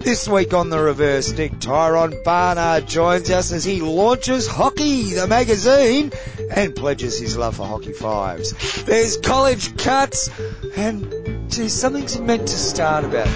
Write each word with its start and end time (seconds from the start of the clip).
This 0.00 0.26
week 0.26 0.54
on 0.54 0.70
the 0.70 0.80
reverse 0.80 1.28
Stick 1.28 1.52
Tyron 1.52 2.24
Barnard 2.24 2.88
joins 2.88 3.30
us 3.30 3.52
as 3.52 3.62
he 3.62 3.82
launches 3.82 4.46
Hockey, 4.46 5.12
the 5.12 5.26
magazine, 5.28 6.12
and 6.50 6.74
pledges 6.74 7.20
his 7.20 7.36
love 7.36 7.56
for 7.56 7.66
Hockey 7.66 7.92
Fives. 7.92 8.84
There's 8.84 9.18
college 9.18 9.76
cuts, 9.76 10.30
and 10.76 11.50
geez, 11.50 11.74
something's 11.74 12.18
meant 12.18 12.48
to 12.48 12.56
start 12.56 13.04
about 13.04 13.28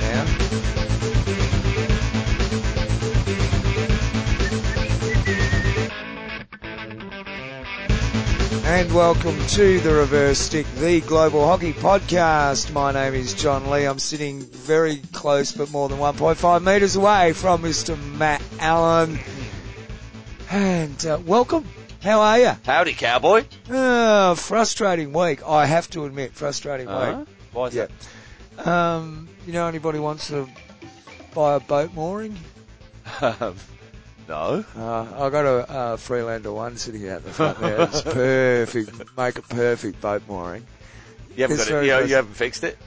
And 8.75 8.93
welcome 8.93 9.39
to 9.51 9.79
the 9.79 9.95
Reverse 9.95 10.39
Stick, 10.39 10.67
the 10.79 11.01
Global 11.03 11.47
Hockey 11.47 11.73
Podcast. 11.73 12.73
My 12.73 12.91
name 12.91 13.15
is 13.15 13.33
John 13.33 13.71
Lee. 13.71 13.85
I'm 13.85 14.01
sitting 14.01 14.41
very 14.41 14.97
close, 15.13 15.53
but 15.53 15.71
more 15.71 15.89
than 15.89 15.99
1.5 15.99 16.63
metres 16.65 16.96
away 16.96 17.32
from 17.35 17.63
Mr. 17.63 17.96
Matt 18.17 18.43
Allen. 18.59 19.21
And 20.51 21.07
uh, 21.07 21.21
welcome. 21.25 21.65
How 22.03 22.21
are 22.21 22.39
you? 22.41 22.53
Howdy, 22.67 22.95
cowboy. 22.95 23.45
Uh, 23.71 24.35
frustrating 24.35 25.13
week. 25.13 25.46
I 25.46 25.67
have 25.67 25.89
to 25.91 26.04
admit, 26.04 26.32
frustrating 26.35 26.89
Uh-huh. 26.89 27.18
week. 27.21 27.29
Why 27.53 27.67
is 27.68 27.75
Yeah. 27.77 27.87
Um, 28.65 29.29
you 29.46 29.53
know, 29.53 29.68
anybody 29.68 30.01
wants 30.01 30.27
to 30.29 30.49
buy 31.32 31.54
a 31.54 31.61
boat 31.61 31.95
mooring? 31.95 32.37
Um, 34.28 34.64
no. 34.77 34.83
Uh, 34.83 35.27
I 35.27 35.31
got 35.31 35.45
a 35.45 35.70
uh, 35.70 35.97
Freelander 35.97 36.53
one 36.53 36.77
sitting 36.77 37.09
out 37.09 37.25
the 37.25 37.31
front 37.31 37.59
there. 37.61 37.83
It's 37.83 38.03
perfect. 38.03 39.17
Make 39.17 39.39
a 39.39 39.42
perfect 39.42 40.01
boat 40.01 40.23
mooring. 40.28 40.67
You 41.37 41.42
haven't 41.42 41.59
It's 41.61 41.69
got 41.69 41.83
it. 41.83 41.87
You, 41.87 42.09
you 42.09 42.15
haven't 42.17 42.34
fixed 42.34 42.65
it. 42.65 42.79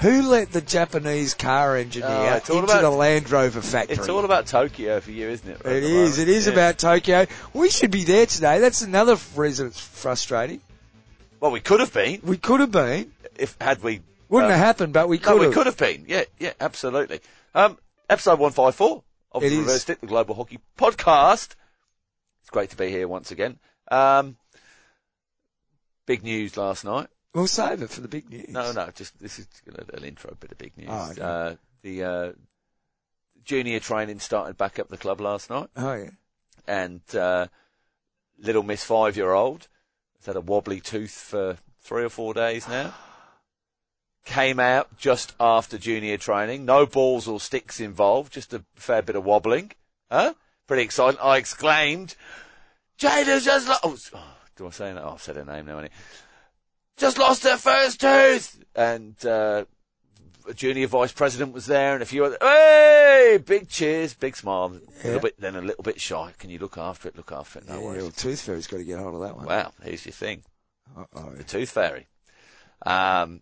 Who 0.00 0.22
let 0.28 0.52
the 0.52 0.60
Japanese 0.60 1.34
car 1.34 1.76
engineer 1.76 2.08
Oh, 2.08 2.52
all 2.54 2.60
into 2.60 2.70
about- 2.72 2.82
the 2.82 2.90
Land 2.90 3.30
Rover 3.30 3.60
factory? 3.60 3.96
It's 3.96 4.08
all 4.08 4.24
about 4.24 4.46
Tokyo 4.46 5.00
for 5.00 5.10
you, 5.10 5.28
isn't 5.28 5.48
it? 5.48 5.60
right 5.64 5.74
It 5.76 5.82
is. 5.82 6.18
It 6.18 6.28
is 6.28 6.46
Yeah. 6.46 6.52
about 6.52 6.78
Tokyo. 6.78 7.26
We 7.52 7.68
should 7.68 7.90
be 7.90 8.04
there 8.04 8.26
today. 8.26 8.60
That's 8.60 8.80
another 8.82 9.16
reason 9.34 9.66
it's 9.66 9.80
frustrating. 9.80 10.60
Well, 11.40 11.50
we 11.50 11.60
could 11.60 11.80
have 11.80 11.92
been 11.92 12.20
We 12.22 12.36
could 12.36 12.60
have 12.60 12.70
been. 12.70 13.10
if 13.36 13.56
had 13.60 13.82
we. 13.82 14.00
Wouldn't 14.28 14.52
uh, 14.52 14.56
have 14.56 14.64
happened, 14.64 14.92
but 14.92 15.08
we 15.08 15.16
No, 15.18 15.22
could 15.24 15.38
we 15.40 15.44
have. 15.46 15.54
could 15.54 15.66
have 15.66 15.76
been. 15.76 16.04
Yeah, 16.06 16.24
yeah, 16.38 16.52
absolutely. 16.60 17.20
Um, 17.54 17.76
episode 18.08 18.38
one 18.38 18.52
five 18.52 18.74
four 18.74 19.02
of 19.32 19.42
It 19.44 19.50
the. 19.50 19.58
Reverse 19.58 19.82
Stick, 19.82 20.00
the 20.00 20.06
Global 20.06 20.34
Hockey 20.34 20.58
Podcast. 20.78 21.54
It's 22.40 22.50
great 22.50 22.70
to 22.70 22.76
be 22.76 22.88
here 22.88 23.06
once 23.08 23.30
again. 23.30 23.58
Um, 23.90 24.36
big 26.06 26.22
news 26.22 26.56
last 26.56 26.84
night. 26.84 27.08
We'll 27.34 27.46
save 27.46 27.82
it 27.82 27.90
for 27.90 28.00
the 28.00 28.08
big 28.08 28.30
news. 28.30 28.48
No, 28.48 28.72
no, 28.72 28.88
just 28.94 29.18
this 29.20 29.38
is 29.38 29.46
a 29.66 29.84
little 29.92 30.04
intro 30.04 30.34
bit 30.40 30.52
of 30.52 30.58
big 30.58 30.76
news. 30.76 30.88
Oh, 30.90 31.10
okay. 31.10 31.20
uh, 31.20 31.54
the 31.82 32.04
uh, 32.04 32.32
junior 33.44 33.80
training 33.80 34.18
started 34.20 34.56
back 34.56 34.78
up 34.78 34.88
the 34.88 34.96
club 34.96 35.20
last 35.20 35.50
night. 35.50 35.68
Oh 35.76 35.94
yeah. 35.94 36.10
and 36.66 37.00
uh, 37.14 37.46
little 38.38 38.62
Miss 38.62 38.82
five 38.82 39.16
year 39.16 39.32
old 39.32 39.68
has 40.16 40.26
had 40.26 40.36
a 40.36 40.40
wobbly 40.40 40.80
tooth 40.80 41.12
for 41.12 41.58
three 41.82 42.04
or 42.04 42.08
four 42.08 42.34
days 42.34 42.66
now. 42.66 42.94
Came 44.28 44.60
out 44.60 44.94
just 44.98 45.32
after 45.40 45.78
junior 45.78 46.18
training. 46.18 46.66
No 46.66 46.84
balls 46.84 47.26
or 47.26 47.40
sticks 47.40 47.80
involved, 47.80 48.30
just 48.30 48.52
a 48.52 48.62
fair 48.74 49.00
bit 49.00 49.16
of 49.16 49.24
wobbling. 49.24 49.72
Huh? 50.10 50.34
Pretty 50.66 50.82
exciting. 50.82 51.18
I 51.22 51.38
exclaimed, 51.38 52.14
Jada's 52.98 53.46
just 53.46 53.66
lost. 53.66 54.10
Oh, 54.12 54.18
oh, 54.18 54.36
do 54.54 54.66
I 54.66 54.70
say 54.70 54.92
that? 54.92 55.02
Oh, 55.02 55.12
I've 55.14 55.22
said 55.22 55.36
her 55.36 55.46
name 55.46 55.64
now, 55.64 55.76
haven't 55.76 55.92
I? 55.92 55.96
Just 56.98 57.16
lost 57.16 57.44
her 57.44 57.56
first 57.56 58.02
tooth! 58.02 58.62
And, 58.76 59.16
uh, 59.24 59.64
a 60.46 60.52
junior 60.52 60.88
vice 60.88 61.12
president 61.12 61.54
was 61.54 61.64
there 61.64 61.94
and 61.94 62.02
a 62.02 62.06
few 62.06 62.26
other, 62.26 62.36
hey! 62.38 63.38
Big 63.42 63.70
cheers, 63.70 64.12
big 64.12 64.36
smile. 64.36 64.78
A 65.04 65.06
little 65.06 65.20
bit, 65.20 65.40
then 65.40 65.56
a 65.56 65.62
little 65.62 65.82
bit 65.82 65.98
shy. 66.02 66.34
Can 66.38 66.50
you 66.50 66.58
look 66.58 66.76
after 66.76 67.08
it? 67.08 67.16
Look 67.16 67.32
after 67.32 67.60
it. 67.60 67.66
No 67.66 67.78
yeah, 67.78 67.84
worries. 67.84 68.02
well, 68.02 68.10
Tooth 68.10 68.42
Fairy's 68.42 68.66
got 68.66 68.76
to 68.76 68.84
get 68.84 68.98
hold 68.98 69.14
of 69.14 69.22
that 69.22 69.36
one. 69.36 69.46
Wow, 69.46 69.72
here's 69.82 70.04
your 70.04 70.12
thing. 70.12 70.42
Uh-oh. 70.94 71.30
The 71.30 71.44
Tooth 71.44 71.70
Fairy. 71.70 72.06
Um, 72.84 73.40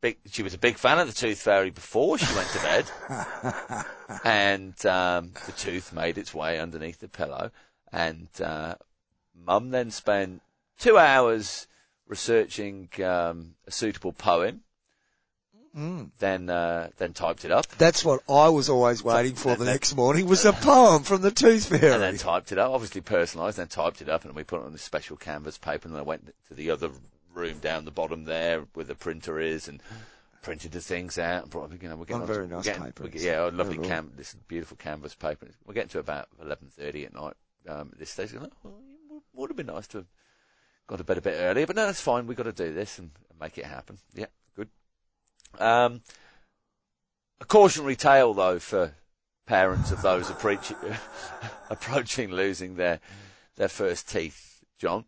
big, 0.00 0.18
she 0.30 0.42
was 0.42 0.54
a 0.54 0.58
big 0.58 0.76
fan 0.76 0.98
of 0.98 1.06
the 1.06 1.12
Tooth 1.12 1.40
Fairy 1.40 1.70
before 1.70 2.18
she 2.18 2.34
went 2.34 2.48
to 2.48 2.58
bed. 2.60 3.84
and, 4.24 4.86
um, 4.86 5.32
the 5.46 5.52
tooth 5.52 5.92
made 5.92 6.18
its 6.18 6.34
way 6.34 6.58
underneath 6.58 7.00
the 7.00 7.08
pillow. 7.08 7.50
And, 7.92 8.28
uh, 8.42 8.76
mum 9.34 9.70
then 9.70 9.90
spent 9.90 10.42
two 10.78 10.98
hours 10.98 11.66
researching, 12.06 12.88
um, 13.04 13.54
a 13.66 13.70
suitable 13.70 14.12
poem. 14.12 14.62
Mm. 15.76 16.10
Then, 16.18 16.48
uh, 16.48 16.88
then 16.96 17.12
typed 17.12 17.44
it 17.44 17.50
up. 17.50 17.66
That's 17.76 18.02
what 18.02 18.22
I 18.30 18.48
was 18.48 18.70
always 18.70 19.04
waiting 19.04 19.34
for 19.34 19.50
that- 19.50 19.58
the 19.58 19.64
that- 19.66 19.72
next 19.72 19.94
morning 19.94 20.26
was 20.26 20.46
a 20.46 20.54
poem 20.54 21.02
from 21.02 21.20
the 21.20 21.30
Tooth 21.30 21.66
Fairy. 21.66 21.92
and 21.92 22.02
then 22.02 22.16
typed 22.16 22.50
it 22.50 22.58
up, 22.58 22.72
obviously 22.72 23.02
personalised, 23.02 23.56
then 23.56 23.68
typed 23.68 24.00
it 24.00 24.08
up, 24.08 24.24
and 24.24 24.34
we 24.34 24.42
put 24.42 24.62
it 24.62 24.64
on 24.64 24.74
a 24.74 24.78
special 24.78 25.18
canvas 25.18 25.58
paper, 25.58 25.86
and 25.86 25.94
then 25.94 26.00
I 26.00 26.04
went 26.04 26.32
to 26.48 26.54
the 26.54 26.70
other 26.70 26.90
room 27.36 27.58
down 27.58 27.84
the 27.84 27.90
bottom 27.90 28.24
there 28.24 28.64
where 28.74 28.84
the 28.84 28.94
printer 28.94 29.38
is, 29.38 29.68
and 29.68 29.80
printed 30.42 30.72
the 30.72 30.80
things 30.80 31.18
out. 31.18 31.42
And 31.42 31.50
brought, 31.50 31.70
you 31.80 31.88
know, 31.88 31.96
we're 31.96 32.04
getting 32.06 32.22
On 32.22 32.26
very 32.26 32.48
nice 32.48 32.64
getting- 32.64 32.84
paper. 32.84 33.08
get- 33.08 33.22
yeah, 33.22 33.46
a 33.48 33.50
lovely 33.50 33.76
Very 33.76 33.88
cam, 33.88 34.12
this 34.16 34.34
beautiful 34.48 34.76
canvas 34.76 35.14
paper. 35.14 35.48
We're 35.64 35.74
getting 35.74 35.90
to 35.90 35.98
about 36.00 36.28
eleven 36.40 36.68
thirty 36.68 37.04
at 37.04 37.14
night. 37.14 37.34
Um, 37.68 37.90
at 37.92 37.98
this 37.98 38.10
stage, 38.10 38.32
like, 38.32 38.52
oh, 38.64 38.80
it 39.10 39.22
would 39.34 39.50
have 39.50 39.56
been 39.56 39.66
nice 39.66 39.88
to 39.88 39.98
have 39.98 40.06
got 40.86 40.98
to 40.98 41.04
bed 41.04 41.18
a 41.18 41.20
bit 41.20 41.34
earlier, 41.36 41.66
but 41.66 41.74
no, 41.74 41.84
that's 41.86 42.00
fine. 42.00 42.26
We've 42.28 42.36
got 42.36 42.44
to 42.44 42.52
do 42.52 42.72
this 42.72 42.98
and, 43.00 43.10
and 43.28 43.40
make 43.40 43.58
it 43.58 43.64
happen. 43.64 43.98
Yeah, 44.14 44.26
good. 44.54 44.68
Um, 45.58 46.00
a 47.40 47.44
cautionary 47.44 47.96
tale 47.96 48.34
though 48.34 48.60
for 48.60 48.94
parents 49.46 49.90
of 49.90 50.00
those 50.02 50.30
approaching, 50.30 50.76
approaching 51.70 52.30
losing 52.30 52.76
their 52.76 53.00
their 53.56 53.68
first 53.68 54.08
teeth, 54.08 54.62
John, 54.78 55.06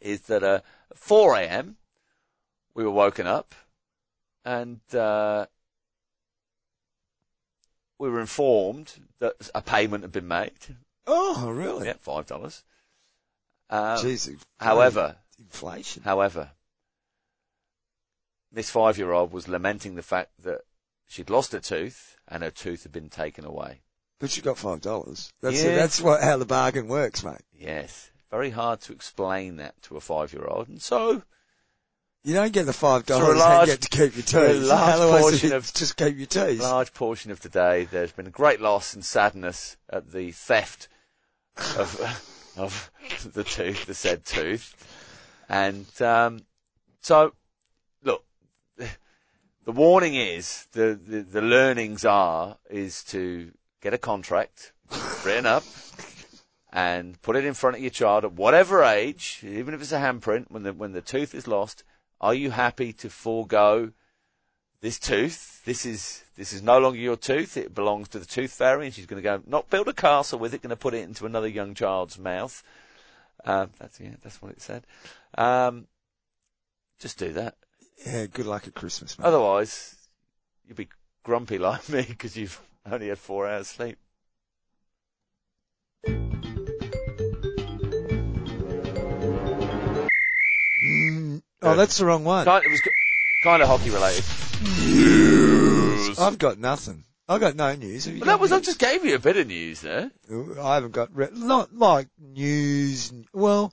is 0.00 0.22
that 0.22 0.42
uh, 0.42 0.60
4 0.94 1.36
a.m. 1.36 1.76
we 2.74 2.84
were 2.84 2.90
woken 2.90 3.26
up 3.26 3.54
and 4.44 4.80
uh, 4.94 5.46
we 7.98 8.08
were 8.10 8.20
informed 8.20 8.92
that 9.20 9.50
a 9.54 9.62
payment 9.62 10.02
had 10.04 10.12
been 10.12 10.28
made. 10.28 10.52
oh, 11.06 11.50
really? 11.50 11.86
Yeah, 11.86 11.94
five 12.00 12.26
dollars. 12.26 12.62
Um, 13.70 13.98
Jeez, 13.98 14.36
however, 14.58 15.16
inflation. 15.38 16.02
However, 16.02 16.50
this 18.52 18.70
five 18.70 18.98
year 18.98 19.12
old 19.12 19.32
was 19.32 19.48
lamenting 19.48 19.94
the 19.94 20.02
fact 20.02 20.30
that 20.42 20.60
she'd 21.06 21.30
lost 21.30 21.54
a 21.54 21.60
tooth 21.60 22.16
and 22.28 22.42
her 22.42 22.50
tooth 22.50 22.82
had 22.82 22.92
been 22.92 23.08
taken 23.08 23.44
away. 23.44 23.80
But 24.20 24.30
she 24.30 24.42
got 24.42 24.58
five 24.58 24.80
dollars. 24.80 25.32
That's 25.40 25.62
Yeah. 25.62 25.76
that's 25.76 26.00
what 26.00 26.22
how 26.22 26.36
the 26.36 26.46
bargain 26.46 26.88
works, 26.88 27.24
mate. 27.24 27.40
Yes. 27.52 28.10
Very 28.34 28.50
hard 28.50 28.80
to 28.80 28.92
explain 28.92 29.58
that 29.58 29.80
to 29.82 29.96
a 29.96 30.00
five 30.00 30.32
year 30.32 30.44
old. 30.44 30.66
And 30.68 30.82
so, 30.82 31.22
You 32.24 32.34
don't 32.34 32.52
get 32.52 32.66
the 32.66 32.72
five 32.72 33.06
dollars 33.06 33.38
large- 33.38 33.68
get 33.68 33.80
to 33.82 33.88
keep 33.88 34.16
your 34.16 34.24
teeth. 34.50 34.62
large 34.66 34.94
Otherwise, 34.94 35.22
portion 35.22 35.50
you 35.50 35.54
of- 35.56 35.72
just 35.72 35.96
keep 35.96 36.16
your 36.16 36.26
teeth. 36.26 36.60
large 36.60 36.92
portion 36.92 37.30
of 37.30 37.38
the 37.42 37.48
day, 37.48 37.84
there's 37.84 38.10
been 38.10 38.26
a 38.26 38.30
great 38.30 38.60
loss 38.60 38.92
and 38.92 39.04
sadness 39.04 39.76
at 39.88 40.10
the 40.10 40.32
theft 40.32 40.88
of, 41.78 42.52
of 42.56 42.90
the 43.32 43.44
tooth, 43.44 43.86
the 43.86 43.94
said 43.94 44.24
tooth. 44.24 44.74
And, 45.48 45.86
um, 46.02 46.40
so, 47.02 47.34
look, 48.02 48.24
the 48.76 48.88
warning 49.72 50.16
is, 50.16 50.66
the, 50.72 50.98
the, 51.00 51.20
the 51.20 51.40
learnings 51.42 52.04
are, 52.04 52.56
is 52.68 53.04
to 53.04 53.52
get 53.80 53.94
a 53.94 53.98
contract 53.98 54.72
written 55.24 55.46
up 55.46 55.62
and 56.74 57.22
put 57.22 57.36
it 57.36 57.44
in 57.44 57.54
front 57.54 57.76
of 57.76 57.82
your 57.82 57.90
child 57.90 58.24
at 58.24 58.32
whatever 58.32 58.82
age, 58.82 59.40
even 59.44 59.74
if 59.74 59.80
it's 59.80 59.92
a 59.92 59.98
handprint, 59.98 60.50
when 60.50 60.64
the, 60.64 60.72
when 60.72 60.90
the 60.90 61.00
tooth 61.00 61.32
is 61.32 61.46
lost, 61.46 61.84
are 62.20 62.34
you 62.34 62.50
happy 62.50 62.92
to 62.94 63.08
forego 63.08 63.92
this 64.80 64.98
tooth? 64.98 65.62
This 65.64 65.86
is, 65.86 66.24
this 66.36 66.52
is 66.52 66.62
no 66.62 66.80
longer 66.80 66.98
your 66.98 67.16
tooth. 67.16 67.56
It 67.56 67.76
belongs 67.76 68.08
to 68.08 68.18
the 68.18 68.26
tooth 68.26 68.50
fairy 68.50 68.86
and 68.86 68.94
she's 68.94 69.06
going 69.06 69.22
to 69.22 69.24
go, 69.24 69.40
not 69.46 69.70
build 69.70 69.86
a 69.86 69.92
castle 69.92 70.40
with 70.40 70.52
it, 70.52 70.62
going 70.62 70.70
to 70.70 70.76
put 70.76 70.94
it 70.94 71.04
into 71.04 71.26
another 71.26 71.46
young 71.46 71.74
child's 71.74 72.18
mouth. 72.18 72.60
Um, 73.44 73.70
that's, 73.78 74.00
yeah, 74.00 74.16
that's 74.20 74.42
what 74.42 74.50
it 74.50 74.60
said. 74.60 74.84
Um, 75.38 75.86
just 76.98 77.20
do 77.20 77.32
that. 77.34 77.54
Yeah, 78.04 78.26
good 78.26 78.46
luck 78.46 78.66
at 78.66 78.74
Christmas, 78.74 79.16
mate. 79.16 79.26
Otherwise, 79.26 79.94
you'll 80.66 80.76
be 80.76 80.88
grumpy 81.22 81.58
like 81.58 81.88
me 81.88 82.04
because 82.08 82.36
you've 82.36 82.60
only 82.90 83.10
had 83.10 83.18
four 83.18 83.46
hours 83.46 83.68
sleep. 83.68 83.98
Oh, 91.64 91.76
that's 91.76 91.98
the 91.98 92.06
wrong 92.06 92.24
one. 92.24 92.44
Kind, 92.44 92.64
it 92.64 92.70
was 92.70 92.80
kind 93.42 93.62
of 93.62 93.68
hockey 93.68 93.90
related. 93.90 94.24
News. 94.62 96.18
I've 96.18 96.38
got 96.38 96.58
nothing. 96.58 97.04
I've 97.28 97.40
got 97.40 97.56
no 97.56 97.74
news. 97.74 98.04
Have 98.04 98.14
you 98.14 98.20
But 98.20 98.26
got 98.26 98.32
that 98.32 98.40
was, 98.40 98.52
I 98.52 98.56
news? 98.56 98.66
just 98.66 98.78
gave 98.78 99.04
you 99.04 99.14
a 99.14 99.18
bit 99.18 99.36
of 99.36 99.46
news 99.46 99.80
there. 99.80 100.10
I 100.60 100.74
haven't 100.74 100.92
got 100.92 101.14
re- 101.16 101.28
not 101.32 101.74
like 101.74 102.08
news. 102.18 103.12
Well, 103.32 103.72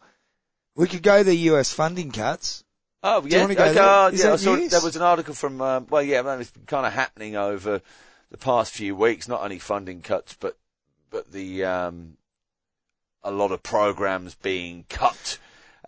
we 0.76 0.88
could 0.88 1.04
go 1.04 1.24
the 1.24 1.36
US 1.36 1.72
funding 1.72 2.12
cuts. 2.12 2.64
Oh 3.04 3.24
you 3.24 3.30
yeah, 3.32 3.42
wanna 3.42 3.56
go 3.56 3.64
okay, 3.66 3.74
there? 3.74 3.84
uh, 3.84 4.10
Is 4.10 4.20
yeah. 4.22 4.28
I 4.28 4.32
that 4.32 4.38
saw, 4.40 4.56
news? 4.56 4.72
there 4.72 4.82
was 4.82 4.96
an 4.96 5.02
article 5.02 5.34
from. 5.34 5.60
Um, 5.62 5.88
well, 5.90 6.04
yeah, 6.04 6.22
man, 6.22 6.40
it's 6.40 6.52
been 6.52 6.66
kind 6.66 6.86
of 6.86 6.94
happening 6.94 7.36
over 7.36 7.82
the 8.30 8.38
past 8.38 8.72
few 8.74 8.96
weeks. 8.96 9.28
Not 9.28 9.42
only 9.42 9.60
funding 9.60 10.02
cuts, 10.02 10.38
but 10.40 10.56
but 11.10 11.32
the 11.32 11.66
um, 11.66 12.16
a 13.24 13.32
lot 13.32 13.52
of 13.52 13.62
programs 13.64 14.36
being 14.36 14.86
cut. 14.88 15.40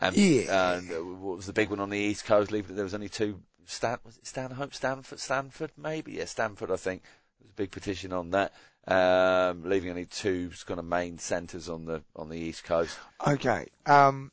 And, 0.07 0.17
Yeah. 0.17 0.51
uh, 0.51 0.81
what 1.03 1.37
was 1.37 1.45
the 1.45 1.53
big 1.53 1.69
one 1.69 1.79
on 1.79 1.89
the 1.89 1.97
East 1.97 2.25
Coast? 2.25 2.51
There 2.51 2.83
was 2.83 2.93
only 2.93 3.09
two. 3.09 3.41
Stan, 3.65 3.97
was 4.03 4.17
it 4.17 4.27
Stanhope, 4.27 4.73
Stanford, 4.73 5.19
Stanford, 5.19 5.71
maybe? 5.77 6.13
Yeah, 6.13 6.25
Stanford. 6.25 6.69
I 6.69 6.75
think 6.75 7.01
there 7.39 7.45
was 7.45 7.51
a 7.51 7.55
big 7.55 7.71
petition 7.71 8.11
on 8.11 8.31
that, 8.31 8.53
um, 8.87 9.63
leaving 9.63 9.89
only 9.89 10.05
two 10.05 10.51
kind 10.65 10.79
of 10.79 10.85
main 10.85 11.17
centres 11.17 11.69
on 11.69 11.85
the 11.85 12.03
on 12.15 12.27
the 12.29 12.37
East 12.37 12.65
Coast. 12.65 12.97
Okay. 13.25 13.67
Um, 13.85 14.31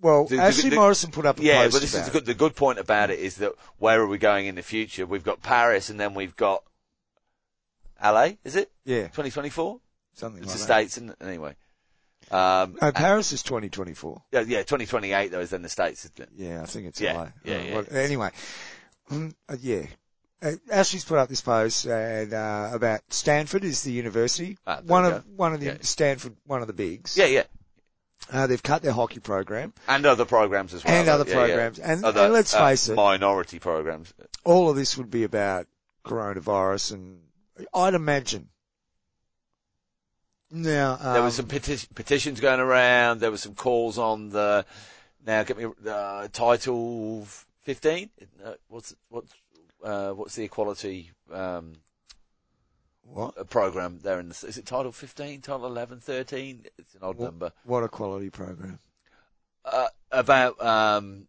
well, 0.00 0.26
The- 0.26 0.38
Ashley 0.38 0.70
the- 0.70 0.76
Morrison 0.76 1.10
put 1.10 1.26
up 1.26 1.40
a 1.40 1.42
Yeah, 1.42 1.64
but 1.68 1.80
this 1.80 1.94
is 1.94 2.04
the 2.04 2.10
good, 2.12 2.26
the 2.26 2.34
good 2.34 2.54
point 2.54 2.78
about 2.78 3.10
it 3.10 3.18
is 3.18 3.36
that 3.36 3.52
where 3.78 4.00
are 4.00 4.06
we 4.06 4.18
going 4.18 4.46
in 4.46 4.54
the 4.54 4.62
future? 4.62 5.04
We've 5.04 5.24
got 5.24 5.42
Paris 5.42 5.90
and 5.90 5.98
then 5.98 6.14
we've 6.14 6.36
got 6.36 6.62
LA, 8.02 8.36
is 8.44 8.54
it? 8.56 8.70
Yeah, 8.84 9.08
2024? 9.08 9.80
something 10.14 10.42
It's 10.42 10.52
like 10.52 10.58
the 10.60 10.66
that. 10.66 10.90
States, 10.90 10.96
and 10.96 11.14
anyway. 11.20 11.56
Um, 12.30 12.76
No, 12.80 12.92
Paris 12.92 13.32
is 13.32 13.42
2024. 13.42 14.22
yeah, 14.32 14.40
yeah, 14.40 14.58
2028 14.58 15.28
though 15.30 15.40
is 15.40 15.52
in 15.52 15.62
the 15.62 15.68
States, 15.68 16.04
isn't 16.04 16.20
it? 16.20 16.28
Yeah, 16.36 16.62
I 16.62 16.66
think 16.66 16.86
it's 16.86 17.00
Yeah, 17.00 17.14
LA. 17.14 17.28
yeah, 17.44 17.60
yeah. 17.62 17.74
well, 17.74 17.84
anyway, 17.90 18.30
mm, 19.10 19.34
uh, 19.48 19.56
yeah. 19.60 19.82
Uh, 20.42 20.52
Ashley's 20.70 21.04
put 21.04 21.18
up 21.18 21.28
this 21.28 21.40
post 21.42 21.84
and, 21.86 22.32
uh, 22.32 22.70
about 22.72 23.00
Stanford 23.10 23.62
is 23.64 23.82
the 23.82 23.92
university. 23.92 24.56
Ah, 24.66 24.80
one 24.86 25.04
of 25.04 25.12
go. 25.12 25.30
one 25.36 25.52
of 25.54 25.60
the 25.60 25.66
Yeah. 25.66 25.76
Stanford, 25.82 26.34
one 26.46 26.60
of 26.62 26.66
the 26.66 26.72
bigs. 26.72 27.16
Yeah, 27.16 27.26
yeah. 27.26 27.42
Uh, 28.32 28.46
they've 28.46 28.62
cut 28.62 28.82
their 28.82 28.92
hockey 28.92 29.18
program 29.20 29.72
And 29.88 30.06
other 30.06 30.24
programs 30.24 30.72
as 30.72 30.84
well. 30.84 30.94
and 30.94 31.08
other 31.08 31.24
Yeah, 31.28 31.34
yeah. 31.40 31.46
programs. 31.46 31.78
And, 31.78 32.04
Other, 32.04 32.24
and 32.24 32.32
let's 32.32 32.54
uh, 32.54 32.66
face 32.68 32.88
it, 32.88 32.94
Minority 32.94 33.58
programs. 33.58 34.12
all 34.44 34.70
of 34.70 34.76
this 34.76 34.96
would 34.96 35.10
be 35.10 35.24
about 35.24 35.66
coronavirus 36.04 36.92
and 36.92 37.20
I'd 37.74 37.94
imagine. 37.94 38.48
Now, 40.50 40.98
um, 41.00 41.12
There 41.14 41.22
was 41.22 41.36
some 41.36 41.46
peti- 41.46 41.86
petitions 41.94 42.40
going 42.40 42.60
around. 42.60 43.20
There 43.20 43.30
were 43.30 43.36
some 43.36 43.54
calls 43.54 43.98
on 43.98 44.30
the, 44.30 44.64
now 45.24 45.42
get 45.44 45.56
me, 45.56 45.66
uh, 45.88 46.28
title 46.32 47.24
15? 47.62 48.10
Uh, 48.44 48.52
what's, 48.68 48.94
what's, 49.08 49.32
uh, 49.84 50.10
what's 50.12 50.34
the 50.34 50.44
equality, 50.44 51.10
um, 51.32 51.74
what? 53.02 53.34
a 53.36 53.44
program 53.44 54.00
there 54.02 54.18
in 54.20 54.28
the, 54.28 54.46
is 54.46 54.58
it 54.58 54.66
title 54.66 54.92
15, 54.92 55.40
title 55.40 55.66
11, 55.66 56.00
13? 56.00 56.66
It's 56.78 56.94
an 56.94 57.00
odd 57.02 57.16
What- 57.18 57.24
number. 57.26 57.52
What 57.64 57.84
a 57.84 57.88
quality 57.88 58.30
program. 58.30 58.80
Uh, 59.64 59.88
about, 60.10 60.60
um, 60.64 61.28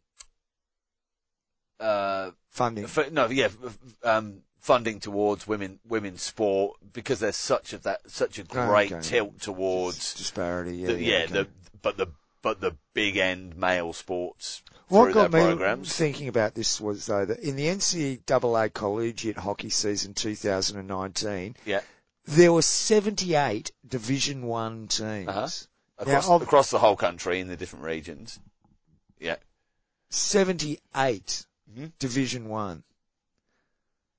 uh, 1.79 2.31
Funding. 2.49 2.85
f- 2.85 3.11
no, 3.11 3.27
yeah, 3.27 3.49
um, 4.03 4.41
funding 4.61 4.99
towards 4.99 5.47
women, 5.47 5.79
women's 5.87 6.21
sport 6.21 6.77
because 6.93 7.19
there's 7.19 7.35
such 7.35 7.73
a, 7.73 7.79
that, 7.79 7.99
such 8.09 8.39
a 8.39 8.43
great 8.43 8.91
okay. 8.91 9.01
tilt 9.01 9.41
towards, 9.41 10.13
disparity. 10.13 10.77
Yeah, 10.77 10.87
the, 10.87 11.03
yeah, 11.03 11.17
okay. 11.23 11.33
the, 11.33 11.47
but 11.81 11.97
the, 11.97 12.07
but 12.43 12.61
the 12.61 12.77
big 12.93 13.17
end 13.17 13.55
male 13.57 13.91
sports 13.91 14.61
What 14.87 15.13
got 15.13 15.31
me 15.33 15.41
programs. 15.41 15.93
thinking 15.93 16.27
about 16.27 16.53
this 16.55 16.79
was 16.79 17.07
though 17.07 17.25
that 17.25 17.39
in 17.39 17.55
the 17.55 17.65
NCAA 17.65 18.71
collegiate 18.73 19.37
hockey 19.37 19.69
season 19.69 20.13
2019, 20.13 21.55
Yeah. 21.65 21.81
there 22.25 22.53
were 22.53 22.61
78 22.61 23.71
Division 23.87 24.45
One 24.45 24.87
teams. 24.87 25.27
Uh-huh. 25.27 25.49
Across, 25.97 26.29
of- 26.29 26.41
across 26.41 26.69
the 26.71 26.79
whole 26.79 26.95
country 26.95 27.39
in 27.39 27.47
the 27.47 27.57
different 27.57 27.85
regions. 27.85 28.39
Yeah. 29.19 29.35
78 30.09 31.45
Mhm. 31.75 31.91
Division 31.99 32.49
One. 32.49 32.83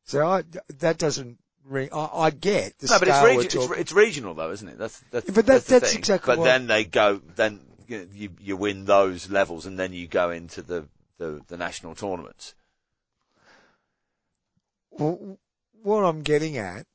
So 0.04 0.26
I, 0.26 0.42
that 0.80 0.98
doesn't 0.98 1.38
ring. 1.64 1.88
I, 1.92 2.08
I 2.12 2.30
get 2.30 2.78
the 2.78 2.88
No, 2.88 2.98
but 2.98 3.08
it's, 3.08 3.22
regi- 3.24 3.58
it's, 3.58 3.78
it's 3.78 3.92
regional 3.92 4.34
though, 4.34 4.50
isn't 4.50 4.68
it? 4.68 4.78
That's, 4.78 4.98
that's, 5.10 5.26
But 5.30 5.46
that- 5.46 5.64
the 5.64 5.70
that's 5.80 5.90
thing. 5.90 5.98
exactly 5.98 6.32
But 6.32 6.38
what- 6.40 6.44
then 6.44 6.66
they 6.66 6.84
go, 6.84 7.20
then 7.36 7.60
you, 7.86 8.30
you, 8.40 8.56
win 8.56 8.84
those 8.84 9.30
levels 9.30 9.66
and 9.66 9.78
then 9.78 9.92
you 9.92 10.06
go 10.08 10.30
into 10.30 10.62
the, 10.62 10.86
the, 11.18 11.40
the 11.48 11.56
national 11.56 11.94
tournaments. 11.94 12.54
Well, 14.90 15.38
what 15.82 16.04
I'm 16.04 16.22
getting 16.22 16.56
at 16.58 16.86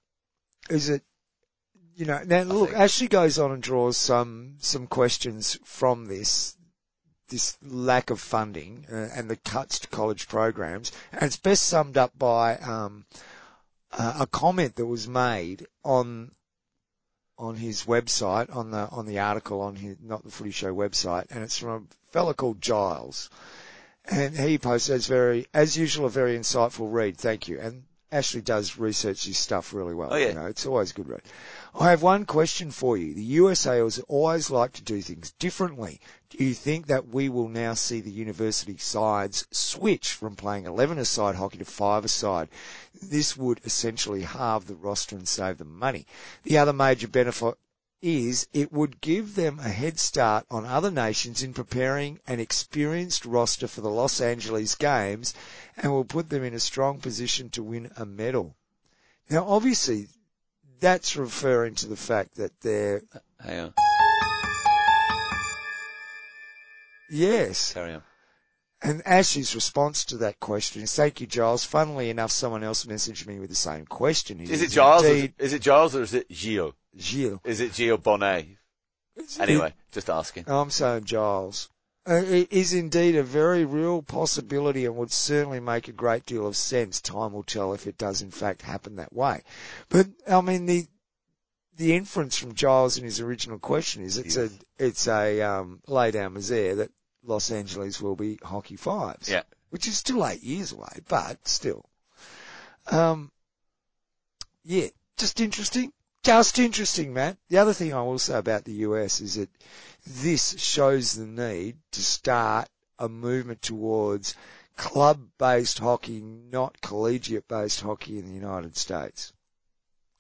is 0.70 0.88
that, 0.88 1.02
you 1.96 2.06
know, 2.06 2.22
now 2.26 2.42
look, 2.44 2.70
think- 2.70 2.80
Ashley 2.82 3.08
goes 3.08 3.40
on 3.40 3.52
and 3.52 3.62
draws 3.64 3.98
some, 3.98 4.56
some 4.60 4.88
questions 4.88 5.58
from 5.64 6.06
this, 6.08 6.57
this 7.30 7.58
lack 7.62 8.10
of 8.10 8.20
funding 8.20 8.86
uh, 8.92 9.10
and 9.16 9.30
the 9.30 9.36
cuts 9.36 9.80
to 9.80 9.88
college 9.88 10.28
programs. 10.28 10.92
And 11.12 11.24
it's 11.24 11.38
best 11.38 11.64
summed 11.64 11.98
up 11.98 12.18
by, 12.18 12.58
um, 12.58 13.06
uh, 13.92 14.18
a 14.22 14.28
comment 14.28 14.76
that 14.76 14.86
was 14.86 15.08
made 15.08 15.66
on, 15.84 16.32
on 17.38 17.56
his 17.56 17.84
website, 17.84 18.56
on 18.56 18.72
the, 18.72 18.88
on 18.90 19.06
the 19.06 19.20
article 19.20 19.62
on 19.62 19.76
his, 19.76 19.98
not 20.02 20.24
the 20.24 20.32
footy 20.32 20.52
show 20.52 20.74
website. 20.74 21.28
And 21.30 21.44
it's 21.44 21.58
from 21.58 21.70
a 21.70 22.12
fella 22.12 22.34
called 22.34 22.62
Giles. 22.62 23.30
And 24.10 24.38
he 24.38 24.58
posted 24.58 24.96
as 24.96 25.08
very, 25.08 25.48
as 25.54 25.78
usual, 25.78 26.06
a 26.06 26.10
very 26.10 26.38
insightful 26.38 26.92
read. 26.92 27.18
Thank 27.18 27.48
you. 27.48 27.60
And 27.60 27.84
Ashley 28.12 28.42
does 28.42 28.78
research 28.78 29.26
his 29.26 29.38
stuff 29.38 29.74
really 29.74 29.94
well. 29.94 30.14
Oh, 30.14 30.16
yeah. 30.16 30.30
You 30.30 30.34
know, 30.34 30.46
it's 30.46 30.66
always 30.66 30.92
a 30.92 30.94
good 30.94 31.10
read. 31.10 31.22
I 31.80 31.92
have 31.92 32.02
one 32.02 32.26
question 32.26 32.72
for 32.72 32.98
you. 32.98 33.14
The 33.14 33.22
USA 33.22 33.78
has 33.78 34.00
always 34.08 34.50
like 34.50 34.74
to 34.74 34.82
do 34.82 35.00
things 35.00 35.30
differently. 35.34 36.02
Do 36.32 36.44
you 36.44 36.56
think 36.56 36.88
that 36.88 37.10
we 37.10 37.30
will 37.30 37.50
now 37.50 37.76
see 37.76 38.02
the 38.02 38.10
university 38.10 38.78
sides 38.78 39.46
switch 39.52 40.14
from 40.14 40.36
playing 40.36 40.64
11-a-side 40.64 41.36
hockey 41.36 41.60
to 41.60 41.66
5-a-side? 41.66 42.50
This 43.00 43.38
would 43.38 43.62
essentially 43.64 44.24
halve 44.24 44.66
the 44.66 44.74
roster 44.76 45.16
and 45.16 45.28
save 45.28 45.60
them 45.60 45.78
money. 45.78 46.08
The 46.42 46.58
other 46.58 46.74
major 46.74 47.08
benefit 47.08 47.60
is 48.02 48.48
it 48.54 48.74
would 48.74 49.00
give 49.00 49.36
them 49.36 49.60
a 49.60 49.70
head 49.70 50.00
start 50.00 50.48
on 50.50 50.66
other 50.66 50.90
nations 50.90 51.44
in 51.44 51.54
preparing 51.54 52.20
an 52.26 52.40
experienced 52.40 53.24
roster 53.24 53.68
for 53.68 53.82
the 53.82 53.90
Los 53.90 54.20
Angeles 54.20 54.74
Games 54.74 55.36
and 55.78 55.92
will 55.92 56.06
put 56.06 56.32
them 56.32 56.44
in 56.44 56.56
a 56.56 56.60
strong 56.60 57.00
position 57.00 57.52
to 57.52 57.62
win 57.62 57.92
a 57.98 58.06
medal. 58.06 58.56
Now 59.30 59.46
obviously 59.48 60.08
that's 60.80 61.16
referring 61.16 61.76
to 61.76 61.88
the 61.88 61.96
fact 61.96 62.36
that 62.36 62.52
they're, 62.62 63.02
Hang 63.44 63.60
on. 63.60 63.74
yes, 67.10 67.74
Carry 67.74 67.94
on. 67.94 68.04
and 68.82 69.02
Ashley's 69.06 69.56
response 69.56 70.06
to 70.06 70.18
that 70.18 70.40
question 70.40 70.82
is 70.84 70.96
thank 70.96 71.22
you 71.22 71.28
Giles. 71.28 71.64
Funnily 71.64 72.10
enough 72.10 72.32
someone 72.32 72.64
else 72.64 72.86
messaged 72.86 73.28
me 73.28 73.40
with 73.40 73.50
the 73.50 73.56
same 73.56 73.86
question. 73.86 74.40
Is 74.42 74.62
it 74.62 74.72
Giles? 74.72 75.04
Or 75.04 75.08
is, 75.08 75.24
it, 75.24 75.34
is 75.40 75.54
it 75.54 75.62
Giles 75.62 75.96
or 75.96 76.02
is 76.04 76.14
it 76.14 76.30
Gio? 76.30 76.74
Gilles. 77.00 77.40
Is 77.44 77.60
it 77.60 77.72
Gio 77.72 78.02
Bonnet? 78.02 78.48
Anyway, 79.40 79.74
just 79.92 80.10
asking. 80.10 80.46
Oh, 80.48 80.62
I'm 80.62 80.70
saying 80.70 81.06
Giles. 81.06 81.70
Uh, 82.08 82.16
It 82.16 82.52
is 82.52 82.74
indeed 82.74 83.16
a 83.16 83.24
very 83.24 83.66
real 83.66 84.02
possibility 84.02 84.86
and 84.86 84.96
would 84.96 85.12
certainly 85.12 85.60
make 85.60 85.88
a 85.88 85.92
great 85.92 86.26
deal 86.26 86.48
of 86.48 86.56
sense. 86.56 87.02
Time 87.02 87.34
will 87.34 87.44
tell 87.44 87.74
if 87.74 87.86
it 87.86 87.98
does 87.98 88.22
in 88.22 88.32
fact 88.32 88.62
happen 88.62 88.96
that 88.96 89.14
way. 89.14 89.44
But, 89.90 90.08
I 90.28 90.42
mean, 90.42 90.66
the, 90.66 90.88
the 91.76 91.96
inference 91.96 92.38
from 92.38 92.56
Giles 92.56 92.98
in 92.98 93.04
his 93.04 93.20
original 93.20 93.60
question 93.60 94.04
is 94.04 94.18
it's 94.18 94.38
a, 94.38 94.50
it's 94.80 95.08
a, 95.08 95.42
um, 95.42 95.82
lay 95.88 96.12
down 96.12 96.34
misere 96.34 96.78
that 96.78 96.92
Los 97.24 97.52
Angeles 97.52 98.02
will 98.02 98.16
be 98.16 98.40
hockey 98.42 98.78
fives. 98.78 99.30
Yeah. 99.30 99.44
Which 99.70 99.88
is 99.88 99.98
still 99.98 100.26
eight 100.26 100.44
years 100.44 100.72
away, 100.72 101.02
but 101.10 101.46
still. 101.46 101.84
Um, 102.90 103.32
yeah, 104.64 104.88
just 105.18 105.42
interesting. 105.42 105.92
Just 106.28 106.60
interesting, 106.60 107.14
Matt. 107.14 107.38
The 107.48 107.60
other 107.60 107.72
thing 107.72 107.94
I 107.94 108.02
will 108.02 108.20
say 108.20 108.38
about 108.38 108.66
the 108.66 108.74
US 108.74 109.22
is 109.22 109.36
that 109.36 109.50
this 110.06 110.60
shows 110.60 111.14
the 111.14 111.26
need 111.26 111.78
to 111.94 112.04
start 112.04 112.68
a 113.00 113.08
movement 113.08 113.62
towards 113.62 114.36
club-based 114.76 115.80
hockey, 115.80 116.20
not 116.20 116.82
collegiate-based 116.82 117.80
hockey 117.80 118.20
in 118.20 118.28
the 118.28 118.34
United 118.34 118.76
States. 118.76 119.32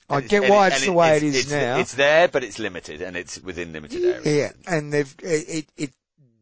I 0.09 0.21
get 0.21 0.49
why 0.49 0.67
it's 0.67 0.85
the 0.85 0.93
way 0.93 1.17
it 1.17 1.23
is 1.23 1.39
it's, 1.39 1.51
now. 1.51 1.79
It's 1.79 1.95
there, 1.95 2.29
but 2.29 2.41
it's 2.45 2.57
limited, 2.57 3.01
and 3.01 3.17
it's 3.17 3.41
within 3.41 3.73
limited 3.73 4.05
areas. 4.05 4.25
Yeah, 4.25 4.51
and 4.65 4.93
they've 4.93 5.13
it, 5.21 5.49
it, 5.49 5.65
it 5.75 5.93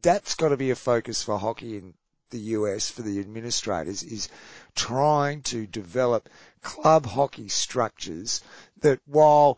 that's 0.03 0.36
got 0.36 0.50
to 0.50 0.57
be 0.57 0.69
a 0.69 0.75
focus 0.75 1.24
for 1.24 1.39
hockey 1.39 1.77
in 1.79 1.95
the 2.36 2.42
US 2.60 2.89
for 2.89 3.01
the 3.01 3.20
administrators 3.20 4.04
is 4.04 4.27
trying 4.75 5.42
to 5.44 5.65
develop 5.65 6.27
club 6.62 7.06
hockey 7.06 7.48
structures 7.48 8.42
that 8.82 9.00
while 9.06 9.58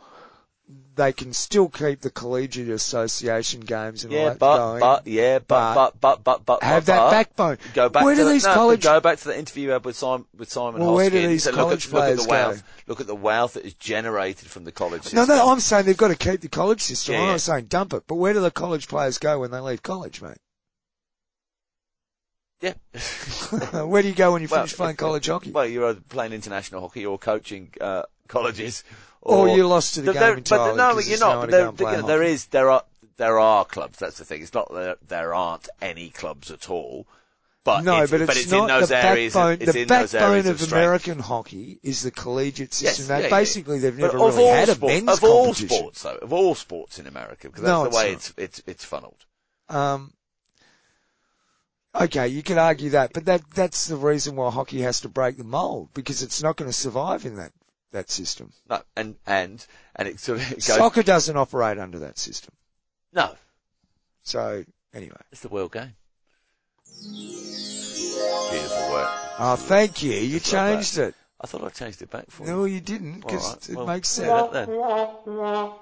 they 0.96 1.14
can 1.14 1.32
still 1.32 1.70
keep 1.70 2.02
the 2.02 2.10
collegiate 2.10 2.68
association 2.68 3.62
games 3.62 4.04
and 4.04 4.12
all 4.14 4.20
Yeah, 4.20 4.30
that 4.32 4.40
but, 4.40 4.58
going, 4.58 4.80
but, 4.82 5.08
yeah, 5.08 5.40
but, 5.40 5.74
but, 5.76 6.02
but, 6.02 6.24
but, 6.26 6.46
but, 6.46 6.62
have 6.64 6.86
but, 6.86 6.92
that 6.92 6.98
but, 7.00 7.12
backbone. 7.12 7.58
Go 7.74 7.88
back 7.88 8.04
Where 8.04 8.16
to 8.16 8.22
do 8.22 8.26
the, 8.26 8.32
these 8.34 8.44
no, 8.46 8.54
college- 8.54 8.84
go 8.84 9.00
back 9.00 9.18
to 9.20 9.28
the 9.30 9.40
interview 9.40 9.64
you 9.68 9.70
had 9.72 9.86
with 9.86 9.96
Simon, 9.96 10.26
with 10.36 10.52
Simon 10.52 10.82
Well, 10.82 10.94
where 10.96 11.10
do 11.10 11.26
these 11.26 11.46
look 11.46 11.56
college 11.56 11.88
at, 11.88 11.94
look 11.94 12.02
at 12.04 12.06
players 12.06 12.24
the 12.26 12.30
wealth, 12.30 12.62
go? 12.62 12.68
look 12.88 13.00
at 13.02 13.08
the 13.08 13.16
wealth 13.16 13.54
that 13.54 13.66
is 13.66 13.74
generated 13.76 14.50
from 14.50 14.66
the 14.66 14.74
college 14.74 15.04
No, 15.14 15.22
system. 15.22 15.38
no, 15.38 15.50
I'm 15.50 15.62
saying 15.62 15.86
they've 15.86 15.96
got 15.96 16.10
to 16.10 16.16
keep 16.18 16.42
the 16.42 16.50
college 16.50 16.82
system. 16.82 17.14
Yeah, 17.16 17.22
I'm 17.22 17.28
not 17.28 17.42
saying 17.42 17.66
dump 17.68 17.94
it, 17.94 18.04
but 18.06 18.16
where 18.16 18.34
do 18.34 18.42
the 18.42 18.52
college 18.52 18.90
players 18.90 19.18
go 19.20 19.40
when 19.40 19.52
they 19.52 19.60
leave 19.62 19.82
college, 19.82 20.22
mate? 20.22 20.38
Yeah. 22.62 22.74
Where 23.84 24.02
do 24.02 24.08
you 24.08 24.16
go 24.16 24.34
when 24.34 24.42
you 24.42 24.48
Well, 24.50 24.62
finish 24.62 24.76
playing 24.76 24.96
college 24.96 25.26
hockey? 25.28 25.52
Well, 25.52 25.66
you're 25.68 25.90
either 25.90 26.02
playing 26.10 26.34
international 26.34 26.82
hockey 26.82 27.06
or 27.06 27.18
coaching 27.20 27.72
uh, 27.80 28.04
colleges, 28.28 28.84
or, 29.22 29.48
you 29.50 29.68
lost 29.68 29.94
to 29.96 30.02
the 30.02 30.06
There- 30.06 30.14
game 30.14 30.22
there- 30.22 30.38
entirely. 30.38 30.78
But 30.78 30.94
no, 30.94 31.00
you're 31.00 31.20
not. 31.20 31.42
But 31.42 31.52
there, 31.52 31.92
you 31.92 31.98
know, 32.02 32.08
there 32.08 32.24
is, 32.24 32.46
there 32.48 32.70
are, 32.72 32.84
there 33.18 33.40
are 33.40 33.64
clubs. 33.66 34.00
That's 34.00 34.18
the 34.18 34.26
thing. 34.26 34.42
It's 34.42 34.54
not 34.54 34.74
that 34.74 34.98
there 35.08 35.34
aren't 35.36 35.70
any 35.82 36.10
clubs 36.10 36.50
at 36.52 36.70
all. 36.70 37.06
But 37.64 37.82
No, 37.84 38.02
it's, 38.04 38.12
but 38.12 38.22
it's, 38.22 38.38
it's 38.44 38.52
not 38.52 38.70
in 38.70 38.80
those 38.80 38.90
the 38.90 38.98
areas. 39.06 39.34
backbone. 39.34 39.58
it's 39.62 39.74
the 39.74 39.82
in 39.82 39.88
those 39.90 40.12
backbone 40.14 40.32
areas 40.32 40.46
of, 40.48 40.56
strength. 40.62 40.72
American 40.72 41.20
hockey 41.20 41.80
is 41.84 42.02
the 42.02 42.12
collegiate 42.12 42.74
system. 42.74 43.08
Yes, 43.10 43.10
yeah, 43.10 43.28
yeah. 43.28 43.30
basically, 43.30 43.80
they've 43.80 43.98
never 43.98 44.18
of 44.18 44.36
really 44.38 44.46
all 44.50 44.54
had 44.56 44.70
a 44.70 44.80
men's 44.80 45.10
of 45.10 45.24
all 45.26 45.54
sports, 45.54 46.02
though, 46.04 46.16
of 46.16 46.32
all 46.32 46.56
sports 46.56 46.98
in 46.98 47.08
America, 47.08 47.48
because 47.50 47.64
that's 47.64 47.70
No, 47.70 47.84
the 47.90 47.96
way 47.96 48.04
not. 48.12 48.14
it's 48.14 48.34
it's 48.38 48.64
it's 48.68 48.86
funneled. 48.86 49.26
Um, 49.68 50.14
okay, 52.02 52.28
you 52.28 52.44
could 52.44 52.58
argue 52.58 52.92
that, 52.92 53.14
but 53.14 53.26
that 53.26 53.42
that's 53.52 53.88
the 53.88 53.96
reason 53.98 54.36
why 54.36 54.50
hockey 54.52 54.82
has 54.82 55.02
to 55.02 55.10
break 55.10 55.38
the 55.38 55.44
mold 55.44 55.90
because 55.94 56.24
it's 56.24 56.42
not 56.44 56.56
going 56.56 56.70
to 56.70 56.78
survive 56.78 57.26
in 57.26 57.36
that 57.36 57.52
that 57.92 58.10
system. 58.10 58.52
No, 58.70 58.82
and 58.96 59.16
and 59.26 59.66
and 59.96 60.08
it 60.08 60.20
sort 60.20 60.40
of 60.40 60.50
goes. 60.50 60.66
Soccer 60.66 61.04
doesn't 61.04 61.36
operate 61.38 61.78
under 61.78 62.00
that 62.00 62.18
system. 62.18 62.54
No, 63.14 63.34
So 64.24 64.64
anyway, 64.94 65.22
it's 65.32 65.42
the 65.42 65.50
world 65.50 65.72
game. 65.72 65.96
Beautiful 67.02 68.92
work. 68.92 69.10
oh, 69.40 69.56
thank 69.58 70.04
you. 70.04 70.14
You 70.14 70.40
Just 70.40 70.54
like 70.54 70.74
changed 70.76 70.98
it. 70.98 71.16
I 71.40 71.46
thought 71.46 71.64
I 71.64 71.70
changed 71.70 72.02
it 72.02 72.10
back 72.10 72.32
for 72.32 72.46
you. 72.46 72.50
No, 72.50 72.66
you 72.66 72.82
didn't 72.82 73.20
because 73.22 73.48
right, 73.54 73.70
it 73.70 73.76
well, 73.76 73.86
makes 73.86 74.10
sense. 74.10 74.28
that 74.28 74.52
then. 74.54 74.70
Uh, 74.72 75.14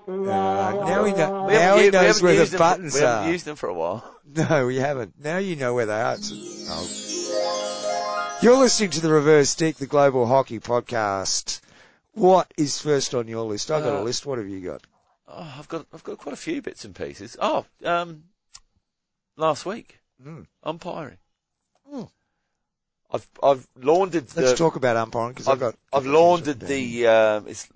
now 0.06 1.04
he, 1.06 1.14
know, 1.14 1.48
now 1.48 1.78
he 1.78 1.90
knows 1.92 2.22
where 2.22 2.46
the 2.46 2.52
buttons 2.52 2.52
for- 2.52 2.58
buttons 2.58 2.94
We 2.96 3.00
haven't 3.02 3.32
used 3.32 3.46
them 3.46 3.56
for 3.56 3.70
a 3.70 3.74
while. 3.74 4.04
No, 4.36 4.66
we 4.66 4.78
haven't. 4.78 5.14
Now 5.24 5.38
you 5.38 5.56
know 5.56 5.74
where 5.76 5.86
they 5.86 6.02
are. 6.02 6.18
Oh. 6.20 8.38
You're 8.42 8.58
listening 8.58 8.90
to 8.92 9.02
the 9.02 9.12
Reverse 9.12 9.50
Stick, 9.52 9.76
the 9.78 9.86
Global 9.88 10.26
Hockey 10.26 10.60
Podcast. 10.60 11.62
What 12.14 12.52
is 12.58 12.82
first 12.82 13.14
on 13.16 13.28
your 13.28 13.46
list? 13.46 13.70
I've 13.72 13.84
got 13.84 13.94
a 13.94 14.00
Uh, 14.00 14.04
list. 14.04 14.26
What 14.26 14.40
have 14.40 14.48
you 14.50 14.60
got? 14.62 14.82
Oh, 15.28 15.56
I've 15.58 15.68
got 15.70 15.86
I've 15.94 16.04
got 16.04 16.18
quite 16.18 16.34
a 16.34 16.38
few 16.38 16.62
bits 16.62 16.84
and 16.86 16.94
pieces. 16.96 17.38
Oh, 17.40 17.66
um, 17.84 18.24
last 19.38 19.66
week 19.66 20.00
Mm. 20.22 20.48
umpiring. 20.64 21.18
Hmm. 21.90 22.04
I've 23.16 23.28
I've 23.42 23.68
laundered 23.82 24.26
Let's 24.36 24.52
the 24.52 24.58
talk 24.58 24.76
about 24.76 24.98
umpiring 24.98 25.30
because 25.30 25.48
I've 25.48 25.54
I've, 25.54 25.60
got. 25.60 25.76
I've 25.94 26.06
laundered 26.06 26.60
the 26.60 27.08
um, 27.08 27.48
it's 27.48 27.68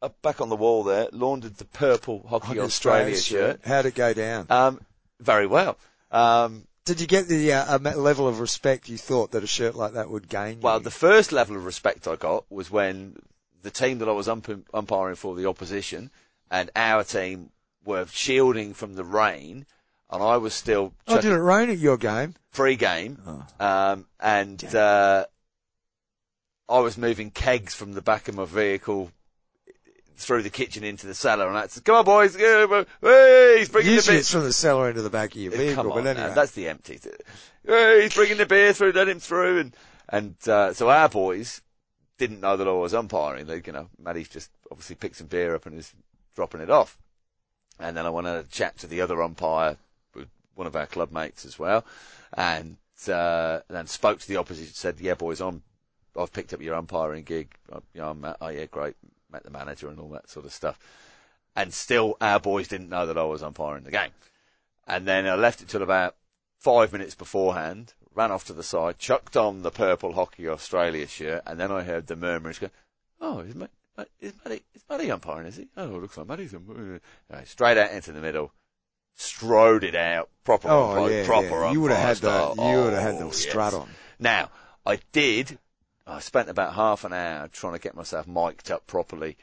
up 0.00 0.20
back 0.22 0.40
on 0.40 0.48
the 0.48 0.56
wall 0.56 0.84
there. 0.84 1.08
Laundered 1.12 1.56
the 1.56 1.64
purple 1.66 2.24
hockey, 2.28 2.46
Hockey 2.48 2.60
Australia, 2.60 3.16
shirt. 3.16 3.60
How'd 3.64 3.86
it 3.86 3.94
go 3.94 4.14
down? 4.14 4.46
Um, 4.48 4.80
very 5.20 5.46
well. 5.46 5.76
Um, 6.10 6.66
Did 6.86 7.00
you 7.00 7.06
get 7.06 7.28
the 7.28 7.52
uh, 7.52 7.78
level 7.78 8.26
of 8.26 8.40
respect 8.40 8.88
you 8.88 8.96
thought 8.96 9.32
that 9.32 9.44
a 9.44 9.46
shirt 9.46 9.74
like 9.74 9.92
that 9.94 10.08
would 10.08 10.28
gain? 10.28 10.60
well, 10.60 10.78
you? 10.78 10.84
the 10.84 10.90
first 10.90 11.32
level 11.32 11.56
of 11.56 11.64
respect 11.64 12.08
I 12.08 12.16
got 12.16 12.50
was 12.50 12.70
when 12.70 13.16
the 13.62 13.70
team 13.70 13.98
that 13.98 14.08
I 14.08 14.12
was 14.12 14.28
ump- 14.28 14.68
umpiring 14.72 15.16
for 15.16 15.34
the 15.34 15.48
opposition 15.48 16.10
and 16.50 16.70
our 16.74 17.04
team 17.04 17.50
were 17.84 18.06
shielding 18.06 18.74
from 18.74 18.94
the 18.94 19.04
rain, 19.04 19.66
and 20.10 20.22
I 20.22 20.36
was 20.36 20.54
still 20.54 20.92
oh, 21.08 21.20
did 21.20 21.32
it 21.32 21.36
rain 21.38 21.70
at 21.70 21.78
your 21.78 21.96
game? 21.96 22.34
free 22.50 22.76
game, 22.76 23.18
Oh. 23.26 23.44
um, 23.64 24.06
and 24.18 24.64
uh, 24.74 25.26
I 26.68 26.78
was 26.80 26.96
moving 26.96 27.30
kegs 27.30 27.74
from 27.74 27.92
the 27.92 28.00
back 28.02 28.28
of 28.28 28.34
my 28.34 28.44
vehicle 28.46 29.12
through 30.16 30.42
the 30.42 30.50
kitchen 30.50 30.82
into 30.82 31.06
the 31.06 31.14
cellar, 31.14 31.46
and 31.48 31.56
I 31.58 31.66
said, 31.66 31.84
"Come 31.84 31.96
on, 31.96 32.04
boys, 32.06 32.34
hey, 32.34 33.56
he's 33.58 33.68
bringing 33.68 33.90
the 33.90 33.94
Usually 33.94 34.14
beer." 34.14 34.20
it's 34.20 34.32
from 34.32 34.44
the 34.44 34.52
cellar 34.52 34.88
into 34.88 35.02
the 35.02 35.10
back 35.10 35.32
of 35.34 35.40
your 35.40 35.52
vehicle, 35.52 35.92
on, 35.92 36.02
but 36.02 36.04
now, 36.04 36.10
anyway. 36.22 36.34
that's 36.34 36.52
the 36.52 36.68
empty. 36.68 36.98
Hey, 37.66 38.02
he's 38.02 38.14
bringing 38.14 38.38
the 38.38 38.46
beer 38.46 38.72
through. 38.72 38.92
Let 38.92 39.08
him 39.08 39.20
through, 39.20 39.58
and 39.60 39.76
and 40.08 40.48
uh, 40.48 40.72
so 40.72 40.88
our 40.88 41.08
boys 41.10 41.60
didn't 42.16 42.40
know 42.40 42.56
that 42.56 42.66
I 42.66 42.72
was 42.72 42.94
umpiring. 42.94 43.44
They, 43.46 43.60
you 43.66 43.72
know, 43.72 43.88
Matty's 43.98 44.28
just 44.30 44.50
obviously 44.70 44.96
picked 44.96 45.16
some 45.16 45.26
beer 45.26 45.54
up 45.54 45.66
and 45.66 45.78
is 45.78 45.92
dropping 46.34 46.62
it 46.62 46.70
off. 46.70 46.96
And 47.78 47.94
then 47.94 48.06
I 48.06 48.10
went 48.10 48.26
a 48.26 48.46
chat 48.50 48.78
to 48.78 48.86
the 48.86 49.02
other 49.02 49.22
umpire, 49.22 49.76
one 50.56 50.66
of 50.66 50.74
our 50.74 50.86
club 50.86 51.12
mates 51.12 51.44
as 51.44 51.58
well, 51.58 51.84
and 52.32 52.76
uh, 53.08 53.60
then 53.68 53.86
spoke 53.86 54.18
to 54.18 54.28
the 54.28 54.38
opposition. 54.38 54.74
Said, 54.74 55.00
"Yeah, 55.00 55.14
boys, 55.14 55.40
I'm 55.40 55.62
I've 56.18 56.32
picked 56.32 56.52
up 56.52 56.62
your 56.62 56.74
umpiring 56.74 57.24
gig. 57.24 57.54
I, 57.72 57.76
you 57.94 58.00
know, 58.00 58.10
I'm, 58.10 58.24
uh, 58.24 58.34
oh 58.40 58.48
yeah, 58.48 58.66
great. 58.66 58.96
Met 59.30 59.44
the 59.44 59.50
manager 59.50 59.88
and 59.88 60.00
all 60.00 60.10
that 60.10 60.28
sort 60.28 60.46
of 60.46 60.52
stuff." 60.52 60.78
And 61.54 61.72
still, 61.72 62.16
our 62.20 62.40
boys 62.40 62.68
didn't 62.68 62.90
know 62.90 63.06
that 63.06 63.16
I 63.16 63.24
was 63.24 63.42
umpiring 63.42 63.84
the 63.84 63.90
game. 63.90 64.10
And 64.86 65.06
then 65.06 65.26
I 65.26 65.34
left 65.34 65.62
it 65.62 65.68
till 65.68 65.82
about 65.82 66.14
five 66.58 66.92
minutes 66.92 67.14
beforehand, 67.14 67.94
ran 68.14 68.30
off 68.30 68.44
to 68.46 68.52
the 68.52 68.62
side, 68.62 68.98
chucked 68.98 69.36
on 69.36 69.62
the 69.62 69.70
purple 69.70 70.12
Hockey 70.12 70.48
Australia 70.48 71.06
shirt, 71.06 71.42
and 71.46 71.58
then 71.58 71.70
I 71.70 71.82
heard 71.82 72.06
the 72.06 72.16
murmurs 72.16 72.58
go, 72.58 72.70
"Oh, 73.20 73.40
is, 73.40 73.54
Ma- 73.54 73.66
Ma- 73.96 74.04
is 74.20 74.32
Matty 74.44 74.62
is 74.74 74.84
Matty 74.88 75.10
umpiring? 75.10 75.46
Is 75.46 75.56
he? 75.56 75.68
Oh, 75.76 75.96
it 75.96 76.02
looks 76.02 76.16
like 76.16 76.26
Matty's 76.26 76.54
umpiring." 76.54 77.00
Anyway, 77.30 77.44
straight 77.46 77.78
out 77.78 77.92
into 77.92 78.12
the 78.12 78.20
middle, 78.20 78.52
strode 79.16 79.82
it 79.82 79.94
out, 79.94 80.28
proper 80.44 80.68
oh 80.68 80.90
umpire, 80.90 81.10
yeah, 81.10 81.26
proper 81.26 81.62
yeah. 81.64 81.72
You 81.72 81.80
would 81.80 81.90
have 81.90 82.00
had 82.00 82.16
the 82.18 82.54
you 82.62 82.82
would 82.84 82.92
have 82.92 83.02
had 83.02 83.14
Oh, 83.14 83.18
the 83.18 83.24
yes. 83.26 83.36
strut 83.36 83.74
on. 83.74 83.88
Now, 84.18 84.50
I 84.84 85.00
did. 85.12 85.58
I 86.06 86.20
spent 86.20 86.48
about 86.48 86.74
half 86.74 87.04
an 87.04 87.12
hour 87.12 87.48
trying 87.48 87.72
to 87.72 87.80
get 87.80 87.96
myself 87.96 88.28
mic'd 88.28 88.70
up 88.70 88.86
properly 88.86 89.36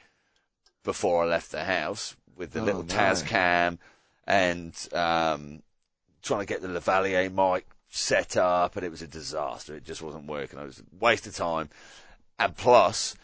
before 0.84 1.24
I 1.24 1.28
left 1.28 1.52
the 1.52 1.66
house 1.66 2.16
with 2.38 2.52
the 2.52 2.62
Oh, 2.62 2.64
little 2.64 2.84
no. 2.84 2.94
Tascam 2.94 3.78
and 4.26 4.74
um, 4.94 5.62
trying 6.22 6.40
to 6.40 6.46
get 6.46 6.62
the 6.62 6.70
Lavalier 6.70 7.30
mic 7.30 7.68
set 7.90 8.38
up, 8.38 8.76
and 8.76 8.86
it 8.86 8.90
was 8.90 9.02
a 9.02 9.08
disaster. 9.08 9.76
It 9.76 9.84
just 9.84 10.02
wasn't 10.02 10.28
working. 10.28 10.58
It 10.60 10.66
was 10.66 10.80
a 10.80 10.84
waste 11.04 11.28
of 11.28 11.36
time. 11.36 11.70
And 12.40 12.56
plus, 12.56 13.16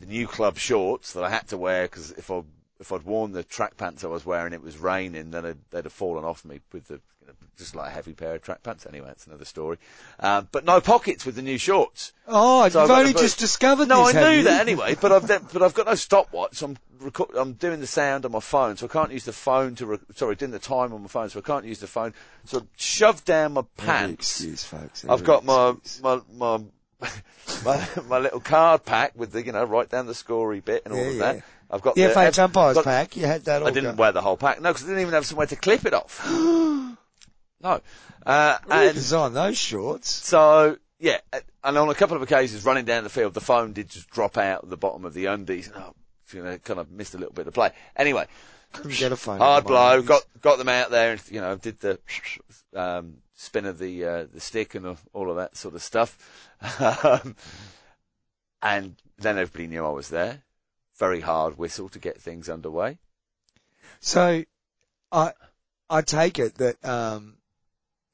the 0.00 0.06
new 0.06 0.26
club 0.26 0.56
shorts 0.56 1.12
that 1.12 1.22
I 1.22 1.30
had 1.30 1.46
to 1.48 1.58
wear 1.58 1.82
because 1.84 2.12
if 2.12 2.30
I 2.30 2.42
if 2.84 2.92
I'd 2.92 3.02
worn 3.02 3.32
the 3.32 3.42
track 3.42 3.76
pants 3.78 4.04
I 4.04 4.08
was 4.08 4.26
wearing, 4.26 4.52
it 4.52 4.62
was 4.62 4.76
raining, 4.78 5.30
then 5.30 5.44
it'd, 5.46 5.58
they'd 5.70 5.84
have 5.84 5.92
fallen 5.92 6.22
off 6.24 6.44
me 6.44 6.60
with 6.72 6.88
the 6.88 7.00
you 7.20 7.28
know, 7.28 7.32
just 7.56 7.74
like 7.74 7.88
a 7.88 7.90
heavy 7.90 8.12
pair 8.12 8.34
of 8.34 8.42
track 8.42 8.62
pants. 8.62 8.84
Anyway, 8.86 9.06
that's 9.06 9.26
another 9.26 9.46
story. 9.46 9.78
Um, 10.20 10.48
but 10.52 10.66
no 10.66 10.80
pockets 10.82 11.24
with 11.24 11.36
the 11.36 11.40
new 11.42 11.56
shorts. 11.56 12.12
Oh, 12.28 12.68
So 12.68 12.82
I've 12.82 12.90
only 12.90 13.14
just 13.14 13.38
discovered 13.38 13.88
No, 13.88 14.06
this. 14.06 14.14
I 14.16 14.20
knew 14.30 14.36
you? 14.38 14.42
that 14.44 14.60
anyway, 14.60 14.94
but 15.00 15.10
I've 15.12 15.26
but 15.52 15.62
I've 15.62 15.72
got 15.74 15.86
no 15.86 15.94
stopwatch. 15.94 16.56
So 16.56 16.66
I'm 16.66 16.76
reco- 17.10 17.34
I'm 17.40 17.54
doing 17.54 17.80
the 17.80 17.86
sound 17.86 18.26
on 18.26 18.32
my 18.32 18.40
phone, 18.40 18.76
so 18.76 18.84
I 18.86 18.90
can't 18.90 19.10
use 19.10 19.24
the 19.24 19.32
phone 19.32 19.74
to. 19.76 19.86
Re- 19.86 19.98
sorry, 20.14 20.36
doing 20.36 20.50
the 20.50 20.58
time 20.58 20.92
on 20.92 21.00
my 21.00 21.08
phone, 21.08 21.30
so 21.30 21.38
I 21.38 21.42
can't 21.42 21.64
use 21.64 21.78
the 21.80 21.86
phone. 21.86 22.12
So 22.44 22.58
I've 22.58 22.66
shoved 22.76 23.24
down 23.24 23.54
my 23.54 23.60
Every 23.78 23.86
pants. 23.86 24.40
excuse, 24.40 24.64
folks. 24.64 25.04
I've 25.06 25.10
every 25.12 25.26
got 25.26 25.44
my 25.46 25.70
excuse. 25.70 26.02
my 26.02 26.20
my. 26.36 26.60
my, 27.64 27.86
my 28.08 28.18
little 28.18 28.40
card 28.40 28.84
pack 28.84 29.12
with 29.14 29.32
the, 29.32 29.44
you 29.44 29.52
know, 29.52 29.64
write 29.64 29.90
down 29.90 30.06
the 30.06 30.14
scorey 30.14 30.64
bit 30.64 30.82
and 30.86 30.94
all 30.94 31.00
Yeah, 31.00 31.06
of 31.08 31.14
yeah. 31.36 31.40
I've 31.74 31.82
got 31.82 31.96
the 31.96 32.02
the, 32.06 32.14
FH 32.14 32.38
umpires 32.38 32.74
got- 32.76 32.84
pack. 32.84 33.16
You 33.16 33.26
had 33.26 33.44
that 33.46 33.62
all. 33.62 33.68
I 33.68 33.72
didn't 33.72 33.96
wear 33.96 34.12
the 34.12 34.20
whole 34.22 34.36
pack. 34.36 34.60
No, 34.60 34.70
because 34.70 34.84
I 34.84 34.88
didn't 34.88 35.02
even 35.02 35.14
have 35.14 35.26
somewhere 35.26 35.48
to 35.48 35.56
clip 35.56 35.84
it 35.84 35.92
off. 35.92 36.24
no. 36.30 36.96
Uh, 38.24 38.58
and 38.70 38.96
It's 38.96 39.12
on 39.12 39.34
those 39.34 39.58
shorts. 39.58 40.08
so, 40.08 40.78
yeah, 41.00 41.18
and 41.64 41.76
on 41.76 41.88
a 41.90 41.94
couple 41.94 42.16
of 42.16 42.22
occasions 42.22 42.64
running 42.64 42.84
down 42.84 43.02
the 43.04 43.10
field, 43.10 43.34
the 43.34 43.40
phone 43.40 43.72
did 43.72 43.88
just 43.90 44.08
drop 44.08 44.38
out 44.38 44.68
the 44.70 44.76
bottom 44.76 45.04
of 45.04 45.12
the 45.14 45.26
undies. 45.26 45.70
Oh, 45.74 45.94
you 46.32 46.42
know, 46.42 46.56
kind 46.58 46.78
of 46.80 46.90
missed 46.90 47.14
a 47.14 47.18
little 47.18 47.34
bit 47.34 47.48
of 47.48 47.54
play. 47.54 47.70
Anyway, 47.96 48.26
Couldn't 48.72 48.96
get 48.96 49.12
a 49.12 49.16
phone. 49.16 49.38
hard 49.38 49.64
blow, 49.66 50.00
got, 50.02 50.22
got 50.40 50.58
them 50.58 50.68
out 50.68 50.90
there 50.90 51.12
and, 51.12 51.22
you 51.30 51.40
know, 51.40 51.56
did 51.56 51.80
the, 51.80 51.98
um, 52.74 53.16
spin 53.34 53.66
of 53.66 53.78
the, 53.78 54.04
uh, 54.04 54.26
the 54.32 54.40
stick 54.40 54.74
and 54.74 54.96
all 55.12 55.30
of 55.30 55.36
that 55.36 55.56
sort 55.56 55.74
of 55.74 55.82
stuff. 55.82 56.16
Um, 56.80 57.36
and 58.62 58.94
then 59.18 59.36
everybody 59.36 59.66
knew 59.66 59.84
I 59.84 59.90
was 59.90 60.08
there. 60.08 60.42
Very 60.98 61.20
hard 61.20 61.58
whistle 61.58 61.88
to 61.90 61.98
get 61.98 62.20
things 62.20 62.48
underway. 62.48 62.98
So, 64.00 64.44
I 65.10 65.32
I 65.90 66.02
take 66.02 66.38
it 66.38 66.56
that 66.56 66.84
um, 66.84 67.36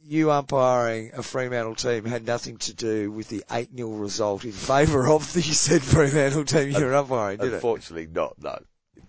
you 0.03 0.31
umpiring 0.31 1.13
a 1.15 1.23
Fremantle 1.23 1.75
team 1.75 2.05
had 2.05 2.27
nothing 2.27 2.57
to 2.59 2.75
do 2.75 3.11
with 3.11 3.29
the 3.29 3.45
eight 3.51 3.71
0 3.77 3.91
result 3.91 4.45
in 4.45 4.53
favour 4.53 5.09
of 5.09 5.33
the 5.33 5.43
said 5.43 5.83
Fremantle 5.83 6.45
team 6.45 6.71
you 6.71 6.85
were 6.85 6.95
umpiring, 6.95 7.39
did 7.39 7.53
it? 7.53 7.55
Unfortunately 7.55 8.09
not, 8.13 8.35
no. 8.41 8.59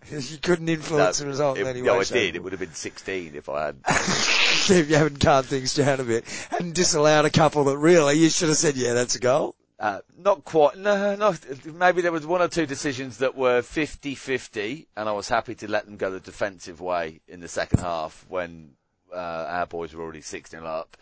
You 0.10 0.38
couldn't 0.42 0.68
influence 0.68 1.20
the 1.20 1.28
result 1.28 1.58
If- 1.58 1.64
in 1.64 1.70
any 1.70 1.82
no, 1.82 1.94
way. 1.94 2.00
I 2.00 2.04
shape, 2.04 2.16
did. 2.16 2.36
It 2.36 2.44
would 2.44 2.54
have 2.54 2.60
been 2.60 2.74
16 2.74 3.36
if 3.36 3.50
I 3.50 3.68
had. 3.68 3.76
if 3.88 4.90
you 4.90 4.96
haven't 4.96 5.20
calmed 5.20 5.48
things 5.48 5.76
down 5.76 6.00
a 6.00 6.04
bit 6.04 6.26
and 6.60 6.74
disallowed 6.74 7.26
a 7.26 7.30
couple 7.30 7.66
that 7.66 7.78
really 7.78 8.16
you 8.16 8.30
should 8.30 8.50
have 8.50 8.58
said, 8.58 8.76
yeah, 8.76 8.94
that's 8.94 9.16
a 9.16 9.20
goal. 9.20 9.56
Uh, 9.82 10.00
not 10.16 10.46
quite. 10.46 10.78
No, 10.78 11.16
no. 11.16 11.36
Maybe 11.66 12.04
there 12.04 12.12
was 12.12 12.24
one 12.24 12.40
or 12.40 12.48
two 12.48 12.68
decisions 12.68 13.18
that 13.18 13.36
were 13.36 13.62
50-50, 13.64 14.86
and 14.96 15.10
I 15.10 15.12
was 15.12 15.28
happy 15.28 15.56
to 15.56 15.68
let 15.68 15.88
them 15.88 15.98
go 15.98 16.12
the 16.12 16.20
defensive 16.20 16.80
way 16.80 17.20
in 17.28 17.40
the 17.40 17.48
second 17.48 17.80
half 17.80 18.24
when 18.30 18.74
uh, 19.12 19.16
our 19.16 19.66
boys 19.66 19.96
were 19.96 20.04
already 20.04 20.22
6 20.22 20.52
0 20.52 20.64
up. 20.64 20.98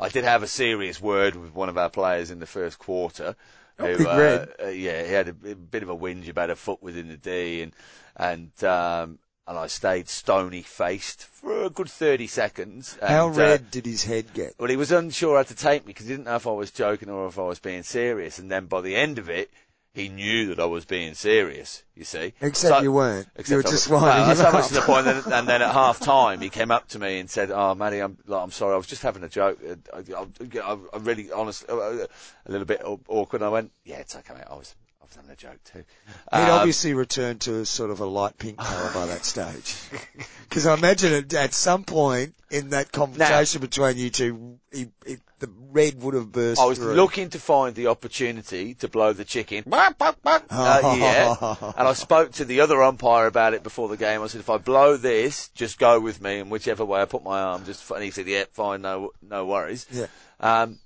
I 0.00 0.08
did 0.08 0.24
have 0.24 0.42
a 0.42 0.48
serious 0.48 1.00
word 1.00 1.36
with 1.36 1.54
one 1.54 1.68
of 1.68 1.78
our 1.78 1.90
players 1.90 2.32
in 2.32 2.40
the 2.40 2.46
first 2.46 2.80
quarter. 2.80 3.36
Oh, 3.78 3.94
who, 3.94 4.08
uh, 4.08 4.46
uh, 4.64 4.66
yeah, 4.66 5.04
he 5.04 5.12
had 5.12 5.28
a, 5.28 5.50
a 5.52 5.54
bit 5.54 5.84
of 5.84 5.88
a 5.88 5.96
whinge 5.96 6.28
about 6.28 6.50
a 6.50 6.56
foot 6.56 6.82
within 6.82 7.06
the 7.06 7.16
D, 7.16 7.62
and 7.62 7.72
and 8.16 8.64
um, 8.64 9.20
and 9.46 9.58
I 9.58 9.66
stayed 9.66 10.08
stony 10.08 10.62
faced 10.62 11.24
for 11.24 11.64
a 11.64 11.70
good 11.70 11.88
30 11.90 12.26
seconds. 12.26 12.96
And, 13.00 13.10
How 13.10 13.26
uh, 13.28 13.32
red 13.32 13.70
did 13.70 13.84
his 13.86 14.04
head 14.04 14.32
get? 14.32 14.54
well, 14.58 14.70
he 14.70 14.76
was 14.76 14.90
unsure 14.92 15.36
how 15.36 15.42
to 15.42 15.54
take 15.54 15.84
me 15.86 15.90
because 15.92 16.06
he 16.06 16.12
didn't 16.14 16.26
know 16.26 16.36
if 16.36 16.46
I 16.46 16.50
was 16.52 16.70
joking 16.70 17.10
or 17.10 17.26
if 17.28 17.38
I 17.38 17.42
was 17.42 17.58
being 17.58 17.82
serious. 17.82 18.38
And 18.38 18.50
then 18.50 18.66
by 18.66 18.80
the 18.80 18.96
end 18.96 19.18
of 19.18 19.28
it, 19.28 19.50
he 19.92 20.08
knew 20.08 20.46
that 20.46 20.58
I 20.58 20.64
was 20.64 20.84
being 20.84 21.14
serious, 21.14 21.84
you 21.94 22.02
see. 22.04 22.32
Except 22.40 22.76
So- 22.78 22.82
you 22.82 22.90
weren't. 22.90 23.28
Except 23.36 23.50
you 23.50 23.56
were 23.58 23.62
I 23.68 23.70
just 23.70 23.88
was- 23.90 24.02
winding 24.02 24.20
no, 24.22 24.26
that's 24.26 24.40
him 24.40 24.46
how 24.46 24.52
much 24.52 24.68
to 24.68 24.74
the 24.74 24.80
point. 24.80 25.06
And 25.06 25.22
then, 25.22 25.32
and 25.32 25.48
then 25.48 25.62
at 25.62 25.72
half 25.82 26.00
time, 26.00 26.40
he 26.40 26.48
came 26.48 26.70
up 26.72 26.88
to 26.88 26.98
me 26.98 27.18
and 27.20 27.30
said, 27.30 27.52
"Oh, 27.52 27.74
Matty, 27.76 28.00
I'm, 28.00 28.16
like, 28.26 28.42
I'm 28.42 28.50
sorry. 28.50 28.74
I 28.74 28.76
was 28.76 28.88
just 28.88 29.02
having 29.02 29.22
a 29.22 29.28
joke. 29.28 29.58
Uh, 29.64 29.76
I, 29.92 30.24
I, 30.60 30.78
I'm 30.92 31.04
really 31.04 31.30
honest, 31.30 31.64
uh, 31.68 31.76
uh, 31.78 32.06
a 32.46 32.50
little 32.50 32.64
bit 32.66 32.82
awkward." 32.84 33.42
And 33.42 33.46
I 33.46 33.50
went, 33.50 33.70
"Yeah, 33.84 33.98
it's 33.98 34.16
okay, 34.16 34.34
mate. 34.34 34.42
I 34.50 34.54
was, 34.54 34.74
I 35.16 35.20
was 35.22 35.30
a 35.30 35.36
joke 35.36 35.62
too." 35.64 35.84
He'd 36.32 36.38
Um, 36.38 36.50
obviously 36.50 36.94
returned 36.94 37.40
to 37.42 37.64
sort 37.64 37.90
of 37.90 38.00
a 38.00 38.06
light 38.06 38.36
pink 38.38 38.58
colour 38.58 38.90
by 38.92 39.06
that 39.06 39.24
stage. 39.24 39.74
Because 40.48 40.66
I 40.66 40.74
imagine 40.74 41.12
it, 41.12 41.34
at 41.34 41.52
some 41.52 41.82
point 41.82 42.34
in 42.48 42.70
that 42.70 42.92
confrontation 42.92 43.60
between 43.60 43.96
you 43.96 44.10
two, 44.10 44.60
he, 44.70 44.86
he, 45.04 45.16
the 45.40 45.50
red 45.72 46.00
would 46.00 46.14
have 46.14 46.30
burst 46.30 46.60
I 46.60 46.66
was 46.66 46.78
through. 46.78 46.94
looking 46.94 47.30
to 47.30 47.40
find 47.40 47.74
the 47.74 47.88
opportunity 47.88 48.74
to 48.74 48.86
blow 48.86 49.12
the 49.12 49.24
chicken. 49.24 49.64
Uh, 50.50 50.94
yeah. 50.96 51.72
And 51.76 51.88
I 51.88 51.92
spoke 51.94 52.30
to 52.32 52.44
the 52.44 52.60
other 52.60 52.80
umpire 52.84 53.26
about 53.26 53.52
it 53.54 53.64
before 53.64 53.88
the 53.88 53.96
game. 53.96 54.22
I 54.22 54.28
said, 54.28 54.40
if 54.42 54.48
I 54.48 54.58
blow 54.58 54.96
this, 54.96 55.48
just 55.56 55.76
go 55.80 55.98
with 55.98 56.20
me, 56.20 56.38
and 56.38 56.52
whichever 56.52 56.84
way 56.84 57.02
I 57.02 57.06
put 57.06 57.24
my 57.24 57.40
arm, 57.40 57.64
just. 57.64 57.90
And 57.90 58.04
he 58.04 58.12
said, 58.12 58.28
yeah, 58.28 58.44
fine, 58.52 58.82
no, 58.82 59.10
no 59.20 59.46
worries. 59.46 59.86
Yeah. 59.90 60.06
Um, 60.38 60.78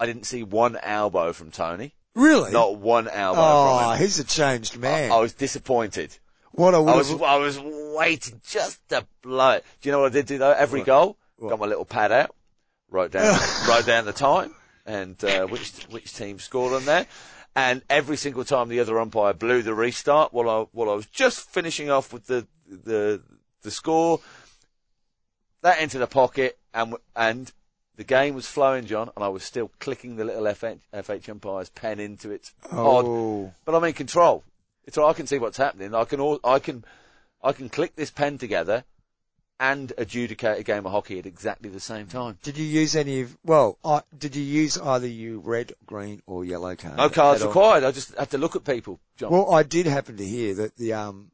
I 0.00 0.06
didn't 0.06 0.24
see 0.26 0.42
one 0.42 0.76
elbow 0.82 1.32
from 1.32 1.52
Tony. 1.52 1.94
Really? 2.14 2.52
Not 2.52 2.76
one 2.76 3.08
oh, 3.12 3.34
from 3.34 3.92
him. 3.92 4.00
he's 4.00 4.18
a 4.18 4.24
changed 4.24 4.78
man. 4.78 5.10
I, 5.10 5.18
was 5.18 5.32
disappointed. 5.32 6.16
what 6.50 6.74
I 6.74 6.78
was, 6.78 7.10
I 7.10 7.36
was 7.36 7.58
waiting 7.58 8.40
just 8.46 8.86
to 8.90 9.06
blow 9.22 9.52
it. 9.52 9.64
Do 9.80 9.88
you 9.88 9.92
know 9.92 10.00
what 10.00 10.12
I 10.12 10.14
did 10.14 10.26
do 10.26 10.38
though? 10.38 10.52
Every 10.52 10.82
goal, 10.82 11.16
What? 11.36 11.50
got 11.50 11.58
my 11.60 11.66
little 11.66 11.86
pad 11.86 12.12
out, 12.12 12.34
wrote 12.90 13.12
down, 13.12 13.38
wrote 13.68 13.86
down 13.86 14.04
the 14.04 14.12
time 14.12 14.54
and 14.86 15.22
uh, 15.24 15.46
which 15.46 15.72
which 15.90 16.14
team 16.14 16.38
scored 16.38 16.72
on 16.72 16.84
there. 16.84 17.06
And 17.54 17.82
every 17.90 18.16
single 18.16 18.44
time 18.44 18.68
the 18.68 18.80
other 18.80 18.98
umpire 18.98 19.34
blew 19.34 19.62
the 19.62 19.74
restart, 19.74 20.32
while 20.32 20.48
I 20.48 20.66
while 20.72 20.90
I 20.90 20.94
was 20.94 21.06
just 21.06 21.50
finishing 21.50 21.90
off 21.90 22.12
with 22.12 22.26
the 22.26 22.46
the 22.66 23.22
the 23.62 23.70
score, 23.70 24.20
that 25.62 25.80
into 25.80 25.98
the 25.98 26.06
pocket 26.06 26.58
and 26.72 26.96
and 27.14 27.52
the 27.96 28.04
game 28.04 28.34
was 28.34 28.46
flowing, 28.46 28.86
John, 28.86 29.10
and 29.14 29.24
I 29.24 29.28
was 29.28 29.44
still 29.44 29.70
clicking 29.78 30.16
the 30.16 30.24
little 30.24 30.44
FH, 30.44 30.80
FH 30.94 31.28
umpire's 31.28 31.68
pen 31.68 32.00
into 32.00 32.30
its 32.30 32.50
pod 32.68 33.04
oh, 33.06 33.52
but 33.64 33.74
I'm 33.74 33.84
in 33.84 33.92
control. 33.92 34.44
It's 34.84 34.98
all 34.98 35.08
I 35.08 35.12
can 35.12 35.26
see 35.26 35.38
what's 35.38 35.58
happening. 35.58 35.94
I 35.94 36.04
can 36.04 36.20
all, 36.20 36.40
I 36.42 36.58
can 36.58 36.84
I 37.42 37.52
can 37.52 37.68
click 37.68 37.94
this 37.96 38.10
pen 38.10 38.38
together 38.38 38.84
and 39.60 39.92
adjudicate 39.96 40.58
a 40.58 40.62
game 40.64 40.84
of 40.86 40.92
hockey 40.92 41.20
at 41.20 41.26
exactly 41.26 41.70
the 41.70 41.78
same 41.78 42.08
time. 42.08 42.36
did 42.42 42.58
you 42.58 42.64
use 42.64 42.96
any 42.96 43.20
of, 43.20 43.36
well, 43.44 43.78
I 43.84 44.02
did 44.16 44.34
you 44.34 44.42
use 44.42 44.76
either 44.76 45.06
you 45.06 45.38
red, 45.38 45.72
green 45.86 46.20
or 46.26 46.44
yellow 46.44 46.74
card? 46.74 46.96
No 46.96 47.08
cards 47.08 47.44
required. 47.44 47.84
I 47.84 47.92
just 47.92 48.14
have 48.16 48.30
to 48.30 48.38
look 48.38 48.56
at 48.56 48.64
people, 48.64 48.98
John. 49.16 49.30
Well, 49.30 49.54
I 49.54 49.62
did 49.62 49.86
happen 49.86 50.16
to 50.16 50.24
hear 50.24 50.54
that 50.54 50.76
the, 50.76 50.94
um, 50.94 51.30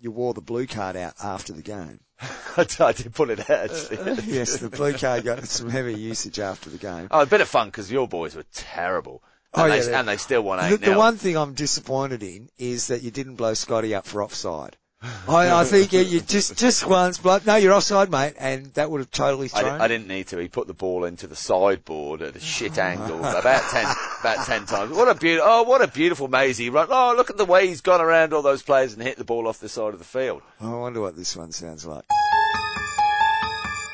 you 0.00 0.10
wore 0.10 0.34
the 0.34 0.40
blue 0.40 0.66
card 0.66 0.96
out 0.96 1.14
after 1.22 1.52
the 1.52 1.62
game. 1.62 2.00
I 2.80 2.92
did 2.92 3.14
put 3.14 3.30
it 3.30 3.48
out. 3.48 3.50
Uh, 3.50 3.52
uh, 3.52 4.10
Actually. 4.12 4.22
yes, 4.32 4.56
the 4.56 4.68
blue 4.68 4.92
card 4.94 5.24
got 5.24 5.44
some 5.46 5.70
heavy 5.70 5.94
usage 5.94 6.38
after 6.40 6.70
the 6.70 6.78
game. 6.78 7.08
Oh, 7.10 7.20
a 7.22 7.26
bit 7.26 7.40
of 7.40 7.48
fun 7.48 7.68
because 7.68 7.90
your 7.92 8.08
boys 8.08 8.34
were 8.34 8.44
terrible. 8.52 9.22
Oh, 9.54 9.64
And, 9.64 9.72
yeah, 9.72 9.80
they, 9.80 9.86
they- 9.86 9.94
and 9.94 10.08
they 10.08 10.16
still 10.16 10.42
won 10.42 10.58
The, 10.58 10.74
eight 10.74 10.80
the 10.80 10.90
now. 10.92 10.98
one 10.98 11.16
thing 11.16 11.36
I'm 11.36 11.54
disappointed 11.54 12.22
in 12.22 12.50
is 12.58 12.88
that 12.88 13.02
you 13.02 13.10
didn't 13.10 13.36
blow 13.36 13.54
Scotty 13.54 13.94
up 13.94 14.06
for 14.06 14.22
offside. 14.22 14.76
I, 15.00 15.60
I 15.60 15.64
think 15.64 15.92
you, 15.92 16.00
you 16.00 16.20
just 16.20 16.56
just 16.58 16.84
once, 16.84 17.18
but 17.18 17.46
no, 17.46 17.54
you're 17.54 17.72
offside, 17.72 18.10
mate, 18.10 18.34
and 18.36 18.66
that 18.74 18.90
would 18.90 18.98
have 18.98 19.10
totally 19.12 19.48
I, 19.54 19.60
thrown. 19.60 19.78
di- 19.78 19.88
didn't 19.88 20.08
need 20.08 20.26
to. 20.28 20.38
He 20.38 20.48
put 20.48 20.66
the 20.66 20.74
ball 20.74 21.04
into 21.04 21.28
the 21.28 21.36
sideboard 21.36 22.20
at 22.20 22.34
a 22.34 22.40
shit 22.40 22.76
angle 22.78 23.18
about 23.24 23.62
ten, 23.70 23.86
about 24.20 24.44
ten 24.44 24.66
times. 24.66 24.90
What 24.96 25.06
a 25.08 25.14
beautiful, 25.14 25.48
oh, 25.48 25.62
what 25.62 25.82
a 25.82 25.86
beautiful 25.86 26.26
mazy 26.26 26.68
run. 26.68 26.88
Oh, 26.90 27.14
look 27.16 27.30
at 27.30 27.36
the 27.36 27.44
way 27.44 27.68
he's 27.68 27.80
gone 27.80 28.00
around 28.00 28.32
all 28.32 28.42
those 28.42 28.62
players 28.62 28.92
and 28.92 29.00
hit 29.02 29.18
the 29.18 29.24
ball 29.24 29.46
off 29.46 29.60
the 29.60 29.68
side 29.68 29.92
of 29.92 30.00
the 30.00 30.04
field. 30.04 30.42
I 30.60 30.68
wonder 30.74 31.00
what 31.00 31.14
this 31.16 31.36
one 31.36 31.52
sounds 31.52 31.86
like. 31.86 32.04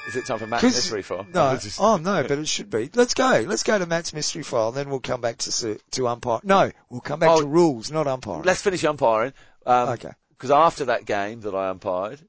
Is 0.09 0.17
it 0.17 0.27
time 0.27 0.39
for 0.39 0.47
Matt's 0.47 0.63
mystery 0.63 1.03
file? 1.03 1.27
No, 1.35 1.59
oh 1.81 1.97
no, 1.99 2.23
but 2.23 2.39
it 2.39 2.49
should 2.49 2.71
be. 2.71 2.89
Let's 2.95 3.13
go. 3.15 3.45
Let's 3.47 3.63
go 3.63 3.79
to 3.79 3.85
Matt's 3.85 4.15
mystery 4.15 4.43
file, 4.43 4.69
and 4.69 4.77
then 4.77 4.89
we'll 4.89 5.01
come 5.01 5.21
back 5.21 5.37
to 5.39 5.79
to 5.91 6.09
umpire. 6.09 6.41
No, 6.45 6.71
we'll 6.89 7.01
come 7.03 7.19
back 7.21 7.31
Oh, 7.31 7.41
to 7.41 7.47
rules, 7.47 7.91
not 7.91 8.07
umpire. 8.07 8.43
Let's 8.43 8.63
finish 8.63 8.85
umpiring. 8.85 9.35
Um, 9.67 9.89
Okay. 9.91 10.13
Because 10.37 10.51
after 10.51 10.87
that 10.87 11.05
game 11.07 11.41
that 11.43 11.55
I 11.55 11.69
umpired, 11.71 12.21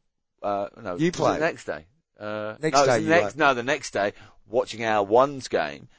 uh, 0.43 0.67
no, 0.81 0.95
You 0.95 1.11
played. 1.11 1.35
the 1.37 1.45
next 1.45 1.65
day. 1.65 1.85
Uh, 2.19 2.55
Next 2.61 2.77
no, 2.77 2.85
day 2.85 2.99
the 3.01 3.09
next, 3.09 3.35
no, 3.37 3.53
the 3.53 3.63
next 3.63 3.91
day, 3.91 4.13
watching 4.47 4.85
our 4.85 5.03
ones 5.03 5.47
game, 5.49 5.89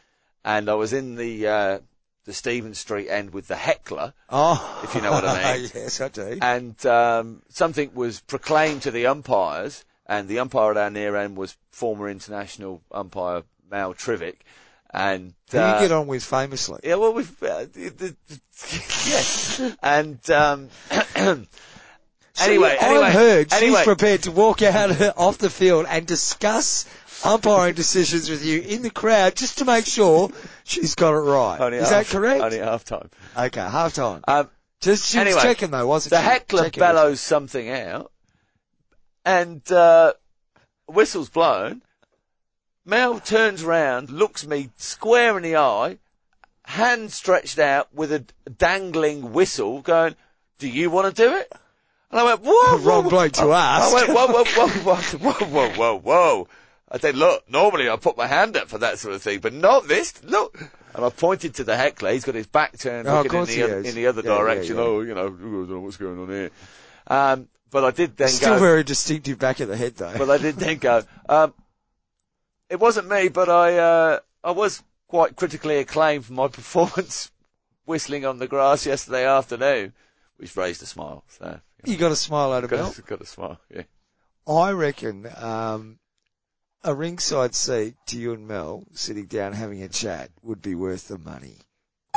and 0.44 0.68
I 0.70 0.74
was 0.74 0.92
in 0.94 1.14
the 1.16 1.46
uh, 1.46 1.78
the 2.24 2.32
Stephen 2.32 2.72
Street 2.74 3.08
end 3.08 3.32
with 3.34 3.48
the 3.48 3.56
heckler, 3.56 4.14
Oh, 4.30 4.80
if 4.82 4.94
you 4.94 5.02
know 5.02 5.12
what 5.12 5.24
I 5.26 5.34
mean. 5.58 5.70
yes, 5.74 6.00
I 6.00 6.08
do. 6.08 6.38
and 6.40 6.86
um, 6.86 7.42
something 7.50 7.90
was 7.94 8.20
proclaimed 8.20 8.82
to 8.82 8.90
the 8.90 9.08
umpires, 9.08 9.84
and 10.06 10.26
the 10.26 10.38
umpire 10.38 10.70
at 10.70 10.76
our 10.78 10.90
near 10.90 11.16
end 11.16 11.36
was 11.36 11.56
former 11.70 12.08
international 12.08 12.82
umpire 12.90 13.42
Mal 13.70 13.92
Trivic, 13.92 14.36
and 14.94 15.34
uh, 15.52 15.74
you 15.80 15.88
get 15.88 15.92
on 15.92 16.06
with 16.06 16.24
famously? 16.24 16.80
yeah, 16.82 16.94
well, 16.94 17.12
we've 17.12 17.42
uh, 17.42 17.66
yes, 17.76 19.60
and 19.82 20.30
um, 20.30 20.70
anyway, 22.40 22.76
anyway, 22.80 23.04
I've 23.06 23.12
heard 23.12 23.52
anyway, 23.52 23.78
she's 23.78 23.84
prepared 23.84 24.22
to 24.24 24.30
walk 24.32 24.62
out 24.62 24.90
off 25.16 25.38
the 25.38 25.50
field 25.50 25.86
and 25.88 26.06
discuss 26.06 26.86
umpiring 27.24 27.74
decisions 27.74 28.28
with 28.28 28.44
you 28.44 28.60
in 28.60 28.82
the 28.82 28.90
crowd 28.90 29.34
just 29.36 29.58
to 29.58 29.64
make 29.64 29.86
sure 29.86 30.30
she's 30.64 30.94
got 30.94 31.14
it 31.14 31.20
right. 31.20 31.60
only 31.60 31.78
Is 31.78 31.90
half, 31.90 32.08
that 32.08 32.12
correct? 32.16 32.42
Only 32.42 32.58
half 32.58 32.84
time. 32.84 33.10
Okay, 33.36 33.60
half 33.60 33.94
time. 33.94 34.22
Um, 34.28 34.50
Just 34.80 35.10
she 35.10 35.18
anyway, 35.18 35.34
was 35.34 35.42
checking 35.42 35.70
though, 35.70 35.86
wasn't 35.86 36.10
the 36.10 36.18
she? 36.20 36.24
heckler 36.24 36.64
Checking. 36.64 36.80
bellows 36.80 37.20
something 37.20 37.70
out, 37.70 38.12
and 39.24 39.70
uh, 39.72 40.12
whistle's 40.88 41.30
blown. 41.30 41.82
Mel 42.84 43.18
turns 43.18 43.64
round, 43.64 44.10
looks 44.10 44.46
me 44.46 44.70
square 44.76 45.36
in 45.36 45.42
the 45.42 45.56
eye, 45.56 45.98
hand 46.66 47.10
stretched 47.12 47.58
out 47.58 47.92
with 47.92 48.12
a 48.12 48.24
dangling 48.58 49.32
whistle, 49.32 49.80
going, 49.80 50.14
"Do 50.58 50.68
you 50.68 50.90
want 50.90 51.16
to 51.16 51.22
do 51.22 51.34
it?" 51.34 51.52
And 52.10 52.20
I 52.20 52.24
went, 52.24 52.40
"Whoa, 52.42 52.52
whoa, 52.52 52.78
Wrong 52.78 53.04
whoa." 53.04 53.10
bloke 53.10 53.32
to 53.32 53.52
ask. 53.52 53.90
I 53.90 53.94
went, 53.94 54.08
"Whoa, 54.08 54.26
whoa, 54.28 54.44
whoa, 54.44 54.68
whoa, 54.68 55.32
whoa, 55.32 55.46
whoa, 55.46 55.70
whoa, 55.70 55.98
whoa." 55.98 56.48
I 56.90 56.98
said, 56.98 57.16
"Look, 57.16 57.50
normally 57.50 57.88
I 57.90 57.96
put 57.96 58.16
my 58.16 58.26
hand 58.26 58.56
up 58.56 58.68
for 58.68 58.78
that 58.78 58.98
sort 58.98 59.14
of 59.14 59.22
thing, 59.22 59.40
but 59.40 59.52
not 59.52 59.88
this. 59.88 60.22
Look." 60.22 60.56
And 60.94 61.04
I 61.04 61.10
pointed 61.10 61.54
to 61.56 61.64
the 61.64 61.76
heckler. 61.76 62.12
He's 62.12 62.24
got 62.24 62.34
his 62.36 62.46
back 62.46 62.78
turned, 62.78 63.06
Oh, 63.06 63.20
looking 63.22 63.40
in 63.40 63.44
the, 63.46 63.62
other, 63.64 63.78
in 63.80 63.94
the 63.94 64.06
other 64.06 64.22
Yeah, 64.22 64.30
yeah, 64.30 64.38
direction. 64.38 64.76
yeah. 64.76 64.82
Oh, 64.82 65.00
you 65.02 65.14
know, 65.14 65.26
I 65.26 65.28
don't 65.28 65.68
know 65.68 65.80
what's 65.80 65.98
going 65.98 66.18
on 66.18 66.28
here. 66.30 66.50
Um, 67.06 67.48
but 67.70 67.84
I 67.84 67.90
did 67.90 68.16
then 68.16 68.28
Still 68.28 68.50
go. 68.50 68.56
Still 68.56 68.66
very 68.66 68.82
distinctive 68.84 69.38
back 69.38 69.60
of 69.60 69.68
the 69.68 69.76
head 69.76 69.96
though. 69.96 70.14
But 70.16 70.30
I 70.30 70.38
did 70.38 70.56
then 70.56 70.78
go. 70.78 71.02
Um, 71.28 71.52
it 72.70 72.80
wasn't 72.80 73.08
me, 73.10 73.28
but 73.28 73.48
I 73.50 73.76
uh, 73.76 74.18
I 74.42 74.52
was 74.52 74.82
quite 75.08 75.36
critically 75.36 75.76
acclaimed 75.78 76.24
for 76.24 76.32
my 76.32 76.48
performance 76.60 77.30
whistling 77.84 78.24
on 78.24 78.38
the 78.38 78.46
grass 78.48 78.86
yesterday 78.86 79.26
afternoon, 79.26 79.92
which 80.38 80.56
raised 80.56 80.82
a 80.82 80.86
smile. 80.86 81.24
So 81.28 81.60
you 81.84 81.96
got 81.96 82.12
a 82.12 82.16
smile 82.16 82.52
out 82.52 82.64
of 82.64 82.70
Mel. 82.70 82.94
got, 83.06 83.20
a 83.20 83.26
smile. 83.26 83.60
Yeah. 83.74 83.82
I 84.48 84.72
reckon 84.72 85.28
um, 85.36 85.98
a 86.82 86.94
ringside 86.94 87.54
seat 87.54 87.94
to 88.06 88.18
you 88.18 88.32
and 88.32 88.46
Mel 88.46 88.84
sitting 88.92 89.26
down 89.26 89.52
having 89.52 89.82
a 89.82 89.88
chat 89.88 90.30
would 90.42 90.62
be 90.62 90.74
worth 90.74 91.08
the 91.08 91.18
money. 91.18 91.58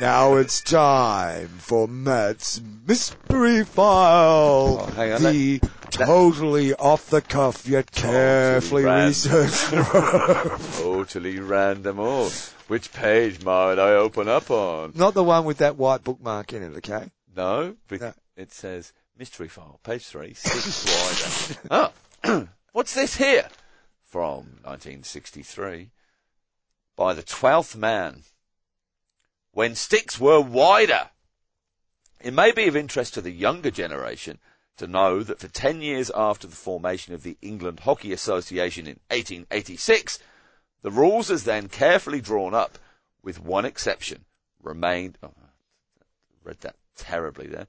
Now 0.00 0.36
it's 0.36 0.60
time 0.60 1.48
for 1.48 1.88
Matt's 1.88 2.60
mystery 2.86 3.64
file. 3.64 4.78
Oh, 4.80 4.92
hang 4.94 5.12
on, 5.14 5.22
the 5.24 5.60
totally 5.90 6.72
off 6.74 7.10
the 7.10 7.20
cuff 7.20 7.66
yet 7.66 7.90
carefully 7.90 8.84
researched. 8.84 9.70
Totally 10.78 11.40
random. 11.40 11.98
Oh, 11.98 12.30
which 12.68 12.92
page 12.92 13.42
might 13.42 13.80
I 13.80 13.94
open 13.94 14.28
up 14.28 14.52
on? 14.52 14.92
Not 14.94 15.14
the 15.14 15.24
one 15.24 15.44
with 15.44 15.58
that 15.58 15.76
white 15.76 16.04
bookmark 16.04 16.52
in 16.52 16.62
it, 16.62 16.76
okay? 16.76 17.10
No, 17.38 17.76
No. 17.88 18.14
it 18.34 18.50
says 18.50 18.92
mystery 19.16 19.46
file, 19.46 19.78
page 19.84 20.04
three, 20.04 20.34
six 20.34 21.56
wider. 21.70 21.92
oh, 22.24 22.48
what's 22.72 22.94
this 22.94 23.14
here? 23.14 23.48
From 24.02 24.58
1963, 24.64 25.90
by 26.96 27.14
the 27.14 27.22
twelfth 27.22 27.76
man. 27.76 28.24
When 29.52 29.76
sticks 29.76 30.18
were 30.18 30.40
wider. 30.40 31.10
It 32.20 32.34
may 32.34 32.50
be 32.50 32.66
of 32.66 32.74
interest 32.74 33.14
to 33.14 33.20
the 33.20 33.30
younger 33.30 33.70
generation 33.70 34.40
to 34.76 34.88
know 34.88 35.22
that 35.22 35.38
for 35.38 35.46
10 35.46 35.80
years 35.80 36.10
after 36.12 36.48
the 36.48 36.56
formation 36.56 37.14
of 37.14 37.22
the 37.22 37.36
England 37.40 37.80
Hockey 37.80 38.12
Association 38.12 38.88
in 38.88 38.98
1886, 39.10 40.18
the 40.82 40.90
rules 40.90 41.30
as 41.30 41.44
then 41.44 41.68
carefully 41.68 42.20
drawn 42.20 42.52
up, 42.54 42.80
with 43.22 43.40
one 43.40 43.64
exception, 43.64 44.24
remained. 44.60 45.18
Oh, 45.22 45.34
read 46.42 46.58
that 46.62 46.74
terribly 46.98 47.46
there. 47.46 47.66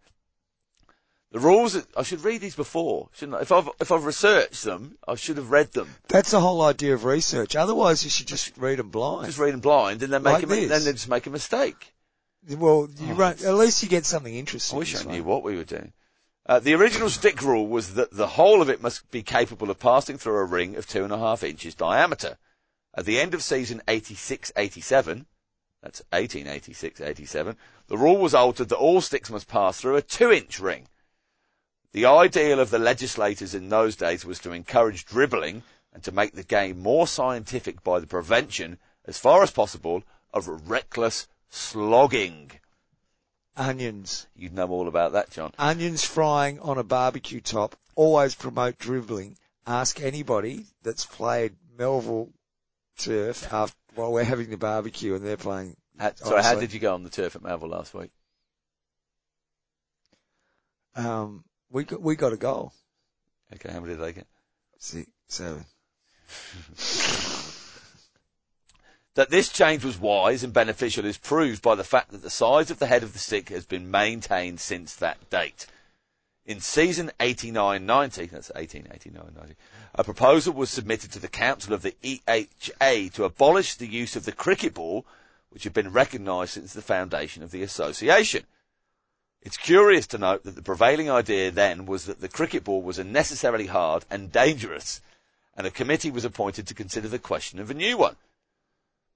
The 1.31 1.39
rules, 1.39 1.77
I 1.95 2.01
should 2.01 2.23
read 2.23 2.41
these 2.41 2.55
before, 2.55 3.09
shouldn't 3.13 3.37
I? 3.37 3.41
If 3.41 3.51
I've, 3.51 3.69
if 3.79 3.91
I've 3.91 4.03
researched 4.05 4.63
them, 4.63 4.97
I 5.07 5.13
should 5.13 5.37
have 5.37 5.51
read 5.51 5.71
them. 5.73 5.87
That's 6.07 6.31
the 6.31 6.39
whole 6.39 6.61
idea 6.63 6.95
of 6.95 7.05
research. 7.05 7.55
Otherwise, 7.55 8.03
you 8.03 8.09
should 8.09 8.25
just 8.25 8.57
read 8.57 8.79
them 8.79 8.89
blind. 8.89 9.27
Just 9.27 9.37
read 9.37 9.53
them 9.53 9.59
blind 9.59 10.01
and 10.01 10.11
then 10.11 10.23
make 10.23 10.33
Like 10.33 10.43
a, 10.43 10.47
this. 10.47 10.69
then 10.69 10.83
they 10.85 10.91
just 10.93 11.07
make 11.07 11.27
a 11.27 11.29
mistake. 11.29 11.93
well, 12.49 12.89
you 12.99 13.13
Oh, 13.13 13.15
run, 13.15 13.33
at 13.45 13.53
least 13.53 13.83
you 13.83 13.89
get 13.89 14.05
something 14.07 14.33
interesting. 14.33 14.75
I 14.75 14.79
wish 14.79 14.95
I 14.95 15.05
way. 15.05 15.13
knew 15.17 15.23
what 15.23 15.43
we 15.43 15.55
were 15.55 15.63
doing. 15.65 15.93
Uh, 16.47 16.57
the 16.59 16.73
original 16.73 17.11
stick 17.11 17.43
rule 17.43 17.67
was 17.67 17.93
that 17.93 18.09
the 18.11 18.25
whole 18.25 18.63
of 18.63 18.69
it 18.69 18.81
must 18.81 19.11
be 19.11 19.21
capable 19.21 19.69
of 19.69 19.77
passing 19.77 20.17
through 20.17 20.37
a 20.37 20.45
ring 20.45 20.77
of 20.77 20.87
two 20.87 21.03
and 21.03 21.13
a 21.13 21.17
half 21.19 21.43
inches 21.43 21.75
diameter. 21.75 22.39
At 22.95 23.05
the 23.05 23.19
end 23.19 23.35
of 23.35 23.43
season 23.43 23.83
86-87, 23.87 25.25
that's 25.81 26.01
1886-87, 26.11 27.55
the 27.87 27.97
rule 27.97 28.17
was 28.17 28.33
altered 28.33 28.69
that 28.69 28.75
all 28.75 29.01
sticks 29.01 29.29
must 29.29 29.47
pass 29.47 29.79
through 29.79 29.95
a 29.95 30.01
two 30.01 30.31
inch 30.31 30.59
ring. 30.59 30.87
The 31.91 32.05
ideal 32.05 32.59
of 32.59 32.69
the 32.69 32.79
legislators 32.79 33.55
in 33.55 33.69
those 33.69 33.95
days 33.95 34.23
was 34.23 34.39
to 34.39 34.51
encourage 34.51 35.05
dribbling 35.05 35.63
and 35.93 36.03
to 36.03 36.11
make 36.11 36.33
the 36.33 36.43
game 36.43 36.79
more 36.79 37.07
scientific 37.07 37.83
by 37.83 37.99
the 37.99 38.07
prevention, 38.07 38.77
as 39.05 39.17
far 39.17 39.41
as 39.41 39.51
possible, 39.51 40.03
of 40.33 40.69
reckless 40.69 41.27
slogging. 41.49 42.51
Onions. 43.57 44.27
You'd 44.35 44.53
know 44.53 44.69
all 44.69 44.87
about 44.87 45.13
that, 45.13 45.31
John. 45.31 45.51
Onions 45.57 46.05
frying 46.05 46.59
on 46.59 46.77
a 46.77 46.83
barbecue 46.83 47.41
top 47.41 47.75
always 47.95 48.35
promote 48.35 48.77
dribbling. 48.77 49.37
Ask 49.65 49.99
anybody 49.99 50.65
that's 50.83 51.05
played 51.05 51.55
Melville 51.77 52.29
turf 52.99 53.51
after, 53.51 53.75
while 53.95 54.11
we're 54.11 54.23
having 54.23 54.49
the 54.49 54.57
barbecue 54.57 55.15
and 55.15 55.25
they're 55.25 55.37
playing. 55.37 55.75
How, 55.97 56.13
sorry, 56.15 56.43
how 56.43 56.55
did 56.55 56.73
you 56.73 56.79
go 56.79 56.93
on 56.93 57.03
the 57.03 57.09
turf 57.09 57.35
at 57.35 57.41
Melville 57.41 57.69
last 57.69 57.93
week? 57.93 58.11
Um, 60.95 61.43
we 61.71 61.83
got, 61.83 62.01
we 62.01 62.15
got 62.15 62.33
a 62.33 62.37
goal. 62.37 62.73
Okay, 63.53 63.71
how 63.71 63.79
many 63.79 63.93
did 63.93 64.03
they 64.03 64.13
get? 64.13 64.27
Six, 64.77 65.09
seven. 65.27 65.65
That 69.15 69.31
this 69.31 69.49
change 69.49 69.83
was 69.83 69.99
wise 69.99 70.45
and 70.45 70.53
beneficial 70.53 71.03
is 71.03 71.17
proved 71.17 71.61
by 71.61 71.75
the 71.75 71.83
fact 71.83 72.11
that 72.11 72.21
the 72.21 72.29
size 72.29 72.71
of 72.71 72.79
the 72.79 72.85
head 72.85 73.03
of 73.03 73.11
the 73.11 73.19
stick 73.19 73.49
has 73.49 73.65
been 73.65 73.91
maintained 73.91 74.61
since 74.61 74.95
that 74.95 75.29
date. 75.29 75.67
In 76.49 76.61
season 76.61 77.11
89-90, 77.19 78.31
that's 78.31 78.51
1889-90, 78.55 79.53
a 79.93 80.03
proposal 80.03 80.51
was 80.51 80.71
submitted 80.71 81.11
to 81.11 81.19
the 81.19 81.27
Council 81.27 81.75
of 81.75 81.83
the 81.83 81.95
EHA 82.01 83.13
to 83.13 83.23
abolish 83.23 83.75
the 83.75 83.85
use 83.85 84.15
of 84.15 84.25
the 84.25 84.31
cricket 84.31 84.73
ball, 84.73 85.05
which 85.51 85.63
had 85.63 85.73
been 85.73 85.91
recognised 85.91 86.53
since 86.53 86.73
the 86.73 86.81
foundation 86.81 87.43
of 87.43 87.51
the 87.51 87.61
association. 87.61 88.45
It's 89.43 89.57
curious 89.57 90.07
to 90.07 90.17
note 90.17 90.43
that 90.43 90.55
the 90.55 90.63
prevailing 90.63 91.07
idea 91.07 91.51
then 91.51 91.85
was 91.85 92.05
that 92.05 92.19
the 92.19 92.27
cricket 92.27 92.63
ball 92.63 92.81
was 92.81 92.97
unnecessarily 92.97 93.67
hard 93.67 94.05
and 94.09 94.31
dangerous, 94.31 95.01
and 95.55 95.67
a 95.67 95.71
committee 95.71 96.09
was 96.09 96.25
appointed 96.25 96.65
to 96.65 96.73
consider 96.73 97.09
the 97.09 97.19
question 97.19 97.59
of 97.59 97.69
a 97.69 97.75
new 97.75 97.95
one. 97.95 98.15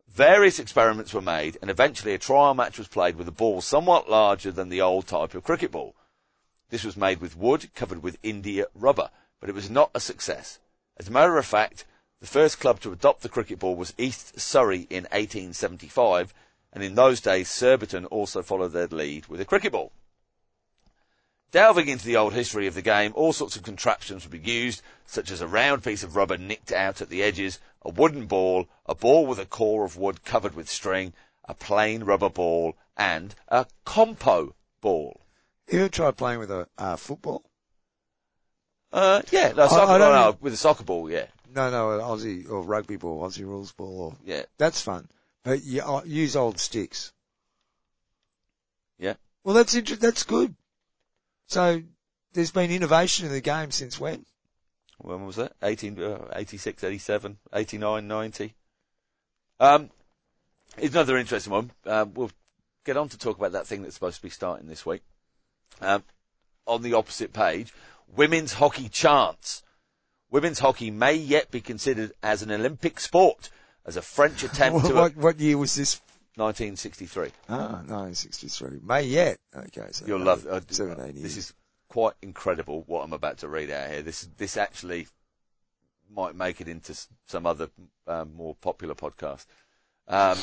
Various 0.08 0.60
experiments 0.60 1.16
were 1.16 1.22
made, 1.22 1.58
and 1.64 1.72
eventually 1.72 2.14
a 2.14 2.20
trial 2.20 2.54
match 2.54 2.78
was 2.78 2.88
played 2.88 3.16
with 3.16 3.28
a 3.28 3.32
ball 3.32 3.60
somewhat 3.60 4.08
larger 4.08 4.52
than 4.52 4.70
the 4.70 4.82
old 4.82 5.08
type 5.08 5.34
of 5.34 5.44
cricket 5.44 5.72
ball. 5.72 5.96
This 6.74 6.84
was 6.84 6.98
made 6.98 7.22
with 7.22 7.38
wood 7.38 7.70
covered 7.76 8.02
with 8.02 8.18
India 8.24 8.66
rubber, 8.74 9.12
but 9.40 9.48
it 9.48 9.54
was 9.54 9.70
not 9.70 9.92
a 9.94 10.00
success. 10.00 10.58
As 10.98 11.08
a 11.08 11.12
matter 11.12 11.38
of 11.38 11.46
fact, 11.46 11.86
the 12.20 12.26
first 12.26 12.60
club 12.60 12.80
to 12.80 12.92
adopt 12.92 13.22
the 13.22 13.30
cricket 13.30 13.60
ball 13.60 13.76
was 13.76 13.94
East 13.96 14.40
Surrey 14.40 14.88
in 14.90 15.04
1875, 15.12 16.34
and 16.72 16.84
in 16.84 16.96
those 16.96 17.22
days 17.22 17.48
Surbiton 17.48 18.08
also 18.08 18.42
followed 18.42 18.70
their 18.70 18.88
lead 18.88 19.28
with 19.28 19.40
a 19.40 19.46
cricket 19.46 19.72
ball. 19.72 19.92
Delving 21.52 21.90
into 21.90 22.08
the 22.08 22.18
old 22.18 22.34
history 22.34 22.66
of 22.66 22.74
the 22.74 22.82
game, 22.82 23.12
all 23.14 23.34
sorts 23.34 23.56
of 23.56 23.62
contraptions 23.62 24.24
would 24.24 24.32
be 24.32 24.52
used, 24.52 24.82
such 25.06 25.30
as 25.30 25.42
a 25.42 25.48
round 25.48 25.84
piece 25.84 26.02
of 26.02 26.16
rubber 26.16 26.40
nicked 26.40 26.72
out 26.72 27.02
at 27.02 27.10
the 27.10 27.22
edges, 27.22 27.60
a 27.84 27.92
wooden 27.92 28.26
ball, 28.26 28.68
a 28.88 28.96
ball 28.96 29.28
with 29.28 29.38
a 29.38 29.46
core 29.46 29.86
of 29.86 29.96
wood 29.96 30.24
covered 30.24 30.56
with 30.56 30.68
string, 30.68 31.14
a 31.46 31.54
plain 31.54 32.04
rubber 32.04 32.30
ball, 32.30 32.76
and 32.98 33.36
a 33.48 33.68
compo 33.86 34.56
ball. 34.82 35.23
You 35.70 35.80
ever 35.80 35.90
tried 35.90 36.18
playing 36.18 36.40
with 36.40 36.52
a 36.52 36.68
uh, 36.78 36.96
football? 36.96 37.44
Uh, 38.92 39.22
yeah, 39.32 39.54
no, 39.54 39.68
soccer, 39.68 39.92
I 39.92 39.98
don't 39.98 40.14
no, 40.14 40.32
no, 40.32 40.38
with 40.40 40.54
a 40.54 40.58
soccer 40.58 40.84
ball, 40.84 41.10
yeah, 41.10 41.26
No, 41.50 41.72
no, 41.72 41.94
an 41.94 42.02
Aussie 42.02 42.48
or 42.48 42.62
rugby 42.62 42.98
ball, 42.98 43.28
Aussie 43.28 43.44
rules 43.46 43.72
ball. 43.72 44.00
Or, 44.00 44.16
yeah, 44.24 44.44
that's 44.58 44.82
fun. 44.82 45.08
But 45.44 45.64
you 45.64 45.82
uh, 45.82 46.04
use 46.06 46.36
old 46.36 46.60
sticks. 46.60 47.12
yeah. 49.00 49.16
Well, 49.44 49.56
that's 49.56 49.74
inter- 49.74 49.96
that's 49.96 50.24
good. 50.24 50.56
So 51.48 51.82
there's 52.34 52.52
been 52.52 52.72
innovation 52.72 53.26
in 53.26 53.32
the 53.32 53.42
game 53.42 53.72
since 53.72 54.00
when? 54.00 54.26
When 55.00 55.26
was 55.26 55.38
that? 55.38 55.54
18, 55.62 56.02
uh, 56.02 56.28
86, 56.34 56.84
87, 56.84 57.38
89, 57.54 58.08
90. 58.08 58.56
Um, 59.60 59.90
it's 60.78 60.94
another 60.94 61.18
interesting 61.18 61.52
one. 61.52 61.72
Um, 61.86 62.14
we'll 62.14 62.32
get 62.86 62.96
on 62.96 63.10
to 63.10 63.18
talk 63.18 63.38
about 63.38 63.52
that 63.54 63.68
thing 63.68 63.82
that's 63.82 63.96
supposed 63.96 64.18
to 64.18 64.24
be 64.24 64.30
starting 64.30 64.68
this 64.68 64.86
week. 64.86 65.02
Um, 65.82 66.04
on 66.66 66.82
the 66.82 66.94
opposite 66.94 67.34
page, 67.34 67.74
women's 68.16 68.54
hockey 68.54 68.90
chance. 68.90 69.64
Women's 70.32 70.60
hockey 70.60 70.92
may 70.92 71.14
yet 71.16 71.52
be 71.52 71.62
considered 71.62 72.14
as 72.24 72.42
an 72.42 72.52
Olympic 72.52 73.00
sport 73.00 73.50
as 73.86 73.98
a 73.98 74.02
French 74.02 74.44
attempt 74.44 74.76
what, 74.76 74.88
to 74.88 74.96
what, 74.96 75.18
what 75.18 75.40
year 75.40 75.58
was 75.58 75.76
this? 75.76 76.00
1963. 76.36 77.30
Ah, 77.50 77.84
1963. 77.86 78.80
May 78.84 79.04
yet. 79.04 79.38
Okay, 79.56 79.90
so 79.92 80.06
You'll 80.08 80.22
love 80.22 80.48
uh, 80.48 80.62
17 80.68 81.14
This 81.14 81.22
years. 81.22 81.38
is 81.38 81.54
quite 81.90 82.14
incredible 82.24 82.84
what 82.88 83.04
I'm 83.04 83.14
about 83.14 83.38
to 83.40 83.48
read 83.48 83.70
out 83.70 83.92
here. 83.92 84.02
This 84.02 84.28
this 84.38 84.58
actually 84.58 85.08
might 86.12 86.36
make 86.36 86.60
it 86.60 86.68
into 86.68 86.98
some 87.28 87.46
other 87.46 87.70
um, 88.08 88.36
more 88.36 88.56
popular 88.56 88.96
podcast. 88.96 89.46
Um, 90.08 90.38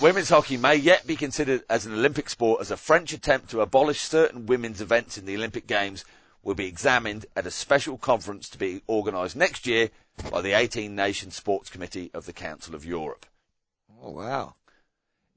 women's 0.00 0.30
hockey 0.30 0.56
may 0.56 0.76
yet 0.76 1.06
be 1.06 1.16
considered 1.16 1.64
as 1.68 1.86
an 1.86 1.92
Olympic 1.92 2.30
sport 2.30 2.60
as 2.60 2.70
a 2.70 2.76
French 2.76 3.12
attempt 3.12 3.50
to 3.50 3.60
abolish 3.60 4.00
certain 4.00 4.46
women's 4.46 4.80
events 4.80 5.18
in 5.18 5.26
the 5.26 5.36
Olympic 5.36 5.66
Games 5.66 6.04
will 6.42 6.54
be 6.54 6.66
examined 6.66 7.26
at 7.36 7.46
a 7.46 7.50
special 7.50 7.98
conference 7.98 8.48
to 8.48 8.58
be 8.58 8.82
organised 8.88 9.36
next 9.36 9.66
year 9.66 9.90
by 10.30 10.40
the 10.40 10.52
18 10.52 10.94
Nation 10.94 11.30
Sports 11.30 11.68
Committee 11.68 12.10
of 12.14 12.26
the 12.26 12.32
Council 12.32 12.74
of 12.74 12.84
Europe. 12.84 13.26
Oh 14.02 14.10
wow. 14.10 14.54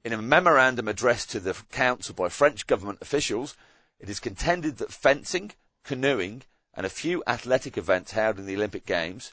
In 0.04 0.12
a 0.12 0.20
memorandum 0.20 0.88
addressed 0.88 1.30
to 1.30 1.40
the 1.40 1.54
council 1.70 2.14
by 2.14 2.28
French 2.28 2.66
government 2.66 2.98
officials, 3.00 3.56
it 3.98 4.08
is 4.08 4.20
contended 4.20 4.78
that 4.78 4.92
fencing, 4.92 5.52
canoeing, 5.82 6.42
and 6.74 6.84
a 6.84 6.90
few 6.90 7.22
athletic 7.26 7.78
events 7.78 8.12
held 8.12 8.38
in 8.38 8.46
the 8.46 8.56
Olympic 8.56 8.84
Games, 8.84 9.32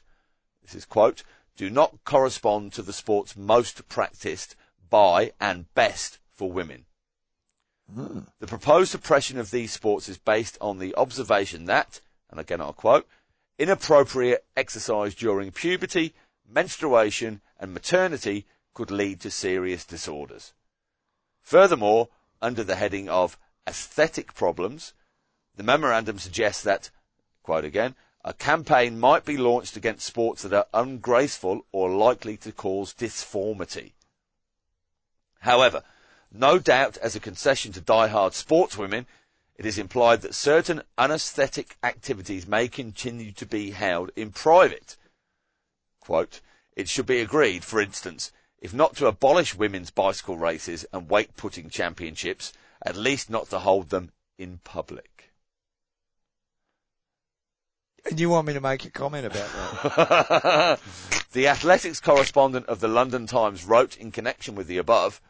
this 0.62 0.74
is 0.74 0.84
quote, 0.84 1.22
do 1.56 1.70
not 1.70 2.04
correspond 2.04 2.72
to 2.72 2.82
the 2.82 2.92
sports 2.92 3.36
most 3.36 3.88
practiced 3.88 4.56
by 4.90 5.32
and 5.40 5.72
best 5.74 6.18
for 6.30 6.50
women. 6.50 6.84
Hmm. 7.92 8.20
The 8.38 8.46
proposed 8.46 8.90
suppression 8.90 9.38
of 9.38 9.50
these 9.50 9.72
sports 9.72 10.08
is 10.08 10.18
based 10.18 10.56
on 10.60 10.78
the 10.78 10.94
observation 10.96 11.66
that, 11.66 12.00
and 12.30 12.40
again 12.40 12.60
I'll 12.60 12.72
quote, 12.72 13.06
inappropriate 13.58 14.44
exercise 14.56 15.14
during 15.14 15.50
puberty, 15.50 16.14
menstruation, 16.48 17.40
and 17.58 17.72
maternity 17.72 18.46
could 18.74 18.90
lead 18.90 19.20
to 19.20 19.30
serious 19.30 19.84
disorders. 19.84 20.52
Furthermore, 21.42 22.08
under 22.40 22.64
the 22.64 22.76
heading 22.76 23.08
of 23.08 23.38
aesthetic 23.68 24.34
problems, 24.34 24.94
the 25.56 25.62
memorandum 25.62 26.18
suggests 26.18 26.62
that, 26.62 26.90
quote 27.42 27.64
again, 27.64 27.94
a 28.24 28.32
campaign 28.32 28.98
might 28.98 29.24
be 29.24 29.36
launched 29.36 29.76
against 29.76 30.06
sports 30.06 30.42
that 30.42 30.52
are 30.52 30.66
ungraceful 30.80 31.66
or 31.72 31.90
likely 31.90 32.36
to 32.36 32.52
cause 32.52 32.92
disformity. 32.94 33.94
However, 35.40 35.82
no 36.30 36.58
doubt 36.58 36.96
as 36.98 37.16
a 37.16 37.20
concession 37.20 37.72
to 37.72 37.80
die-hard 37.80 38.32
sportswomen, 38.32 39.06
it 39.56 39.66
is 39.66 39.76
implied 39.76 40.22
that 40.22 40.34
certain 40.34 40.82
unaesthetic 40.96 41.76
activities 41.82 42.46
may 42.46 42.68
continue 42.68 43.32
to 43.32 43.44
be 43.44 43.72
held 43.72 44.10
in 44.16 44.30
private. 44.30 44.96
Quote, 46.00 46.40
it 46.74 46.88
should 46.88 47.06
be 47.06 47.20
agreed, 47.20 47.64
for 47.64 47.80
instance, 47.80 48.32
if 48.58 48.72
not 48.72 48.96
to 48.96 49.06
abolish 49.06 49.54
women's 49.54 49.90
bicycle 49.90 50.38
races 50.38 50.86
and 50.92 51.10
weight 51.10 51.36
putting 51.36 51.68
championships, 51.68 52.52
at 52.84 52.96
least 52.96 53.28
not 53.28 53.50
to 53.50 53.58
hold 53.58 53.90
them 53.90 54.12
in 54.38 54.58
public. 54.64 55.11
And 58.04 58.18
you 58.18 58.30
want 58.30 58.48
me 58.48 58.54
to 58.54 58.60
make 58.60 58.84
a 58.84 58.90
comment 58.90 59.26
about 59.26 59.52
that? 59.52 60.80
the 61.32 61.48
athletics 61.48 62.00
correspondent 62.00 62.66
of 62.66 62.80
the 62.80 62.88
London 62.88 63.26
Times 63.26 63.64
wrote 63.64 63.96
in 63.96 64.10
connection 64.10 64.54
with 64.54 64.66
the 64.66 64.78
above, 64.78 65.20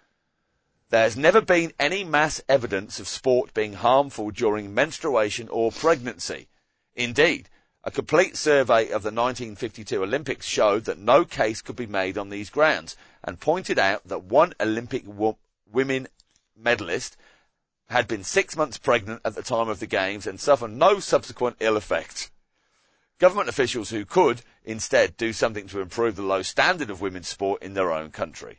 there 0.88 1.04
has 1.04 1.16
never 1.16 1.40
been 1.40 1.72
any 1.78 2.02
mass 2.02 2.42
evidence 2.48 2.98
of 2.98 3.08
sport 3.08 3.54
being 3.54 3.74
harmful 3.74 4.30
during 4.30 4.74
menstruation 4.74 5.48
or 5.48 5.70
pregnancy. 5.70 6.48
Indeed, 6.94 7.48
a 7.84 7.90
complete 7.90 8.36
survey 8.36 8.84
of 8.84 9.02
the 9.02 9.10
1952 9.10 10.02
Olympics 10.02 10.46
showed 10.46 10.84
that 10.86 10.98
no 10.98 11.24
case 11.24 11.62
could 11.62 11.76
be 11.76 11.86
made 11.86 12.18
on 12.18 12.30
these 12.30 12.50
grounds 12.50 12.96
and 13.22 13.40
pointed 13.40 13.78
out 13.78 14.06
that 14.08 14.24
one 14.24 14.54
Olympic 14.60 15.04
wo- 15.04 15.38
women 15.70 16.08
medalist 16.56 17.16
had 17.88 18.08
been 18.08 18.24
six 18.24 18.56
months 18.56 18.78
pregnant 18.78 19.20
at 19.24 19.34
the 19.34 19.42
time 19.42 19.68
of 19.68 19.78
the 19.78 19.86
games 19.86 20.26
and 20.26 20.40
suffered 20.40 20.72
no 20.72 20.98
subsequent 20.98 21.56
ill 21.60 21.76
effect. 21.76 22.31
Government 23.22 23.48
officials 23.48 23.90
who 23.90 24.04
could 24.04 24.42
instead 24.64 25.16
do 25.16 25.32
something 25.32 25.68
to 25.68 25.80
improve 25.80 26.16
the 26.16 26.22
low 26.22 26.42
standard 26.42 26.90
of 26.90 27.00
women's 27.00 27.28
sport 27.28 27.62
in 27.62 27.72
their 27.72 27.92
own 27.92 28.10
country. 28.10 28.58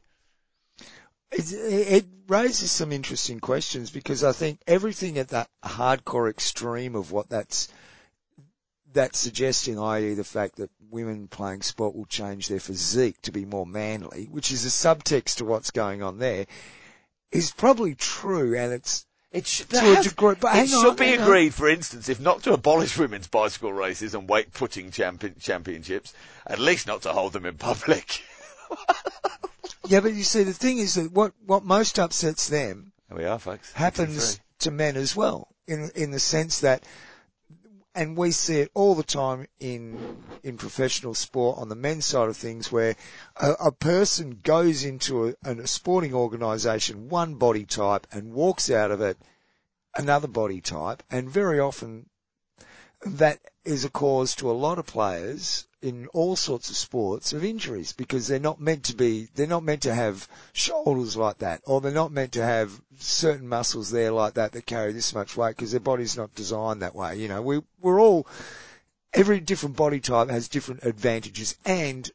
It, 1.34 1.52
it 1.52 2.06
raises 2.30 2.72
some 2.72 2.94
interesting 2.94 3.42
questions 3.42 3.92
because 3.92 4.24
I 4.24 4.32
think 4.32 4.62
everything 4.66 5.18
at 5.18 5.28
that 5.28 5.50
hardcore 5.66 6.30
extreme 6.30 6.96
of 6.96 7.12
what 7.12 7.28
that's 7.28 7.68
that's 8.94 9.20
suggesting, 9.20 9.78
i.e., 9.78 10.14
the 10.14 10.24
fact 10.24 10.56
that 10.56 10.72
women 10.90 11.28
playing 11.28 11.64
sport 11.64 11.94
will 11.94 12.06
change 12.06 12.48
their 12.48 12.62
physique 12.62 13.22
to 13.24 13.34
be 13.34 13.44
more 13.44 13.66
manly, 13.66 14.30
which 14.32 14.50
is 14.50 14.64
a 14.64 14.70
subtext 14.70 15.36
to 15.36 15.46
what's 15.46 15.72
going 15.72 16.02
on 16.02 16.20
there, 16.20 16.46
is 17.34 17.52
probably 17.52 17.96
true, 17.96 18.56
and 18.58 18.72
it's 18.72 19.06
It 19.34 19.48
should, 19.48 19.70
to 19.72 20.00
a 20.00 20.04
degree. 20.04 20.36
But 20.40 20.56
it 20.56 20.70
hang 20.70 20.74
on, 20.74 20.96
be 20.96 21.06
hang 21.06 21.20
on. 21.20 21.24
agreed, 21.24 21.54
for 21.56 21.68
instance, 21.68 22.08
if 22.08 22.20
not 22.20 22.44
to 22.44 22.54
abolish 22.54 22.98
women's 22.98 23.28
bicycle 23.28 23.74
races 23.74 24.14
and 24.14 24.30
weight 24.30 24.54
putting 24.54 24.92
champion, 24.92 25.36
championships, 25.40 26.14
at 26.46 26.60
least 26.60 26.86
not 26.86 27.02
to 27.02 27.14
hold 27.14 27.34
them 27.34 27.46
in 27.46 27.58
public. 27.58 28.22
Yeah, 29.86 30.00
but 30.00 30.14
you 30.14 30.24
see, 30.24 30.44
the 30.44 30.54
thing 30.54 30.78
is 30.78 30.94
that 30.96 31.12
what 31.12 31.34
what 31.46 31.66
most 31.66 32.00
upsets 32.00 32.48
them 32.48 32.94
There 33.10 33.18
we 33.18 33.26
are, 33.26 33.38
folks. 33.38 33.74
happens 33.74 34.40
to 34.60 34.72
men 34.72 34.96
as 34.96 35.14
well, 35.14 35.50
in 35.68 35.92
in 35.94 36.12
the 36.12 36.20
sense 36.20 36.62
that, 36.62 36.84
and 37.96 38.18
we 38.18 38.32
see 38.32 38.60
it 38.60 38.72
all 38.74 38.96
the 38.96 39.04
time 39.04 39.48
in 39.60 40.24
in 40.44 40.58
professional 40.58 41.14
sport 41.14 41.58
on 41.58 41.70
the 41.70 41.76
men's 41.76 42.06
side 42.06 42.28
of 42.28 42.38
things, 42.38 42.72
where 42.72 42.96
a, 43.38 43.52
a 43.66 43.72
person 43.72 44.40
goes 44.44 44.84
into 44.84 45.28
a, 45.28 45.34
a 45.44 45.68
sporting 45.68 46.14
organisation, 46.14 47.10
one 47.10 47.36
body 47.36 47.66
type, 47.66 48.08
and 48.12 48.34
walks 48.34 48.70
out 48.70 48.92
of 48.92 49.02
it 49.02 49.18
another 49.96 50.28
body 50.28 50.60
type, 50.60 51.04
and 51.12 51.30
very 51.30 51.60
often 51.60 52.10
that 53.06 53.40
is 53.64 53.86
a 53.86 53.90
cause 53.90 54.36
to 54.36 54.50
a 54.50 54.54
lot 54.54 54.80
of 54.80 54.86
players 54.86 55.68
in 55.84 56.08
all 56.14 56.36
sorts 56.38 56.70
of 56.70 56.78
sports 56.78 57.34
of 57.34 57.44
injuries 57.44 57.92
because 57.92 58.26
they're 58.28 58.40
not 58.40 58.60
meant 58.60 58.86
to 58.86 58.96
be, 58.96 59.28
they're 59.36 59.46
not 59.46 59.64
meant 59.64 59.82
to 59.82 59.94
have 59.94 60.30
shoulders 60.54 61.18
like 61.18 61.40
that 61.40 61.62
or 61.66 61.82
they're 61.82 61.92
not 61.92 62.12
meant 62.12 62.32
to 62.32 62.44
have 62.44 62.82
certain 63.00 63.48
muscles 63.48 63.92
there 63.92 64.12
like 64.12 64.36
that 64.36 64.54
that 64.54 64.66
carry 64.66 64.94
this 64.94 65.14
much 65.14 65.36
weight 65.36 65.58
because 65.58 65.72
their 65.72 65.82
body's 65.82 66.16
not 66.16 66.34
designed 66.36 66.82
that 66.82 66.96
way. 66.96 67.18
You 67.18 67.28
know, 67.28 67.42
we, 67.42 67.62
we're 67.82 68.00
all, 68.00 68.26
every 69.14 69.42
different 69.42 69.76
body 69.76 70.00
type 70.00 70.30
has 70.30 70.48
different 70.48 70.86
advantages 70.86 71.58
and 71.66 72.10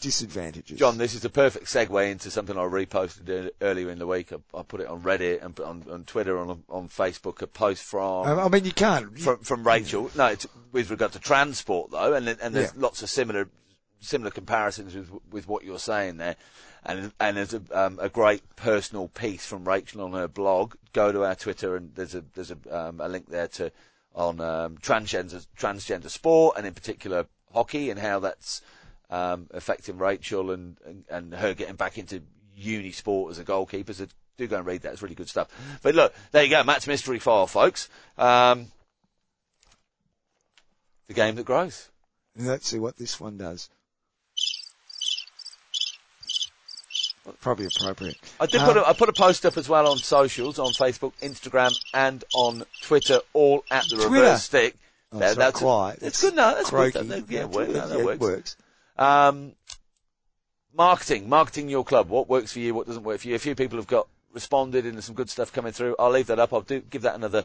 disadvantages. 0.00 0.78
John, 0.78 0.98
this 0.98 1.14
is 1.14 1.24
a 1.24 1.30
perfect 1.30 1.66
segue 1.66 2.10
into 2.10 2.30
something 2.30 2.56
I 2.56 2.62
reposted 2.62 3.50
earlier 3.60 3.90
in 3.90 3.98
the 3.98 4.06
week. 4.06 4.32
I, 4.32 4.36
I 4.58 4.62
put 4.62 4.80
it 4.80 4.86
on 4.86 5.02
Reddit 5.02 5.44
and 5.44 5.58
on, 5.60 5.84
on 5.90 6.04
Twitter 6.04 6.38
and 6.40 6.50
on, 6.50 6.62
on 6.68 6.88
Facebook. 6.88 7.42
A 7.42 7.46
post 7.46 7.82
from 7.82 8.26
I 8.26 8.44
I 8.44 8.48
mean, 8.48 8.64
you 8.64 8.72
can't. 8.72 9.18
from, 9.18 9.38
from 9.38 9.66
Rachel. 9.66 10.10
No, 10.16 10.26
it's 10.26 10.46
with 10.72 10.90
regard 10.90 11.12
to 11.12 11.18
transport 11.18 11.90
though, 11.90 12.14
and 12.14 12.28
and 12.28 12.54
there's 12.54 12.72
Yeah. 12.74 12.80
lots 12.80 13.02
of 13.02 13.10
similar 13.10 13.48
similar 14.00 14.30
comparisons 14.30 14.94
with 14.94 15.10
with 15.30 15.48
what 15.48 15.64
you're 15.64 15.78
saying 15.78 16.18
there. 16.18 16.36
And 16.84 17.12
and 17.18 17.36
there's 17.36 17.54
a 17.54 17.62
um, 17.72 17.98
a 18.00 18.08
great 18.08 18.42
personal 18.54 19.08
piece 19.08 19.44
from 19.46 19.66
Rachel 19.66 20.02
on 20.02 20.12
her 20.12 20.28
blog. 20.28 20.74
Go 20.92 21.10
to 21.10 21.24
our 21.24 21.34
Twitter 21.34 21.74
and 21.74 21.94
there's 21.94 22.14
a 22.14 22.22
there's 22.34 22.52
a 22.52 22.58
um, 22.70 23.00
a 23.00 23.08
link 23.08 23.28
there 23.28 23.48
to 23.48 23.72
on 24.14 24.40
um, 24.40 24.78
transgender 24.78 25.44
transgender 25.58 26.08
sport 26.10 26.56
and 26.56 26.66
in 26.66 26.74
particular 26.74 27.26
hockey 27.52 27.90
and 27.90 27.98
how 28.00 28.18
that's 28.20 28.62
um, 29.10 29.46
affecting 29.52 29.98
Rachel 29.98 30.50
and, 30.50 30.76
and 30.84 31.04
and 31.08 31.34
her 31.34 31.54
getting 31.54 31.76
back 31.76 31.98
into 31.98 32.22
uni 32.56 32.92
sport 32.92 33.30
as 33.32 33.38
a 33.38 33.44
goalkeeper. 33.44 33.92
So 33.92 34.06
do 34.36 34.46
go 34.46 34.56
and 34.58 34.66
read 34.66 34.82
that. 34.82 34.92
It's 34.92 35.02
really 35.02 35.14
good 35.14 35.28
stuff. 35.28 35.48
But 35.82 35.94
look, 35.94 36.14
there 36.32 36.42
you 36.44 36.50
go. 36.50 36.62
Matt's 36.64 36.86
mystery 36.86 37.18
file, 37.18 37.46
folks. 37.46 37.88
Um, 38.18 38.66
the 41.08 41.14
game 41.14 41.36
that 41.36 41.44
grows. 41.46 41.88
Let's 42.36 42.68
see 42.68 42.78
what 42.78 42.96
this 42.98 43.18
one 43.20 43.38
does. 43.38 43.70
Probably 47.40 47.66
appropriate. 47.66 48.16
I 48.38 48.46
did 48.46 48.60
Um, 48.60 48.66
put 48.68 48.76
a, 48.76 48.88
I 48.88 48.92
put 48.92 49.08
a 49.08 49.12
post 49.12 49.44
up 49.46 49.56
as 49.56 49.68
well 49.68 49.88
on 49.90 49.98
socials, 49.98 50.58
on 50.60 50.72
Facebook, 50.72 51.12
Instagram, 51.20 51.76
and 51.92 52.22
on 52.34 52.64
Twitter, 52.82 53.20
all 53.32 53.64
at 53.70 53.84
the 53.88 53.96
Twitter? 53.96 54.10
reverse 54.10 54.44
stick. 54.44 54.76
Oh, 55.12 55.18
not 55.18 55.36
that's 55.36 55.58
quite. 55.58 55.96
It's 56.02 56.20
good. 56.20 56.36
No, 56.36 56.54
that's 56.54 56.70
croaky. 56.70 56.92
good. 56.92 57.08
That, 57.08 57.30
yeah, 57.30 57.42
That's 57.44 57.56
work, 57.56 57.66
good. 57.68 57.76
no, 57.76 57.88
that 57.88 57.94
Yeah, 57.96 58.00
it 58.00 58.04
works. 58.06 58.20
works. 58.20 58.56
Um, 58.98 59.52
marketing, 60.74 61.28
marketing 61.28 61.68
your 61.68 61.84
club. 61.84 62.08
What 62.08 62.28
works 62.28 62.52
for 62.52 62.60
you? 62.60 62.74
What 62.74 62.86
doesn't 62.86 63.02
work 63.02 63.20
for 63.20 63.28
you? 63.28 63.34
A 63.34 63.38
few 63.38 63.54
people 63.54 63.78
have 63.78 63.86
got 63.86 64.08
responded, 64.32 64.84
and 64.84 64.94
there's 64.94 65.06
some 65.06 65.14
good 65.14 65.30
stuff 65.30 65.52
coming 65.52 65.72
through. 65.72 65.96
I'll 65.98 66.10
leave 66.10 66.26
that 66.28 66.38
up. 66.38 66.52
I'll 66.52 66.60
do 66.60 66.80
give 66.80 67.02
that 67.02 67.14
another 67.14 67.44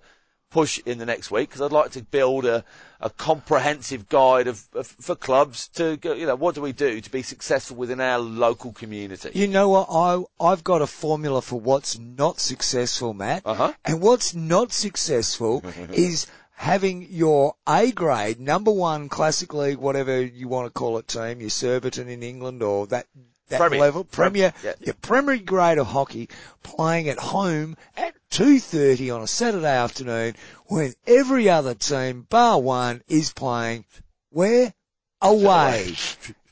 push 0.51 0.79
in 0.85 0.97
the 0.97 1.05
next 1.05 1.31
week 1.31 1.49
because 1.49 1.61
I'd 1.61 1.71
like 1.71 1.91
to 1.91 2.03
build 2.03 2.45
a, 2.45 2.63
a 2.99 3.09
comprehensive 3.09 4.09
guide 4.09 4.47
of, 4.47 4.67
of 4.73 4.85
for 4.85 5.15
clubs 5.15 5.69
to 5.69 5.97
go. 5.97 6.13
You 6.13 6.27
know, 6.27 6.35
what 6.35 6.55
do 6.55 6.61
we 6.61 6.73
do 6.73 7.01
to 7.01 7.09
be 7.09 7.23
successful 7.23 7.77
within 7.77 7.99
our 7.99 8.19
local 8.19 8.73
community? 8.73 9.31
You 9.33 9.47
know 9.47 9.69
what? 9.69 9.87
I 9.89 10.23
I've 10.39 10.63
got 10.63 10.81
a 10.81 10.87
formula 10.87 11.41
for 11.41 11.59
what's 11.59 11.97
not 11.97 12.39
successful, 12.39 13.13
Matt. 13.13 13.43
Uh-huh. 13.45 13.73
And 13.85 14.01
what's 14.01 14.35
not 14.35 14.71
successful 14.71 15.63
is 15.93 16.27
having 16.61 17.07
your 17.09 17.55
A 17.67 17.91
grade, 17.91 18.39
number 18.39 18.69
one 18.71 19.09
classic 19.09 19.51
league, 19.51 19.79
whatever 19.79 20.21
you 20.21 20.47
want 20.47 20.67
to 20.67 20.69
call 20.71 20.99
it, 20.99 21.07
team, 21.07 21.41
your 21.41 21.49
Surbiton 21.49 22.07
in 22.07 22.21
England 22.21 22.61
or 22.61 22.85
that 22.87 23.07
that 23.49 23.57
Premier. 23.57 23.79
level, 23.79 24.03
Premier, 24.03 24.53
Yeah. 24.63 24.73
your 24.79 24.93
Premier 24.93 25.37
grade 25.37 25.79
of 25.79 25.87
hockey, 25.87 26.29
playing 26.61 27.09
at 27.09 27.17
home 27.17 27.75
at 27.97 28.13
two 28.29 28.59
thirty 28.59 29.09
on 29.09 29.23
a 29.23 29.27
Saturday 29.27 29.75
afternoon, 29.75 30.35
when 30.67 30.93
every 31.07 31.49
other 31.49 31.73
team, 31.73 32.27
bar 32.29 32.59
one, 32.61 33.01
is 33.07 33.33
playing 33.33 33.83
where 34.29 34.71
away 35.19 35.95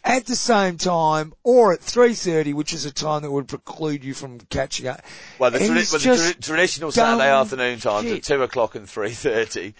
at 0.04 0.26
the 0.26 0.36
same 0.36 0.78
time 0.78 1.34
or 1.44 1.74
at 1.74 1.82
3.30, 1.82 2.54
which 2.54 2.74
is 2.74 2.86
a 2.86 2.92
time 2.92 3.22
that 3.24 3.32
would 3.32 3.48
preclude 3.48 4.04
you 4.04 4.14
from 4.14 4.40
catching 4.40 4.88
up. 4.88 5.02
Well, 5.38 5.52
the, 5.52 5.58
it's 5.60 5.92
well, 5.92 6.00
the 6.00 6.32
tra- 6.32 6.42
traditional 6.42 6.92
Saturday 6.92 7.30
afternoon 7.30 7.80
times 7.80 8.08
shit. 8.08 8.18
at 8.18 8.24
two 8.24 8.42
o'clock 8.44 8.76
and 8.76 8.90
three 8.90 9.12
thirty. 9.12 9.76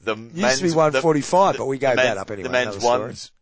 The 0.00 0.14
Used 0.16 0.36
men's, 0.36 0.58
to 0.58 0.64
be 0.64 0.70
145, 0.72 1.54
the- 1.54 1.58
but 1.58 1.66
we 1.66 1.78
gave 1.78 1.96
that 1.96 2.18
up 2.18 2.30
anyway. 2.30 2.44
The 2.44 2.52
men's 2.52 2.82
ones 2.82 3.32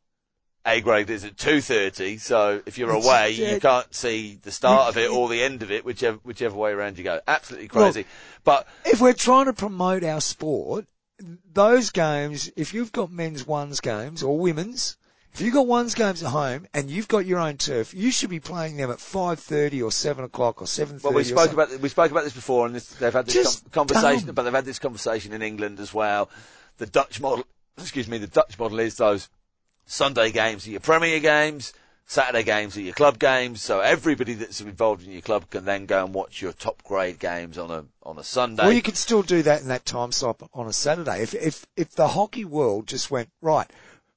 A 0.64 0.80
grade 0.80 1.10
is 1.10 1.24
at 1.24 1.36
two 1.36 1.60
thirty. 1.60 2.16
So 2.16 2.62
if 2.64 2.78
you're 2.78 2.88
It's- 2.90 3.04
away, 3.04 3.30
you 3.32 3.60
can't 3.60 3.92
see 3.94 4.38
the 4.42 4.50
start 4.52 4.88
of 4.88 4.96
it 4.96 5.10
or 5.14 5.28
the 5.28 5.42
end 5.42 5.62
of 5.62 5.70
it, 5.70 5.84
whichever 5.84 6.18
whichever 6.22 6.56
way 6.56 6.70
around 6.70 6.96
you 6.96 7.04
go. 7.04 7.20
Absolutely 7.28 7.68
crazy. 7.68 8.06
but 8.44 8.66
If 8.86 9.00
we're 9.00 9.12
trying 9.12 9.46
to 9.46 9.52
promote 9.52 10.04
our 10.04 10.20
sport, 10.22 10.86
those 11.52 11.90
games, 11.90 12.50
if 12.56 12.72
you've 12.72 12.92
got 12.92 13.12
men's 13.12 13.46
ones 13.46 13.80
games 13.80 14.22
or 14.22 14.38
women's, 14.38 14.96
if 15.34 15.40
you've 15.40 15.52
got 15.52 15.66
ones 15.66 15.94
games 15.94 16.22
at 16.22 16.30
home 16.30 16.66
and 16.72 16.88
you've 16.88 17.08
got 17.08 17.26
your 17.26 17.40
own 17.40 17.56
turf, 17.56 17.92
you 17.92 18.12
should 18.12 18.30
be 18.30 18.38
playing 18.38 18.76
them 18.76 18.90
at 18.92 18.98
5.30 18.98 19.84
or 19.84 19.90
7 19.90 20.24
o'clock 20.24 20.62
or 20.62 20.66
7.30 20.66 21.02
well, 21.02 21.12
we 21.12 21.24
spoke 21.24 21.52
about 21.52 21.80
we 21.80 21.88
spoke 21.88 22.12
about 22.12 22.22
this 22.22 22.32
before, 22.32 22.66
and 22.66 22.74
this, 22.74 22.86
they've 22.90 23.12
had 23.12 23.26
this 23.26 23.34
Just 23.34 23.64
com- 23.72 23.88
conversation. 23.88 24.26
dumb. 24.26 24.34
But 24.36 24.44
they've 24.44 24.54
had 24.54 24.64
this 24.64 24.78
conversation 24.78 25.32
in 25.32 25.42
England 25.42 25.80
as 25.80 25.92
well. 25.92 26.30
The 26.78 26.86
Dutch 26.86 27.20
model, 27.20 27.44
excuse 27.76 28.06
me, 28.06 28.18
the 28.18 28.28
Dutch 28.28 28.56
model 28.60 28.78
is 28.78 28.96
those 28.96 29.28
Sunday 29.86 30.30
games 30.30 30.68
are 30.68 30.70
your 30.70 30.80
Premier 30.80 31.18
games, 31.18 31.72
Saturday 32.06 32.44
games 32.44 32.76
are 32.76 32.82
your 32.82 32.94
club 32.94 33.18
games. 33.18 33.60
So 33.60 33.80
everybody 33.80 34.34
that's 34.34 34.60
involved 34.60 35.04
in 35.04 35.10
your 35.10 35.22
club 35.22 35.50
can 35.50 35.64
then 35.64 35.86
go 35.86 36.04
and 36.04 36.14
watch 36.14 36.42
your 36.42 36.52
top 36.52 36.84
grade 36.84 37.18
games 37.18 37.58
on 37.58 37.72
a 37.72 37.84
on 38.04 38.18
a 38.18 38.24
Sunday. 38.24 38.62
Well, 38.62 38.72
you 38.72 38.82
could 38.82 38.96
still 38.96 39.22
do 39.22 39.42
that 39.42 39.62
in 39.62 39.68
that 39.68 39.84
time 39.84 40.12
slot 40.12 40.48
on 40.54 40.68
a 40.68 40.72
Saturday. 40.72 41.22
If 41.22 41.34
if 41.34 41.66
if 41.76 41.90
the 41.90 42.08
hockey 42.08 42.44
world 42.44 42.86
just 42.86 43.10
went 43.10 43.30
right, 43.40 43.68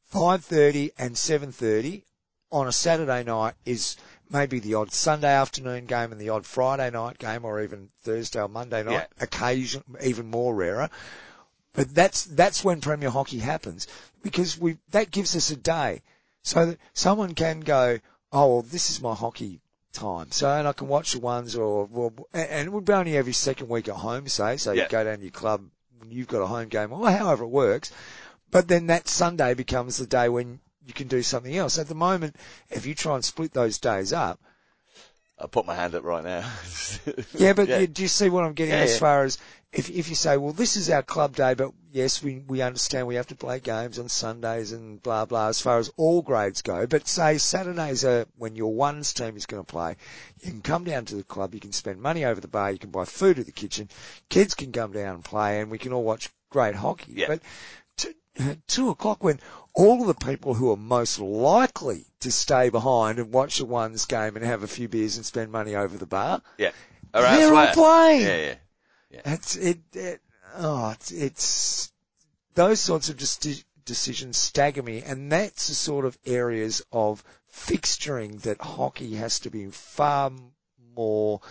five 0.08 0.44
thirty 0.44 0.92
and 0.98 1.18
seven 1.18 1.52
thirty 1.52 2.04
on 2.52 2.68
a 2.68 2.72
Saturday 2.72 3.24
night 3.24 3.54
is 3.66 3.98
maybe 4.30 4.60
the 4.60 4.74
odd 4.74 4.92
Sunday 4.92 5.34
afternoon 5.34 5.86
game 5.86 6.12
and 6.12 6.20
the 6.20 6.30
odd 6.30 6.46
Friday 6.46 6.90
night 6.90 7.18
game, 7.18 7.46
or 7.46 7.62
even 7.62 7.90
Thursday 8.04 8.42
or 8.42 8.48
Monday 8.48 8.84
night. 8.84 8.92
Yeah. 8.92 9.06
Occasion 9.20 9.84
even 10.04 10.30
more 10.30 10.54
rarer. 10.56 10.90
But 11.74 11.94
that's 11.94 12.26
that's 12.26 12.64
when 12.64 12.82
Premier 12.82 13.10
Hockey 13.10 13.40
happens 13.40 13.88
because 14.24 14.58
we 14.58 14.78
that 14.92 15.12
gives 15.12 15.36
us 15.36 15.52
a 15.52 15.56
day, 15.56 16.02
so 16.42 16.66
that 16.68 16.80
someone 16.94 17.36
can 17.36 17.60
go, 17.60 18.00
oh 18.32 18.48
well, 18.48 18.62
this 18.64 18.90
is 18.90 19.02
my 19.02 19.14
hockey 19.14 19.60
time, 19.94 20.32
so 20.32 20.50
and 20.50 20.68
I 20.68 20.74
can 20.74 20.88
watch 20.88 21.14
the 21.14 21.20
ones 21.20 21.56
or 21.56 21.86
well, 21.86 22.14
and 22.34 22.68
it 22.68 22.72
would 22.72 22.86
be 22.86 22.94
only 22.94 23.16
every 23.18 23.34
second 23.34 23.70
week 23.70 23.88
at 23.90 23.96
home, 23.96 24.28
say, 24.28 24.58
so 24.58 24.72
Yeah. 24.72 24.84
you 24.84 24.90
go 24.90 25.04
down 25.04 25.18
to 25.18 25.24
your 25.24 25.32
club 25.32 25.70
when 26.00 26.12
you've 26.12 26.28
got 26.28 26.42
a 26.42 26.48
home 26.48 26.68
game 26.68 26.92
or 26.94 27.10
however 27.12 27.44
it 27.44 27.50
works, 27.50 27.92
but 28.52 28.68
then 28.68 28.88
that 28.88 29.08
Sunday 29.08 29.54
becomes 29.54 29.98
the 29.98 30.08
day 30.08 30.30
when 30.30 30.60
you 30.86 30.94
can 30.94 31.08
do 31.08 31.22
something 31.22 31.56
else. 31.56 31.78
At 31.78 31.88
the 31.88 31.96
moment, 31.96 32.36
if 32.70 32.86
you 32.86 32.96
try 32.96 33.16
and 33.16 33.26
split 33.26 33.54
those 33.54 33.78
days 33.78 34.14
up, 34.14 34.40
I 35.40 35.46
put 35.46 35.68
my 35.68 35.76
hand 35.76 35.94
up 35.94 36.04
right 36.04 36.24
now. 36.24 36.50
Yeah, 37.34 37.54
but 37.54 37.68
Yeah. 37.68 37.80
You, 37.80 37.88
do 37.88 38.02
you 38.02 38.08
see 38.08 38.30
what 38.30 38.44
I'm 38.44 38.54
getting 38.54 38.74
Yeah, 38.74 38.82
as 38.82 38.94
yeah. 38.94 39.00
far 39.00 39.24
as 39.24 39.38
if 39.72 39.90
if 39.90 40.10
you 40.10 40.16
say, 40.16 40.38
well, 40.38 40.54
this 40.54 40.76
is 40.78 40.90
our 40.90 41.04
club 41.04 41.36
day, 41.36 41.54
but 41.54 41.72
yes, 41.92 42.24
we 42.24 42.40
we 42.48 42.62
understand 42.62 43.06
we 43.06 43.16
have 43.16 43.28
to 43.28 43.36
play 43.36 43.60
games 43.60 44.00
on 44.00 44.10
Sundays 44.10 44.72
and 44.72 45.02
blah 45.04 45.26
blah. 45.26 45.50
As 45.50 45.62
far 45.62 45.78
as 45.78 45.92
all 45.98 46.22
grades 46.22 46.62
go, 46.62 46.88
but 46.88 47.08
say 47.08 47.38
Saturdays 47.38 48.04
are 48.04 48.26
when 48.38 48.56
your 48.56 48.74
ones 48.74 49.14
team 49.14 49.36
is 49.38 49.46
going 49.46 49.64
to 49.64 49.72
play, 49.72 49.96
you 50.42 50.52
can 50.52 50.62
come 50.62 50.84
down 50.86 51.06
to 51.06 51.16
the 51.16 51.24
club, 51.24 51.54
you 51.54 51.60
can 51.60 51.74
spend 51.74 52.02
money 52.02 52.26
over 52.26 52.42
the 52.42 52.48
bar, 52.48 52.72
you 52.72 52.80
can 52.80 52.92
buy 52.92 53.06
food 53.06 53.38
at 53.40 53.46
the 53.46 53.52
kitchen, 53.52 53.90
kids 54.30 54.56
can 54.56 54.72
come 54.72 54.94
down 54.94 55.16
and 55.16 55.24
play, 55.24 55.60
and 55.60 55.70
we 55.70 55.78
can 55.78 55.94
all 55.94 56.04
watch 56.04 56.30
great 56.50 56.76
hockey. 56.76 57.14
Yeah. 57.16 57.28
But 57.28 57.42
two, 58.38 58.58
two 58.68 58.90
o'clock 58.90 59.24
when 59.24 59.40
all 59.74 60.02
of 60.02 60.08
the 60.08 60.26
people 60.26 60.54
who 60.54 60.72
are 60.72 60.78
most 60.78 61.20
likely 61.20 62.06
to 62.22 62.32
stay 62.32 62.70
behind 62.70 63.20
and 63.20 63.32
watch 63.32 63.60
the 63.60 63.66
ones 63.66 64.06
game 64.06 64.36
and 64.36 64.46
have 64.46 64.64
a 64.64 64.68
few 64.68 64.88
beers 64.88 65.18
and 65.18 65.26
spend 65.26 65.52
money 65.52 65.76
over 65.76 65.98
the 65.98 66.06
bar, 66.06 66.42
yeah. 66.58 66.72
Or 67.14 67.22
they're 67.22 67.54
all 67.54 67.74
playing. 67.74 68.22
Yeah, 68.22 68.56
yeah. 69.10 69.22
It's 69.34 69.56
it, 69.56 69.80
it 69.94 70.22
oh 70.56 70.92
it's, 70.92 71.12
it's 71.12 71.92
those 72.56 72.80
sorts 72.80 73.10
of 73.10 73.18
deci- 73.18 73.64
decisions 73.86 74.38
stagger 74.38 74.84
me, 74.84 75.02
and 75.02 75.32
that's 75.32 75.68
the 75.68 75.76
sort 75.76 76.06
of 76.06 76.18
areas 76.26 76.82
of 76.92 77.24
fixturing 77.52 78.42
that 78.42 78.62
hockey 78.62 79.16
has 79.16 79.40
to 79.40 79.50
be 79.50 79.68
far 79.68 80.32
more 80.96 81.42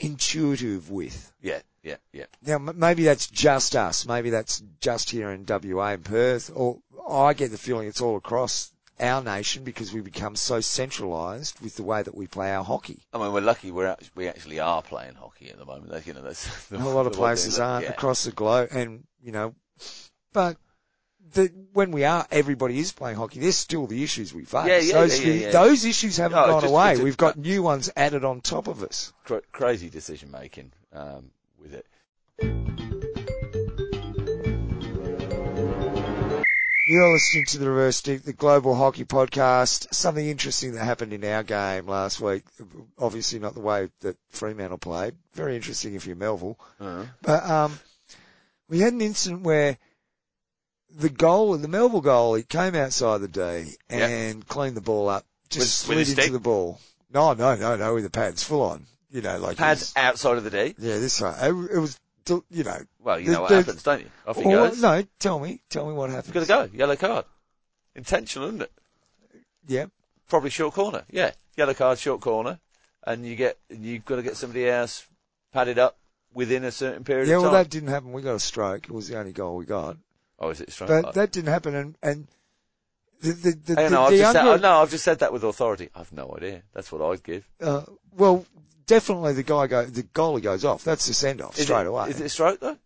intuitive 0.00 0.90
with. 0.90 1.32
Yeah, 1.40 1.60
yeah, 1.88 1.96
yeah. 2.12 2.26
Now 2.44 2.54
m- 2.56 2.78
maybe 2.78 3.04
that's 3.04 3.26
just 3.26 3.74
us, 3.76 4.06
maybe 4.06 4.30
that's 4.30 4.62
just 4.80 5.10
here 5.10 5.30
in 5.30 5.44
WA 5.48 5.88
and 5.92 6.04
Perth, 6.04 6.50
or 6.54 6.78
I 7.08 7.34
get 7.34 7.50
the 7.50 7.58
feeling 7.58 7.88
it's 7.88 8.00
all 8.00 8.16
across 8.16 8.72
our 9.00 9.22
nation 9.22 9.62
because 9.64 9.92
we 9.92 10.00
become 10.00 10.34
so 10.34 10.60
centralised 10.60 11.60
with 11.60 11.76
the 11.76 11.84
way 11.84 12.02
that 12.02 12.14
we 12.14 12.26
play 12.26 12.52
our 12.52 12.64
hockey. 12.64 13.00
I 13.12 13.18
mean, 13.18 13.32
we're 13.32 13.40
lucky 13.40 13.70
we're 13.70 13.86
act- 13.86 14.10
we 14.14 14.28
actually 14.28 14.58
are 14.60 14.82
playing 14.82 15.14
hockey 15.14 15.50
at 15.50 15.58
the 15.58 15.64
moment. 15.64 15.90
That's, 15.90 16.06
you 16.06 16.14
know, 16.14 16.22
that's 16.22 16.66
the, 16.68 16.76
a 16.76 16.78
lot 16.78 16.86
of 16.86 16.92
the 16.92 16.94
one 16.94 17.04
thing 17.04 17.12
places 17.18 17.58
aren't 17.58 17.84
yeah. 17.84 17.90
across 17.92 18.24
the 18.24 18.32
globe, 18.32 18.68
and 18.72 19.04
you 19.22 19.32
know, 19.32 19.54
but 20.32 20.56
the, 21.32 21.52
when 21.72 21.90
we 21.90 22.04
are, 22.04 22.26
everybody 22.30 22.78
is 22.78 22.92
playing 22.92 23.16
hockey. 23.16 23.40
There's 23.40 23.56
still 23.56 23.86
the 23.86 24.02
issues 24.02 24.32
we 24.34 24.44
face. 24.44 24.66
Yeah, 24.66 24.78
yeah, 24.78 24.92
those, 24.94 25.24
yeah, 25.24 25.32
yeah, 25.32 25.50
those 25.50 25.84
issues 25.84 26.16
haven't 26.16 26.38
No, 26.38 26.46
gone 26.46 26.62
just- 26.62 26.72
away. 26.72 26.96
We've 27.02 27.16
got 27.16 27.36
new 27.36 27.62
ones 27.62 27.90
added 27.96 28.24
on 28.24 28.40
top 28.40 28.66
of 28.66 28.82
us. 28.82 29.12
Cra- 29.24 29.42
crazy 29.52 29.90
decision 29.90 30.30
making 30.30 30.72
um, 30.92 31.30
with 31.60 31.74
it. 31.74 31.86
You're 36.90 37.12
listening 37.12 37.44
to 37.48 37.58
the 37.58 37.68
Reverse 37.68 37.98
Stick, 37.98 38.22
the 38.22 38.32
Global 38.32 38.74
Hockey 38.74 39.04
Podcast. 39.04 39.92
Something 39.92 40.26
interesting 40.26 40.72
that 40.72 40.84
happened 40.84 41.12
in 41.12 41.22
our 41.22 41.42
game 41.42 41.86
last 41.86 42.18
week. 42.18 42.44
Obviously 42.98 43.38
not 43.38 43.52
the 43.52 43.60
way 43.60 43.90
that 44.00 44.16
Fremantle 44.30 44.78
played. 44.78 45.14
Very 45.34 45.54
interesting 45.56 45.94
if 45.94 46.06
you're 46.06 46.16
Melville. 46.16 46.58
Uh-huh. 46.80 47.04
But 47.20 47.44
um, 47.44 47.78
we 48.70 48.78
had 48.80 48.94
an 48.94 49.02
incident 49.02 49.42
where 49.42 49.76
the 50.90 51.10
goal, 51.10 51.58
the 51.58 51.68
Melville 51.68 52.00
goal, 52.00 52.34
he 52.36 52.42
came 52.42 52.74
outside 52.74 53.18
the 53.18 53.28
D 53.28 53.74
and 53.90 54.46
cleaned 54.48 54.76
the 54.76 54.80
ball 54.80 55.10
up, 55.10 55.26
just 55.50 55.86
With- 55.88 55.98
with 55.98 56.06
slid 56.06 56.16
his 56.16 56.26
into 56.26 56.32
the 56.38 56.40
ball. 56.42 56.80
No, 57.12 57.34
no, 57.34 57.54
no, 57.54 57.76
no, 57.76 57.94
with 57.94 58.04
the 58.04 58.10
pads 58.10 58.42
full 58.42 58.62
on. 58.62 58.86
You 59.10 59.22
know, 59.22 59.38
like 59.38 59.56
Pads 59.56 59.94
outside 59.96 60.36
of 60.36 60.44
the 60.44 60.50
D. 60.50 60.74
yeah, 60.78 60.98
this 60.98 61.20
one. 61.20 61.34
It, 61.40 61.76
it 61.76 61.78
was, 61.78 61.98
you 62.50 62.64
know. 62.64 62.78
Well, 63.00 63.18
you 63.18 63.26
The- 63.26 63.32
know 63.32 63.40
what 63.42 63.48
the- 63.50 63.56
happens, 63.56 63.82
don't 63.82 64.00
you? 64.00 64.10
Off 64.26 64.36
he 64.36 64.44
Well, 64.46 64.68
goes. 64.68 64.82
no, 64.82 65.02
tell 65.18 65.38
me, 65.38 65.60
tell 65.70 65.86
me 65.86 65.94
what 65.94 66.10
happened. 66.10 66.34
Got 66.34 66.40
to 66.40 66.46
go. 66.46 66.68
Yellow 66.76 66.96
card. 66.96 67.24
Intentional, 67.94 68.48
isn't 68.48 68.62
it? 68.62 68.72
Yeah, 69.66 69.86
Probably 70.28 70.50
short 70.50 70.74
corner. 70.74 71.04
Yeah, 71.10 71.32
yellow 71.56 71.72
card, 71.74 71.98
short 71.98 72.20
corner, 72.20 72.58
and 73.06 73.24
you 73.24 73.34
get 73.34 73.58
you've 73.70 74.04
got 74.04 74.16
to 74.16 74.22
get 74.22 74.36
somebody 74.36 74.68
else 74.68 75.06
padded 75.52 75.78
up 75.78 75.96
within 76.34 76.64
a 76.64 76.70
certain 76.70 77.02
period 77.02 77.28
yeah. 77.28 77.38
Well, 77.38 77.52
that 77.52 77.70
didn't 77.70 77.88
happen. 77.88 78.12
We 78.12 78.20
got 78.20 78.34
a 78.34 78.40
stroke. 78.40 78.84
It 78.84 78.92
was 78.92 79.08
the 79.08 79.18
only 79.18 79.32
goal 79.32 79.56
we 79.56 79.64
got, 79.64 79.96
oh, 80.38 80.50
is 80.50 80.60
it 80.60 80.70
strong? 80.70 80.88
but 80.88 81.04
oh. 81.06 81.12
that 81.12 81.32
didn't 81.32 81.48
happen. 81.48 81.74
And 81.74 81.96
and 82.02 82.26
the 83.20 83.32
the 83.32 83.50
the, 83.52 83.74
Hey, 83.74 83.84
the, 83.84 83.90
no, 83.90 84.02
I've 84.04 84.10
just 84.12 84.32
said, 84.32 84.60
no, 84.62 84.82
I've 84.82 84.90
just 84.90 85.04
said 85.04 85.18
that 85.20 85.32
with 85.32 85.44
authority. 85.44 85.88
I've 85.94 86.12
no 86.12 86.34
idea. 86.36 86.62
That's 86.72 86.90
what 86.92 87.02
I'd 87.02 87.22
give. 87.22 87.48
uh, 87.62 87.82
well, 88.16 88.44
definitely 88.86 89.34
the 89.34 89.42
guy 89.42 89.66
go 89.66 89.84
the 89.84 90.02
goalie 90.02 90.42
goes 90.42 90.64
off. 90.64 90.84
That's 90.84 91.06
the 91.06 91.14
send 91.14 91.40
off 91.42 91.56
straight 91.56 91.82
it, 91.82 91.86
away. 91.88 92.10
Is 92.10 92.20
it 92.20 92.26
a 92.26 92.28
stroke 92.28 92.60
though? 92.60 92.78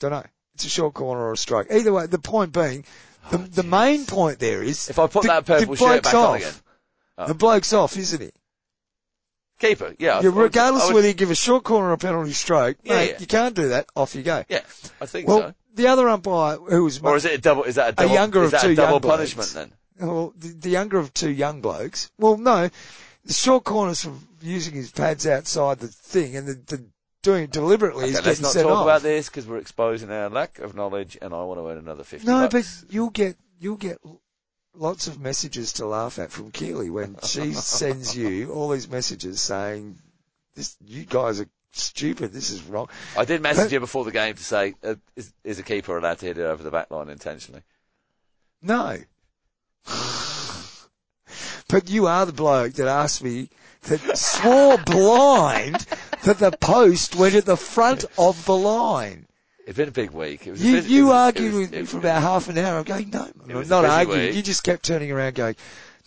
Don't 0.00 0.10
know. 0.10 0.24
It's 0.54 0.64
a 0.64 0.68
short 0.68 0.94
corner 0.94 1.22
or 1.22 1.32
a 1.32 1.36
stroke. 1.36 1.66
Either 1.70 1.92
way, 1.92 2.06
the 2.06 2.18
point 2.18 2.52
being, 2.52 2.84
the, 3.30 3.38
the 3.38 3.62
main 3.62 4.06
point 4.06 4.38
there 4.38 4.62
is 4.62 4.88
If 4.88 4.98
I 4.98 5.06
put 5.06 5.22
the, 5.22 5.28
that 5.28 5.46
purple 5.46 5.74
shirt 5.74 6.02
back 6.04 6.14
off. 6.14 6.28
on 6.30 6.36
again. 6.36 6.52
Oh. 7.18 7.26
The 7.28 7.34
bloke's 7.34 7.72
off, 7.72 7.96
isn't 7.96 8.20
he? 8.20 8.30
Keeper, 9.60 9.94
yeah. 9.98 10.18
I 10.18 10.20
would- 10.20 10.34
regardless 10.34 10.86
would- 10.86 10.94
whether 10.94 11.08
you 11.08 11.14
give 11.14 11.30
a 11.30 11.34
short 11.34 11.64
corner 11.64 11.88
or 11.88 11.92
a 11.92 11.98
penalty 11.98 12.32
stroke, 12.32 12.76
Yeah, 12.84 12.94
mate, 12.96 13.10
yeah. 13.12 13.18
you 13.20 13.26
can't 13.26 13.54
do 13.54 13.68
that. 13.70 13.86
Off 13.96 14.14
you 14.14 14.22
go. 14.22 14.44
Yeah, 14.48 14.60
I 15.00 15.06
think 15.06 15.28
Well, 15.28 15.38
so. 15.38 15.54
The 15.74 15.88
other 15.88 16.08
umpire, 16.08 16.56
who 16.56 16.84
was 16.84 17.00
Or 17.00 17.16
is 17.16 17.24
it 17.24 17.32
a 17.34 17.38
double? 17.38 17.64
Is 17.64 17.74
that 17.76 17.90
a 17.90 17.92
double? 17.92 18.14
younger 18.14 18.40
is 18.42 18.46
of 18.46 18.50
that 18.52 18.62
two 18.62 18.70
a 18.70 18.74
double 18.74 18.92
young 18.92 19.00
blokes. 19.00 19.16
punishment 19.34 19.48
then? 19.54 19.72
Oh, 20.00 20.06
well, 20.14 20.34
the, 20.36 20.48
the 20.48 20.70
younger 20.70 20.98
of 20.98 21.12
two 21.14 21.30
young 21.30 21.60
blokes. 21.60 22.10
Well, 22.18 22.36
no, 22.36 22.70
the 23.24 23.32
short 23.32 23.64
corner's 23.64 24.02
from 24.02 24.26
using 24.40 24.74
his 24.74 24.90
pads 24.90 25.26
outside 25.26 25.78
the 25.78 25.88
thing, 25.88 26.36
and 26.36 26.46
the, 26.48 26.54
the 26.54 26.84
doing 27.22 27.44
it 27.44 27.50
deliberately 27.52 28.06
is 28.10 28.16
Okay, 28.18 28.26
let's 28.26 28.40
not 28.40 28.52
talk 28.54 28.66
off. 28.66 28.84
about 28.84 29.02
this 29.02 29.28
because 29.28 29.46
we're 29.46 29.58
exposing 29.58 30.10
our 30.10 30.28
lack 30.28 30.58
of 30.58 30.74
knowledge, 30.74 31.16
and 31.22 31.32
I 31.32 31.42
want 31.44 31.58
to 31.60 31.68
earn 31.68 31.78
another 31.78 32.04
fifty. 32.04 32.26
No, 32.26 32.48
bucks. 32.48 32.82
but 32.84 32.92
you'll 32.92 33.10
get 33.10 33.36
you'll 33.60 33.76
get 33.76 33.98
lots 34.76 35.06
of 35.06 35.20
messages 35.20 35.74
to 35.74 35.86
laugh 35.86 36.18
at 36.18 36.32
from 36.32 36.50
Keely 36.50 36.90
when 36.90 37.16
she 37.22 37.52
sends 37.54 38.16
you 38.16 38.50
all 38.52 38.68
these 38.70 38.88
messages 38.90 39.40
saying, 39.40 39.98
"This, 40.54 40.76
you 40.84 41.04
guys 41.04 41.40
are 41.40 41.48
stupid. 41.78 42.32
This 42.32 42.50
is 42.50 42.62
wrong." 42.64 42.88
I 43.16 43.24
did 43.24 43.42
message 43.42 43.72
you 43.72 43.80
before 43.80 44.04
the 44.04 44.12
game 44.12 44.34
to 44.34 44.44
say, 44.44 44.74
uh, 44.82 44.94
is, 45.16 45.32
is 45.44 45.58
a 45.58 45.62
keeper 45.62 45.96
allowed 45.96 46.18
to 46.20 46.26
hit 46.26 46.38
it 46.38 46.42
over 46.44 46.62
the 46.62 46.70
back 46.70 46.90
line 46.90 47.08
intentionally? 47.08 47.62
No. 48.62 48.98
but 51.68 51.88
you 51.88 52.06
are 52.06 52.26
the 52.26 52.32
bloke 52.32 52.74
that 52.74 52.86
asked 52.88 53.22
me 53.22 53.48
that 53.82 54.16
swore 54.16 54.78
blind 54.86 55.86
that 56.24 56.38
the 56.38 56.52
post 56.52 57.14
went 57.16 57.34
at 57.34 57.44
the 57.44 57.56
front 57.56 58.04
of 58.18 58.44
the 58.46 58.56
line. 58.56 59.26
It's 59.66 59.76
been 59.76 59.88
a 59.88 59.92
big 59.92 60.10
week. 60.10 60.46
It 60.46 60.52
was 60.52 60.64
You, 60.64 60.78
you 60.80 61.06
was- 61.06 61.14
argued 61.14 61.52
was- 61.54 61.60
with 61.62 61.72
me 61.72 61.84
for 61.86 61.98
about 61.98 62.22
half 62.22 62.48
an 62.48 62.58
hour. 62.58 62.78
I'm 62.78 62.84
going, 62.84 63.10
no, 63.10 63.28
a 63.60 63.64
not 63.64 63.84
arguing. 63.84 64.20
week. 64.26 64.34
You 64.34 64.42
just 64.42 64.62
kept 64.62 64.84
turning 64.84 65.10
around 65.10 65.34
going, 65.34 65.56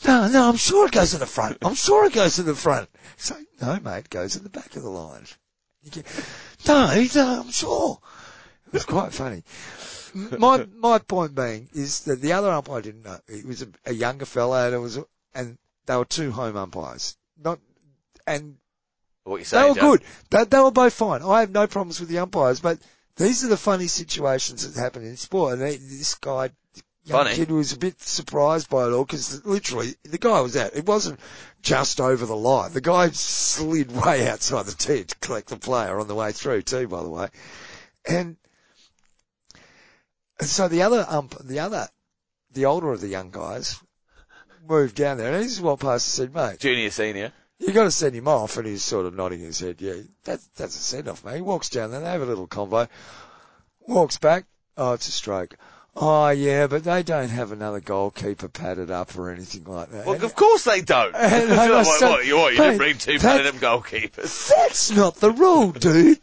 no, 0.06 0.28
no, 0.28 0.48
I'm 0.50 0.58
sure 0.58 0.86
it 0.88 0.92
goes 0.92 1.14
in 1.16 1.20
the 1.20 1.26
front. 1.26 1.58
I'm 1.64 1.74
sure 1.74 2.06
it 2.06 2.14
goes 2.14 2.38
in 2.38 2.46
the 2.46 2.54
front. 2.56 2.88
So, 3.18 3.36
no, 3.62 3.80
mate, 3.80 3.98
it 4.06 4.10
goes 4.12 4.36
in 4.36 4.44
the 4.44 4.50
back 4.50 4.76
of 4.76 4.84
the 4.84 4.90
line. 4.90 5.26
No, 6.68 7.06
no, 7.16 7.42
I'm 7.42 7.52
sure. 7.52 8.00
It 8.68 8.74
was 8.74 8.86
quite 8.86 9.14
funny. 9.14 9.44
My 10.14 10.66
my 10.76 10.98
point 11.00 11.36
being 11.36 11.70
is 11.74 12.02
that 12.06 12.22
the 12.22 12.34
other 12.34 12.50
umpire 12.52 12.82
didn't 12.82 13.04
know. 13.04 13.20
He 13.30 13.44
was 13.44 13.62
a, 13.62 13.68
a 13.86 13.94
younger 13.94 14.26
fella, 14.26 14.66
and 14.66 14.76
it 14.76 14.80
was, 14.80 15.00
and 15.36 15.58
they 15.86 15.96
were 15.96 16.06
two 16.06 16.32
home 16.32 16.56
umpires. 16.58 17.18
Not, 17.42 17.60
and 18.26 18.58
What 19.24 19.38
you 19.38 19.46
say? 19.46 19.62
they 19.62 19.70
were 19.70 19.76
Joe? 19.76 19.82
good. 19.92 20.04
They, 20.32 20.44
they 20.46 20.60
were 20.60 20.72
both 20.72 20.94
fine. 20.94 21.22
I 21.22 21.42
have 21.42 21.52
no 21.52 21.68
problems 21.68 22.00
with 22.00 22.10
the 22.10 22.18
umpires, 22.20 22.60
but 22.60 22.80
these 23.16 23.44
are 23.44 23.48
the 23.48 23.58
funny 23.58 23.88
situations 23.88 24.68
that 24.74 24.80
happen 24.80 25.04
in 25.04 25.18
sport. 25.18 25.54
And 25.54 25.62
they, 25.62 25.78
this 25.78 26.16
guy, 26.16 26.50
Funny. 27.12 27.36
kid, 27.36 27.52
was 27.52 27.74
a 27.74 27.78
bit 27.78 28.02
surprised 28.02 28.70
by 28.70 28.86
it 28.86 28.92
all 28.92 29.06
because 29.06 29.46
literally 29.46 29.96
the 30.04 30.18
guy 30.18 30.42
was 30.42 30.58
out. 30.58 30.76
It 30.76 30.86
wasn't 30.86 31.20
just 31.62 32.02
over 32.02 32.26
the 32.26 32.36
line. 32.36 32.74
The 32.74 32.82
guy 32.82 33.10
slid 33.10 33.92
way 33.92 34.28
outside 34.28 34.66
the 34.66 34.76
tee 34.76 35.06
to 35.06 35.16
collect 35.20 35.50
the 35.50 35.58
player 35.58 36.00
on 36.00 36.08
the 36.08 36.16
way 36.16 36.32
through 36.32 36.64
too, 36.64 36.88
by 36.88 37.02
the 37.02 37.10
way. 37.10 37.30
And, 38.06 38.38
and 40.40 40.50
so 40.50 40.68
the 40.68 40.84
other 40.84 41.06
ump, 41.08 41.36
the 41.44 41.60
other, 41.60 41.88
the 42.54 42.66
older 42.66 42.92
of 42.92 43.02
the 43.02 43.08
young 43.08 43.32
guys 43.32 43.80
moved 44.68 44.96
down 44.96 45.18
there. 45.18 45.34
And 45.34 45.46
is 45.46 45.62
what 45.62 45.80
Pastor 45.80 46.10
said, 46.10 46.34
mate 46.34 46.60
Junior, 46.60 46.90
senior. 46.90 47.32
you 47.60 47.72
got 47.72 47.86
to 47.86 47.92
send 47.92 48.16
him 48.16 48.28
off, 48.28 48.58
and 48.58 48.68
he's 48.68 48.84
sort 48.84 49.06
of 49.06 49.16
nodding 49.16 49.40
his 49.40 49.60
head. 49.60 49.82
Yeah, 49.82 49.96
that's 50.24 50.46
that's 50.56 50.76
a 50.76 50.80
send 50.80 51.08
off, 51.08 51.24
mate. 51.24 51.36
He 51.36 51.42
walks 51.42 51.70
down 51.70 51.92
there, 51.92 52.02
they 52.02 52.12
have 52.12 52.22
a 52.22 52.26
little 52.26 52.48
convo, 52.48 52.90
walks 53.80 54.18
back. 54.18 54.46
Oh, 54.76 54.94
it's 54.94 55.08
a 55.08 55.12
stroke. 55.12 55.58
Oh 56.00 56.30
yeah, 56.30 56.68
but 56.68 56.84
they 56.84 57.02
don't 57.02 57.30
have 57.30 57.52
another 57.52 57.80
goalkeeper 57.80 58.48
padded 58.48 58.92
up 58.92 59.18
or 59.18 59.32
anything 59.32 59.64
like 59.64 59.90
that. 59.90 60.06
Well, 60.06 60.24
of 60.24 60.36
course 60.36 60.64
they 60.64 60.82
don't. 60.82 61.16
And 61.16 61.52
I 61.52 61.72
what, 61.84 61.86
said, 61.86 62.10
what, 62.10 62.26
you, 62.26 62.38
what, 62.38 62.54
you 62.54 62.60
"Mate, 62.60 62.66
didn't 62.66 62.78
bring 62.78 62.98
two 62.98 63.20
padded 63.20 63.48
up 63.48 63.56
goalkeepers. 63.56 64.50
That's 64.56 64.92
not 64.92 65.16
the 65.16 65.32
rule, 65.32 65.72
dude. 65.72 66.20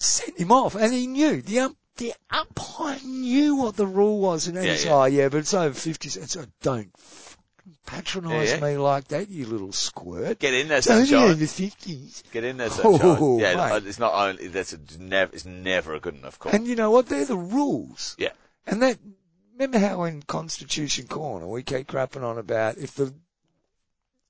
Sent 0.00 0.38
him 0.38 0.50
off, 0.52 0.74
and 0.74 0.92
he 0.92 1.06
knew 1.06 1.40
the 1.40 1.60
ump. 1.60 1.76
The 1.98 2.12
umpire 2.30 2.98
knew 3.04 3.56
what 3.56 3.76
the 3.76 3.86
rule 3.86 4.18
was, 4.20 4.48
and 4.48 4.56
Yeah, 4.56 4.72
he's 4.72 4.84
yeah. 4.84 4.92
oh 4.94 5.04
yeah, 5.04 5.28
but 5.30 5.38
it's 5.38 5.54
over 5.54 5.72
fifty. 5.72 6.08
So 6.10 6.44
don't 6.60 6.90
patronise 7.86 8.50
Yeah, 8.50 8.56
yeah. 8.56 8.64
me 8.72 8.76
like 8.78 9.08
that, 9.08 9.28
you 9.28 9.46
little 9.46 9.72
squirt. 9.72 10.38
Get 10.38 10.54
in 10.54 10.68
there, 10.68 10.76
only 10.88 11.06
sunshine. 11.06 11.30
over 11.30 11.46
fifties. 11.46 12.22
Get 12.32 12.44
in 12.44 12.56
there, 12.56 12.68
oh, 12.68 12.70
sunshine. 12.70 13.00
Oh, 13.02 13.16
oh, 13.20 13.38
yeah, 13.38 13.56
mate. 13.56 13.86
it's 13.86 13.98
not 13.98 14.14
only 14.14 14.48
that's 14.48 14.72
a, 14.72 14.78
never 14.98 15.34
it's 15.34 15.44
never 15.44 15.94
a 15.94 16.00
good 16.00 16.14
enough 16.14 16.38
call. 16.38 16.52
And 16.52 16.66
you 16.66 16.76
know 16.76 16.90
what? 16.90 17.06
They're 17.06 17.24
the 17.24 17.36
rules. 17.36 18.16
Yeah. 18.18 18.30
And 18.66 18.82
that, 18.82 18.98
remember 19.54 19.78
how 19.78 20.04
in 20.04 20.22
Constitution 20.22 21.06
Corner 21.06 21.46
we 21.46 21.62
keep 21.62 21.86
crapping 21.88 22.22
on 22.22 22.38
about 22.38 22.78
if 22.78 22.94
the, 22.94 23.12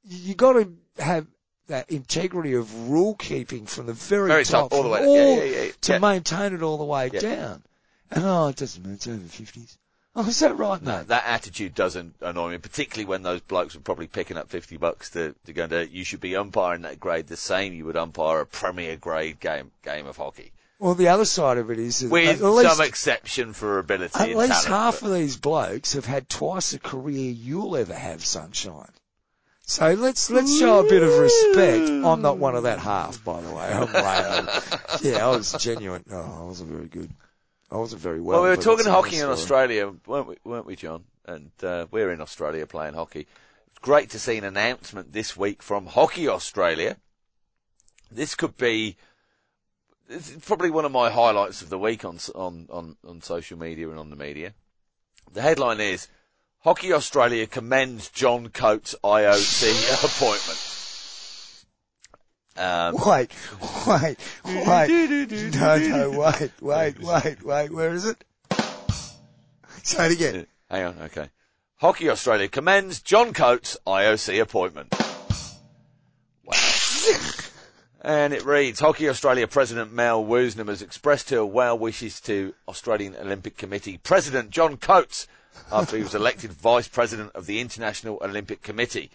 you 0.04 0.34
got 0.34 0.52
to 0.54 0.72
have 1.02 1.26
that 1.68 1.90
integrity 1.90 2.54
of 2.54 2.88
rule 2.88 3.14
keeping 3.16 3.66
from 3.66 3.86
the 3.86 3.92
very, 3.92 4.28
Very 4.28 4.44
top, 4.44 4.70
top, 4.70 4.72
all 4.72 4.82
the 4.84 4.88
way. 4.88 5.04
all- 5.04 5.16
yeah, 5.16 5.42
yeah, 5.42 5.62
yeah. 5.62 5.70
to 5.80 6.00
maintain 6.00 6.54
it 6.54 6.62
all 6.62 6.78
the 6.78 6.84
way 6.84 7.08
down. 7.08 7.62
And 8.10 8.24
oh, 8.24 8.48
it 8.48 8.56
doesn't 8.56 8.82
matter. 8.84 8.94
It's 8.94 9.08
over 9.08 9.18
fifties. 9.18 9.76
Oh, 10.18 10.26
is 10.26 10.38
that 10.40 10.56
right? 10.56 10.80
No, 10.80 11.02
that 11.04 11.24
attitude 11.26 11.74
doesn't 11.74 12.14
annoy 12.22 12.52
me, 12.52 12.58
particularly 12.58 13.04
when 13.04 13.22
those 13.22 13.42
blokes 13.42 13.74
were 13.74 13.82
probably 13.82 14.06
picking 14.06 14.38
up 14.38 14.48
50 14.48 14.78
bucks 14.78 15.10
to, 15.10 15.34
to 15.44 15.52
go 15.52 15.64
into, 15.64 15.86
you 15.88 16.04
should 16.04 16.20
be 16.22 16.34
umpiring 16.34 16.82
that 16.82 16.98
grade 16.98 17.26
the 17.26 17.36
same 17.36 17.74
you 17.74 17.84
would 17.84 17.98
umpire 17.98 18.40
a 18.40 18.46
premier 18.46 18.96
grade 18.96 19.40
game, 19.40 19.72
game 19.84 20.06
of 20.06 20.16
hockey. 20.16 20.52
Well, 20.78 20.94
the 20.94 21.08
other 21.08 21.26
side 21.26 21.58
of 21.58 21.70
it 21.70 21.78
is 21.78 22.02
With 22.02 22.40
least, 22.40 22.76
some 22.76 22.86
exception 22.86 23.52
for 23.52 23.78
ability 23.78 24.18
at 24.18 24.36
least 24.36 24.64
talent. 24.64 24.68
half 24.68 25.00
but- 25.00 25.08
of 25.08 25.14
these 25.14 25.36
blokes 25.36 25.92
have 25.92 26.06
had 26.06 26.30
twice 26.30 26.70
the 26.70 26.78
career 26.78 27.30
you'll 27.30 27.76
ever 27.76 27.94
have, 27.94 28.24
sunshine. 28.24 28.90
So 29.68 29.92
let's 29.94 30.30
let's 30.30 30.56
show 30.58 30.78
a 30.78 30.88
bit 30.88 31.02
of 31.02 31.12
respect. 31.18 31.90
I'm 31.90 32.22
not 32.22 32.38
one 32.38 32.54
of 32.54 32.62
that 32.62 32.78
half, 32.78 33.22
by 33.24 33.40
the 33.40 33.50
way. 33.52 33.64
I'm 33.64 33.92
way. 33.92 34.52
Yeah, 35.02 35.26
I 35.26 35.30
was 35.36 35.52
genuine. 35.58 36.04
Oh, 36.10 36.38
I 36.40 36.44
wasn't 36.44 36.70
very 36.70 36.86
good. 36.86 37.10
I 37.70 37.76
wasn't 37.76 38.02
very 38.02 38.20
well. 38.20 38.40
Well, 38.40 38.50
we 38.50 38.56
were 38.56 38.62
talking 38.62 38.86
hockey 38.86 39.18
in. 39.18 39.26
Australia, 39.26 39.92
weren't 40.06 40.28
we, 40.28 40.36
weren't 40.44 40.66
we, 40.66 40.76
John? 40.76 41.04
And 41.24 41.50
uh, 41.62 41.86
we're 41.90 42.12
in 42.12 42.20
Australia 42.20 42.66
playing 42.66 42.94
hockey. 42.94 43.26
It's 43.68 43.78
great 43.80 44.10
to 44.10 44.18
see 44.18 44.36
an 44.38 44.44
announcement 44.44 45.12
this 45.12 45.36
week 45.36 45.62
from 45.62 45.86
Hockey 45.86 46.28
Australia. 46.28 46.96
This 48.10 48.36
could 48.36 48.56
be 48.56 48.96
probably 50.42 50.70
one 50.70 50.84
of 50.84 50.92
my 50.92 51.10
highlights 51.10 51.62
of 51.62 51.68
the 51.68 51.78
week 51.78 52.04
on 52.04 52.18
on 52.34 52.66
on, 52.70 52.96
on 53.06 53.20
social 53.20 53.58
media 53.58 53.90
and 53.90 53.98
on 53.98 54.10
the 54.10 54.16
media. 54.16 54.54
The 55.32 55.42
headline 55.42 55.80
is 55.80 56.06
Hockey 56.60 56.92
Australia 56.92 57.46
commends 57.48 58.08
John 58.10 58.48
Coates 58.48 58.94
IOC 59.02 60.04
appointment. 60.04 60.85
Um, 62.58 62.94
Wait, 63.06 63.30
wait, 63.86 64.16
wait. 64.44 65.30
No, 65.54 65.78
no, 65.78 66.10
wait, 66.10 66.50
wait, 66.60 66.98
wait, 67.00 67.42
wait. 67.42 67.70
Where 67.72 67.92
is 67.92 68.06
it? 68.06 68.24
Say 69.82 70.06
it 70.06 70.12
again. 70.12 70.46
Hang 70.70 70.84
on, 70.86 70.98
okay. 71.02 71.28
Hockey 71.76 72.08
Australia 72.08 72.48
commends 72.48 73.00
John 73.02 73.32
Coates 73.34 73.76
IOC 73.86 74.40
appointment. 74.40 74.94
Wow. 76.44 76.56
and 78.00 78.32
it 78.32 78.44
reads, 78.44 78.80
Hockey 78.80 79.08
Australia 79.08 79.46
President 79.46 79.92
Mel 79.92 80.24
Woosnam 80.24 80.68
has 80.68 80.80
expressed 80.80 81.30
her 81.30 81.44
well 81.44 81.78
wishes 81.78 82.20
to 82.22 82.54
Australian 82.66 83.14
Olympic 83.16 83.56
Committee 83.56 83.98
President 83.98 84.50
John 84.50 84.76
Coates 84.76 85.26
after 85.70 85.96
he 85.96 86.02
was 86.02 86.14
elected 86.14 86.52
Vice 86.52 86.88
President 86.88 87.32
of 87.34 87.46
the 87.46 87.60
International 87.60 88.18
Olympic 88.22 88.62
Committee. 88.62 89.10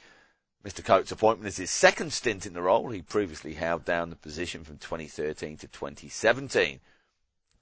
Mr. 0.65 0.85
Coates' 0.85 1.11
appointment 1.11 1.47
is 1.47 1.57
his 1.57 1.71
second 1.71 2.13
stint 2.13 2.45
in 2.45 2.53
the 2.53 2.61
role. 2.61 2.89
He 2.89 3.01
previously 3.01 3.53
held 3.53 3.83
down 3.83 4.11
the 4.11 4.15
position 4.15 4.63
from 4.63 4.77
2013 4.77 5.57
to 5.57 5.67
2017. 5.67 6.79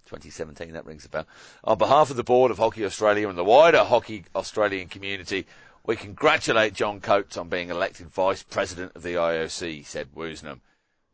2017, 0.06 0.74
that 0.74 0.86
rings 0.86 1.06
a 1.06 1.10
bell. 1.10 1.28
On 1.64 1.78
behalf 1.78 2.10
of 2.10 2.18
the 2.18 2.24
board 2.24 2.52
of 2.52 2.58
Hockey 2.58 2.84
Australia 2.84 3.30
and 3.30 3.38
the 3.38 3.44
wider 3.44 3.84
Hockey 3.84 4.26
Australian 4.36 4.90
community, 4.90 5.46
we 5.86 5.96
congratulate 5.96 6.74
John 6.74 7.00
Coates 7.00 7.38
on 7.38 7.48
being 7.48 7.70
elected 7.70 8.10
Vice 8.10 8.44
President 8.44 8.92
of 8.96 9.04
the 9.04 9.14
IOC, 9.14 9.86
said 9.86 10.14
Woosnam. 10.14 10.60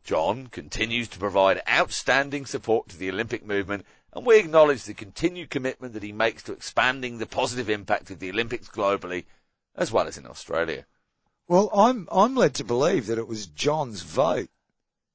John 0.04 0.48
continues 0.48 1.08
to 1.10 1.20
provide 1.20 1.62
outstanding 1.70 2.46
support 2.46 2.90
to 2.90 2.98
the 2.98 3.10
Olympic 3.10 3.46
movement 3.46 3.86
and 4.14 4.26
we 4.26 4.40
acknowledge 4.40 4.84
the 4.84 4.94
continued 4.94 5.50
commitment 5.50 5.94
that 5.94 6.04
he 6.04 6.14
makes 6.14 6.42
to 6.44 6.54
expanding 6.54 7.18
the 7.18 7.26
positive 7.26 7.70
impact 7.70 8.10
of 8.10 8.20
the 8.20 8.30
Olympics 8.30 8.70
globally 8.70 9.26
as 9.76 9.92
well 9.92 10.08
as 10.08 10.18
in 10.18 10.26
Australia. 10.26 10.86
Well, 11.48 11.70
I'm 11.76 12.08
I'm 12.12 12.36
led 12.36 12.56
to 12.56 12.64
believe 12.64 13.08
that 13.08 13.18
it 13.18 13.28
was 13.28 13.46
John's 13.48 14.02
vote 14.02 14.50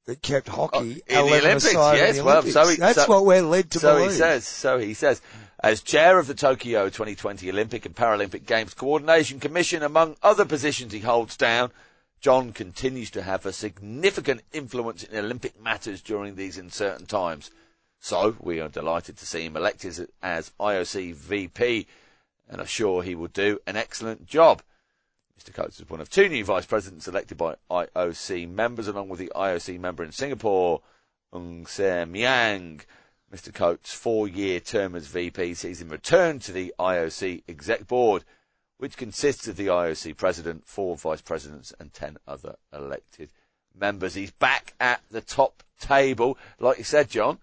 that 0.06 0.22
kept 0.22 0.48
hockey 0.48 1.02
Oh, 1.10 1.26
in 1.26 1.30
the 1.30 1.38
Olympics, 1.38 1.72
yes, 1.74 2.16
the 2.16 2.24
well, 2.24 2.42
so 2.42 2.68
he- 2.68 2.76
That's 2.76 3.04
so- 3.04 3.08
what 3.08 3.24
we're 3.24 3.42
led 3.42 3.70
to 3.72 3.78
so 3.80 3.94
believe. 3.96 4.12
he 4.12 4.16
says. 4.16 4.46
So 4.46 4.78
he 4.78 4.94
says. 4.94 5.20
As 5.62 5.82
chair 5.82 6.18
of 6.18 6.26
the 6.26 6.34
Tokyo 6.34 6.88
2020 6.88 7.50
Olympic 7.50 7.84
and 7.84 7.94
Paralympic 7.94 8.46
Games 8.46 8.72
Coordination 8.72 9.40
Commission, 9.40 9.82
among 9.82 10.16
other 10.22 10.46
positions 10.46 10.92
he 10.94 11.00
holds 11.00 11.36
down, 11.36 11.70
John 12.18 12.52
continues 12.54 13.10
to 13.10 13.22
have 13.22 13.44
a 13.44 13.52
significant 13.52 14.40
influence 14.52 15.02
in 15.02 15.18
Olympic 15.18 15.60
matters 15.60 16.00
during 16.00 16.34
these 16.36 16.56
uncertain 16.56 17.04
times. 17.04 17.50
So 17.98 18.36
we 18.40 18.58
are 18.58 18.70
delighted 18.70 19.18
to 19.18 19.26
see 19.26 19.44
him 19.44 19.54
elected 19.54 19.90
as, 19.90 20.06
as 20.22 20.52
IOC 20.58 21.12
VP 21.14 21.86
and 22.48 22.62
are 22.62 22.66
sure 22.66 23.02
he 23.02 23.14
will 23.14 23.28
do 23.28 23.58
an 23.66 23.76
excellent 23.76 24.26
job. 24.26 24.62
Mr. 25.40 25.54
Coates 25.54 25.80
is 25.80 25.88
one 25.88 26.00
of 26.00 26.10
two 26.10 26.28
new 26.28 26.44
vice 26.44 26.66
presidents 26.66 27.08
elected 27.08 27.38
by 27.38 27.56
IOC 27.70 28.48
members, 28.50 28.88
along 28.88 29.08
with 29.08 29.18
the 29.18 29.32
IOC 29.34 29.80
member 29.80 30.04
in 30.04 30.12
Singapore, 30.12 30.82
Ng 31.34 31.66
Ser 31.66 32.04
Miang. 32.04 32.80
Mr. 33.32 33.54
Coates' 33.54 33.94
four-year 33.94 34.60
term 34.60 34.94
as 34.94 35.06
VP 35.06 35.54
sees 35.54 35.80
him 35.80 35.88
return 35.88 36.40
to 36.40 36.52
the 36.52 36.74
IOC 36.78 37.44
exec 37.48 37.86
board, 37.86 38.24
which 38.76 38.96
consists 38.96 39.46
of 39.48 39.56
the 39.56 39.68
IOC 39.68 40.16
president, 40.16 40.66
four 40.66 40.96
vice 40.96 41.22
presidents, 41.22 41.72
and 41.78 41.94
ten 41.94 42.18
other 42.26 42.56
elected 42.72 43.30
members. 43.74 44.14
He's 44.14 44.32
back 44.32 44.74
at 44.80 45.00
the 45.10 45.20
top 45.20 45.62
table, 45.78 46.36
like 46.58 46.78
you 46.78 46.84
said, 46.84 47.08
John. 47.08 47.38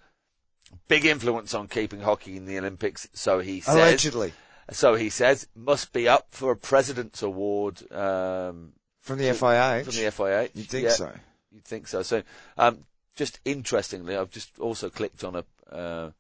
Big 0.88 1.06
influence 1.06 1.54
on 1.54 1.68
keeping 1.68 2.02
hockey 2.02 2.36
in 2.36 2.46
the 2.46 2.60
Olympics, 2.60 3.08
so 3.14 3.40
he 3.40 3.62
says. 3.62 3.76
Allegedly. 3.76 4.34
So 4.72 4.96
he 4.96 5.10
says 5.10 5.48
must 5.56 5.94
be 5.94 6.08
up 6.08 6.28
for 6.32 6.52
a 6.52 6.58
president's 6.58 7.22
award 7.22 7.82
um, 7.92 8.74
From 9.02 9.18
the 9.18 9.34
FIA. 9.34 9.84
from 9.84 9.96
the 9.96 10.12
FIH. 10.12 10.50
You'd 10.56 10.70
think 10.70 10.84
Yeah, 10.86 10.92
so. 10.92 11.12
You'd 11.52 11.66
think 11.66 11.88
so. 11.88 12.02
So, 12.04 12.24
um, 12.58 12.86
just 13.16 13.40
interestingly, 13.46 14.16
I've 14.16 14.30
just 14.30 14.60
also 14.60 14.90
clicked 14.90 15.24
on 15.24 15.36
a 15.38 15.46
uh, 15.74 16.12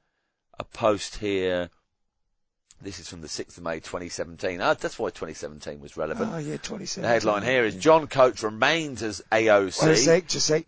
a 0.60 0.64
post 0.64 1.18
here. 1.18 1.70
This 2.80 3.00
is 3.00 3.10
from 3.10 3.22
the 3.22 3.28
6th 3.28 3.58
of 3.58 3.64
May 3.64 3.80
2017. 3.80 4.62
Ah, 4.62 4.76
that's 4.76 5.00
why 5.00 5.10
2017 5.10 5.82
was 5.82 5.98
relevant. 5.98 6.32
Oh, 6.32 6.38
yeah, 6.38 6.58
27. 6.58 7.02
the 7.02 7.08
headline 7.08 7.42
here 7.42 7.64
is 7.66 7.76
John 7.76 8.06
Coates 8.06 8.44
remains 8.44 9.02
as 9.02 9.20
AOC. 9.32 9.82
Wait 9.84 9.92
a 9.92 9.96
sec, 9.98 10.28
just 10.28 10.50
a 10.52 10.64
sec. 10.64 10.66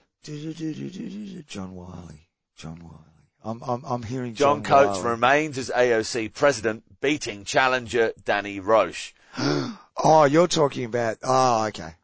John 1.47 1.75
Wylie. 1.75 2.27
John 2.55 2.80
Wylie. 2.82 3.09
I'm, 3.44 3.62
I'm, 3.64 3.84
I'm 3.86 4.04
hearing 4.04 4.34
John 4.34 4.64
John, 4.64 4.86
Coates 4.86 5.00
Wylie. 5.00 5.12
remains 5.12 5.58
as 5.58 5.70
AOC 5.70 6.34
president, 6.34 6.84
beating 7.02 7.46
challenger 7.46 8.14
Danni 8.24 8.64
Roche. 8.64 9.14
Oh, 10.02 10.24
you're 10.24 10.48
talking 10.48 10.86
about, 10.86 11.18
oh, 11.24 11.66
okay. 11.68 11.96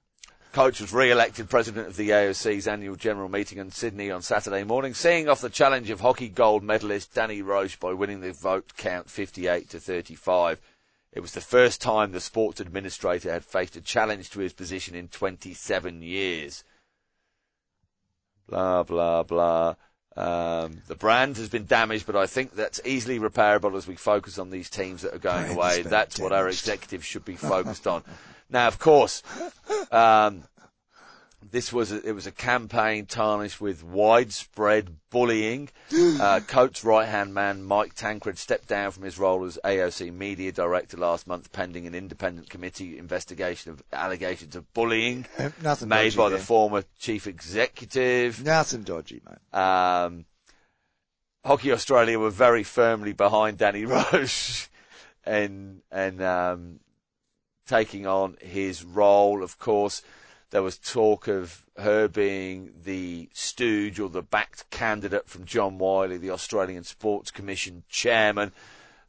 Coates 0.52 0.82
was 0.82 0.92
re-elected 0.92 1.50
president 1.50 1.88
of 1.88 1.96
the 1.96 2.10
AOC's 2.10 2.68
annual 2.68 2.98
general 2.98 3.30
meeting 3.30 3.58
in 3.58 3.72
Sydney 3.72 4.12
on 4.12 4.22
Saturday 4.22 4.66
morning, 4.66 4.94
seeing 4.94 5.30
off 5.30 5.40
the 5.40 5.50
challenge 5.50 5.90
of 5.90 6.02
hockey 6.02 6.28
gold 6.28 6.62
medalist 6.62 7.14
Danni 7.14 7.42
Roche 7.42 7.78
by 7.78 7.94
winning 7.94 8.20
the 8.20 8.34
vote 8.34 8.74
count 8.76 9.10
58 9.10 9.70
to 9.70 9.80
35. 9.80 10.60
It 11.14 11.22
was 11.22 11.32
the 11.32 11.40
first 11.40 11.82
time 11.82 12.12
the 12.12 12.20
sports 12.20 12.60
administrator 12.60 13.32
had 13.32 13.46
faced 13.46 13.78
a 13.78 13.82
challenge 13.82 14.30
to 14.32 14.42
his 14.42 14.52
position 14.52 14.94
in 14.94 15.08
27 15.08 16.02
years. 16.02 16.66
Blah, 18.48 18.84
blah, 18.84 19.24
blah. 19.24 19.76
Um, 20.18 20.82
the 20.88 20.96
brand 20.96 21.36
has 21.38 21.50
been 21.50 21.66
damaged, 21.66 22.06
but 22.06 22.16
I 22.16 22.26
think 22.26 22.56
that's 22.56 22.80
easily 22.86 23.20
repairable 23.20 23.76
as 23.76 23.86
we 23.86 23.96
focus 23.96 24.40
on 24.40 24.50
these 24.50 24.70
teams 24.70 25.02
that 25.02 25.14
are 25.14 25.20
going 25.20 25.52
away. 25.52 25.82
That's 25.82 26.20
what 26.20 26.32
our 26.32 26.48
executives 26.48 27.06
should 27.06 27.26
be 27.26 27.36
focused 27.36 27.86
on. 27.86 28.04
Now, 28.50 28.68
of 28.68 28.80
course, 28.80 29.24
um, 29.92 30.44
this 31.52 31.72
was 31.72 31.92
a, 31.92 32.08
it 32.08 32.14
was 32.14 32.28
a 32.28 32.32
campaign 32.32 33.06
tarnished 33.06 33.62
with 33.62 33.84
widespread 33.84 34.96
bullying. 35.10 35.70
Uh, 36.16 36.40
Coates' 36.40 36.84
right-hand 36.84 37.34
man 37.34 37.62
Mike 37.64 37.94
Tancred 37.94 38.38
stepped 38.38 38.68
down 38.68 38.92
from 38.92 39.04
his 39.04 39.20
role 39.20 39.44
as 39.44 39.60
AOC 39.64 40.14
media 40.14 40.52
director 40.52 40.98
last 40.98 41.28
month, 41.28 41.52
pending 41.52 41.88
an 41.88 41.94
independent 41.94 42.50
committee 42.50 42.98
investigation 42.98 43.72
of 43.72 43.84
allegations 43.92 44.56
of 44.56 44.72
bullying 44.74 45.26
Nothing 45.62 45.90
made 45.90 46.16
by 46.16 46.30
the 46.30 46.38
former 46.38 46.84
chief 46.98 47.28
executive. 47.28 48.44
Nothing 48.44 48.84
dodgy, 48.84 49.22
mate. 49.28 49.60
Um, 49.60 50.26
Hockey 51.44 51.72
Australia 51.72 52.18
were 52.18 52.32
very 52.32 52.64
firmly 52.64 53.14
behind 53.14 53.58
Danni 53.58 53.88
Roche 54.14 54.68
and 55.26 55.82
and 55.92 56.22
um, 56.22 56.80
taking 57.68 58.08
on 58.08 58.38
his 58.42 58.84
role. 58.84 59.44
Of 59.44 59.60
course, 59.60 60.02
there 60.52 60.64
was 60.64 60.78
talk 60.78 61.28
of 61.28 61.66
her 61.78 62.08
being 62.08 62.74
the 62.84 63.30
stooge 63.34 64.00
or 64.00 64.10
the 64.10 64.22
backed 64.22 64.70
candidate 64.70 65.28
from 65.28 65.46
John 65.46 65.78
Wylie, 65.78 66.18
the 66.18 66.32
Australian 66.32 66.84
Sports 66.84 67.32
Commission 67.32 67.84
chairman. 67.90 68.52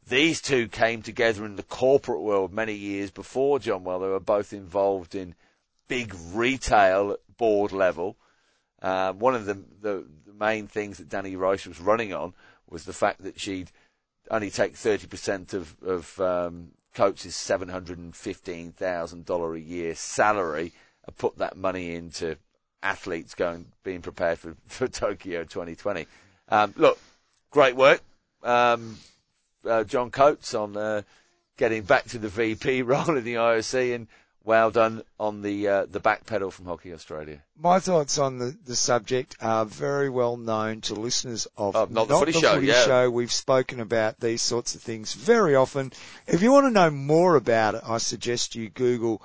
These 0.07 0.41
two 0.41 0.67
came 0.67 1.01
together 1.01 1.45
in 1.45 1.55
the 1.55 1.63
corporate 1.63 2.21
world 2.21 2.53
many 2.53 2.73
years 2.73 3.11
before 3.11 3.59
John 3.59 3.83
Wylie. 3.83 4.07
They 4.07 4.11
were 4.11 4.19
both 4.19 4.53
involved 4.53 5.15
in 5.15 5.35
big 5.87 6.13
retail 6.33 7.17
board 7.37 7.71
level. 7.71 8.17
Uh, 8.81 9.13
one 9.13 9.35
of 9.35 9.45
the, 9.45 9.63
the 9.81 10.05
the 10.25 10.33
main 10.33 10.67
things 10.67 10.97
that 10.97 11.09
Danni 11.09 11.37
Roche 11.37 11.67
was 11.67 11.79
running 11.79 12.13
on 12.13 12.33
was 12.69 12.85
the 12.85 12.93
fact 12.93 13.23
that 13.23 13.39
she'd 13.39 13.71
only 14.29 14.49
take 14.49 14.73
30% 14.73 15.53
of, 15.53 15.77
of 15.81 16.19
um, 16.19 16.71
Coates' 16.93 17.27
$715,000 17.27 19.55
a 19.55 19.59
year 19.59 19.95
salary 19.95 20.73
put 21.11 21.37
that 21.37 21.57
money 21.57 21.95
into 21.95 22.37
athletes 22.83 23.33
going 23.35 23.65
being 23.83 24.01
prepared 24.01 24.39
for, 24.39 24.55
for 24.67 24.87
Tokyo 24.87 25.43
2020. 25.43 26.07
Um, 26.49 26.73
look, 26.77 26.99
great 27.51 27.75
work, 27.75 28.01
um, 28.43 28.97
uh, 29.65 29.83
John 29.83 30.11
Coates 30.11 30.53
on 30.53 30.77
uh, 30.77 31.01
getting 31.57 31.83
back 31.83 32.05
to 32.05 32.19
the 32.19 32.29
VP 32.29 32.81
role 32.83 33.17
in 33.17 33.23
the 33.23 33.35
IOC, 33.35 33.95
and 33.95 34.07
well 34.47 34.71
done 34.71 35.03
on 35.19 35.41
the 35.41 35.67
uh, 35.67 35.85
the 35.91 35.99
back 35.99 36.25
pedal 36.25 36.49
from 36.49 36.65
Hockey 36.65 36.93
Australia. 36.93 37.43
My 37.59 37.79
thoughts 37.79 38.17
on 38.17 38.39
the, 38.39 38.55
the 38.65 38.77
subject 38.77 39.35
are 39.41 39.65
very 39.65 40.09
well 40.09 40.37
known 40.37 40.79
to 40.81 40.93
listeners 40.93 41.47
of 41.57 41.75
Oh, 41.75 41.87
not 41.91 42.07
the 42.07 42.15
footy 42.15 42.31
show, 42.31 42.57
yeah. 42.59 42.85
show. 42.85 43.09
We've 43.11 43.31
spoken 43.31 43.81
about 43.81 44.21
these 44.21 44.41
sorts 44.41 44.73
of 44.73 44.81
things 44.81 45.13
very 45.13 45.53
often. 45.55 45.91
If 46.27 46.41
you 46.41 46.53
want 46.53 46.65
to 46.67 46.71
know 46.71 46.89
more 46.89 47.35
about 47.35 47.75
it, 47.75 47.81
I 47.85 47.97
suggest 47.97 48.55
you 48.55 48.69
Google, 48.69 49.21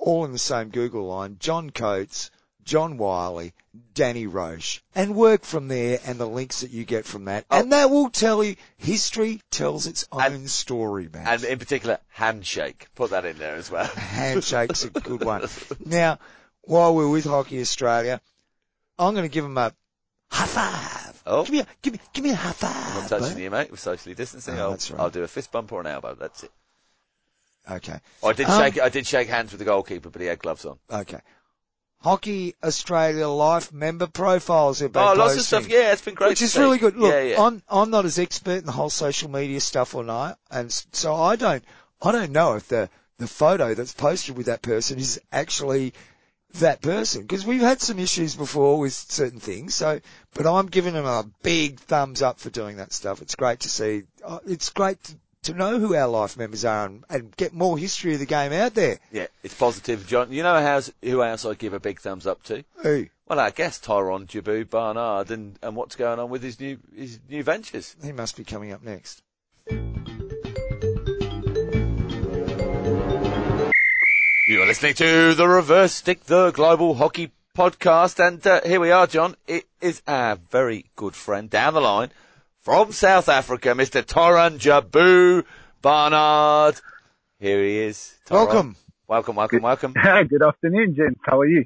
all 0.00 0.24
in 0.24 0.32
the 0.32 0.38
same 0.38 0.70
Google 0.70 1.06
line, 1.06 1.36
John 1.38 1.70
Coates, 1.70 2.30
John 2.64 2.98
Wylie, 2.98 3.52
Danni 3.94 4.32
Roche, 4.32 4.82
and 4.94 5.14
work 5.14 5.44
from 5.44 5.68
there 5.68 5.98
and 6.04 6.18
the 6.18 6.26
links 6.26 6.60
that 6.60 6.70
you 6.70 6.84
get 6.84 7.04
from 7.04 7.26
that. 7.26 7.44
And 7.50 7.66
oh. 7.66 7.76
that 7.76 7.90
will 7.90 8.10
tell 8.10 8.42
you 8.42 8.56
history 8.76 9.40
tells 9.50 9.86
its 9.86 10.06
own 10.12 10.22
And- 10.22 10.50
story, 10.50 11.08
man. 11.12 11.26
And 11.26 11.44
in 11.44 11.58
particular, 11.58 11.98
handshake. 12.08 12.88
Put 12.94 13.10
that 13.10 13.24
in 13.24 13.38
there 13.38 13.56
as 13.56 13.70
well. 13.70 13.86
Handshake's 13.94 14.84
a 14.84 14.90
good 14.90 15.24
one. 15.24 15.46
Now, 15.84 16.18
while 16.62 16.94
we're 16.94 17.08
with 17.08 17.24
Hockey 17.24 17.60
Australia, 17.60 18.20
I'm 18.98 19.14
going 19.14 19.28
to 19.28 19.32
give 19.32 19.44
them 19.44 19.58
a 19.58 19.72
high 20.30 20.46
five. 20.46 21.22
Oh. 21.26 21.44
Give 21.44 21.52
me 21.52 21.60
a, 21.60 21.66
give 21.82 21.92
me, 21.94 22.00
give 22.12 22.24
me 22.24 22.30
a 22.30 22.36
high 22.36 22.48
I'm 22.48 22.54
five. 22.54 23.10
not 23.10 23.20
touching 23.20 23.42
you, 23.42 23.50
mate. 23.50 23.70
We're 23.70 23.76
socially 23.76 24.14
distancing. 24.14 24.58
Oh, 24.58 24.64
I'll, 24.64 24.70
that's 24.70 24.90
right. 24.90 25.00
I'll 25.00 25.10
do 25.10 25.22
a 25.22 25.28
fist 25.28 25.52
bump 25.52 25.72
or 25.72 25.80
an 25.80 25.86
elbow. 25.86 26.14
That's 26.14 26.44
it. 26.44 26.50
Okay. 27.70 28.00
I 28.24 28.32
did 28.32 28.46
Um, 28.46 28.60
shake. 28.60 28.80
I 28.80 28.88
did 28.88 29.06
shake 29.06 29.28
hands 29.28 29.52
with 29.52 29.58
the 29.60 29.64
goalkeeper, 29.64 30.10
but 30.10 30.20
he 30.20 30.26
had 30.28 30.38
gloves 30.40 30.64
on. 30.64 30.78
Okay. 30.90 31.20
Hockey 32.02 32.54
Australia 32.64 33.28
Life 33.28 33.72
member 33.72 34.06
profiles 34.06 34.78
have 34.80 34.92
been 34.92 35.02
Oh, 35.02 35.12
lots 35.14 35.36
of 35.36 35.42
stuff. 35.42 35.68
Yeah, 35.68 35.92
it's 35.92 36.00
been 36.02 36.14
great. 36.14 36.30
Which 36.30 36.40
is 36.42 36.52
see. 36.54 36.60
really 36.60 36.78
good. 36.78 36.96
Look, 36.96 37.12
yeah, 37.12 37.20
yeah. 37.22 37.42
I'm 37.42 37.62
I'm 37.68 37.90
not 37.90 38.06
as 38.06 38.18
expert 38.18 38.58
in 38.58 38.64
the 38.64 38.72
whole 38.72 38.88
social 38.90 39.30
media 39.30 39.60
stuff 39.60 39.94
or 39.94 40.02
not, 40.02 40.38
and 40.50 40.72
so 40.92 41.14
I 41.14 41.36
don't 41.36 41.62
I 42.00 42.12
don't 42.12 42.32
know 42.32 42.54
if 42.54 42.68
the 42.68 42.88
the 43.18 43.26
photo 43.26 43.74
that's 43.74 43.92
posted 43.92 44.34
with 44.36 44.46
that 44.46 44.62
person 44.62 44.98
is 44.98 45.20
actually 45.30 45.92
that 46.54 46.80
person 46.80 47.20
because 47.22 47.44
we've 47.44 47.60
had 47.60 47.82
some 47.82 47.98
issues 47.98 48.34
before 48.34 48.78
with 48.78 48.94
certain 48.94 49.38
things. 49.38 49.74
So, 49.74 50.00
but 50.32 50.46
I'm 50.46 50.66
giving 50.66 50.94
them 50.94 51.04
a 51.04 51.24
big 51.42 51.78
thumbs 51.80 52.22
up 52.22 52.40
for 52.40 52.48
doing 52.48 52.78
that 52.78 52.94
stuff. 52.94 53.20
It's 53.20 53.34
great 53.34 53.60
to 53.60 53.68
see. 53.68 54.04
uh, 54.24 54.38
It's 54.46 54.70
great 54.70 55.00
to, 55.04 55.16
to 55.52 55.58
know 55.58 55.78
who 55.78 55.94
our 55.94 56.08
life 56.08 56.36
members 56.36 56.64
are 56.64 56.86
and, 56.86 57.04
and 57.08 57.36
get 57.36 57.52
more 57.52 57.76
history 57.78 58.14
of 58.14 58.20
the 58.20 58.26
game 58.26 58.52
out 58.52 58.74
there. 58.74 58.98
yeah, 59.12 59.26
it's 59.42 59.54
positive, 59.54 60.06
John. 60.06 60.32
You 60.32 60.42
know 60.42 60.60
how's, 60.60 60.92
who 61.02 61.22
else 61.22 61.44
I 61.44 61.54
give 61.54 61.72
a 61.72 61.80
big 61.80 62.00
thumbs 62.00 62.26
up 62.26 62.42
to? 62.44 62.64
Who? 62.82 63.06
Well, 63.26 63.38
I 63.38 63.50
guess 63.50 63.78
Tyron 63.78 64.26
Jabu 64.26 64.68
Barnard 64.68 65.30
and, 65.30 65.58
and 65.62 65.76
what's 65.76 65.94
going 65.96 66.18
on 66.18 66.30
with 66.30 66.42
his 66.42 66.58
new 66.58 66.78
his 66.94 67.20
new 67.28 67.44
ventures. 67.44 67.94
He 68.02 68.12
must 68.12 68.36
be 68.36 68.44
coming 68.44 68.72
up 68.72 68.82
next. 68.82 69.22
You 74.48 74.62
are 74.62 74.66
listening 74.66 74.94
to 74.94 75.34
the 75.34 75.46
Reverse 75.46 75.92
Stick, 75.92 76.24
the 76.24 76.50
Global 76.50 76.94
Hockey 76.94 77.30
Podcast, 77.56 78.18
and 78.26 78.44
uh, 78.44 78.60
here 78.64 78.80
we 78.80 78.90
are, 78.90 79.06
John. 79.06 79.36
It 79.46 79.68
is 79.80 80.02
our 80.08 80.34
very 80.50 80.86
good 80.96 81.14
friend 81.14 81.48
down 81.48 81.74
the 81.74 81.80
line 81.80 82.10
from 82.62 82.92
South 82.92 83.28
Africa, 83.28 83.70
Mr. 83.70 84.02
Tyron 84.02 84.58
Jabu 84.58 85.44
Barnard. 85.82 86.80
Here 87.38 87.62
he 87.62 87.78
is. 87.78 88.14
Tyron. 88.26 88.30
Welcome. 88.46 88.76
welcome, 89.08 89.36
welcome, 89.36 89.62
welcome. 89.62 89.92
Good 90.28 90.42
afternoon, 90.42 90.94
gents. 90.94 91.20
How 91.24 91.40
are 91.40 91.46
you? 91.46 91.64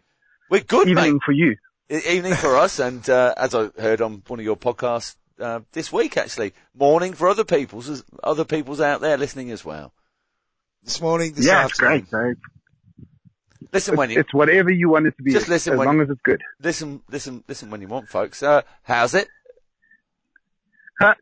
We're 0.50 0.60
good, 0.60 0.88
Evening 0.88 1.14
mate. 1.14 1.22
for 1.24 1.32
you. 1.32 1.56
Evening 1.90 2.34
for 2.34 2.56
us, 2.56 2.78
and 2.78 3.08
uh, 3.10 3.34
as 3.36 3.54
I 3.54 3.68
heard 3.78 4.00
on 4.00 4.22
one 4.26 4.38
of 4.38 4.44
your 4.44 4.56
podcasts 4.56 5.16
uh, 5.40 5.60
this 5.72 5.92
week, 5.92 6.16
actually, 6.16 6.52
morning 6.74 7.12
for 7.12 7.28
other 7.28 7.44
people's 7.44 8.04
other 8.22 8.44
people's 8.44 8.80
out 8.80 9.00
there 9.00 9.16
listening 9.16 9.50
as 9.50 9.64
well. 9.64 9.92
This 10.82 11.00
morning, 11.00 11.32
this 11.32 11.46
yeah, 11.46 11.64
it's 11.64 11.72
afternoon. 11.82 12.06
great. 12.10 12.36
So 12.36 13.06
Listen 13.72 13.96
when 13.96 14.10
it's, 14.10 14.14
you 14.16 14.20
it's 14.20 14.34
whatever 14.34 14.70
you 14.70 14.90
want 14.90 15.06
it 15.06 15.16
to 15.16 15.22
be, 15.22 15.32
Just 15.32 15.48
listen 15.48 15.72
as 15.72 15.78
when- 15.78 15.86
long 15.88 16.00
as 16.00 16.08
it's 16.10 16.20
good. 16.24 16.40
listen, 16.60 17.02
listen, 17.10 17.42
listen 17.48 17.70
when 17.70 17.80
you 17.80 17.88
want, 17.88 18.08
folks. 18.08 18.42
Uh, 18.42 18.62
how's 18.82 19.14
it? 19.14 19.26
Huh, 21.00 21.14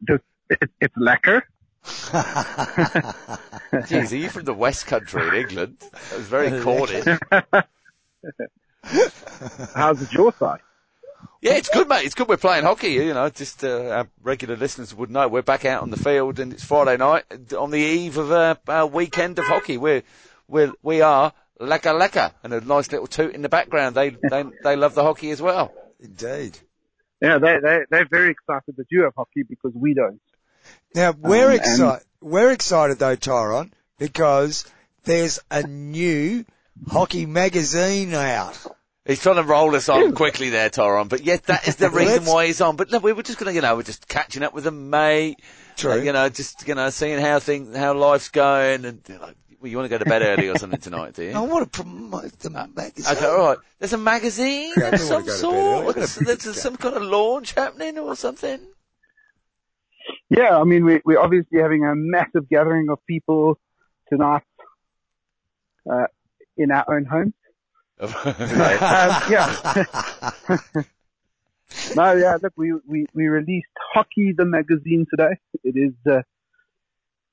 it, 0.50 0.70
it's 0.80 0.96
lekker. 0.96 1.42
Jeez, 3.84 4.12
are 4.12 4.16
you 4.16 4.28
from 4.28 4.44
the 4.44 4.54
West 4.54 4.86
Country 4.86 5.26
in 5.28 5.34
England? 5.34 5.78
That 5.80 6.18
was 6.18 6.26
very 6.26 6.60
corny. 6.60 7.02
How's 9.74 10.02
it 10.02 10.12
your 10.12 10.32
side? 10.38 10.60
Yeah, 11.40 11.54
it's 11.54 11.68
good, 11.68 11.88
mate. 11.88 12.04
It's 12.04 12.14
good 12.14 12.28
we're 12.28 12.36
playing 12.36 12.64
hockey. 12.64 12.90
You 12.90 13.14
know, 13.14 13.28
just 13.28 13.64
uh, 13.64 13.88
our 13.88 14.08
regular 14.22 14.56
listeners 14.56 14.94
would 14.94 15.10
know 15.10 15.26
we're 15.26 15.42
back 15.42 15.64
out 15.64 15.82
on 15.82 15.90
the 15.90 15.96
field 15.96 16.38
and 16.38 16.52
it's 16.52 16.62
Friday 16.64 16.96
night 16.96 17.24
on 17.56 17.70
the 17.70 17.80
eve 17.80 18.16
of 18.16 18.30
uh, 18.30 18.54
our 18.68 18.86
weekend 18.86 19.38
of 19.40 19.46
hockey. 19.46 19.76
We're 19.76 20.02
we're 20.46 20.72
we 20.82 21.00
are 21.00 21.32
lekker 21.60 21.98
lekker 21.98 22.32
and 22.44 22.52
a 22.52 22.60
nice 22.60 22.92
little 22.92 23.08
toot 23.08 23.34
in 23.34 23.42
the 23.42 23.48
background. 23.48 23.96
They 23.96 24.10
they 24.10 24.44
they 24.62 24.76
love 24.76 24.94
the 24.94 25.02
hockey 25.02 25.30
as 25.30 25.42
well. 25.42 25.72
Indeed. 25.98 26.58
Yeah, 27.22 27.38
they, 27.38 27.58
they, 27.62 27.78
they're 27.88 28.08
very 28.10 28.30
excited 28.32 28.76
that 28.76 28.86
you 28.90 29.04
have 29.04 29.14
hockey 29.16 29.44
because 29.48 29.72
we 29.74 29.94
don't. 29.94 30.20
Now 30.94 31.12
we're 31.12 31.44
Um, 31.46 31.50
and- 31.52 31.60
excited. 31.60 32.06
We're 32.20 32.50
excited 32.52 32.98
though, 32.98 33.16
Tyron, 33.16 33.72
because 33.98 34.64
there's 35.04 35.40
a 35.50 35.62
new 35.66 36.44
hockey 36.88 37.26
magazine 37.26 38.12
out. 38.14 38.58
He's 39.04 39.20
trying 39.20 39.36
to 39.36 39.42
roll 39.42 39.74
us 39.74 39.88
on 39.88 40.12
quickly 40.14 40.50
there, 40.50 40.70
Tyron, 40.70 41.08
but 41.08 41.24
yeah, 41.24 41.38
that 41.46 41.66
is 41.66 41.74
the 41.76 41.90
reason 42.00 42.24
why 42.24 42.46
he's 42.46 42.60
on. 42.60 42.76
But 42.76 42.92
no, 42.92 42.98
we 42.98 43.12
were 43.12 43.24
just 43.24 43.38
gonna, 43.38 43.50
you 43.50 43.60
know, 43.60 43.74
we're 43.74 43.82
just 43.82 44.06
catching 44.08 44.42
up 44.44 44.54
with 44.54 44.66
a 44.68 44.70
mate. 44.70 45.40
True. 45.76 45.92
Uh, 45.92 45.96
you 45.96 46.12
know, 46.12 46.28
just 46.28 46.68
you 46.68 46.74
know, 46.76 46.90
seeing 46.90 47.18
how 47.20 47.40
things, 47.40 47.76
how 47.76 47.94
life's 47.94 48.28
going, 48.28 48.84
and 48.84 49.00
you, 49.08 49.14
know, 49.16 49.30
well, 49.62 49.70
you 49.70 49.76
want 49.76 49.86
to 49.86 49.96
go 49.96 49.98
to 49.98 50.04
bed 50.04 50.22
early 50.22 50.48
or 50.48 50.58
something 50.58 50.80
tonight, 50.80 51.14
do 51.14 51.22
you? 51.22 51.32
I 51.34 51.40
want 51.40 51.72
to 51.72 51.82
promote 51.82 52.36
the 52.40 52.50
magazine. 52.50 53.16
Okay, 53.16 53.26
all 53.26 53.38
right. 53.38 53.58
There's 53.78 53.92
a 53.92 53.98
magazine 53.98 54.72
Yeah, 54.76 54.88
of 54.88 55.00
some 55.00 55.22
wanna 55.22 55.26
go 55.26 55.26
to 55.26 55.26
bed 55.26 55.36
sort. 55.38 55.54
early. 55.54 55.88
I've 55.88 55.94
got 55.94 55.96
a 55.96 56.24
There's, 56.24 56.44
there's 56.44 56.60
some 56.60 56.76
kind 56.76 56.96
of 56.96 57.02
launch 57.02 57.52
happening 57.52 57.98
or 57.98 58.16
something. 58.16 58.60
Yeah, 60.28 60.58
I 60.58 60.64
mean, 60.64 60.84
we, 60.84 61.00
we're 61.04 61.20
obviously 61.20 61.60
having 61.60 61.84
a 61.84 61.94
massive 61.94 62.48
gathering 62.48 62.88
of 62.90 62.98
people 63.06 63.58
tonight 64.08 64.42
uh, 65.90 66.06
in 66.56 66.70
our 66.72 66.84
own 66.94 67.04
homes. 67.04 67.34
Okay. 68.02 68.74
Um, 68.78 69.22
yeah. 69.30 69.86
no, 71.94 72.12
yeah, 72.14 72.36
look, 72.42 72.52
we, 72.56 72.72
we, 72.84 73.06
we 73.14 73.28
released 73.28 73.68
Hockey, 73.92 74.32
the 74.36 74.44
magazine 74.44 75.06
today. 75.08 75.38
It 75.62 75.76
is 75.76 75.92
has 76.04 76.16
uh, 76.16 76.22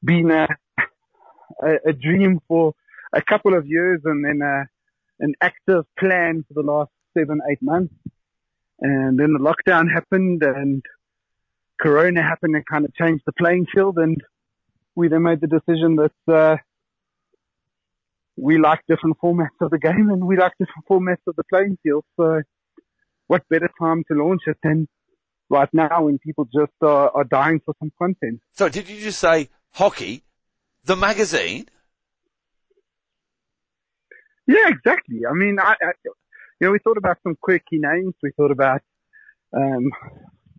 been 0.03 0.29
a, 0.29 0.47
a, 1.61 1.89
a 1.89 1.93
dream 1.93 2.39
for 2.47 2.73
a 3.13 3.21
couple 3.21 3.55
of 3.55 3.67
years 3.67 4.01
and 4.05 4.23
then 4.23 4.41
uh, 4.41 4.63
an 5.19 5.33
active 5.41 5.85
plan 5.97 6.45
for 6.47 6.53
the 6.61 6.67
last 6.67 6.91
seven, 7.17 7.39
eight 7.51 7.61
months. 7.61 7.93
And 8.81 9.19
then 9.19 9.33
the 9.33 9.39
lockdown 9.39 9.91
happened 9.91 10.41
and 10.43 10.83
Corona 11.81 12.21
happened 12.21 12.55
and 12.55 12.65
kind 12.65 12.85
of 12.85 12.93
changed 12.95 13.23
the 13.25 13.33
playing 13.33 13.65
field. 13.73 13.97
And 13.97 14.17
we 14.95 15.07
then 15.07 15.23
made 15.23 15.41
the 15.41 15.47
decision 15.47 15.97
that 15.97 16.33
uh, 16.33 16.57
we 18.37 18.57
like 18.57 18.79
different 18.87 19.17
formats 19.21 19.59
of 19.61 19.71
the 19.71 19.79
game 19.79 20.09
and 20.09 20.25
we 20.25 20.37
like 20.37 20.53
different 20.59 20.87
formats 20.89 21.27
of 21.27 21.35
the 21.35 21.43
playing 21.49 21.77
field. 21.83 22.05
So 22.17 22.41
what 23.27 23.47
better 23.49 23.69
time 23.79 24.03
to 24.09 24.17
launch 24.17 24.41
it 24.47 24.57
than 24.63 24.87
right 25.49 25.69
now 25.73 26.03
when 26.03 26.19
people 26.19 26.45
just 26.45 26.71
are, 26.81 27.09
are 27.09 27.23
dying 27.23 27.59
for 27.65 27.73
some 27.79 27.91
content? 27.97 28.39
so 28.53 28.69
did 28.69 28.89
you 28.89 28.99
just 29.01 29.19
say 29.19 29.49
hockey, 29.73 30.23
the 30.89 30.95
magazine? 30.95 31.69
Yeah, 34.47 34.67
exactly. 34.69 35.19
I 35.29 35.33
mean, 35.33 35.59
I, 35.59 35.73
I 35.73 35.91
you 36.59 36.67
know, 36.67 36.71
we 36.71 36.79
thought 36.79 36.97
about 36.97 37.17
some 37.21 37.37
quirky 37.39 37.77
names. 37.77 38.15
We 38.23 38.31
thought 38.35 38.49
about, 38.49 38.81
um, 39.55 39.91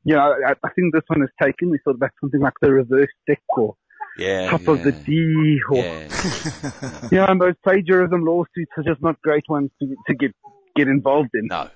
you 0.04 0.14
know, 0.14 0.36
I, 0.46 0.52
I 0.52 0.70
think 0.74 0.94
this 0.94 1.02
one 1.08 1.22
is 1.24 1.30
taken. 1.42 1.70
We 1.70 1.80
thought 1.84 1.96
about 1.96 2.12
something 2.20 2.40
like 2.40 2.54
the 2.62 2.70
reverse 2.72 3.08
stick 3.22 3.42
or 3.56 3.74
Yeah. 4.16 4.50
top 4.50 4.62
yeah, 4.62 4.72
of 4.72 4.84
the 4.84 4.92
D 4.92 5.58
or, 5.68 5.78
Yeah. 5.78 7.08
you 7.10 7.18
know, 7.18 7.26
and 7.26 7.40
those 7.40 7.56
plagiarism 7.64 8.24
lawsuits 8.24 8.70
are 8.76 8.84
just 8.84 9.02
not 9.02 9.20
great 9.22 9.44
ones 9.48 9.70
to, 9.82 9.96
to 10.06 10.14
get, 10.14 10.30
get 10.76 10.86
involved 10.86 11.30
in. 11.34 11.48
No. 11.48 11.68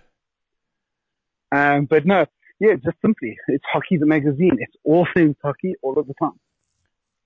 Um, 1.50 1.86
but 1.86 2.06
no, 2.06 2.24
yeah, 2.60 2.74
just 2.74 2.98
simply, 3.02 3.36
it's 3.48 3.64
hockey 3.72 3.96
the 3.96 4.06
magazine. 4.06 4.56
It's 4.60 4.76
all 4.84 5.08
things 5.12 5.34
hockey 5.42 5.74
all 5.82 5.98
of 5.98 6.06
the 6.06 6.14
time. 6.22 6.38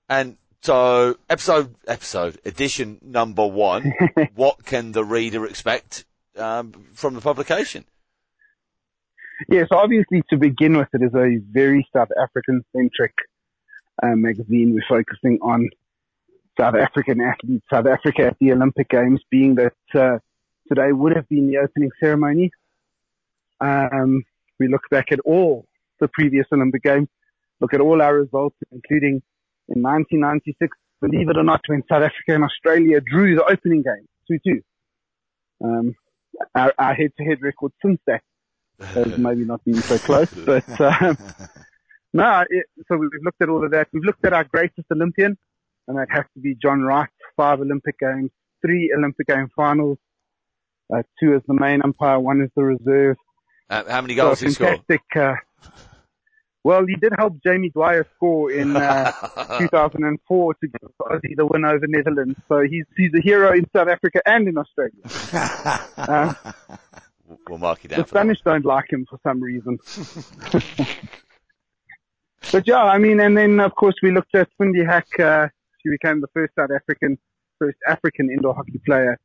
And 0.09 0.37
so 0.61 1.17
episode 1.29 1.75
episode 1.87 2.39
edition 2.45 2.99
number 3.01 3.45
one. 3.45 3.93
what 4.35 4.65
can 4.65 4.91
the 4.91 5.03
reader 5.03 5.45
expect 5.45 6.05
um, 6.37 6.73
from 6.93 7.13
the 7.13 7.21
publication? 7.21 7.85
Yeah, 9.47 9.63
so 9.71 9.77
obviously 9.77 10.21
to 10.29 10.37
begin 10.37 10.77
with, 10.77 10.89
it 10.93 11.01
is 11.01 11.15
a 11.15 11.39
very 11.49 11.87
South 11.95 12.09
African 12.21 12.63
centric 12.75 13.13
uh, 14.03 14.15
magazine. 14.15 14.73
We're 14.73 14.97
focusing 14.97 15.39
on 15.41 15.69
South 16.59 16.75
African 16.75 17.21
athletes, 17.21 17.65
South 17.71 17.85
Africa 17.85 18.27
at 18.27 18.37
the 18.41 18.51
Olympic 18.51 18.89
Games, 18.89 19.21
being 19.31 19.55
that 19.55 19.73
uh, 19.95 20.17
today 20.67 20.91
would 20.91 21.15
have 21.15 21.27
been 21.29 21.47
the 21.47 21.57
opening 21.57 21.89
ceremony. 22.01 22.51
Um, 23.61 24.23
we 24.59 24.67
look 24.67 24.83
back 24.91 25.11
at 25.11 25.19
all 25.21 25.65
the 26.01 26.09
previous 26.09 26.45
Olympic 26.51 26.83
Games, 26.83 27.07
look 27.61 27.73
at 27.73 27.79
all 27.79 28.01
our 28.01 28.15
results, 28.15 28.57
including 28.71 29.21
in 29.75 29.81
1996, 29.81 30.75
believe 31.01 31.29
it 31.29 31.37
or 31.37 31.43
not, 31.43 31.61
when 31.67 31.83
South 31.89 32.03
Africa 32.03 32.35
and 32.35 32.43
Australia 32.43 32.99
drew 33.01 33.35
the 33.35 33.43
opening 33.45 33.83
game 33.83 34.07
2-2. 34.45 34.61
Um, 35.63 35.95
our, 36.55 36.73
our 36.77 36.93
head-to-head 36.93 37.41
record 37.41 37.71
since 37.83 37.99
that 38.07 38.21
has 38.79 39.17
maybe 39.17 39.43
not 39.45 39.63
been 39.65 39.75
so 39.75 39.97
close, 39.97 40.33
but 40.45 40.81
um, 40.81 41.17
no. 42.13 42.45
It, 42.49 42.65
so 42.87 42.97
we've 42.97 43.09
looked 43.23 43.41
at 43.41 43.49
all 43.49 43.63
of 43.63 43.71
that. 43.71 43.87
We've 43.93 44.03
looked 44.03 44.25
at 44.25 44.33
our 44.33 44.45
greatest 44.45 44.87
Olympian, 44.91 45.37
and 45.87 45.97
that 45.97 46.07
has 46.11 46.25
to 46.33 46.39
be 46.39 46.55
John 46.61 46.81
Wright. 46.81 47.09
Five 47.35 47.59
Olympic 47.59 47.99
Games, 47.99 48.31
three 48.65 48.93
Olympic 48.97 49.27
Game 49.27 49.49
finals, 49.55 49.97
uh, 50.93 51.03
two 51.19 51.33
as 51.35 51.41
the 51.47 51.53
main 51.53 51.81
umpire, 51.81 52.19
one 52.19 52.41
as 52.41 52.49
the 52.55 52.63
reserve. 52.63 53.17
Uh, 53.69 53.83
how 53.89 54.01
many 54.01 54.15
goals 54.15 54.39
so 54.39 54.45
did 54.45 54.49
he 54.49 54.55
score? 54.55 54.77
Uh, 55.15 55.35
well, 56.63 56.85
he 56.85 56.95
did 56.95 57.13
help 57.17 57.41
Jamie 57.43 57.69
Dwyer 57.69 58.05
score 58.15 58.51
in 58.51 58.75
uh, 58.75 59.11
2004 59.59 60.53
to 60.55 60.67
give 60.67 60.91
Aussie 61.01 61.35
the 61.35 61.45
win 61.45 61.65
over 61.65 61.85
Netherlands. 61.87 62.37
So 62.47 62.61
he's 62.61 62.85
he's 62.97 63.13
a 63.13 63.21
hero 63.21 63.53
in 63.53 63.65
South 63.75 63.87
Africa 63.87 64.21
and 64.25 64.47
in 64.47 64.57
Australia. 64.57 65.03
Uh, 65.97 66.33
We'll 67.47 67.59
mark 67.59 67.83
you 67.83 67.89
down 67.89 67.99
the 67.99 68.05
for 68.05 68.13
that. 68.13 68.19
Spanish 68.19 68.41
don't 68.41 68.65
like 68.65 68.91
him 68.91 69.05
for 69.07 69.19
some 69.23 69.39
reason. 69.41 69.77
but 72.51 72.67
yeah, 72.67 72.81
I 72.83 72.97
mean, 72.97 73.19
and 73.19 73.37
then 73.37 73.59
of 73.59 73.75
course 73.75 73.95
we 74.01 74.11
looked 74.11 74.33
at 74.33 74.49
Cindy 74.59 74.83
Hack. 74.83 75.07
Uh, 75.19 75.47
she 75.81 75.89
became 75.89 76.21
the 76.21 76.27
first 76.33 76.53
South 76.57 76.71
African, 76.71 77.17
first 77.59 77.77
African 77.87 78.31
indoor 78.31 78.55
hockey 78.55 78.81
player 78.85 79.19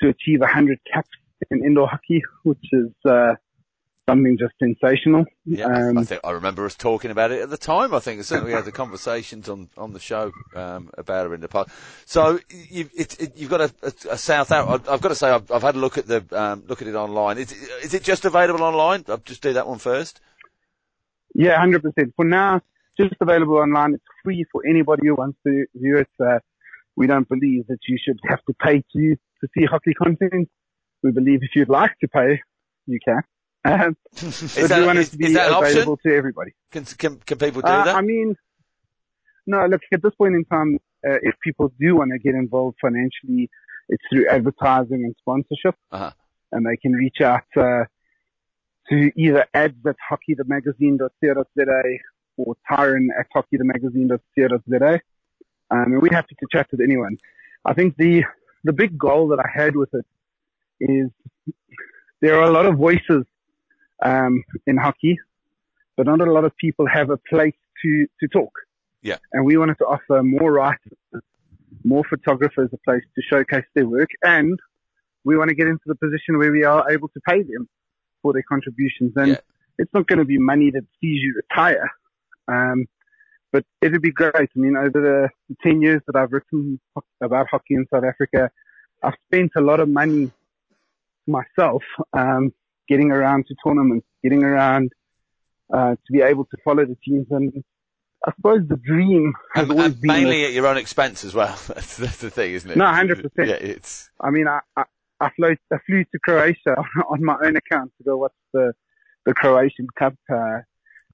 to 0.00 0.08
achieve 0.08 0.40
100 0.40 0.78
caps 0.90 1.08
in 1.50 1.64
indoor 1.64 1.88
hockey, 1.88 2.22
which 2.44 2.64
is 2.72 2.90
uh, 3.04 3.34
something 4.08 4.36
just 4.38 4.54
sensational. 4.58 5.24
Yeah, 5.44 5.66
Um, 5.66 5.98
I 5.98 6.04
think 6.04 6.20
I 6.24 6.30
remember 6.32 6.64
us 6.64 6.74
talking 6.74 7.10
about 7.10 7.30
it 7.30 7.42
at 7.42 7.50
the 7.50 7.56
time. 7.58 7.92
I 7.94 7.98
think 8.00 8.22
certainly 8.24 8.50
we 8.52 8.56
had 8.56 8.64
the 8.64 8.72
conversations 8.72 9.48
on, 9.48 9.68
on 9.76 9.92
the 9.92 10.00
show 10.00 10.32
um, 10.56 10.90
about 10.96 11.26
her 11.26 11.34
in 11.34 11.40
the 11.40 11.48
past. 11.48 11.70
So 12.06 12.40
it, 12.50 12.88
it, 13.20 13.32
you've 13.36 13.50
got 13.50 13.60
a, 13.60 13.72
a, 13.82 13.92
a 14.12 14.18
South 14.18 14.50
out. 14.52 14.68
I've, 14.68 14.88
I've 14.88 15.00
got 15.00 15.08
to 15.10 15.14
say 15.14 15.28
I've, 15.30 15.50
I've 15.50 15.62
had 15.62 15.74
a 15.74 15.78
look 15.78 15.98
at 15.98 16.06
the 16.06 16.24
um, 16.32 16.64
look 16.66 16.80
at 16.82 16.88
it 16.88 16.94
online. 16.94 17.38
Is, 17.38 17.52
it- 17.52 17.84
is 17.84 17.94
it 17.94 18.02
just 18.02 18.24
available 18.24 18.62
online? 18.62 19.04
I'll 19.08 19.18
just 19.18 19.42
do 19.42 19.52
that 19.52 19.66
one 19.68 19.78
first. 19.78 20.20
Yeah, 21.34 21.58
hundred 21.58 21.82
percent. 21.82 22.12
For 22.16 22.24
now, 22.24 22.60
just 22.98 23.14
available 23.20 23.56
online. 23.56 23.94
It's 23.94 24.04
free 24.24 24.44
for 24.50 24.62
anybody 24.66 25.06
who 25.08 25.14
wants 25.14 25.38
to 25.46 25.66
view 25.74 25.98
it. 25.98 26.08
Uh, 26.18 26.38
we 26.96 27.06
don't 27.06 27.28
believe 27.28 27.66
that 27.68 27.78
you 27.86 27.98
should 28.04 28.18
have 28.28 28.42
to 28.46 28.54
pay 28.54 28.78
to 28.92 29.16
to 29.40 29.48
see 29.56 29.64
hockey 29.66 29.94
content. 29.94 30.48
We 31.02 31.12
believe 31.12 31.40
if 31.42 31.50
you'd 31.54 31.68
like 31.68 31.96
to 32.00 32.08
pay, 32.08 32.40
you 32.86 32.98
can. 33.04 33.20
Um, 33.72 33.96
Is 34.16 34.68
that, 34.68 34.84
want 34.86 34.98
is, 34.98 35.08
it 35.08 35.10
to 35.12 35.16
be 35.18 35.26
is 35.26 35.34
that 35.34 35.48
an 35.48 35.54
option? 35.54 35.72
available 35.72 35.96
to 36.04 36.14
everybody. 36.14 36.52
Can, 36.72 36.84
can 36.84 37.16
can 37.18 37.38
people 37.38 37.60
do 37.62 37.68
Uh, 37.68 37.84
that? 37.84 37.94
I 37.96 38.00
mean, 38.00 38.34
no. 39.46 39.66
Look, 39.66 39.82
at 39.92 40.02
this 40.02 40.14
point 40.14 40.34
in 40.34 40.44
time, 40.46 40.78
uh, 41.06 41.18
if 41.22 41.34
people 41.44 41.72
do 41.78 41.96
want 41.96 42.10
to 42.12 42.18
get 42.18 42.34
involved 42.34 42.76
financially, 42.80 43.48
it's 43.88 44.02
through 44.10 44.26
advertising 44.28 45.04
and 45.04 45.14
sponsorship, 45.20 45.74
Uh-huh. 45.92 46.10
and 46.52 46.66
they 46.66 46.76
can 46.76 46.92
reach 46.92 47.20
out 47.20 47.44
uh, 47.56 47.84
to 48.90 49.12
either 49.16 49.46
ads 49.54 49.76
at 49.86 49.96
hockeythemagazine.co.za 50.10 51.82
or 52.38 52.56
Tyron 52.70 53.08
at 53.18 53.26
hockeythemagazine.co.za. 53.34 55.00
Um, 55.70 55.92
and 55.92 56.02
we're 56.02 56.12
happy 56.12 56.34
to 56.40 56.46
chat 56.50 56.66
with 56.70 56.80
anyone. 56.80 57.16
I 57.64 57.74
think 57.74 57.96
the 57.96 58.24
the 58.64 58.72
big 58.72 58.98
goal 58.98 59.28
that 59.28 59.38
I 59.38 59.48
had 59.52 59.76
with 59.76 59.92
it 59.94 60.06
is 60.80 61.10
there 62.20 62.34
are 62.40 62.42
a 62.48 62.50
lot 62.50 62.66
of 62.66 62.76
voices 62.76 63.24
um, 64.04 64.42
in 64.66 64.76
hockey, 64.76 65.18
but 65.96 66.06
not 66.06 66.20
a 66.20 66.32
lot 66.32 66.44
of 66.44 66.56
people 66.56 66.86
have 66.86 67.10
a 67.10 67.16
place 67.16 67.54
to 67.82 68.06
to 68.20 68.28
talk. 68.28 68.52
Yeah. 69.02 69.18
And 69.32 69.44
we 69.44 69.56
wanted 69.56 69.78
to 69.78 69.86
offer 69.86 70.22
more 70.22 70.52
writers, 70.52 70.98
more 71.84 72.04
photographers 72.08 72.70
a 72.72 72.78
place 72.78 73.02
to 73.14 73.22
showcase 73.22 73.64
their 73.74 73.86
work, 73.86 74.10
and 74.22 74.58
we 75.24 75.36
want 75.36 75.48
to 75.50 75.54
get 75.54 75.66
into 75.66 75.82
the 75.86 75.94
position 75.94 76.38
where 76.38 76.50
we 76.50 76.64
are 76.64 76.90
able 76.90 77.08
to 77.08 77.20
pay 77.28 77.42
them 77.42 77.68
for 78.22 78.32
their 78.32 78.44
contributions. 78.48 79.12
And 79.16 79.28
Yeah. 79.28 79.40
it's 79.78 79.92
not 79.94 80.06
going 80.06 80.18
to 80.18 80.24
be 80.24 80.38
money 80.38 80.70
that 80.70 80.82
sees 81.00 81.22
you 81.22 81.34
retire. 81.36 81.90
Um, 82.48 82.86
but 83.52 83.64
it'd 83.80 84.02
be 84.02 84.12
great. 84.12 84.34
I 84.34 84.46
mean, 84.56 84.76
over 84.76 85.00
the, 85.00 85.28
the 85.48 85.56
10 85.62 85.80
years 85.80 86.02
that 86.06 86.16
I've 86.16 86.32
written 86.32 86.80
about 87.22 87.46
hockey 87.50 87.74
in 87.74 87.86
South 87.92 88.04
Africa, 88.04 88.50
I've 89.02 89.14
spent 89.26 89.52
a 89.56 89.60
lot 89.60 89.80
of 89.80 89.88
money 89.88 90.30
myself, 91.26 91.82
um, 92.12 92.52
getting 92.88 93.10
around 93.10 93.46
to 93.48 93.54
tournaments, 93.66 94.06
getting 94.22 94.42
around, 94.42 94.92
uh, 95.72 95.92
to 95.92 96.12
be 96.12 96.20
able 96.22 96.44
to 96.46 96.56
follow 96.64 96.84
the 96.84 96.96
teams. 97.04 97.26
And 97.30 97.52
I 98.26 98.32
suppose 98.34 98.66
the 98.68 98.76
dream 98.76 99.32
has 99.54 99.64
And- 99.64 99.72
always 99.72 99.92
and 99.92 100.00
been, 100.00 100.08
mainly 100.08 100.44
at 100.44 100.52
your 100.52 100.66
own 100.66 100.76
expense 100.76 101.24
as 101.24 101.34
well. 101.34 101.56
That's, 101.68 101.96
that's 101.96 102.18
the 102.18 102.30
thing, 102.30 102.52
isn't 102.52 102.70
it? 102.70 102.76
No, 102.76 102.84
100%. 102.84 103.28
Yeah, 103.38 103.44
it's 103.54 104.10
I 104.20 104.30
mean, 104.30 104.48
I, 104.48 104.60
I, 104.76 104.84
I 105.20 105.30
flew, 105.36 105.56
I 105.72 105.76
flew 105.86 106.04
to 106.04 106.18
Croatia 106.24 106.76
on 107.10 107.22
my 107.24 107.36
own 107.44 107.56
account 107.56 107.92
to 107.98 108.04
go 108.04 108.16
watch 108.16 108.32
the, 108.52 108.72
the 109.26 109.34
Croatian 109.34 109.86
Cup, 109.98 110.14
uh, 110.32 110.60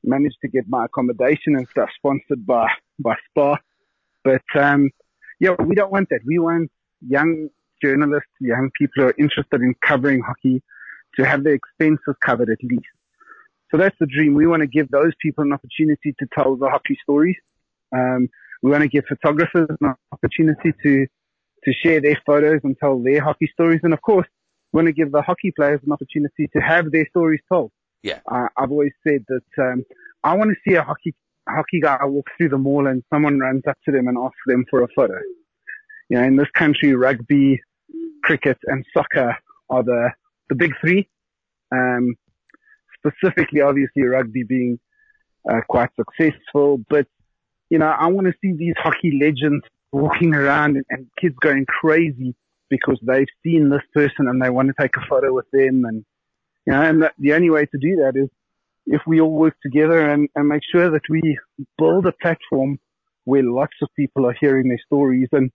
managed 0.03 0.37
to 0.43 0.49
get 0.49 0.65
my 0.69 0.85
accommodation 0.85 1.57
and 1.57 1.67
stuff 1.69 1.89
sponsored 1.97 2.47
by, 2.47 2.69
by 2.99 3.17
Spa. 3.31 3.57
But, 4.23 4.43
um, 4.55 4.91
yeah, 5.41 5.57
we 5.59 5.75
don't 5.75 5.91
want 5.91 6.09
that. 6.11 6.21
We 6.27 6.39
want 6.39 6.71
young 7.07 7.49
journalists, 7.83 8.31
young 8.41 8.71
people 8.79 9.03
who 9.03 9.09
are 9.09 9.15
interested 9.19 9.61
in 9.61 9.75
covering 9.83 10.23
hockey 10.23 10.63
to 11.17 11.25
have 11.25 11.45
their 11.45 11.55
expenses 11.55 12.15
covered 12.25 12.51
at 12.51 12.63
least. 12.63 12.87
So 13.71 13.79
that's 13.79 13.97
the 13.99 14.07
dream. 14.07 14.35
We 14.35 14.47
want 14.47 14.61
to 14.61 14.67
give 14.69 14.89
those 14.91 15.13
people 15.21 15.43
an 15.43 15.53
opportunity 15.53 16.15
to 16.19 16.27
tell 16.33 16.57
the 16.57 16.69
hockey 16.69 16.97
stories. 17.03 17.37
Um, 17.93 18.29
we 18.63 18.71
want 18.71 18.83
to 18.83 18.89
give 18.89 19.05
photographers 19.07 19.69
an 19.81 19.95
opportunity 20.13 20.73
to, 20.83 21.07
to 21.65 21.73
share 21.83 22.01
their 22.01 22.21
photos 22.25 22.61
and 22.63 22.77
tell 22.79 22.99
their 23.01 23.23
hockey 23.23 23.49
stories. 23.53 23.81
And 23.83 23.93
of 23.93 24.01
course, 24.03 24.27
we 24.73 24.79
want 24.79 24.87
to 24.87 24.93
give 24.93 25.13
the 25.13 25.23
hockey 25.23 25.53
players 25.57 25.81
an 25.85 25.93
opportunity 25.93 26.49
to 26.55 26.61
have 26.61 26.91
their 26.93 27.07
stories 27.09 27.41
told. 27.51 27.73
Yeah. 28.03 28.21
Uh, 28.31 28.49
I've 28.57 28.71
always 28.71 28.93
said 29.07 29.25
that, 29.29 29.63
um, 29.63 29.85
I 30.23 30.35
want 30.37 30.51
to 30.51 30.57
see 30.67 30.77
a 30.77 30.83
hockey, 30.83 31.15
hockey 31.49 31.81
guy 31.81 31.99
walk 32.05 32.27
through 32.37 32.51
the 32.51 32.59
mall 32.59 32.87
and 32.87 33.03
someone 33.13 33.39
runs 33.39 33.63
up 33.69 33.77
to 33.87 33.93
them 33.93 34.09
and 34.09 34.17
asks 34.17 34.37
them 34.47 34.65
for 34.71 34.83
a 34.83 34.89
photo. 34.95 35.19
You 36.09 36.19
know, 36.19 36.25
in 36.25 36.37
this 36.37 36.51
country, 36.55 36.95
rugby, 36.95 37.61
cricket 38.23 38.59
and 38.65 38.85
soccer 38.95 39.37
are 39.69 39.83
the, 39.83 40.11
the 40.49 40.55
big 40.55 40.73
three. 40.81 41.09
Um, 41.73 42.15
specifically, 42.99 43.61
obviously 43.61 44.03
rugby 44.03 44.45
being, 44.45 44.79
uh, 45.51 45.61
quite 45.69 45.91
successful, 45.97 46.81
but 46.89 47.07
you 47.71 47.79
know, 47.79 47.87
I 47.87 48.07
want 48.07 48.27
to 48.27 48.35
see 48.41 48.53
these 48.57 48.75
hockey 48.79 49.19
legends 49.21 49.65
walking 49.93 50.35
around 50.35 50.77
and, 50.77 50.85
and 50.91 51.07
kids 51.21 51.35
going 51.41 51.67
crazy 51.67 52.35
because 52.69 52.99
they've 53.03 53.27
seen 53.43 53.69
this 53.69 53.83
person 53.93 54.29
and 54.29 54.43
they 54.43 54.51
want 54.51 54.69
to 54.69 54.75
take 54.81 54.97
a 54.97 55.07
photo 55.09 55.33
with 55.33 55.47
them. 55.53 55.85
And, 55.85 56.05
you 56.67 56.73
know, 56.73 56.83
and 56.83 57.03
the, 57.03 57.13
the 57.19 57.35
only 57.35 57.51
way 57.51 57.67
to 57.67 57.79
do 57.79 57.97
that 57.97 58.13
is 58.17 58.29
if 58.87 59.03
we 59.07 59.21
all 59.21 59.33
work 59.33 59.57
together 59.63 60.09
and, 60.09 60.29
and 60.35 60.49
make 60.49 60.63
sure 60.71 60.91
that 60.91 61.03
we 61.09 61.39
build 61.79 62.07
a 62.07 62.13
platform 62.21 62.79
where 63.25 63.43
lots 63.43 63.75
of 63.83 63.89
people 63.97 64.27
are 64.27 64.37
hearing 64.39 64.69
their 64.69 64.81
stories 64.87 65.29
and, 65.33 65.51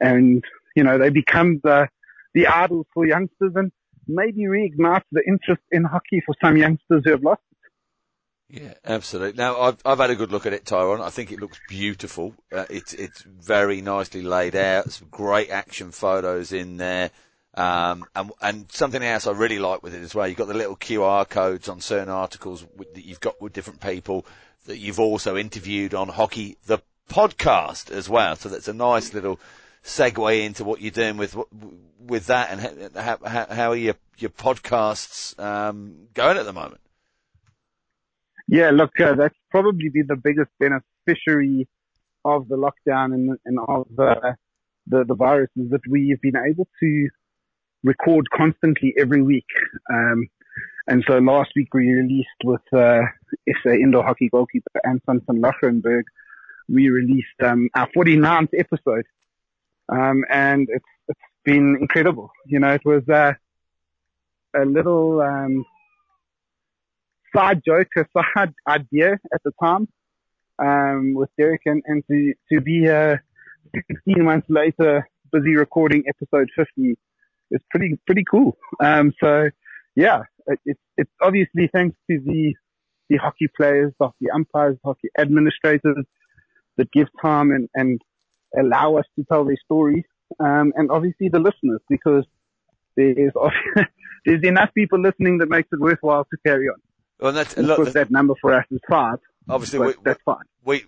and, 0.00 0.44
you 0.76 0.84
know, 0.84 0.98
they 0.98 1.10
become 1.10 1.60
the, 1.64 1.88
the 2.34 2.46
idols 2.46 2.86
for 2.94 3.06
youngsters 3.06 3.52
and 3.56 3.72
maybe 4.08 4.42
reignite 4.42 5.02
the 5.12 5.22
interest 5.26 5.62
in 5.70 5.84
hockey 5.84 6.22
for 6.24 6.34
some 6.42 6.56
youngsters 6.56 7.02
who 7.04 7.10
have 7.10 7.22
lost 7.22 7.42
it. 7.50 8.62
Yeah, 8.62 8.74
absolutely. 8.84 9.36
Now, 9.36 9.60
I've, 9.60 9.78
I've 9.84 9.98
had 9.98 10.10
a 10.10 10.16
good 10.16 10.32
look 10.32 10.46
at 10.46 10.54
it, 10.54 10.64
Tyron. 10.64 11.00
I 11.00 11.10
think 11.10 11.30
it 11.30 11.40
looks 11.40 11.60
beautiful. 11.68 12.34
Uh, 12.50 12.64
it's, 12.70 12.94
it's 12.94 13.20
very 13.22 13.82
nicely 13.82 14.22
laid 14.22 14.56
out. 14.56 14.90
Some 14.90 15.08
great 15.10 15.50
action 15.50 15.90
photos 15.90 16.52
in 16.52 16.78
there. 16.78 17.10
Um, 17.54 18.04
and, 18.14 18.30
and 18.40 18.72
something 18.72 19.02
else 19.02 19.26
I 19.26 19.32
really 19.32 19.58
like 19.58 19.82
with 19.82 19.94
it 19.94 20.02
as 20.02 20.14
well, 20.14 20.28
you've 20.28 20.38
got 20.38 20.48
the 20.48 20.54
little 20.54 20.76
QR 20.76 21.28
codes 21.28 21.68
on 21.68 21.80
certain 21.80 22.08
articles 22.08 22.64
with, 22.76 22.94
that 22.94 23.04
you've 23.04 23.20
got 23.20 23.40
with 23.42 23.52
different 23.52 23.80
people 23.80 24.24
that 24.66 24.78
you've 24.78 25.00
also 25.00 25.36
interviewed 25.36 25.92
on 25.92 26.08
Hockey, 26.08 26.56
the 26.66 26.78
podcast 27.10 27.90
as 27.90 28.08
well. 28.08 28.36
So 28.36 28.48
that's 28.48 28.68
a 28.68 28.72
nice 28.72 29.12
little 29.12 29.40
segue 29.84 30.44
into 30.44 30.64
what 30.64 30.80
you're 30.80 30.90
doing 30.90 31.16
with, 31.16 31.36
with 32.06 32.26
that 32.26 32.50
and 32.50 32.96
how, 32.96 33.18
how, 33.24 33.46
how 33.50 33.70
are 33.70 33.76
your, 33.76 33.94
your 34.18 34.30
podcasts, 34.30 35.38
um, 35.38 36.08
going 36.14 36.36
at 36.36 36.44
the 36.44 36.52
moment? 36.52 36.80
Yeah, 38.48 38.70
look, 38.70 38.98
uh, 38.98 39.14
that's 39.14 39.36
probably 39.50 39.90
been 39.90 40.06
the 40.08 40.16
biggest 40.16 40.50
beneficiary 40.58 41.68
of 42.24 42.48
the 42.48 42.56
lockdown 42.56 43.14
and, 43.14 43.38
and 43.44 43.58
of 43.68 43.86
uh, 43.98 44.32
the 44.86 45.04
the 45.04 45.14
virus 45.14 45.50
is 45.56 45.70
that 45.70 45.80
we've 45.88 46.20
been 46.20 46.36
able 46.36 46.66
to 46.80 47.08
record 47.84 48.26
constantly 48.34 48.94
every 48.98 49.22
week. 49.22 49.46
Um, 49.92 50.28
and 50.86 51.04
so 51.06 51.18
last 51.18 51.50
week 51.54 51.72
we 51.74 51.90
released 51.90 52.28
with 52.42 52.62
uh, 52.72 53.02
SA 53.62 53.70
indoor 53.70 54.04
hockey 54.04 54.30
goalkeeper 54.30 54.80
Anton 54.84 55.20
van 55.26 55.42
Lachenberg, 55.42 56.04
we 56.68 56.88
released 56.88 57.26
um, 57.42 57.68
our 57.74 57.88
49th 57.96 58.48
episode. 58.58 59.04
Um, 59.88 60.24
and 60.30 60.68
it's, 60.70 60.84
it's 61.08 61.20
been 61.44 61.76
incredible. 61.80 62.30
You 62.46 62.60
know, 62.60 62.74
it 62.74 62.84
was 62.84 63.08
uh, 63.08 63.32
a 64.54 64.64
little 64.64 65.20
um, 65.20 65.64
side 67.34 67.62
joke, 67.66 67.88
a 67.96 68.04
side 68.16 68.54
idea 68.68 69.18
at 69.32 69.42
the 69.44 69.52
time 69.62 69.88
um, 70.58 71.14
with 71.14 71.30
Derek, 71.38 71.62
and, 71.66 71.82
and 71.86 72.04
to 72.10 72.34
to 72.52 72.60
be 72.60 72.88
uh, 72.88 73.16
16 73.74 74.24
months 74.24 74.46
later 74.48 75.06
busy 75.30 75.54
recording 75.56 76.02
episode 76.08 76.48
50 76.56 76.96
is 77.50 77.60
pretty 77.70 77.98
pretty 78.06 78.24
cool. 78.30 78.56
Um, 78.80 79.12
so 79.20 79.50
yeah, 79.94 80.22
it, 80.46 80.58
it's 80.64 80.80
it's 80.96 81.10
obviously 81.20 81.68
thanks 81.72 81.96
to 82.10 82.20
the 82.20 82.54
the 83.08 83.16
hockey 83.16 83.48
players, 83.56 83.92
the 83.98 84.06
hockey 84.06 84.30
umpires, 84.32 84.76
the 84.82 84.88
hockey 84.88 85.08
administrators 85.18 86.04
that 86.76 86.92
give 86.92 87.08
time 87.20 87.50
and, 87.50 87.68
and 87.74 88.00
allow 88.58 88.96
us 88.96 89.04
to 89.16 89.24
tell 89.24 89.44
their 89.44 89.56
stories. 89.64 90.04
Um, 90.40 90.72
and 90.76 90.90
obviously 90.90 91.28
the 91.28 91.38
listeners 91.38 91.80
because 91.88 92.24
there's, 92.96 93.32
there's 94.26 94.42
enough 94.44 94.70
people 94.74 95.00
listening 95.00 95.38
that 95.38 95.48
makes 95.48 95.68
it 95.72 95.80
worthwhile 95.80 96.24
to 96.24 96.36
carry 96.46 96.68
on. 96.68 96.76
Well, 97.20 97.32
that's, 97.32 97.56
look, 97.56 97.76
course, 97.76 97.94
that 97.94 98.10
number 98.10 98.34
for 98.40 98.54
us 98.54 98.64
is 98.70 98.80
five. 98.88 99.18
obviously 99.48 99.80
we, 99.80 99.94
that's 100.04 100.22
fine. 100.24 100.44
we, 100.64 100.84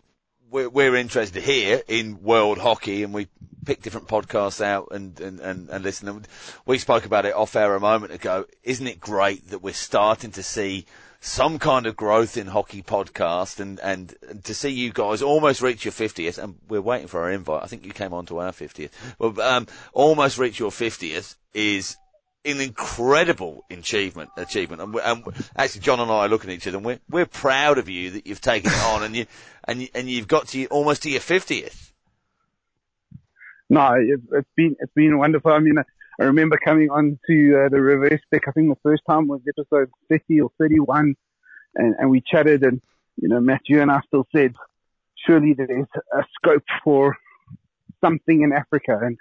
we're, 0.50 0.68
we're 0.68 0.96
interested 0.96 1.42
here 1.42 1.82
in 1.88 2.22
world 2.22 2.58
hockey 2.58 3.02
and 3.02 3.12
we 3.12 3.28
pick 3.64 3.82
different 3.82 4.08
podcasts 4.08 4.60
out 4.60 4.88
and, 4.90 5.18
and, 5.20 5.40
and, 5.40 5.68
and 5.68 5.84
listen. 5.84 6.08
And 6.08 6.28
we 6.66 6.78
spoke 6.78 7.04
about 7.04 7.26
it 7.26 7.34
off 7.34 7.56
air 7.56 7.74
a 7.74 7.80
moment 7.80 8.12
ago. 8.12 8.46
Isn't 8.62 8.86
it 8.86 9.00
great 9.00 9.48
that 9.48 9.62
we're 9.62 9.74
starting 9.74 10.32
to 10.32 10.42
see 10.42 10.86
some 11.20 11.58
kind 11.58 11.86
of 11.86 11.96
growth 11.96 12.36
in 12.38 12.46
hockey 12.46 12.82
podcast 12.82 13.60
and, 13.60 13.78
and, 13.80 14.14
to 14.44 14.54
see 14.54 14.70
you 14.70 14.90
guys 14.90 15.20
almost 15.20 15.60
reach 15.60 15.84
your 15.84 15.92
50th 15.92 16.42
and 16.42 16.56
we're 16.66 16.80
waiting 16.80 17.08
for 17.08 17.20
our 17.20 17.30
invite. 17.30 17.62
I 17.62 17.66
think 17.66 17.84
you 17.84 17.92
came 17.92 18.14
on 18.14 18.24
to 18.26 18.38
our 18.38 18.52
50th. 18.52 18.90
Well, 19.18 19.38
um, 19.40 19.66
almost 19.92 20.38
reach 20.38 20.58
your 20.58 20.70
50th 20.70 21.34
is 21.52 21.96
an 22.46 22.60
incredible 22.60 23.64
achievement, 23.70 24.30
achievement. 24.38 24.80
And, 24.80 24.94
and 24.94 25.46
actually, 25.54 25.82
John 25.82 26.00
and 26.00 26.10
I 26.10 26.24
are 26.24 26.28
looking 26.28 26.50
at 26.50 26.56
each 26.56 26.66
other, 26.66 26.78
and 26.78 26.86
we're 26.86 27.00
we're 27.10 27.26
proud 27.26 27.76
of 27.76 27.88
you 27.88 28.12
that 28.12 28.26
you've 28.26 28.40
taken 28.40 28.72
it 28.72 28.82
on, 28.84 29.02
and 29.02 29.14
you 29.14 29.26
and 29.64 29.86
and 29.94 30.08
you've 30.08 30.28
got 30.28 30.48
to 30.48 30.66
almost 30.66 31.02
to 31.02 31.10
your 31.10 31.20
fiftieth. 31.20 31.92
No, 33.68 33.92
it, 33.92 34.20
it's 34.32 34.48
been 34.56 34.76
it's 34.80 34.92
been 34.94 35.18
wonderful. 35.18 35.52
I 35.52 35.58
mean, 35.58 35.76
I 36.20 36.24
remember 36.24 36.58
coming 36.58 36.90
on 36.90 37.18
to 37.28 37.64
uh, 37.64 37.68
the 37.70 37.80
reverse 37.80 38.20
stick. 38.26 38.44
I 38.46 38.52
think 38.52 38.68
the 38.68 38.80
first 38.82 39.02
time 39.08 39.26
was 39.26 39.40
episode 39.48 39.90
thirty 40.08 40.40
or 40.40 40.50
thirty-one, 40.58 41.14
and, 41.76 41.94
and 41.98 42.10
we 42.10 42.20
chatted, 42.20 42.62
and 42.62 42.80
you 43.16 43.28
know, 43.28 43.40
Matthew 43.40 43.80
and 43.80 43.90
I 43.90 44.00
still 44.06 44.26
said, 44.34 44.54
surely 45.26 45.54
there 45.54 45.70
is 45.70 45.86
a 46.12 46.22
scope 46.36 46.64
for 46.84 47.16
something 48.04 48.42
in 48.42 48.52
Africa, 48.52 48.98
and 49.02 49.16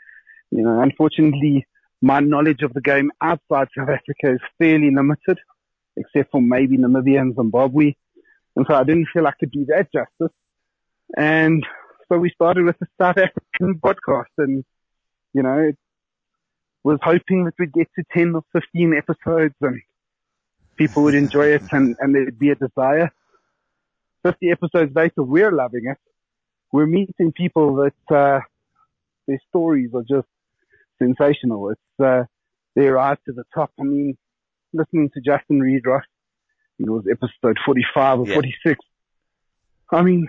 you 0.52 0.64
know, 0.64 0.82
unfortunately 0.82 1.66
my 2.02 2.20
knowledge 2.20 2.62
of 2.64 2.74
the 2.74 2.82
game 2.82 3.12
outside 3.22 3.68
South 3.78 3.90
Africa 3.90 4.34
is 4.34 4.40
fairly 4.58 4.90
limited, 4.94 5.38
except 5.98 6.32
for 6.32 6.42
maybe 6.42 6.78
Namibia 6.78 7.20
and 7.20 7.36
Zimbabwe. 7.36 7.94
And 8.56 8.66
so 8.68 8.76
I 8.76 8.84
didn't 8.84 9.08
feel 9.14 9.28
I 9.28 9.34
could 9.40 9.52
do 9.52 9.66
that 9.66 9.92
justice. 9.92 10.36
And 11.18 11.66
so 12.08 12.18
we 12.18 12.30
started 12.30 12.64
with 12.66 12.78
the 12.80 12.88
South 13.00 13.18
African 13.18 13.80
podcast 13.80 14.34
and, 14.38 14.64
you 15.34 15.44
know, 15.44 15.72
was 16.90 17.00
hoping 17.04 17.46
that 17.46 17.54
we'd 17.60 17.74
get 17.74 17.88
to 17.98 18.04
10 18.14 18.36
or 18.36 18.44
15 18.54 18.94
episodes 18.96 19.56
and 19.62 19.82
people 20.76 21.04
would 21.04 21.16
enjoy 21.16 21.48
it 21.58 21.64
and, 21.72 21.96
and 22.00 22.16
there'd 22.16 22.40
be 22.40 22.50
a 22.50 22.56
desire. 22.56 23.12
50 24.24 24.52
episodes 24.52 24.94
later, 24.96 25.22
we're 25.24 25.52
loving 25.52 25.86
it. 25.86 25.98
We're 26.72 26.88
meeting 26.88 27.32
people 27.32 27.76
that, 27.84 28.16
uh, 28.16 28.40
their 29.28 29.40
stories 29.50 29.92
are 29.94 30.04
just 30.16 30.28
sensational. 30.98 31.70
It's 31.70 32.00
uh, 32.04 32.24
they 32.76 32.88
rise 32.88 33.18
to 33.28 33.32
the 33.32 33.44
top. 33.54 33.72
I 33.80 33.84
mean, 33.84 34.18
listening 34.74 35.10
to 35.14 35.22
Justin 35.22 35.60
Reid-Ross, 35.60 36.04
it 36.80 36.90
was 36.90 37.06
episode 37.10 37.58
45 37.66 38.20
or 38.22 38.28
Yeah. 38.28 38.34
46. 38.34 38.80
I 39.92 40.02
mean, 40.02 40.28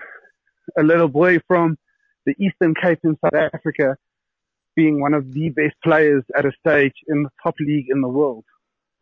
a 0.79 0.83
little 0.83 1.09
boy 1.09 1.39
from 1.49 1.79
the 2.27 2.35
Eastern 2.39 2.75
Cape 2.75 3.01
in 3.05 3.17
South 3.25 3.51
Africa 3.55 3.97
being 4.77 5.01
one 5.01 5.15
of 5.15 5.33
the 5.33 5.51
best 5.51 5.75
players 5.83 6.25
at 6.37 6.45
a 6.45 6.53
stage 6.61 6.95
in 7.09 7.23
the 7.25 7.31
top 7.43 7.55
league 7.61 7.87
in 7.91 8.01
the 8.01 8.09
world. 8.09 8.45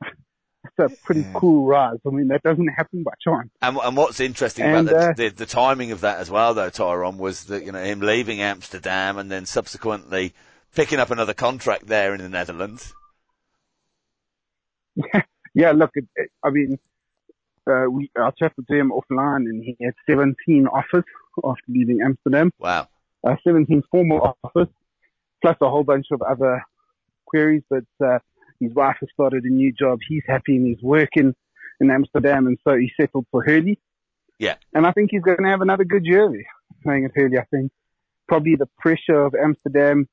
It's 0.64 0.78
a 0.78 0.90
pretty 1.04 1.22
Yeah. 1.22 1.32
cool 1.34 1.66
rise. 1.66 1.98
I 2.06 2.10
mean, 2.10 2.28
that 2.28 2.42
doesn't 2.42 2.68
happen 2.68 3.02
by 3.02 3.12
chance. 3.22 3.48
And, 3.62 3.76
and 3.78 3.96
what's 3.96 4.20
interesting 4.20 4.66
And, 4.66 4.88
about 4.88 4.96
uh, 4.96 5.12
the, 5.14 5.24
the, 5.24 5.28
the 5.30 5.46
timing 5.46 5.92
of 5.92 6.00
that 6.02 6.18
as 6.18 6.30
well, 6.30 6.54
though, 6.54 6.70
Tyron, 6.70 7.16
was 7.16 7.44
that 7.44 7.64
you 7.64 7.72
know 7.72 7.82
him 7.82 8.00
leaving 8.00 8.40
Amsterdam 8.40 9.18
and 9.18 9.30
then 9.30 9.46
subsequently 9.46 10.34
picking 10.74 10.98
up 11.00 11.10
another 11.10 11.34
contract 11.34 11.86
there 11.86 12.14
in 12.14 12.20
the 12.20 12.28
Netherlands. 12.28 12.94
yeah, 15.54 15.72
look, 15.72 15.90
it, 15.94 16.06
it, 16.16 16.30
I 16.44 16.50
mean, 16.50 16.78
uh, 17.70 17.86
we, 17.90 18.10
I 18.16 18.30
chatted 18.38 18.66
to 18.68 18.74
him 18.74 18.92
offline 18.92 19.46
and 19.48 19.62
he 19.62 19.76
had 19.82 19.94
17 20.08 20.66
offers 20.66 21.04
after 21.44 21.62
leaving 21.68 22.00
Amsterdam, 22.04 22.50
Wow. 22.58 22.88
uh, 23.26 23.36
17 23.44 23.82
formal 23.90 24.36
offers, 24.44 24.68
plus 25.42 25.56
a 25.60 25.68
whole 25.68 25.84
bunch 25.84 26.06
of 26.10 26.22
other 26.22 26.62
queries, 27.26 27.62
but, 27.68 27.84
uh, 28.04 28.18
his 28.60 28.74
wife 28.74 28.96
has 29.00 29.08
started 29.12 29.44
a 29.44 29.48
new 29.48 29.72
job. 29.72 30.00
He's 30.08 30.24
happy 30.26 30.56
in 30.56 30.66
his 30.66 30.82
work 30.82 31.10
in, 31.14 31.34
in 31.80 31.90
Amsterdam 31.90 32.46
and 32.46 32.58
so 32.66 32.76
he 32.76 32.90
settled 33.00 33.26
for 33.30 33.44
Hurley. 33.44 33.78
Yeah. 34.38 34.56
And 34.74 34.86
I 34.86 34.92
think 34.92 35.10
he's 35.10 35.22
going 35.22 35.42
to 35.42 35.48
have 35.48 35.60
another 35.60 35.84
good 35.84 36.04
year 36.04 36.28
there 36.30 36.46
playing 36.82 37.04
at 37.04 37.12
Hurley. 37.14 37.38
I 37.38 37.44
think 37.44 37.72
probably 38.26 38.56
the 38.56 38.68
pressure 38.78 39.24
of 39.24 39.34
Amsterdam 39.34 40.08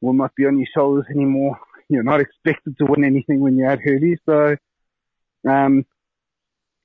will 0.00 0.12
not 0.12 0.34
be 0.34 0.46
on 0.46 0.58
your 0.58 0.68
shoulders 0.74 1.06
anymore. 1.10 1.58
You're 1.88 2.02
not 2.02 2.20
expected 2.20 2.76
to 2.78 2.86
win 2.86 3.04
anything 3.04 3.40
when 3.40 3.56
you're 3.56 3.70
at 3.70 3.80
Hurley. 3.80 4.18
So, 4.26 4.56
um, 5.48 5.86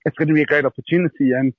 it's 0.05 0.17
going 0.17 0.27
to 0.27 0.33
be 0.33 0.41
a 0.41 0.45
great 0.45 0.65
opportunity. 0.65 1.31
And, 1.31 1.53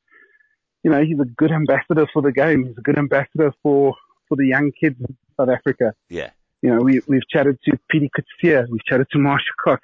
you 0.82 0.90
know, 0.90 1.02
he's 1.04 1.18
a 1.20 1.24
good 1.24 1.52
ambassador 1.52 2.06
for 2.12 2.22
the 2.22 2.32
game. 2.32 2.66
He's 2.66 2.78
a 2.78 2.82
good 2.82 2.98
ambassador 2.98 3.52
for, 3.62 3.94
for 4.28 4.36
the 4.36 4.46
young 4.46 4.72
kids 4.72 4.96
South 5.38 5.48
Africa. 5.48 5.94
Yeah. 6.08 6.30
You 6.62 6.74
know, 6.74 6.80
we, 6.80 7.00
we've 7.06 7.28
chatted 7.28 7.58
to 7.64 7.78
Pietie 7.92 8.10
Coetzee. 8.10 8.68
We've 8.70 8.84
chatted 8.84 9.08
to 9.12 9.18
Marsha 9.18 9.52
Cox. 9.62 9.82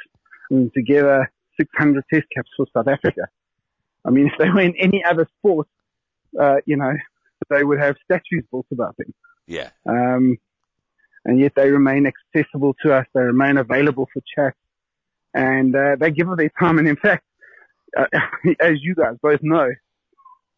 I 0.51 0.55
mean, 0.55 0.71
together 0.75 1.31
600 1.59 2.05
test 2.13 2.27
caps 2.35 2.49
for 2.57 2.67
South 2.75 2.89
Africa. 2.89 3.23
I 4.05 4.11
mean, 4.11 4.27
if 4.29 4.33
they 4.39 4.49
were 4.49 4.61
in 4.61 4.75
any 4.77 5.05
other 5.05 5.29
sport, 5.39 5.69
uh, 6.41 6.57
you 6.65 6.77
know, 6.77 6.93
they 7.51 7.65
would 7.65 7.79
have 7.79 7.97
statues 8.05 8.45
built 8.51 8.67
about 8.73 8.97
them. 8.97 9.13
Yeah. 9.47 9.71
Um, 9.87 10.39
and 11.25 11.39
yet 11.39 11.53
they 11.55 11.71
remain 11.71 12.07
accessible 12.07 12.75
to 12.83 12.95
us. 12.95 13.07
They 13.15 13.21
remain 13.21 13.59
available 13.59 14.09
for 14.13 14.23
chat 14.35 14.55
and, 15.35 15.77
uh, 15.77 15.97
they 15.99 16.11
give 16.11 16.31
us 16.31 16.39
their 16.39 16.51
time. 16.59 16.79
And 16.79 16.89
in 16.89 16.97
fact, 16.97 17.25
uh, 17.97 18.07
as 18.61 18.83
you 18.83 18.95
guys 18.95 19.17
both 19.23 19.41
know, 19.43 19.69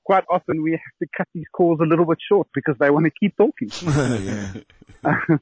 quite 0.05 0.25
often 0.31 0.63
we 0.63 0.73
have 0.73 0.81
to 1.01 1.07
cut 1.17 1.29
these 1.35 1.47
calls 1.53 1.81
a 1.81 1.85
little 1.85 2.05
bit 2.05 2.19
short 2.27 2.49
because 2.55 2.77
they 2.79 2.91
want 2.91 3.05
to 3.07 3.11
keep 3.11 3.37
talking. 3.37 3.71
yeah. 5.05 5.37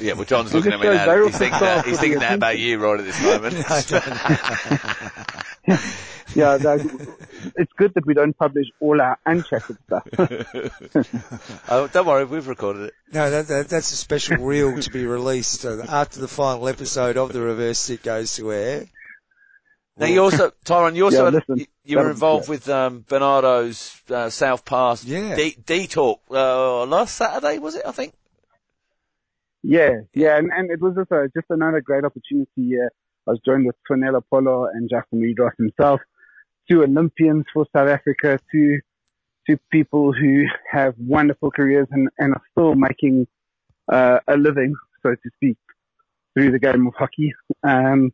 Yeah, 0.00 0.12
well, 0.14 0.24
John's 0.24 0.52
looking 0.52 0.72
at 0.72 0.80
me 0.80 0.86
now. 0.86 1.24
He's 1.24 1.38
thinking 1.38 1.60
that, 1.60 1.86
he's 1.86 2.00
thinking 2.00 2.18
that 2.18 2.34
about 2.34 2.58
you 2.58 2.78
right 2.78 3.00
at 3.00 3.06
this 3.06 3.22
moment. 3.22 3.54
yeah, 6.34 6.56
that, 6.58 7.08
it's 7.56 7.72
good 7.76 7.94
that 7.94 8.06
we 8.06 8.12
don't 8.14 8.36
publish 8.36 8.66
all 8.80 9.00
our 9.00 9.18
unchatted 9.24 9.78
stuff. 9.86 10.06
oh, 11.68 11.88
don't 11.88 12.06
worry, 12.06 12.24
we've 12.24 12.46
recorded 12.46 12.88
it. 12.88 12.94
No, 13.12 13.30
that, 13.30 13.48
that, 13.48 13.68
that's 13.68 13.92
a 13.92 13.96
special 13.96 14.36
reel 14.38 14.78
to 14.78 14.90
be 14.90 15.06
released 15.06 15.64
uh, 15.64 15.82
after 15.88 16.20
the 16.20 16.28
final 16.28 16.68
episode 16.68 17.16
of 17.16 17.32
the 17.32 17.40
reverse 17.40 17.78
stick 17.78 18.02
goes 18.02 18.36
to 18.36 18.52
air. 18.52 18.86
Now 19.98 20.06
you 20.06 20.22
also, 20.22 20.50
Tyron, 20.64 20.94
you 20.94 21.04
also, 21.04 21.18
Yeah, 21.18 21.24
had- 21.24 21.34
listen, 21.34 21.58
you, 21.58 21.66
you 21.84 21.96
were 21.96 22.04
that- 22.04 22.10
involved 22.10 22.48
with, 22.48 22.68
um, 22.68 23.04
Bernardo's, 23.08 24.00
uh, 24.10 24.28
South 24.28 24.64
Pass 24.64 25.04
Yeah. 25.04 25.34
D, 25.34 25.56
D 25.64 25.86
Talk, 25.86 26.20
uh, 26.30 26.84
last 26.84 27.14
Saturday, 27.16 27.58
was 27.58 27.76
it, 27.76 27.82
I 27.86 27.92
think? 27.92 28.12
Yeah, 29.62 30.00
yeah, 30.14 30.36
and, 30.36 30.50
and 30.52 30.70
it 30.70 30.80
was 30.80 30.94
just, 30.96 31.10
a, 31.10 31.28
just 31.34 31.46
another 31.50 31.80
great 31.80 32.04
opportunity. 32.04 32.76
Uh, 32.78 32.88
I 33.26 33.32
was 33.32 33.40
joined 33.44 33.66
with 33.66 33.74
Tonella 33.90 34.22
Polo 34.30 34.66
and 34.66 34.88
Justin 34.88 35.20
Reid-Ross 35.20 35.54
himself, 35.58 36.00
two 36.70 36.82
Olympians 36.84 37.44
for 37.52 37.66
South 37.74 37.88
Africa, 37.88 38.38
two 38.52 38.78
two 39.48 39.58
people 39.70 40.12
who 40.12 40.44
have 40.68 40.92
wonderful 40.98 41.52
careers 41.52 41.86
and, 41.92 42.08
and 42.18 42.34
are 42.34 42.42
still 42.50 42.74
making 42.74 43.28
uh, 43.92 44.18
a 44.26 44.36
living, 44.36 44.74
so 45.04 45.10
to 45.10 45.30
speak, 45.36 45.56
through 46.34 46.50
the 46.50 46.58
game 46.58 46.84
of 46.88 46.94
hockey. 46.98 47.32
Um, 47.62 48.10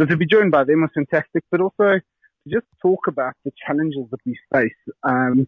so 0.00 0.06
to 0.06 0.16
be 0.16 0.26
joined 0.26 0.50
by 0.50 0.64
them 0.64 0.80
was 0.80 0.90
fantastic, 0.94 1.44
but 1.50 1.60
also 1.60 1.98
to 1.98 2.48
just 2.48 2.66
talk 2.80 3.06
about 3.06 3.34
the 3.44 3.52
challenges 3.66 4.06
that 4.10 4.20
we 4.24 4.38
face. 4.52 4.72
Um, 5.02 5.46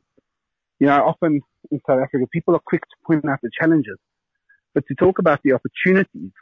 you 0.78 0.86
know, 0.88 1.02
often 1.04 1.40
in 1.70 1.80
South 1.86 2.00
Africa, 2.02 2.26
people 2.30 2.54
are 2.54 2.60
quick 2.64 2.82
to 2.82 2.96
point 3.06 3.26
out 3.28 3.38
the 3.42 3.50
challenges 3.58 3.98
but 4.74 4.86
to 4.86 4.94
talk 4.94 5.18
about 5.18 5.40
the 5.44 5.52
opportunities 5.52 6.32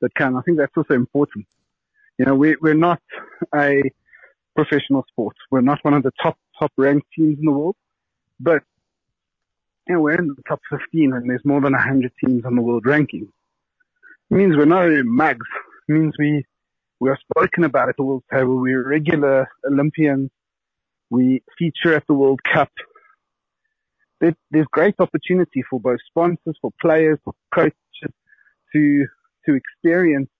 that 0.00 0.14
can, 0.14 0.36
I 0.36 0.40
think 0.42 0.58
that's 0.58 0.72
also 0.76 0.94
important. 0.94 1.46
You 2.18 2.26
know, 2.26 2.34
we, 2.34 2.56
we're 2.60 2.74
not 2.74 3.00
a 3.54 3.82
professional 4.54 5.04
sport. 5.08 5.36
We're 5.50 5.60
not 5.60 5.78
one 5.82 5.94
of 5.94 6.02
the 6.02 6.12
top, 6.22 6.38
top 6.58 6.72
ranked 6.76 7.06
teams 7.16 7.38
in 7.38 7.44
the 7.44 7.52
world, 7.52 7.76
but 8.40 8.62
you 9.86 9.94
know, 9.94 10.00
we're 10.00 10.16
in 10.16 10.28
the 10.28 10.42
top 10.48 10.60
15 10.70 11.12
and 11.12 11.30
there's 11.30 11.44
more 11.44 11.60
than 11.60 11.72
100 11.72 12.10
teams 12.24 12.44
on 12.44 12.56
the 12.56 12.62
world 12.62 12.86
ranking. 12.86 13.28
It 14.30 14.34
means 14.34 14.56
we're 14.56 14.64
no 14.64 15.02
mugs. 15.04 15.46
It 15.88 15.92
means 15.92 16.14
we 16.18 16.44
we 17.00 17.10
are 17.10 17.18
spoken 17.30 17.64
about 17.64 17.88
at 17.88 17.96
the 17.96 18.04
World 18.04 18.24
Table. 18.32 18.56
We're 18.56 18.86
regular 18.86 19.48
Olympians. 19.64 20.30
We 21.10 21.42
feature 21.58 21.94
at 21.94 22.06
the 22.06 22.14
World 22.14 22.40
Cup. 22.42 22.70
There, 24.20 24.34
there's 24.50 24.66
great 24.72 24.94
opportunity 24.98 25.62
for 25.68 25.78
both 25.78 25.98
sponsors, 26.08 26.56
for 26.60 26.70
players, 26.80 27.18
for 27.24 27.34
coaches 27.54 27.74
to 28.72 29.06
to 29.44 29.54
experience. 29.54 30.30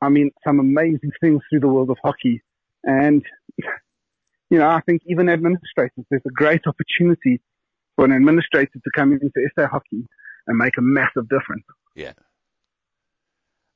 I 0.00 0.08
mean, 0.08 0.30
some 0.44 0.60
amazing 0.60 1.10
things 1.20 1.42
through 1.50 1.60
the 1.60 1.68
world 1.68 1.90
of 1.90 1.98
hockey. 2.02 2.42
And 2.84 3.24
you 4.50 4.58
know, 4.58 4.68
I 4.68 4.80
think 4.82 5.02
even 5.06 5.28
administrators, 5.28 6.04
there's 6.10 6.22
a 6.26 6.30
great 6.30 6.62
opportunity 6.66 7.40
for 7.96 8.04
an 8.04 8.12
administrator 8.12 8.72
to 8.72 8.90
come 8.94 9.12
into 9.12 9.30
SA 9.54 9.66
hockey 9.66 10.06
and 10.46 10.58
make 10.58 10.76
a 10.76 10.82
massive 10.82 11.28
difference. 11.28 11.64
Yeah. 11.94 12.12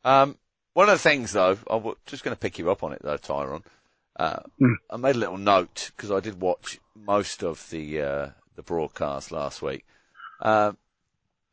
Um, 0.05 0.37
one 0.77 0.91
of 0.91 0.95
the 0.97 1.09
things 1.09 1.33
though, 1.33 1.57
I'm 1.71 1.95
just 2.05 2.23
going 2.23 2.37
to 2.37 2.39
pick 2.39 2.59
you 2.59 2.71
up 2.71 2.85
on 2.85 2.93
it 2.93 3.01
though, 3.03 3.17
Tyron. 3.17 3.63
Uh, 4.15 4.41
Mm. 4.61 4.75
I 4.91 4.97
made 4.99 5.17
a 5.17 5.19
little 5.19 5.39
note 5.39 5.91
because 5.97 6.11
I 6.11 6.21
did 6.21 6.39
watch 6.39 6.79
most 6.95 7.43
of 7.43 7.69
the 7.71 8.03
uh, 8.03 8.29
the 8.57 8.63
broadcast 8.63 9.33
last 9.33 9.63
week. 9.63 9.87
Um, 10.41 10.77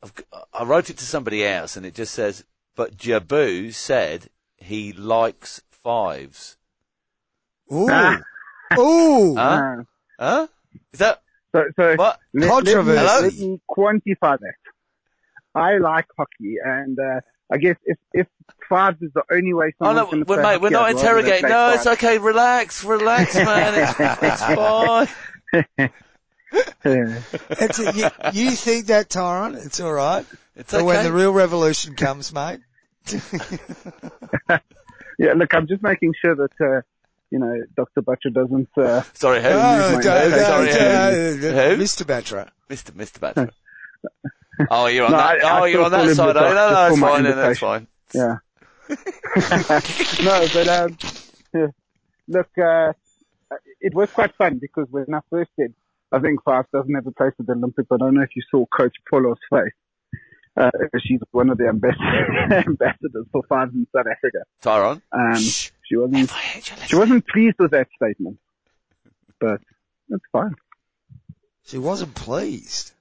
I've, 0.02 0.14
g- 0.14 0.24
I 0.52 0.64
wrote 0.64 0.90
it 0.90 0.98
to 0.98 1.04
somebody 1.06 1.42
else, 1.42 1.74
and 1.74 1.86
it 1.86 1.94
just 1.94 2.12
says, 2.12 2.44
"But 2.76 2.98
Jabu 2.98 3.72
said 3.72 4.28
he 4.58 4.92
likes 4.92 5.62
fives. 5.70 6.58
Ooh. 7.72 7.88
Ah. 7.90 8.18
Ooh. 8.78 9.34
Huh? 9.36 9.62
Uh, 9.62 9.82
Huh? 10.18 10.46
Is 10.92 10.98
that 11.00 11.22
so, 11.54 11.64
so 11.78 11.96
what? 11.96 12.20
let, 12.34 12.50
let 12.50 12.50
me, 12.50 12.50
Controversy. 12.50 13.04
let 13.04 13.32
me 13.38 13.60
quantify 13.70 14.38
that. 14.38 14.54
I 15.54 15.78
like 15.78 16.06
hockey, 16.16 16.56
and 16.62 16.98
uh, 16.98 17.20
I 17.52 17.58
guess 17.58 17.76
if 17.84 17.98
if 18.12 18.26
fives 18.68 19.00
is 19.02 19.10
the 19.14 19.22
only 19.30 19.52
way 19.52 19.74
Oh 19.80 19.92
no, 19.92 20.06
going 20.06 20.24
to 20.24 20.28
we're, 20.28 20.42
mate, 20.42 20.60
we're 20.60 20.70
not 20.70 20.84
I'd 20.88 20.94
rather 20.94 21.22
they 21.22 21.38
interrogating. 21.38 21.40
play 21.40 21.50
No, 21.50 21.70
it's 21.74 21.86
okay. 21.86 22.18
Relax, 22.18 22.82
relax, 22.84 23.34
man. 23.34 23.74
It's, 23.98 24.22
it's 24.22 24.42
fine. 25.78 25.90
It's 26.84 27.78
a, 27.80 27.92
you, 27.92 28.08
you 28.44 28.50
think 28.52 28.86
that, 28.86 29.08
Tyron? 29.08 29.56
It's 29.66 29.80
all 29.80 29.92
right. 29.92 30.24
It's 30.54 30.70
But 30.70 30.84
when 30.84 31.04
the 31.04 31.12
real 31.12 31.32
revolution 31.32 31.96
comes, 31.96 32.32
mate. 32.32 32.60
yeah, 35.18 35.32
look, 35.34 35.52
I'm 35.52 35.66
just 35.66 35.82
making 35.82 36.12
sure 36.20 36.34
that 36.36 36.52
uh, 36.60 36.80
you 37.30 37.38
know 37.40 37.60
Dr. 37.76 38.02
Butcher 38.02 38.30
doesn't. 38.30 38.68
Uh, 38.76 39.02
Sorry, 39.14 39.42
who? 39.42 39.48
Oh, 39.48 39.52
my 39.52 40.00
don't- 40.00 40.04
nose. 40.04 40.30
don't- 40.30 40.40
Sorry, 40.40 40.66
don't- 41.40 41.78
who? 41.78 41.82
Mr. 41.82 42.04
Batra. 42.04 42.48
Mr. 42.70 42.92
Mr. 42.92 43.18
Batra. 43.18 43.50
Oh, 44.70 44.86
you're 44.86 45.06
on 45.06 45.12
No, 45.12 45.18
that. 45.18 45.44
I- 45.44 45.48
I 45.48 45.60
oh, 45.60 45.64
you're 45.64 45.84
on 45.84 45.90
that 45.92 46.14
side. 46.16 46.36
Oh, 46.36 46.40
no, 46.40 46.54
no, 46.54 46.70
just 46.70 46.92
it's 46.92 47.00
fine. 47.00 47.22
then, 47.24 47.36
That's 47.36 47.58
fine. 47.58 47.86
yeah. 48.14 48.36
no, 50.24 50.46
but 50.52 50.68
um, 50.68 50.98
yeah. 51.54 51.66
look, 52.28 52.48
uh, 52.58 52.92
it 53.80 53.94
was 53.94 54.10
quite 54.10 54.34
fun 54.36 54.58
because 54.58 54.86
when 54.90 55.12
I 55.14 55.20
first 55.30 55.50
said 55.58 55.74
I 56.12 56.20
think 56.20 56.42
Five 56.44 56.66
doesn't 56.72 56.94
have 56.94 57.06
a 57.06 57.10
place 57.12 57.32
at 57.40 57.46
the 57.46 57.52
Olympics, 57.54 57.88
I 57.90 57.96
don't 57.96 58.14
know 58.14 58.22
if 58.22 58.36
you 58.36 58.42
saw 58.50 58.64
Coach 58.66 58.94
Polo's 59.10 59.38
face. 59.50 59.72
Uh, 60.56 60.70
she's 61.04 61.18
one 61.32 61.50
of 61.50 61.58
the 61.58 61.64
ambas- 61.66 61.96
ambassadors 62.66 63.26
for 63.32 63.42
Fives 63.48 63.74
in 63.74 63.86
South 63.94 64.06
Africa. 64.06 64.38
Tyron. 64.62 65.02
Um, 65.10 65.40
Shh. 65.40 65.70
she 65.82 65.96
wasn't 65.96 66.20
If 66.24 66.32
I 66.32 66.36
hate 66.38 66.70
you, 66.70 66.76
she 66.86 66.94
wasn't 66.96 67.26
pleased 67.26 67.56
with 67.58 67.72
that 67.72 67.88
statement, 67.96 68.38
but 69.40 69.60
that's 70.08 70.22
fine. 70.30 70.54
She 71.66 71.78
wasn't 71.78 72.14
pleased. 72.14 72.92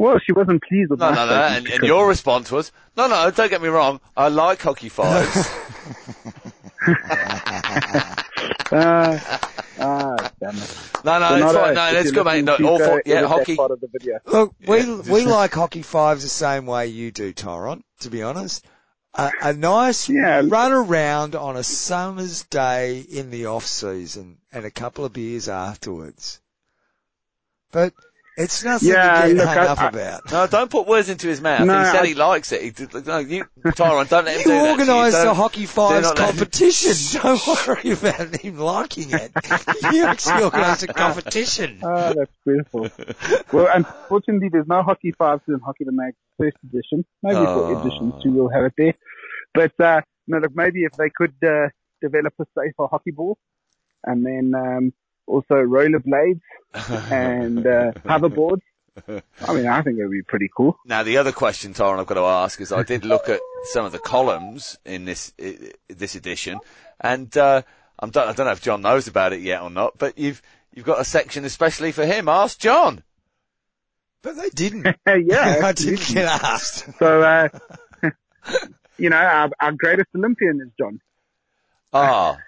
Well, 0.00 0.18
she 0.18 0.32
wasn't 0.32 0.62
pleased 0.62 0.88
with 0.88 1.00
that. 1.00 1.14
No, 1.14 1.26
no, 1.26 1.30
no. 1.30 1.42
And, 1.42 1.68
and 1.68 1.82
your 1.82 2.08
response 2.08 2.50
was, 2.50 2.72
no, 2.96 3.06
no, 3.06 3.30
don't 3.30 3.50
get 3.50 3.60
me 3.60 3.68
wrong. 3.68 4.00
I 4.16 4.28
like 4.28 4.62
hockey 4.62 4.88
fives. 4.88 5.36
Uh, 8.72 9.18
ah, 9.78 10.32
damn 10.40 10.56
it. 10.56 10.90
no, 11.04 11.18
no, 11.18 11.34
it's 11.34 11.34
Bernardo, 11.34 11.58
fine. 11.60 11.74
No, 11.74 11.86
if 11.88 11.92
that's 11.92 12.04
you're 12.06 12.12
good, 12.14 12.24
mate. 12.24 12.44
No, 12.46 12.56
all 12.66 12.78
for, 12.78 13.02
yeah, 13.04 13.26
hockey. 13.26 13.56
Part 13.56 13.72
of 13.72 13.80
the 13.82 13.88
video. 13.88 14.20
Look, 14.24 14.54
we 14.66 14.78
Yeah. 14.78 15.02
we 15.02 15.24
like 15.26 15.52
hockey 15.52 15.82
fives 15.82 16.22
the 16.22 16.30
same 16.30 16.64
way 16.64 16.86
you 16.86 17.10
do, 17.10 17.34
Tyron. 17.34 17.82
To 17.98 18.08
be 18.08 18.22
honest, 18.22 18.64
a, 19.12 19.30
a 19.42 19.52
nice 19.52 20.08
Yeah. 20.08 20.40
run 20.46 20.72
around 20.72 21.34
on 21.34 21.58
a 21.58 21.62
summer's 21.62 22.44
day 22.44 23.00
in 23.00 23.30
the 23.30 23.44
off 23.44 23.66
season 23.66 24.38
and 24.50 24.64
a 24.64 24.70
couple 24.70 25.04
of 25.04 25.12
beers 25.12 25.46
afterwards. 25.46 26.40
But 27.70 27.92
it's 28.42 28.64
nothing 28.64 28.88
Yeah, 28.88 29.22
to 29.22 29.28
get 29.28 29.36
look, 29.36 29.46
hung 29.48 29.58
I- 29.58 29.66
up 29.66 29.78
I- 29.80 29.88
about. 29.88 30.32
No, 30.32 30.46
don't 30.46 30.70
put 30.70 30.86
words 30.86 31.08
into 31.08 31.28
his 31.28 31.40
mouth. 31.40 31.66
No, 31.66 31.78
he 31.78 31.84
said 31.86 32.02
I- 32.02 32.06
he 32.06 32.14
likes 32.14 32.52
it. 32.52 32.62
He, 32.62 32.70
did- 32.70 33.06
no, 33.06 33.18
you, 33.18 33.44
Tyron, 33.64 34.08
don't 34.08 34.24
let 34.24 34.34
him 34.34 34.38
You 34.40 34.44
do 34.44 34.50
that. 34.50 34.70
organised 34.70 35.22
the 35.22 35.34
hockey 35.34 35.66
fives 35.66 36.06
not 36.06 36.18
let- 36.18 36.28
competition. 36.30 37.20
Don't 37.22 37.46
worry 37.46 37.90
about 37.92 38.36
him 38.36 38.58
liking 38.58 39.08
it. 39.12 39.32
You 39.92 40.04
actually 40.04 40.42
organised 40.44 40.82
a 40.84 40.86
competition. 40.88 41.78
Oh, 41.82 42.12
that's 42.14 42.30
beautiful. 42.46 42.88
well, 43.52 43.68
unfortunately, 43.74 44.48
there's 44.50 44.66
no 44.68 44.82
Hockey 44.82 45.12
Fives 45.12 45.42
in 45.48 45.58
Hockey 45.64 45.84
the 45.84 45.92
Mag 45.92 46.14
first 46.38 46.56
edition. 46.64 47.04
Maybe 47.22 47.36
Oh. 47.38 47.74
for 47.74 47.80
edition 47.80 48.12
two, 48.22 48.30
we'll 48.32 48.48
have 48.48 48.64
it 48.64 48.72
there. 48.78 48.94
But, 49.54 49.72
uh, 49.84 50.00
no, 50.28 50.38
look, 50.38 50.52
maybe 50.54 50.84
if 50.84 50.92
they 50.92 51.10
could, 51.10 51.34
uh, 51.44 51.68
develop 52.00 52.34
a 52.40 52.44
safer 52.56 52.86
hockey 52.90 53.10
ball 53.10 53.36
and 54.04 54.24
then, 54.24 54.52
um, 54.54 54.92
also 55.30 55.54
rollerblades 55.54 56.40
and, 57.10 57.66
uh, 57.66 57.92
hoverboards. 58.04 58.62
I 59.08 59.54
mean, 59.54 59.66
I 59.66 59.82
think 59.82 59.98
it 59.98 60.02
would 60.02 60.12
be 60.12 60.22
pretty 60.22 60.50
cool. 60.54 60.76
Now, 60.84 61.02
the 61.02 61.18
other 61.18 61.32
question, 61.32 61.72
Tyron, 61.72 62.00
I've 62.00 62.06
got 62.06 62.14
to 62.14 62.20
ask 62.22 62.60
is 62.60 62.72
I 62.72 62.82
did 62.82 63.04
look 63.04 63.28
at 63.28 63.40
some 63.64 63.84
of 63.84 63.92
the 63.92 63.98
columns 63.98 64.78
in 64.84 65.04
this 65.04 65.32
this 65.88 66.16
edition, 66.16 66.58
and 67.00 67.34
uh, 67.36 67.62
I'm 67.98 68.10
don't, 68.10 68.28
I 68.28 68.32
don't 68.32 68.46
know 68.46 68.52
if 68.52 68.60
John 68.60 68.82
knows 68.82 69.08
about 69.08 69.32
it 69.32 69.40
yet 69.40 69.62
or 69.62 69.70
not, 69.70 69.96
but 69.96 70.18
you've 70.18 70.42
you've 70.74 70.84
got 70.84 71.00
a 71.00 71.04
section 71.04 71.44
especially 71.44 71.92
for 71.92 72.04
him. 72.04 72.28
Ask 72.28 72.58
John. 72.58 73.02
But 74.22 74.36
they 74.36 74.50
didn't. 74.50 74.86
yeah. 75.06 75.60
I 75.64 75.72
didn't 75.72 76.14
get 76.14 76.26
asked. 76.26 76.98
So, 76.98 77.22
uh, 77.22 77.48
you 78.98 79.10
know, 79.10 79.16
our, 79.16 79.50
our 79.58 79.72
greatest 79.72 80.08
Olympian 80.14 80.60
is 80.60 80.72
John. 80.78 81.00
Ah, 81.92 82.38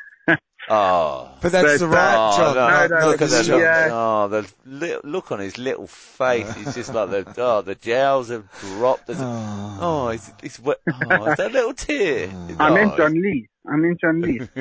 ah. 0.68 1.32
But 1.40 1.52
that's 1.52 1.80
the 1.80 1.86
right 1.88 2.14
Oh, 2.16 2.36
John. 2.36 2.54
no, 2.54 2.68
No, 2.68 3.00
no, 3.00 3.06
look 3.10 3.22
at 3.22 3.30
that. 3.30 3.44
the, 3.46 3.66
uh, 3.66 3.88
oh, 3.92 4.28
the 4.28 4.52
li- 4.66 4.98
look 5.04 5.32
on 5.32 5.40
his 5.40 5.58
little 5.58 5.86
face. 5.86 6.52
He's 6.54 6.74
just 6.74 6.94
like 6.94 7.10
the, 7.10 7.34
oh, 7.38 7.62
the 7.62 7.74
gels 7.74 8.28
have 8.30 8.44
dropped. 8.60 9.06
There's 9.08 9.18
Oh. 9.20 9.78
oh, 9.80 10.08
he's, 10.10 10.30
he's 10.42 10.60
wet. 10.60 10.78
Oh, 10.88 11.24
it's 11.30 11.40
a 11.40 11.48
little 11.48 11.74
tear. 11.74 12.28
I 12.58 12.68
Oh. 12.70 12.74
meant 12.74 12.96
John 12.96 13.12
Lee. 13.14 13.48
I 13.70 13.76
meant 13.76 14.00
John 14.00 14.20
Lee. 14.20 14.40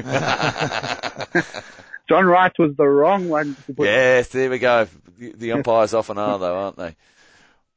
John 2.10 2.26
Wright 2.26 2.52
was 2.60 2.76
the 2.78 2.86
wrong 2.88 3.30
one 3.30 3.56
to 3.68 3.74
put. 3.74 3.86
yes, 3.86 4.28
there 4.30 4.50
we 4.50 4.60
go. 4.60 4.88
The, 5.18 5.32
the 5.34 5.52
umpires 5.54 5.94
often 5.94 6.18
are 6.18 6.38
though, 6.40 6.56
aren't 6.56 6.78
they? 6.78 6.96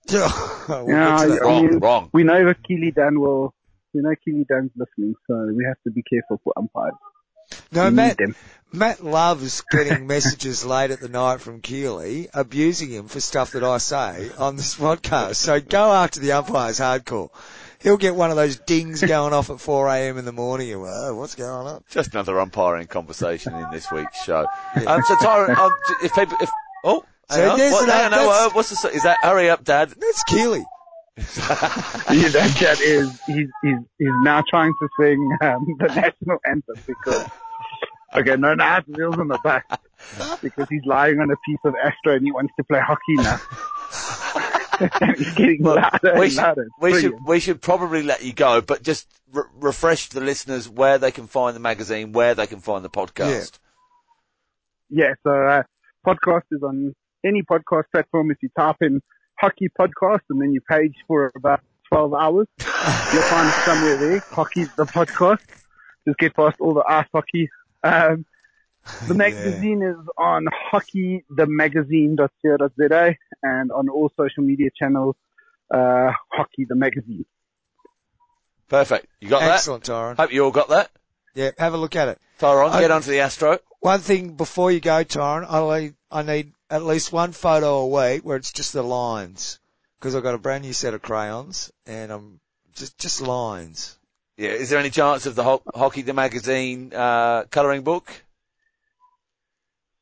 we'll 0.12 0.88
Yeah, 0.88 1.26
get 1.26 1.38
to 1.38 1.40
Wrong, 1.44 1.66
mean, 1.66 1.78
wrong. 1.78 2.10
We 2.12 2.24
know 2.24 2.44
that 2.46 2.62
Keely 2.66 2.90
Dan 2.90 3.20
will. 3.20 3.54
We 3.94 4.00
know 4.02 4.14
Keely 4.24 4.44
Dan's 4.48 4.72
listening, 4.76 5.14
so 5.26 5.50
we 5.56 5.64
have 5.64 5.76
to 5.84 5.90
be 5.92 6.02
careful 6.02 6.40
for 6.42 6.52
umpires. 6.56 6.94
No, 7.72 7.90
Matt. 7.90 8.18
Matt 8.74 9.04
loves 9.04 9.62
getting 9.70 10.06
messages 10.08 10.64
late 10.64 10.90
at 10.90 11.00
the 11.00 11.08
night 11.08 11.40
from 11.40 11.60
Keeley 11.60 12.28
abusing 12.34 12.90
him 12.90 13.06
for 13.06 13.20
stuff 13.20 13.52
that 13.52 13.62
I 13.62 13.78
say 13.78 14.30
on 14.36 14.56
this 14.56 14.74
podcast. 14.74 15.36
So 15.36 15.60
go 15.60 15.92
after 15.92 16.20
the 16.20 16.32
umpires 16.32 16.80
hardcore. 16.80 17.30
He'll 17.80 17.98
get 17.98 18.16
one 18.16 18.30
of 18.30 18.36
those 18.36 18.56
dings 18.56 19.02
going 19.06 19.32
off 19.32 19.50
at 19.50 19.56
4am 19.56 20.18
in 20.18 20.24
the 20.24 20.32
morning 20.32 20.72
and, 20.72 20.84
oh, 20.84 21.14
what's 21.14 21.34
going 21.36 21.66
on? 21.66 21.84
Just 21.88 22.14
another 22.14 22.40
umpiring 22.40 22.88
conversation 22.88 23.54
in 23.54 23.70
this 23.70 23.92
week's 23.92 24.24
show. 24.24 24.46
Um, 24.74 25.02
so 25.04 25.14
Tyron, 25.16 25.56
um, 25.56 25.72
if 26.02 26.12
people, 26.14 26.36
if 26.40 26.50
oh, 26.82 27.04
So 27.30 27.50
on, 27.52 27.58
what, 27.58 27.88
on, 27.88 28.10
no, 28.10 28.30
uh, 28.30 28.50
what's 28.50 28.70
the, 28.70 28.88
is 28.88 29.04
that? 29.04 29.18
Hurry 29.22 29.50
up, 29.50 29.62
Dad. 29.62 29.90
That's 29.90 30.24
Keely. 30.24 30.64
Yeah, 31.16 32.28
that 32.28 32.54
chat 32.56 32.80
is 32.80 33.08
he's 33.26 33.48
he's 33.62 33.78
he's 33.98 34.08
now 34.22 34.42
trying 34.48 34.72
to 34.80 34.88
sing 34.98 35.36
um, 35.42 35.64
the 35.78 35.86
national 35.86 36.38
anthem 36.44 36.74
because 36.86 37.26
okay, 38.14 38.36
no, 38.36 38.54
no, 38.54 38.80
wheels 38.88 39.18
on 39.18 39.28
the 39.28 39.38
back 39.44 39.64
because 40.42 40.66
he's 40.68 40.84
lying 40.84 41.20
on 41.20 41.30
a 41.30 41.36
piece 41.46 41.58
of 41.64 41.74
astro 41.82 42.16
and 42.16 42.24
he 42.24 42.32
wants 42.32 42.52
to 42.58 42.64
play 42.64 42.80
hockey 42.80 43.14
now. 43.16 43.40
and 45.00 45.16
he's 45.16 45.34
getting 45.34 45.62
louder 45.62 46.18
we 46.18 46.30
should. 46.30 46.58
We 46.80 47.00
should, 47.00 47.14
we 47.26 47.40
should 47.40 47.62
probably 47.62 48.02
let 48.02 48.24
you 48.24 48.32
go, 48.32 48.60
but 48.60 48.82
just 48.82 49.08
re- 49.32 49.44
refresh 49.54 50.08
the 50.08 50.20
listeners 50.20 50.68
where 50.68 50.98
they 50.98 51.10
can 51.10 51.26
find 51.26 51.54
the 51.54 51.60
magazine, 51.60 52.12
where 52.12 52.34
they 52.34 52.46
can 52.46 52.60
find 52.60 52.84
the 52.84 52.90
podcast. 52.90 53.58
Yeah, 54.90 55.14
so 55.22 55.30
uh, 55.30 55.62
podcast 56.06 56.42
is 56.50 56.62
on 56.62 56.94
any 57.24 57.42
podcast 57.42 57.84
platform. 57.92 58.30
If 58.30 58.38
you 58.42 58.50
type 58.56 58.76
in 58.80 59.00
hockey 59.40 59.68
podcast 59.78 60.20
and 60.30 60.40
then 60.40 60.52
you 60.52 60.60
page 60.60 60.94
for 61.06 61.30
about 61.36 61.60
12 61.88 62.14
hours, 62.14 62.46
you'll 62.58 63.22
find 63.22 63.48
it 63.48 63.54
somewhere 63.64 63.96
there. 63.98 64.18
Hockey 64.30 64.64
the 64.76 64.84
podcast. 64.84 65.40
Just 66.06 66.18
get 66.18 66.34
past 66.34 66.56
all 66.60 66.74
the 66.74 66.84
ice 66.86 67.06
hockey. 67.12 67.48
Um, 67.82 68.24
the 69.08 69.14
magazine 69.24 69.82
is 69.82 69.96
on 70.18 70.44
hockeythemagazine.co.za 70.72 73.14
and 73.42 73.72
on 73.72 73.88
all 73.88 74.10
social 74.16 74.42
media 74.42 74.70
channels, 74.78 75.16
uh, 75.72 76.10
Hockey 76.32 76.66
the 76.68 76.74
Magazine. 76.74 77.24
Perfect. 78.68 79.06
You 79.20 79.28
got 79.28 79.42
Excellent, 79.42 79.84
Tyron. 79.84 80.16
Hope 80.16 80.32
you 80.32 80.44
all 80.44 80.50
got 80.50 80.68
that. 80.70 80.90
Yeah, 81.34 81.50
have 81.58 81.74
a 81.74 81.76
look 81.76 81.96
at 81.96 82.08
it. 82.08 82.18
Tyron, 82.40 82.70
I- 82.70 82.80
get 82.80 82.90
onto 82.90 83.10
the 83.10 83.20
Astro. 83.20 83.58
One 83.80 84.00
thing 84.00 84.34
before 84.34 84.72
you 84.72 84.80
go, 84.80 85.04
Tyron, 85.04 85.46
I 85.48 85.80
need, 85.80 85.94
I 86.14 86.22
need 86.22 86.52
at 86.70 86.84
least 86.84 87.12
one 87.12 87.32
photo 87.32 87.78
a 87.78 87.88
week 87.88 88.24
where 88.24 88.36
it's 88.36 88.52
just 88.52 88.72
the 88.72 88.84
lines. 88.84 89.58
Because 89.98 90.14
I've 90.14 90.22
got 90.22 90.36
a 90.36 90.38
brand 90.38 90.62
new 90.62 90.72
set 90.72 90.94
of 90.94 91.02
crayons 91.02 91.72
and 91.86 92.12
I'm 92.12 92.40
just, 92.74 92.96
just 92.98 93.20
lines. 93.20 93.98
Yeah. 94.36 94.50
Is 94.50 94.70
there 94.70 94.78
any 94.78 94.90
chance 94.90 95.26
of 95.26 95.34
the 95.34 95.42
Ho- 95.42 95.62
Hockey 95.74 96.02
the 96.02 96.14
Magazine, 96.14 96.92
uh, 96.94 97.44
colouring 97.50 97.82
book? 97.82 98.12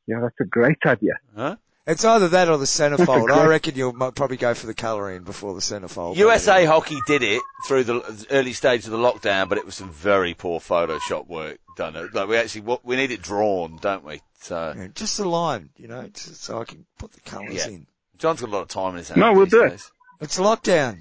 Yeah, 0.07 0.21
that's 0.21 0.39
a 0.41 0.45
great 0.45 0.79
idea. 0.85 1.15
Huh? 1.35 1.57
It's 1.87 2.05
either 2.05 2.29
that 2.29 2.49
or 2.49 2.59
the 2.59 2.65
centerfold. 2.67 3.31
I 3.33 3.45
reckon 3.47 3.75
you'll 3.75 3.93
probably 4.13 4.37
go 4.37 4.55
for 4.55 4.67
the 4.67 4.75
colouring 4.75 5.23
before 5.25 5.55
the 5.55 5.61
centerfold. 5.61 6.17
USA 6.17 6.65
Hockey 6.65 6.99
did 7.07 7.23
it 7.23 7.43
through 7.67 7.85
the 7.85 8.27
early 8.31 8.53
stage 8.53 8.85
of 8.85 8.93
the 8.93 8.99
lockdown, 8.99 9.49
but 9.49 9.59
it 9.59 9.67
was 9.67 9.75
some 9.75 9.91
very 9.91 10.35
poor 10.35 10.61
Photoshop 10.61 11.27
work 11.27 11.59
done. 11.77 11.95
Like 12.13 12.29
we 12.29 12.37
actually, 12.37 12.77
we 12.85 12.97
need 12.97 13.11
it 13.11 13.21
drawn, 13.23 13.79
don't 13.81 14.05
we? 14.05 14.21
So 14.41 14.75
Yeah, 14.77 14.89
just 14.95 15.19
a 15.19 15.29
line, 15.29 15.71
you 15.77 15.89
know, 15.89 16.03
just 16.09 16.43
so 16.45 16.61
I 16.61 16.65
can 16.65 16.85
put 16.99 17.13
the 17.13 17.21
colours 17.21 17.55
Yeah. 17.55 17.69
in. 17.69 17.87
John's 18.19 18.41
got 18.41 18.51
a 18.51 18.53
lot 18.53 18.63
of 18.63 18.69
time 18.69 18.91
in 18.93 18.99
his 18.99 19.09
hands. 19.09 19.19
No, 19.19 19.33
we'll 19.33 19.47
these 19.47 19.53
do 19.53 19.65
it. 19.65 19.83
It's 20.21 20.39
lockdown. 20.39 20.99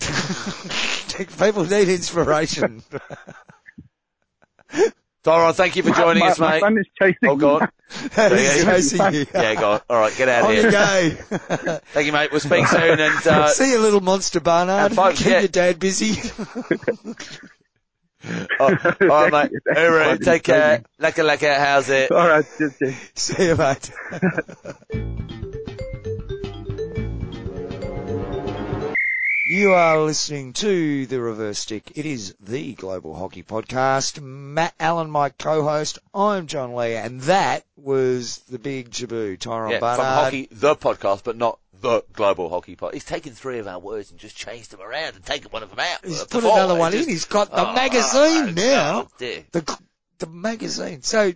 People 1.38 1.64
need 1.64 1.88
inspiration. 1.88 2.82
Tyron, 5.26 5.54
thank 5.56 5.74
you 5.74 5.82
for 5.82 5.90
joining 5.90 6.20
my, 6.20 6.28
us, 6.28 6.38
my 6.38 6.52
mate. 6.52 6.60
son 6.60 6.78
is 6.78 6.86
chasing 7.02 7.28
Oh, 7.28 7.34
me. 7.34 7.40
God. 7.40 7.68
He's 7.90 8.16
yeah. 8.16 8.64
chasing 8.64 9.12
you. 9.12 9.26
Yeah, 9.34 9.54
go 9.56 9.72
on. 9.72 9.80
All 9.90 9.98
right, 9.98 10.16
get 10.16 10.28
out 10.28 10.48
of 10.48 10.56
here. 10.56 10.68
Okay. 10.68 11.10
Thank 11.92 12.06
you, 12.06 12.12
mate. 12.12 12.30
We'll 12.30 12.38
speak 12.40 12.66
soon. 12.68 13.00
And 13.00 13.26
uh, 13.26 13.48
See 13.52 13.72
you, 13.72 13.80
little 13.80 14.00
monster 14.00 14.38
Barnard. 14.40 14.86
and 14.86 14.94
folks, 14.94 15.18
Keep 15.18 15.26
yeah. 15.26 15.38
your 15.40 15.48
dad 15.48 15.80
busy. 15.80 16.14
oh, 18.60 18.76
all 19.00 19.30
right, 19.30 19.32
mate. 19.32 19.50
Thank 19.50 19.52
you. 19.52 19.60
Thank 19.64 19.76
you. 19.78 19.82
Hooroo, 19.82 20.24
take 20.24 20.42
care. 20.44 20.82
Laka 21.00 21.24
laka. 21.28 21.58
How's 21.58 21.88
it? 21.90 22.12
All 22.12 22.28
right, 22.28 22.44
just, 22.58 22.78
just. 22.78 23.18
See 23.18 23.46
you, 23.46 23.56
mate. 23.56 23.90
You 29.48 29.74
are 29.74 30.00
listening 30.00 30.52
to 30.54 31.06
the 31.06 31.20
Reverse 31.20 31.60
Stick. 31.60 31.92
It 31.94 32.04
is 32.04 32.34
the 32.40 32.72
Global 32.74 33.14
Hockey 33.14 33.42
Podcast. 33.44 34.20
Matt 34.20 34.74
Allen, 34.80 35.08
my 35.10 35.28
co-host. 35.30 36.00
I'm 36.12 36.46
John 36.48 36.72
Wylie, 36.72 36.96
and 36.96 37.20
that 37.22 37.64
was 37.76 38.38
the 38.48 38.58
big 38.58 38.90
Jaboo, 38.90 39.38
Tyron 39.38 39.70
Yeah, 39.70 39.78
Barnard. 39.78 39.96
from 40.04 40.06
Hockey 40.06 40.48
the 40.50 40.74
podcast, 40.74 41.22
but 41.22 41.36
not 41.36 41.60
the 41.80 42.02
Global 42.12 42.48
Hockey 42.48 42.74
Podcast. 42.74 42.94
He's 42.94 43.04
taken 43.04 43.32
three 43.34 43.58
of 43.60 43.68
our 43.68 43.78
words 43.78 44.10
and 44.10 44.18
just 44.18 44.36
changed 44.36 44.72
them 44.72 44.80
around 44.80 45.14
and 45.14 45.24
taken 45.24 45.50
one 45.52 45.62
of 45.62 45.70
them 45.70 45.78
out. 45.80 46.04
He's 46.04 46.22
Uh, 46.22 46.26
put 46.26 46.42
another 46.42 46.74
one 46.74 46.90
just- 46.92 47.04
in. 47.04 47.10
He's 47.10 47.26
got 47.26 47.50
the 47.50 47.68
Oh, 47.68 47.72
magazine 47.74 48.48
oh, 48.48 48.52
now. 48.52 49.08
oh. 49.20 49.44
The 49.52 49.78
the 50.18 50.26
magazine. 50.26 51.02
So, 51.02 51.34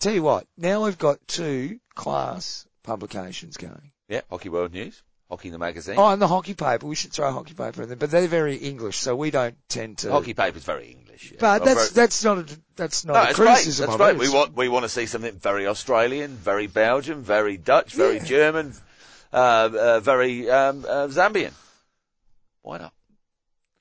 tell 0.00 0.12
you 0.12 0.22
what. 0.22 0.46
Now 0.58 0.84
we've 0.84 0.98
got 0.98 1.26
two 1.28 1.78
class 1.94 2.66
publications 2.82 3.56
going. 3.56 3.92
Yeah, 4.08 4.22
Hockey 4.28 4.48
World 4.50 4.72
News, 4.72 5.02
Hockey 5.30 5.50
the 5.50 5.58
magazine. 5.58 5.96
Oh, 5.98 6.08
and 6.08 6.22
the 6.22 6.26
hockey 6.28 6.54
paper. 6.54 6.86
We 6.86 6.94
should 6.94 7.12
throw 7.12 7.28
a 7.28 7.32
hockey 7.32 7.52
paper 7.52 7.82
in 7.82 7.88
there, 7.88 7.96
but 7.96 8.10
they're 8.10 8.26
very 8.28 8.56
English, 8.56 8.96
so 8.96 9.14
we 9.14 9.30
don't 9.30 9.56
tend 9.68 9.98
to. 9.98 10.10
Hockey 10.10 10.32
paper's 10.32 10.64
very 10.64 10.90
English. 10.90 11.32
Yeah. 11.32 11.36
But 11.38 11.60
Well, 11.60 11.74
that's 11.74 11.90
very- 11.90 12.06
that's 12.06 12.24
not 12.24 12.38
a 12.38 12.58
that's 12.76 13.04
not 13.04 13.12
no, 13.14 13.20
a 13.30 13.34
great. 13.34 13.46
criticism. 13.48 13.88
That's 13.90 14.00
right. 14.00 14.16
We 14.16 14.30
want 14.30 14.56
we 14.56 14.68
want 14.68 14.84
to 14.84 14.88
see 14.88 15.04
something 15.04 15.38
very 15.38 15.66
Australian, 15.66 16.34
very 16.36 16.66
Belgian, 16.66 17.22
very 17.22 17.58
Dutch, 17.58 17.92
very 17.92 18.16
Yeah. 18.16 18.24
German, 18.24 18.74
uh, 19.32 19.36
uh, 19.36 20.00
very 20.00 20.48
um, 20.50 20.86
uh, 20.88 21.08
Zambian. 21.08 21.52
Why 22.62 22.78
not? 22.78 22.92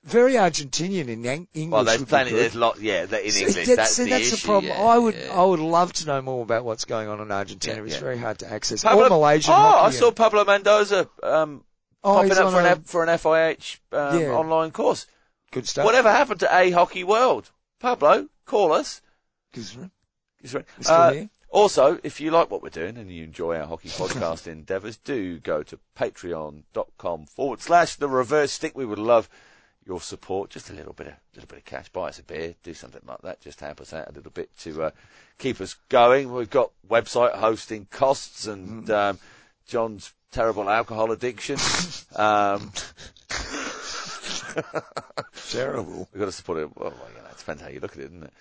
Very 0.07 0.33
Argentinian 0.33 1.07
in 1.09 1.25
English. 1.25 1.71
Well, 1.71 1.83
there's 1.83 1.99
would 1.99 2.07
be 2.07 2.09
plenty. 2.09 2.29
good. 2.31 2.39
There's 2.39 2.55
lot. 2.55 2.79
Yeah, 2.79 3.05
that 3.05 3.23
in 3.23 3.31
See, 3.31 3.39
English. 3.45 3.55
that's, 3.67 3.75
that's 3.75 3.91
see, 3.93 4.03
the 4.05 4.09
that's 4.11 4.27
issue. 4.27 4.35
the 4.37 4.45
problem. 4.45 4.73
yeah, 4.73 4.81
I 4.81 4.97
would 4.97 5.15
yeah. 5.15 5.33
I 5.39 5.43
would 5.43 5.59
love 5.59 5.93
to 5.93 6.05
know 6.07 6.21
more 6.21 6.41
about 6.43 6.63
what's 6.65 6.85
going 6.85 7.09
on 7.09 7.19
in 7.19 7.31
Argentina. 7.31 7.77
Yeah, 7.77 7.83
it's 7.83 7.97
very 7.97 8.17
hard 8.17 8.39
to 8.39 8.51
access. 8.51 8.83
Pablo- 8.83 9.05
or 9.05 9.09
Malaysian 9.09 9.53
Oh. 9.53 9.57
I 9.57 9.91
saw 9.91 10.11
Pablo 10.11 10.45
Mendoza 10.45 11.09
um, 11.23 11.63
oh, 12.03 12.13
popping 12.15 12.31
up 12.31 12.51
for 12.51 12.61
an 12.61 12.81
for 12.83 13.03
an 13.03 13.09
FIH 13.09 13.77
um, 13.91 14.21
online 14.31 14.71
course. 14.71 15.07
good 15.51 15.67
stuff. 15.67 15.85
Whatever 15.85 16.09
happened 16.09 16.39
to 16.39 16.55
A 16.55 16.71
Hockey 16.71 17.03
World? 17.03 17.51
Pablo, 17.79 18.29
call 18.45 18.71
us. 18.71 19.01
Good 19.53 19.65
stuff. 19.65 19.89
He's 20.41 20.53
right. 20.53 20.65
We're 20.77 20.83
still 20.83 20.95
Uh. 20.95 21.25
Also, 21.49 21.97
if 22.03 22.19
you 22.19 22.29
like 22.29 22.51
what 22.51 22.61
we're 22.61 22.69
doing 22.69 22.97
and 22.97 23.09
you 23.09 23.23
enjoy 23.23 23.55
our 23.57 23.65
hockey 23.65 23.87
podcast 23.87 24.47
endeavours, 24.51 24.97
do 24.97 25.39
go 25.39 25.63
to 25.63 25.79
patreon.com 25.97 27.25
forward 27.25 27.61
slash 27.61 27.95
the 27.95 28.09
reverse 28.09 28.51
stick. 28.51 28.75
We 28.77 28.85
would 28.85 28.99
love 28.99 29.29
your 29.88 30.01
support. 30.01 30.49
Just 30.49 30.69
a 30.69 30.73
little 30.73 30.93
bit 30.93 31.07
of, 31.07 31.13
little 31.35 31.47
bit 31.47 31.59
of 31.59 31.65
cash. 31.65 31.89
Buy 31.89 32.09
us 32.09 32.19
a 32.19 32.23
beer. 32.23 32.53
Do 32.63 32.73
something 32.73 33.01
like 33.07 33.21
that. 33.21 33.39
Just 33.41 33.59
help 33.61 33.79
us 33.81 33.93
out 33.93 34.09
a 34.09 34.11
little 34.11 34.31
bit 34.31 34.49
to, 34.59 34.83
uh, 34.83 34.91
keep 35.38 35.61
us 35.61 35.75
going. 35.89 36.31
We've 36.33 36.49
got 36.49 36.71
website 36.89 37.33
hosting 37.35 37.88
costs 37.89 38.45
and, 38.47 38.89
um, 38.91 39.19
John's 39.67 40.11
terrible 40.31 40.69
alcohol 40.69 41.11
addiction. 41.11 41.57
um, 42.15 42.71
Terrible. 45.49 46.07
we've 46.13 46.19
got 46.19 46.25
to 46.25 46.31
support 46.31 46.59
it. 46.59 46.69
Well, 46.77 46.93
you 47.15 47.21
know, 47.21 47.27
it 47.29 47.38
depends 47.38 47.61
how 47.61 47.69
you 47.69 47.79
look 47.79 47.93
at 47.93 47.99
it, 47.99 48.03
doesn't 48.11 48.23
it? 48.23 48.33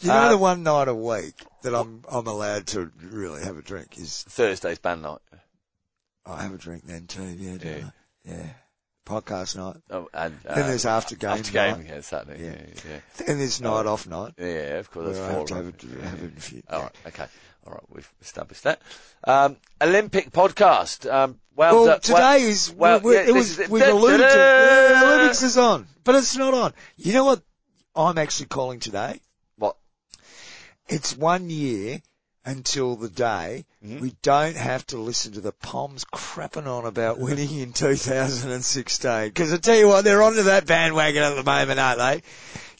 You 0.00 0.08
know 0.08 0.30
the 0.30 0.38
one 0.38 0.62
night 0.64 0.88
a 0.88 0.94
week 0.94 1.34
that 1.62 1.74
I'm 1.76 2.02
I'm 2.10 2.26
allowed 2.26 2.66
to 2.68 2.90
really 3.00 3.44
have 3.44 3.56
a 3.56 3.62
drink 3.62 3.96
is 3.98 4.24
Thursday's 4.28 4.80
band 4.80 5.02
night. 5.02 5.20
I 6.26 6.42
have 6.42 6.52
a 6.54 6.58
drink 6.58 6.84
then 6.86 7.06
too. 7.06 7.22
Yeah, 7.22 7.56
Yeah. 7.62 7.84
I? 7.86 7.92
yeah. 8.28 8.46
Podcast 9.04 9.56
night. 9.56 9.76
Oh, 9.90 10.08
and, 10.14 10.38
uh, 10.46 10.54
Then 10.54 10.68
there's 10.68 10.86
after 10.86 11.16
game 11.16 11.30
after 11.30 11.52
game, 11.52 11.78
night. 11.78 11.86
yeah, 11.88 12.00
Saturday. 12.02 12.44
Yeah. 12.44 12.50
Yeah, 12.52 12.92
yeah. 12.92 13.24
Then 13.26 13.38
there's 13.38 13.60
night 13.60 13.86
off 13.86 14.06
night. 14.06 14.34
Yeah, 14.38 14.78
of 14.78 14.90
course. 14.90 15.16
That's 15.16 15.18
I 15.18 15.28
four. 15.30 15.38
have 15.38 15.46
to 15.48 15.54
have 15.54 15.64
right? 15.66 15.84
a, 15.84 16.08
have 16.08 16.22
a 16.36 16.40
few. 16.40 16.62
All 16.70 16.82
right. 16.82 16.92
Okay. 17.08 17.26
All 17.66 17.72
right. 17.72 17.82
We've 17.90 18.12
established 18.20 18.62
that. 18.64 18.80
Um, 19.24 19.56
Olympic 19.80 20.30
podcast. 20.30 21.10
Um, 21.12 21.40
well, 21.56 21.84
Well, 21.84 21.98
today 22.00 22.14
well- 22.14 22.36
is 22.38 22.72
well, 22.72 23.00
we- 23.00 23.14
yeah, 23.14 23.30
was 23.32 23.58
is- 23.58 23.68
we've 23.68 23.82
alluded 23.82 24.20
to 24.20 24.36
the 24.36 25.02
Olympics 25.04 25.42
is 25.42 25.58
on, 25.58 25.86
but 26.04 26.14
it's 26.14 26.36
not 26.36 26.54
on. 26.54 26.72
You 26.96 27.12
know 27.12 27.24
what? 27.24 27.42
I'm 27.94 28.18
actually 28.18 28.46
calling 28.46 28.78
today. 28.80 29.20
What? 29.56 29.76
It's 30.88 31.16
one 31.16 31.50
year 31.50 32.00
until 32.44 32.96
the 32.96 33.08
day 33.08 33.64
Mhm. 33.84 34.00
we 34.00 34.14
don't 34.22 34.56
have 34.56 34.86
to 34.88 34.98
listen 34.98 35.32
to 35.32 35.40
the 35.40 35.52
Poms 35.52 36.04
crapping 36.04 36.66
on 36.66 36.84
about 36.84 37.18
winning 37.20 37.58
in 37.58 37.72
2016. 37.72 39.28
Because 39.28 39.52
I 39.52 39.56
tell 39.58 39.76
you 39.76 39.88
what, 39.88 40.04
they're 40.04 40.22
onto 40.22 40.42
that 40.44 40.66
bandwagon 40.66 41.22
at 41.22 41.34
the 41.36 41.42
moment, 41.44 41.78
aren't 41.78 41.98
they? 41.98 42.22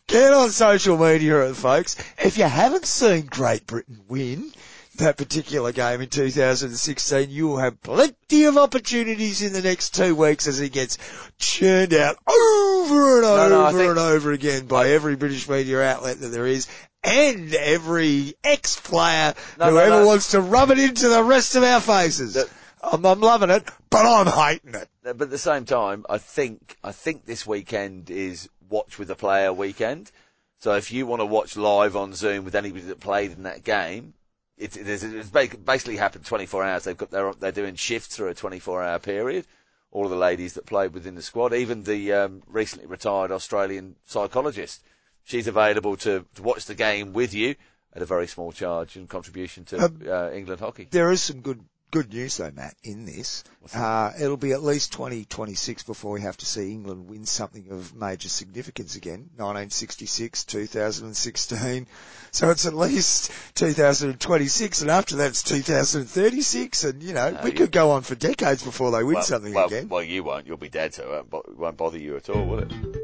Get 0.08 0.32
on 0.32 0.50
social 0.50 0.98
media, 0.98 1.54
folks. 1.54 1.96
If 2.18 2.36
you 2.38 2.44
haven't 2.44 2.86
seen 2.86 3.26
Great 3.26 3.66
Britain 3.66 4.00
win 4.08 4.52
that 4.96 5.16
particular 5.16 5.72
game 5.72 6.02
in 6.02 6.08
2016, 6.08 7.30
you 7.30 7.48
will 7.48 7.56
have 7.58 7.80
plenty 7.82 8.44
of 8.44 8.58
opportunities 8.58 9.40
in 9.40 9.52
the 9.54 9.62
next 9.62 9.94
two 9.94 10.14
weeks 10.14 10.46
as 10.46 10.60
it 10.60 10.70
gets 10.70 10.98
churned 11.38 11.94
out 11.94 12.16
over 12.26 13.16
and 13.18 13.24
over 13.24 13.48
no, 13.72 13.90
and 13.90 13.98
over 13.98 14.32
again 14.32 14.66
by 14.66 14.90
every 14.90 15.16
British 15.16 15.48
media 15.48 15.80
outlet 15.82 16.20
that 16.20 16.28
there 16.28 16.46
is 16.46 16.66
and 17.04 17.54
every 17.54 18.34
ex-player 18.44 19.34
No, 19.58 19.66
no, 19.66 19.70
whoever 19.72 20.00
no. 20.00 20.06
wants 20.06 20.30
to 20.32 20.40
rub 20.40 20.70
it 20.70 20.78
into 20.78 21.08
the 21.08 21.22
rest 21.22 21.56
of 21.56 21.62
our 21.62 21.80
faces. 21.80 22.34
That- 22.34 22.48
I'm, 22.82 23.04
I'm 23.06 23.20
loving 23.20 23.50
it, 23.50 23.64
but 23.90 24.04
I'm 24.06 24.26
hating 24.26 24.74
it. 24.74 24.88
But 25.02 25.22
at 25.22 25.30
the 25.30 25.38
same 25.38 25.64
time, 25.64 26.04
I 26.10 26.18
think 26.18 26.76
I 26.82 26.92
think 26.92 27.24
this 27.24 27.46
weekend 27.46 28.10
is 28.10 28.48
watch 28.68 28.98
with 28.98 29.10
a 29.10 29.14
player 29.14 29.52
weekend. 29.52 30.10
So 30.58 30.74
if 30.74 30.92
you 30.92 31.06
want 31.06 31.20
to 31.20 31.26
watch 31.26 31.56
live 31.56 31.96
on 31.96 32.12
Zoom 32.14 32.44
with 32.44 32.54
anybody 32.54 32.84
that 32.86 33.00
played 33.00 33.32
in 33.32 33.44
that 33.44 33.64
game, 33.64 34.14
it's, 34.56 34.76
it's, 34.76 35.02
it's 35.02 35.28
basically 35.28 35.96
happened 35.96 36.24
24 36.24 36.64
hours. 36.64 36.84
They've 36.84 36.96
got 36.96 37.10
they're 37.10 37.32
they're 37.34 37.52
doing 37.52 37.74
shifts 37.74 38.16
through 38.16 38.28
a 38.28 38.34
24 38.34 38.82
hour 38.82 38.98
period. 38.98 39.46
All 39.90 40.04
of 40.04 40.10
the 40.10 40.16
ladies 40.16 40.54
that 40.54 40.66
played 40.66 40.94
within 40.94 41.14
the 41.14 41.22
squad, 41.22 41.52
even 41.52 41.82
the 41.84 42.12
um, 42.12 42.42
recently 42.46 42.86
retired 42.86 43.30
Australian 43.30 43.96
psychologist, 44.06 44.82
she's 45.24 45.46
available 45.46 45.96
to, 45.98 46.24
to 46.34 46.42
watch 46.42 46.64
the 46.66 46.74
game 46.74 47.12
with 47.12 47.34
you 47.34 47.54
at 47.94 48.02
a 48.02 48.06
very 48.06 48.26
small 48.26 48.52
charge 48.52 48.96
and 48.96 49.08
contribution 49.08 49.64
to 49.66 49.84
Um, 49.84 50.00
uh, 50.08 50.30
England 50.30 50.60
hockey. 50.60 50.88
There 50.90 51.10
is 51.10 51.22
some 51.22 51.40
good 51.40 51.60
good 51.90 52.10
news 52.10 52.38
though, 52.38 52.50
Matt, 52.50 52.74
in 52.82 53.04
this. 53.04 53.44
Uh, 53.74 54.12
it'll 54.18 54.38
be 54.38 54.52
at 54.52 54.62
least 54.62 54.92
2026 54.94 55.82
before 55.82 56.12
we 56.12 56.22
have 56.22 56.38
to 56.38 56.46
see 56.46 56.70
England 56.72 57.06
win 57.06 57.26
something 57.26 57.66
of 57.70 57.94
major 57.94 58.30
significance 58.30 58.96
again. 58.96 59.28
1966, 59.36 60.44
2016. 60.46 61.86
So 62.30 62.48
it's 62.48 62.64
at 62.64 62.72
least 62.72 63.30
2026 63.56 64.80
and 64.80 64.90
after 64.90 65.16
that 65.16 65.26
it's 65.28 65.42
2036 65.42 66.84
and 66.84 67.02
you 67.02 67.12
know, 67.12 67.30
No, 67.32 67.40
we 67.44 67.50
you- 67.50 67.56
could 67.56 67.72
go 67.72 67.90
on 67.90 68.00
for 68.00 68.14
decades 68.14 68.62
before 68.62 68.90
they 68.90 69.04
win 69.04 69.16
well, 69.16 69.22
something 69.22 69.52
well, 69.52 69.66
again. 69.66 69.88
Well, 69.90 70.02
you 70.02 70.24
won't. 70.24 70.46
You'll 70.46 70.56
be 70.56 70.70
dead, 70.70 70.94
so 70.94 71.02
it 71.02 71.08
won't, 71.10 71.30
bo- 71.30 71.44
it 71.46 71.58
won't 71.58 71.76
bother 71.76 71.98
you 71.98 72.16
at 72.16 72.30
all, 72.30 72.46
will 72.46 72.60
it? 72.60 73.01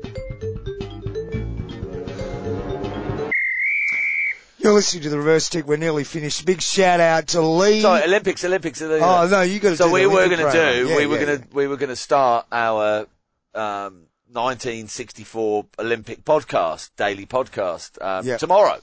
You're 4.69 4.75
listening 4.75 5.05
to 5.05 5.09
the 5.09 5.17
reverse 5.17 5.47
stick. 5.47 5.67
We're 5.67 5.79
nearly 5.79 6.05
finished. 6.05 6.45
Big 6.45 6.61
shout 6.61 7.01
out 7.01 7.29
to 7.29 7.41
Lee. 7.41 7.81
Sorry, 7.81 8.03
Olympics, 8.03 8.45
Olympics. 8.45 8.81
The, 8.81 8.99
oh 9.03 9.27
no, 9.27 9.41
you 9.41 9.61
got 9.61 9.71
to 9.71 9.77
so 9.79 9.91
we 9.91 10.07
were 10.07 10.29
going 10.29 10.45
to 10.45 10.53
do. 10.53 10.89
Yeah, 10.89 10.97
we 10.99 11.07
were 11.07 11.19
yeah, 11.19 11.25
going 11.25 11.41
to. 11.41 11.49
We 11.55 11.67
were 11.67 11.79
going 11.79 11.89
to 11.89 11.97
start 11.97 12.45
our 12.53 13.07
um, 13.55 14.05
1964 14.31 15.65
Olympic 15.79 16.23
podcast, 16.23 16.91
daily 16.99 17.25
podcast, 17.25 17.97
um, 18.05 18.27
Yeah. 18.27 18.37
tomorrow. 18.37 18.79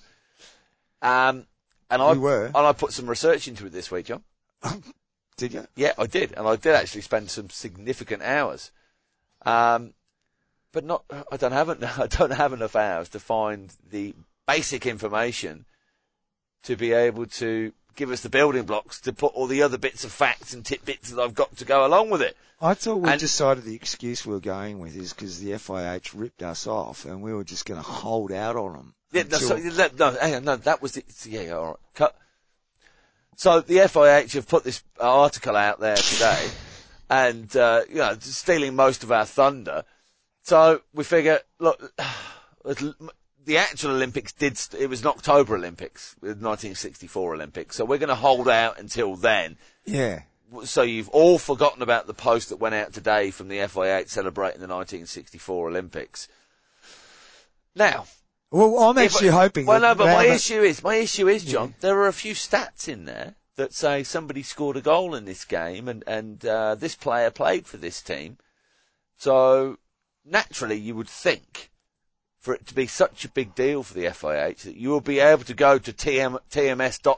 Um, 1.04 1.46
and 1.92 2.02
I 2.02 2.14
We 2.14 2.18
were. 2.18 2.46
and 2.48 2.58
I 2.58 2.74
put 2.74 2.92
some 2.92 3.08
research 3.08 3.48
into 3.48 3.68
it 3.68 3.72
this 3.72 3.92
week, 3.92 4.08
John. 4.08 4.24
Did 5.38 5.54
you? 5.54 5.68
Yeah, 5.76 5.92
I 6.00 6.08
did, 6.08 6.32
and 6.32 6.48
I 6.48 6.56
did 6.56 6.74
actually 6.74 7.02
spend 7.02 7.30
some 7.30 7.52
significant 7.52 8.24
hours. 8.24 8.72
Um, 9.46 9.94
but 10.72 10.84
not, 10.84 11.04
I 11.32 11.38
don't 11.38 11.52
have, 11.52 11.70
I 12.00 12.08
don't 12.08 12.34
have 12.34 12.54
enough 12.54 12.76
hours 12.76 13.10
to 13.10 13.20
find 13.20 13.72
the 13.92 14.16
basic 14.48 14.88
information 14.88 15.66
to 16.66 16.76
be 16.76 16.92
able 16.94 17.26
to 17.28 17.72
give 17.96 18.12
us 18.12 18.22
the 18.22 18.30
building 18.30 18.64
blocks 18.64 19.00
to 19.02 19.14
put 19.14 19.34
all 19.34 19.48
the 19.48 19.64
other 19.64 19.78
bits 19.78 20.04
of 20.04 20.12
facts 20.12 20.54
and 20.54 20.66
tidbits 20.66 21.10
that 21.12 21.22
I've 21.22 21.34
got 21.36 21.56
to 21.58 21.66
go 21.66 21.86
along 21.86 22.10
with 22.10 22.22
it. 22.22 22.36
I 22.62 22.74
thought 22.74 22.98
we 22.98 23.10
And- 23.10 23.20
decided 23.20 23.64
the 23.64 23.76
excuse 23.76 24.26
we 24.26 24.34
were 24.34 24.40
going 24.40 24.80
with 24.80 24.96
is 24.96 25.14
because 25.14 25.40
the 25.40 25.52
FIH 25.54 26.12
ripped 26.14 26.42
us 26.44 26.68
off 26.68 27.06
and 27.06 27.22
we 27.22 27.34
were 27.34 27.44
just 27.44 27.66
going 27.66 27.80
to 27.82 27.88
hold 27.88 28.32
out 28.32 28.56
on 28.56 28.74
them. 28.74 28.96
Yeah, 29.12 29.24
no, 29.24 29.38
until- 29.38 29.48
so, 29.50 29.70
that- 29.72 29.98
no, 29.98 30.12
hang 30.12 30.36
on, 30.36 30.44
no, 30.44 30.56
that 30.58 30.82
was 30.82 30.98
it. 30.98 31.06
Yeah, 31.26 31.42
yeah, 31.42 31.52
all 31.54 31.66
right. 31.68 31.76
Cut. 31.94 32.16
So 33.38 33.60
the 33.62 33.78
FIH 33.80 34.34
have 34.34 34.48
put 34.48 34.64
this 34.64 34.82
article 35.00 35.56
out 35.56 35.80
there 35.80 35.98
today, 35.98 36.50
and 37.10 37.54
uh, 37.56 37.82
you 37.90 37.96
know, 37.96 38.16
stealing 38.20 38.76
most 38.76 39.04
of 39.04 39.12
our 39.12 39.26
thunder. 39.26 39.84
So 40.44 40.82
we 40.94 41.04
figure, 41.04 41.42
look, 41.60 41.94
the 43.46 43.58
actual 43.58 43.92
Olympics 43.92 44.32
did. 44.34 44.58
St- 44.58 44.82
it 44.82 44.88
was 44.88 45.02
an 45.02 45.08
October 45.08 45.56
Olympics, 45.56 46.16
the 46.22 46.30
1964 46.30 47.34
Olympics. 47.36 47.76
So 47.76 47.86
we're 47.86 47.98
going 48.00 48.10
to 48.10 48.16
hold 48.16 48.50
out 48.50 48.80
until 48.80 49.16
then. 49.16 49.58
yeah. 49.86 50.24
So 50.64 50.84
you've 50.84 51.10
all 51.10 51.40
forgotten 51.40 51.82
about 51.82 52.06
the 52.06 52.14
post 52.14 52.50
that 52.50 52.58
went 52.58 52.76
out 52.76 52.94
today 52.94 53.32
from 53.32 53.48
the 53.48 53.58
FIH 53.58 54.10
celebrating 54.10 54.62
the 54.62 54.68
1964 54.68 55.70
Olympics. 55.70 56.28
Now, 57.76 58.06
Well, 58.52 58.78
I'm 58.80 58.98
actually 58.98 59.30
hoping. 59.30 59.66
Well, 59.66 59.82
no, 59.82 59.96
but 59.96 60.06
my 60.06 60.28
that- 60.28 60.36
issue 60.36 60.62
is, 60.62 60.84
my 60.84 60.96
issue 60.96 61.28
is, 61.28 61.44
John, 61.44 61.74
there 61.82 61.98
are 62.00 62.08
a 62.08 62.14
few 62.14 62.34
stats 62.34 62.88
in 62.88 63.06
there 63.06 63.36
that 63.56 63.74
say 63.74 64.04
somebody 64.04 64.44
scored 64.44 64.78
a 64.78 64.82
goal 64.82 65.16
in 65.16 65.26
this 65.26 65.46
game 65.46 65.88
and, 65.88 66.04
and, 66.08 66.46
uh, 66.46 66.76
this 66.76 66.96
player 66.96 67.32
played 67.32 67.66
for 67.68 67.78
this 67.78 68.02
team. 68.02 68.38
So, 69.18 69.78
naturally 70.24 70.78
you 70.78 70.96
would 70.96 71.10
think 71.10 71.72
for 72.46 72.54
it 72.54 72.68
to 72.68 72.76
be 72.76 72.86
such 72.86 73.26
a 73.26 73.30
big 73.30 73.56
deal 73.56 73.82
for 73.82 73.96
the 73.96 74.06
FIH 74.06 74.62
that 74.62 74.78
you 74.78 74.90
will 74.90 75.02
be 75.02 75.20
able 75.20 75.44
to 75.44 75.56
go 75.56 75.80
to 75.80 75.92
tm, 75.92 76.38
tms.fih.ch, 76.52 77.12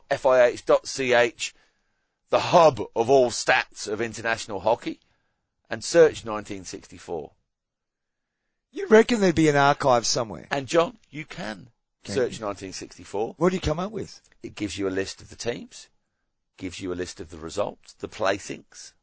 the 2.29 2.39
hub 2.39 2.81
of 2.95 3.09
all 3.09 3.29
stats 3.29 3.89
of 3.89 3.99
international 3.99 4.61
hockey, 4.61 5.01
and 5.69 5.83
search 5.83 6.23
1964. 6.23 7.31
You 8.71 8.87
reckon 8.87 9.19
there'd 9.19 9.35
be 9.35 9.49
an 9.49 9.57
archive 9.57 10.05
somewhere? 10.05 10.47
And 10.49 10.65
John, 10.65 10.97
you 11.11 11.25
can 11.25 11.71
Can 12.05 12.13
search 12.13 12.39
1964. 12.39 13.35
What 13.37 13.49
do 13.49 13.55
you 13.55 13.61
come 13.61 13.81
up 13.81 13.91
with? 13.91 14.21
It 14.41 14.55
gives 14.55 14.77
you 14.77 14.87
a 14.87 14.89
list 14.89 15.21
of 15.21 15.29
the 15.29 15.35
teams, 15.35 15.89
gives 16.55 16.79
you 16.79 16.93
a 16.93 16.95
list 16.95 17.19
of 17.19 17.31
the 17.31 17.37
results, 17.37 17.95
the 17.99 18.07
placings. 18.07 18.93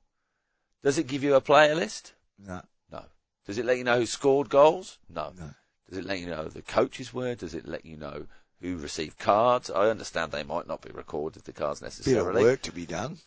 Does 0.83 0.97
it 0.97 1.07
give 1.07 1.23
you 1.23 1.35
a 1.35 1.43
player 1.43 1.75
list? 1.75 2.15
No. 2.39 2.63
No. 2.91 3.05
Does 3.45 3.59
it 3.59 3.67
let 3.67 3.77
you 3.77 3.85
know 3.85 3.99
who 3.99 4.07
scored 4.07 4.49
goals? 4.49 4.97
No. 5.11 5.35
No. 5.39 5.51
Does 5.89 5.99
it 5.99 6.05
let 6.05 6.21
you 6.21 6.27
know 6.27 6.45
the 6.49 6.63
coaches 6.63 7.13
were? 7.13 7.35
Does 7.35 7.55
it 7.55 7.67
let 7.67 7.85
you 7.85 7.97
know 7.97 8.27
who 8.61 8.77
received 8.77 9.19
cards? 9.19 9.71
I 9.71 9.91
understand 9.91 10.33
they 10.33 10.43
might 10.43 10.67
not 10.67 10.83
be 10.83 10.91
recorded, 10.91 11.45
the 11.45 11.53
cards 11.53 11.81
Bit 11.81 11.87
of 11.89 11.99
necessarily. 11.99 12.43
work 12.43 12.63
to 12.63 12.73
be 12.73 12.87
done. 12.87 13.19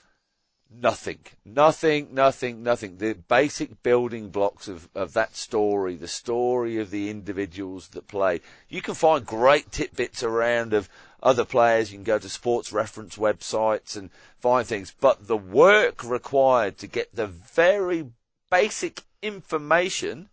Nothing. 0.70 1.20
Nothing, 1.46 2.14
nothing, 2.14 2.62
nothing. 2.62 2.98
The 2.98 3.14
basic 3.14 3.82
building 3.84 4.30
blocks 4.30 4.68
of, 4.68 4.90
of 4.94 5.14
that 5.14 5.36
story, 5.36 5.96
the 5.96 6.10
story 6.10 6.78
of 6.78 6.90
the 6.90 7.10
individuals 7.10 7.90
that 7.90 8.08
play. 8.08 8.42
You 8.68 8.82
can 8.82 8.94
find 8.96 9.26
great 9.26 9.72
tidbits 9.72 10.24
around 10.24 10.74
of 10.74 10.90
other 11.24 11.46
players. 11.46 11.92
You 11.92 11.98
can 12.00 12.04
go 12.04 12.20
to 12.20 12.30
sports 12.30 12.74
reference 12.74 13.18
websites 13.18 13.96
and 13.96 14.10
find 14.40 14.68
things. 14.68 14.94
But 15.00 15.28
the 15.28 15.38
work 15.38 16.04
required 16.04 16.78
to 16.80 16.88
get 16.88 17.16
the 17.16 17.28
very 17.28 18.12
basic 18.52 19.04
information 19.22 20.30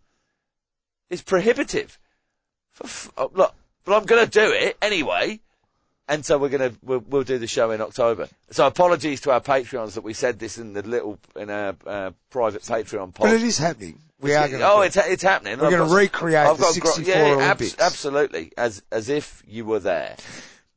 is 1.09 1.21
prohibitive. 1.21 1.97
F- 2.83 3.11
oh, 3.17 3.31
look, 3.33 3.53
but 3.83 3.95
I'm 3.95 4.05
going 4.05 4.25
to 4.25 4.29
do 4.29 4.51
it 4.51 4.77
anyway. 4.81 5.39
And 6.07 6.23
so 6.23 6.37
we're 6.37 6.49
gonna 6.49 6.71
we'll, 6.83 6.99
we'll 6.99 7.23
do 7.23 7.39
the 7.39 7.47
show 7.47 7.71
in 7.71 7.81
October. 7.81 8.29
So 8.51 8.67
apologies 8.67 9.21
to 9.21 9.31
our 9.31 9.41
Patreons 9.41 9.95
that 9.95 10.03
we 10.03 10.13
said 10.13 10.37
this 10.37 10.59
in 10.59 10.73
the 10.73 10.83
little 10.83 11.17
in 11.35 11.49
a 11.49 11.75
uh, 11.83 12.11
private 12.29 12.61
Patreon 12.61 13.11
podcast. 13.11 13.19
But 13.21 13.33
it 13.33 13.41
is 13.41 13.57
happening. 13.57 13.99
We 14.21 14.35
are 14.35 14.47
going 14.47 14.59
to. 14.59 14.69
oh, 14.71 14.81
it's 14.81 14.97
it's 14.97 15.23
happening. 15.23 15.57
We're 15.57 15.65
I've 15.65 15.71
gonna 15.71 15.91
recreate 15.95 16.45
I've 16.45 16.57
the 16.57 16.63
got 16.63 16.73
64 16.75 17.03
yeah, 17.11 17.25
yeah, 17.25 17.33
Olympics. 17.33 17.75
absolutely, 17.79 18.51
as 18.55 18.83
as 18.91 19.09
if 19.09 19.41
you 19.47 19.65
were 19.65 19.79
there. 19.79 20.15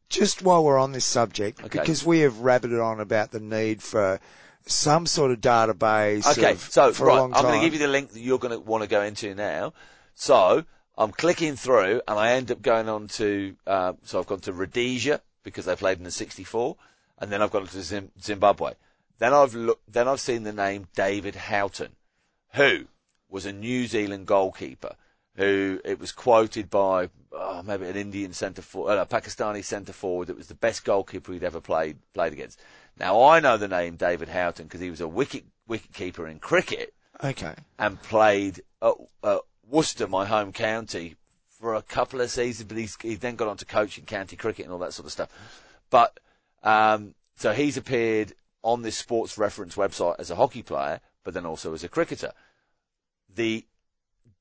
just 0.09 0.41
while 0.41 0.65
we're 0.65 0.79
on 0.79 0.93
this 0.93 1.05
subject, 1.05 1.63
Okay. 1.63 1.79
because 1.79 2.07
we 2.07 2.21
have 2.21 2.35
rabbited 2.37 2.83
on 2.83 2.99
about 2.99 3.31
the 3.31 3.41
need 3.41 3.83
for 3.83 4.21
some 4.65 5.05
sort 5.05 5.31
of 5.31 5.43
database. 5.43 6.27
Okay, 6.39 6.53
of- 6.53 6.61
so 6.61 6.91
for 6.95 7.07
right, 7.07 7.19
a 7.19 7.21
long 7.21 7.35
I'm 7.35 7.43
going 7.43 7.61
to 7.61 7.67
give 7.67 7.75
you 7.75 7.81
the 7.81 7.89
link 7.93 8.13
that 8.13 8.21
you're 8.21 8.39
going 8.39 8.55
to 8.55 8.61
want 8.61 8.83
to 8.83 8.89
go 8.89 9.03
into 9.03 9.35
now. 9.35 9.75
So 10.15 10.65
I'm 10.99 11.13
clicking 11.13 11.55
through, 11.55 12.03
and 12.09 12.19
I 12.19 12.33
end 12.33 12.51
up 12.51 12.61
going 12.61 12.89
on 12.89 13.07
to. 13.09 13.55
Uh, 13.67 13.93
so 14.03 14.19
I've 14.19 14.27
gone 14.27 14.41
to 14.41 14.53
Rhodesia 14.53 15.21
because 15.45 15.65
they 15.65 15.77
played 15.77 15.99
in 15.99 16.05
the 16.05 16.11
'64, 16.11 16.77
and 17.19 17.31
then 17.31 17.41
I've 17.41 17.53
gone 17.53 17.67
to 17.69 17.83
Zim- 17.83 18.11
Zimbabwe. 18.21 18.73
Then 19.19 19.33
I've 19.33 19.55
looked. 19.55 19.91
Then 19.91 20.09
I've 20.09 20.21
seen 20.21 20.43
the 20.43 20.53
name 20.53 20.89
David 20.97 21.37
Houghton, 21.37 21.93
who 22.55 22.87
was 23.29 23.47
a 23.47 23.53
New 23.53 23.87
Zealand 23.87 24.27
goalkeeper. 24.27 24.97
Who 25.37 25.81
it 25.85 26.01
was 26.01 26.11
quoted 26.11 26.69
by 26.69 27.11
oh, 27.33 27.63
maybe 27.63 27.87
an 27.87 27.95
Indian 27.95 28.33
centre 28.33 28.61
forward, 28.63 28.99
uh, 28.99 29.03
a 29.03 29.07
Pakistani 29.07 29.65
centre 29.65 29.93
forward 29.93 30.27
that 30.27 30.37
was 30.37 30.49
the 30.49 30.55
best 30.55 30.85
goalkeeper 30.85 31.33
he'd 31.33 31.45
ever 31.45 31.61
played 31.61 31.99
played 32.13 32.33
against. 32.33 32.61
Now 32.99 33.23
I 33.23 33.39
know 33.39 33.57
the 33.57 33.69
name 33.69 33.95
David 33.95 34.29
Houghton 34.29 34.67
because 34.67 34.81
he 34.81 34.91
was 34.91 35.01
a 35.01 35.07
wicket 35.07 35.45
wicket 35.69 35.93
keeper 35.93 36.27
in 36.27 36.41
cricket 36.41 36.93
Okay. 37.23 37.55
and 37.79 38.03
played 38.03 38.63
at, 38.83 38.95
at 39.23 39.41
Worcester, 39.69 40.07
my 40.07 40.25
home 40.25 40.53
county, 40.53 41.17
for 41.49 41.75
a 41.75 41.83
couple 41.83 42.21
of 42.21 42.31
seasons. 42.31 42.69
But 42.69 42.79
he's, 42.79 42.97
he 43.01 43.15
then 43.15 43.37
got 43.37 43.49
on 43.49 43.57
to 43.59 43.65
coaching 43.65 44.05
county 44.05 44.37
cricket 44.37 44.65
and 44.65 44.73
all 44.73 44.79
that 44.81 44.95
sort 44.95 45.07
of 45.07 45.13
stuff. 45.13 45.31
But 45.91 46.19
um, 46.63 47.15
so 47.37 47.53
he's 47.53 47.77
appeared 47.77 48.33
on 48.63 48.83
this 48.83 48.97
sports 48.97 49.39
reference 49.39 49.77
website 49.77 50.17
as 50.19 50.31
a 50.31 50.37
hockey 50.37 50.63
player, 50.63 51.01
but 51.25 51.35
then 51.35 51.47
also 51.47 51.75
as 51.75 51.85
a 51.85 51.89
cricketer. 51.89 52.33
The 53.35 53.65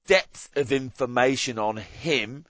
depth 0.08 0.50
of 0.56 0.72
information 0.72 1.60
on 1.60 1.78
him 1.78 2.46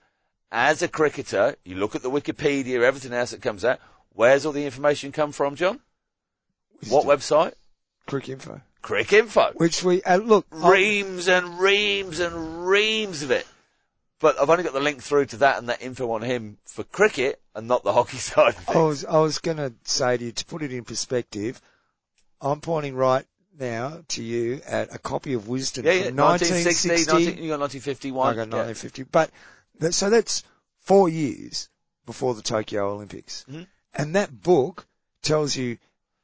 as 0.50 0.82
a 0.82 0.88
cricketer, 0.88 1.56
you 1.64 1.76
look 1.76 1.94
at 1.94 2.02
the 2.02 2.10
Wikipedia, 2.10 2.82
everything 2.82 3.12
else 3.12 3.32
that 3.32 3.42
comes 3.42 3.64
out. 3.64 3.80
Where's 4.10 4.46
all 4.46 4.52
the 4.52 4.64
information 4.64 5.12
come 5.12 5.32
from, 5.32 5.54
John? 5.56 5.80
What 6.88 7.04
website? 7.04 7.52
Cricinfo. 8.08 8.62
Cricinfo. 8.82 9.54
Which 9.54 9.82
we 9.82 10.02
uh, 10.02 10.16
look. 10.16 10.46
Reams 10.50 11.28
and 11.28 11.58
reams 11.58 12.20
and 12.20 12.66
reams 12.66 13.22
of 13.22 13.30
it. 13.30 13.46
But 14.20 14.40
I've 14.40 14.50
only 14.50 14.64
got 14.64 14.72
the 14.72 14.80
link 14.80 15.02
through 15.02 15.26
to 15.26 15.36
that 15.38 15.58
and 15.58 15.68
that 15.68 15.80
info 15.80 16.10
on 16.10 16.22
him 16.22 16.58
for 16.64 16.82
cricket 16.82 17.40
and 17.54 17.68
not 17.68 17.84
the 17.84 17.92
hockey 17.98 18.16
side 18.16 18.56
of 18.56 18.68
I 18.68 18.82
was 18.82 19.04
I 19.04 19.18
was 19.18 19.38
going 19.38 19.58
to 19.58 19.72
say 19.84 20.16
to 20.16 20.24
you 20.24 20.32
to 20.32 20.44
put 20.44 20.62
it 20.62 20.72
in 20.72 20.84
perspective. 20.84 21.60
I'm 22.40 22.60
pointing 22.60 22.94
right 22.94 23.24
now 23.58 24.02
to 24.08 24.22
you 24.22 24.60
at 24.66 24.94
a 24.94 24.98
copy 24.98 25.34
of 25.34 25.44
Wisden 25.44 25.84
yeah, 25.84 25.92
yeah, 25.92 26.04
from 26.06 26.16
1960, 26.16 26.88
1960. 26.88 27.12
19, 27.12 27.42
you 27.42 27.50
got 27.50 27.60
1951. 27.60 28.26
I 28.26 28.34
got 28.34 28.48
yeah. 28.48 28.64
1950. 28.66 29.02
But 29.04 29.30
that, 29.80 29.94
so 29.94 30.10
that's 30.10 30.44
four 30.80 31.08
years 31.08 31.68
before 32.06 32.34
the 32.34 32.42
Tokyo 32.42 32.92
Olympics. 32.92 33.44
Mhm. 33.50 33.66
And 33.94 34.16
that 34.16 34.42
book 34.42 34.86
tells 35.22 35.56
you 35.56 35.78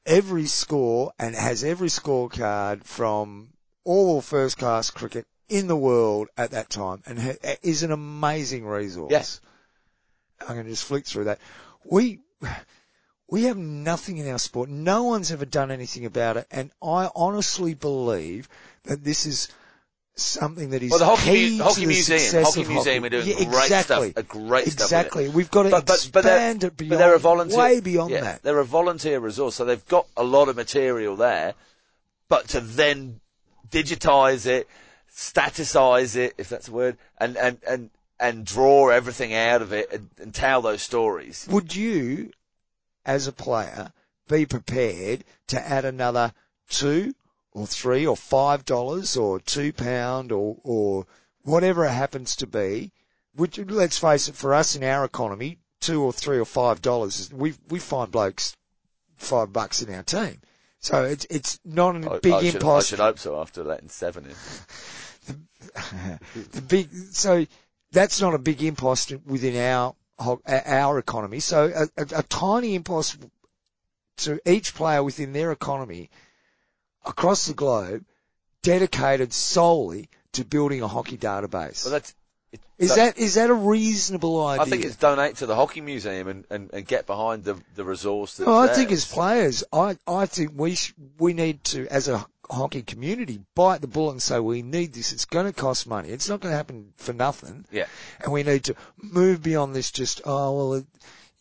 every 0.06 0.47
score 0.47 1.12
and 1.18 1.35
has 1.35 1.64
every 1.64 1.89
scorecard 1.89 2.85
from 2.85 3.51
all 3.85 4.20
first 4.20 4.59
class 4.59 4.90
cricket 4.90 5.26
in 5.48 5.66
the 5.66 5.76
world 5.76 6.28
at 6.36 6.51
that 6.52 6.70
time 6.70 7.02
and 7.06 7.18
ha- 7.18 7.56
is 7.62 7.82
an 7.82 7.93
amazing 7.93 8.66
resource. 8.66 9.10
Yes. 9.10 9.40
I'm 10.40 10.55
going 10.55 10.64
to 10.64 10.70
just 10.70 10.85
flick 10.85 11.06
through 11.06 11.24
that. 11.24 11.39
We, 11.85 12.20
we 13.28 13.44
have 13.44 13.56
nothing 13.56 14.18
in 14.18 14.28
our 14.28 14.39
sport. 14.39 14.68
No 14.68 15.05
one's 15.05 15.32
ever 15.32 15.44
done 15.44 15.70
anything 15.70 16.05
about 16.05 16.36
it. 16.36 16.47
And 16.51 16.70
I 16.82 17.10
honestly 17.14 17.74
believe 17.74 18.48
that 18.85 19.05
this 19.05 19.26
is 19.26 19.48
something 20.16 20.70
that 20.70 20.82
is 20.82 20.91
Well, 20.91 20.99
the 21.01 21.07
Hockey, 21.07 21.23
key 21.51 21.59
to 21.59 21.65
Hockey 21.65 21.81
the 21.82 21.86
Museum, 21.89 22.19
success 22.20 22.47
Hockey 22.47 22.62
of 22.62 22.69
Museum 22.69 23.03
hockey. 23.03 23.16
are 23.16 23.23
doing 23.23 23.39
Yeah, 23.39 23.45
great 23.51 23.62
exactly. 23.65 24.11
stuff, 24.12 24.24
a 24.24 24.27
great 24.27 24.65
stuff 24.66 24.81
it. 24.81 24.85
Exactly. 24.85 25.28
We've 25.28 25.51
got 25.51 25.62
to 25.65 25.70
But- 25.70 25.86
but- 25.86 26.11
but 26.12 26.24
they're- 26.24 26.35
expand 26.35 26.65
it 26.65 26.77
beyond, 26.77 26.91
but 26.91 26.99
they're 26.99 27.15
a 27.15 27.19
volunteer, 27.19 27.59
way 27.59 27.81
beyond 27.81 28.11
yeah, 28.11 28.20
that. 28.20 28.43
They're 28.43 28.59
a 28.61 28.65
volunteer 28.65 29.19
resource, 29.19 29.57
so 29.57 29.65
they've 29.65 29.86
got 29.86 30.07
a 30.16 30.23
lot 30.23 30.49
of 30.49 30.57
material 30.57 31.16
there, 31.16 31.55
but 32.28 32.49
to 32.49 32.61
then 32.61 33.20
digitize 33.70 34.47
it, 34.47 34.69
staticize 35.12 36.16
it, 36.16 36.35
if 36.39 36.49
that's 36.49 36.69
a 36.69 36.73
word, 36.73 36.97
and, 37.19 37.36
and, 37.36 37.59
and, 37.66 37.91
and 38.20 38.45
draw 38.47 38.91
everything 38.91 39.35
out 39.35 39.62
of 39.62 39.73
it 39.73 39.91
and, 39.93 40.11
and 40.19 40.35
tell 40.35 40.62
those 40.62 40.82
stories. 40.82 41.47
Would 41.51 41.74
you, 41.74 42.31
as 43.05 43.27
a 43.27 43.32
player, 43.32 43.93
be 44.28 44.47
prepared 44.47 45.24
to 45.49 45.61
add 45.61 45.85
another 45.85 46.32
two 46.69 47.15
or 47.55 47.66
three 47.66 48.06
or 48.06 48.16
five 48.16 48.64
dollars 48.64 49.16
or 49.16 49.40
two 49.40 49.72
pound 49.72 50.32
or, 50.32 50.59
or 50.64 51.06
whatever 51.44 51.86
it 51.86 51.93
happens 51.93 52.36
to 52.36 52.47
be, 52.47 52.93
which 53.35 53.59
let's 53.59 53.98
face 53.98 54.28
it, 54.28 54.35
for 54.35 54.52
us 54.52 54.74
in 54.76 54.82
our 54.82 55.05
economy, 55.05 55.59
two 55.81 56.02
or 56.02 56.12
three 56.12 56.39
or 56.39 56.44
five 56.44 56.82
dollars, 56.82 57.32
we 57.32 57.55
we 57.68 57.78
find 57.78 58.10
blokes 58.10 58.56
five 59.16 59.52
bucks 59.52 59.81
in 59.81 59.94
our 59.94 60.02
team. 60.02 60.40
So 60.81 61.05
it's 61.05 61.26
it's 61.31 61.60
not 61.64 61.97
a 61.97 62.12
I, 62.12 62.18
big 62.18 62.32
I 62.32 62.51
should, 62.51 62.64
I 62.64 62.81
should 62.81 62.98
hope 62.98 63.18
so 63.18 63.40
after 63.40 63.64
letting 63.64 63.89
seven 63.89 64.26
in. 64.26 66.18
the 66.52 66.60
big 66.60 66.93
so 67.12 67.47
that's 67.93 68.20
not 68.20 68.35
a 68.35 68.39
big 68.39 68.62
impost 68.62 69.12
within 69.24 69.56
our 69.56 69.94
our 70.18 70.98
economy. 70.98 71.40
So 71.40 71.72
a, 71.74 72.02
a, 72.02 72.18
a 72.18 72.22
tiny 72.24 72.74
impost 72.74 73.16
to 74.16 74.40
each 74.44 74.74
player 74.74 75.02
within 75.02 75.32
their 75.32 75.52
economy 75.52 76.10
across 77.05 77.47
the 77.47 77.55
globe, 77.55 78.05
dedicated 78.62 79.32
solely 79.32 80.09
to 80.32 80.44
building 80.44 80.82
a 80.82 80.89
hockey 80.89 81.16
database. 81.16 81.85
Well, 81.85 81.93
that's. 81.93 82.14
It, 82.52 82.60
is 82.78 82.94
that 82.94 83.18
is 83.18 83.35
that 83.35 83.51
a 83.51 83.55
reasonable 83.55 84.47
idea? 84.47 84.62
I 84.62 84.68
think 84.68 84.85
it's 84.85 84.94
donate 84.97 85.36
to 85.36 85.47
the 85.47 85.56
hockey 85.56 85.81
museum 85.81 86.28
and, 86.28 86.44
and, 86.51 86.70
and 86.72 86.86
get 86.86 87.05
behind 87.05 87.43
the 87.43 87.56
the 87.74 87.85
resource. 87.85 88.36
That's 88.36 88.47
No, 88.47 88.55
I 88.55 88.66
there. 88.66 88.76
think 88.76 88.93
as 88.93 89.05
players, 89.05 89.64
I, 89.72 89.97
I 90.06 90.26
think 90.26 90.52
we 90.55 90.76
sh- 90.76 90.94
we 91.18 91.32
need 91.32 91.64
to, 91.64 91.89
as 91.89 92.06
a 92.06 92.24
hockey 92.48 92.82
community, 92.82 93.40
bite 93.56 93.81
the 93.81 93.89
bullet 93.89 94.12
and 94.12 94.22
say 94.22 94.39
we 94.39 94.62
need 94.62 94.93
this. 94.93 95.12
It's 95.12 95.24
going 95.24 95.47
to 95.47 95.52
cost 95.52 95.89
money. 95.89 96.10
It's 96.10 96.28
not 96.28 96.39
going 96.40 96.52
to 96.52 96.56
happen 96.56 96.93
for 96.97 97.12
nothing. 97.12 97.64
Yeah. 97.72 97.86
And 98.22 98.32
we 98.32 98.44
need 98.44 98.62
to 98.64 98.76
move 99.02 99.43
beyond 99.43 99.74
this. 99.74 99.90
Just 99.90 100.20
oh 100.24 100.56
well, 100.56 100.74
it, 100.74 100.86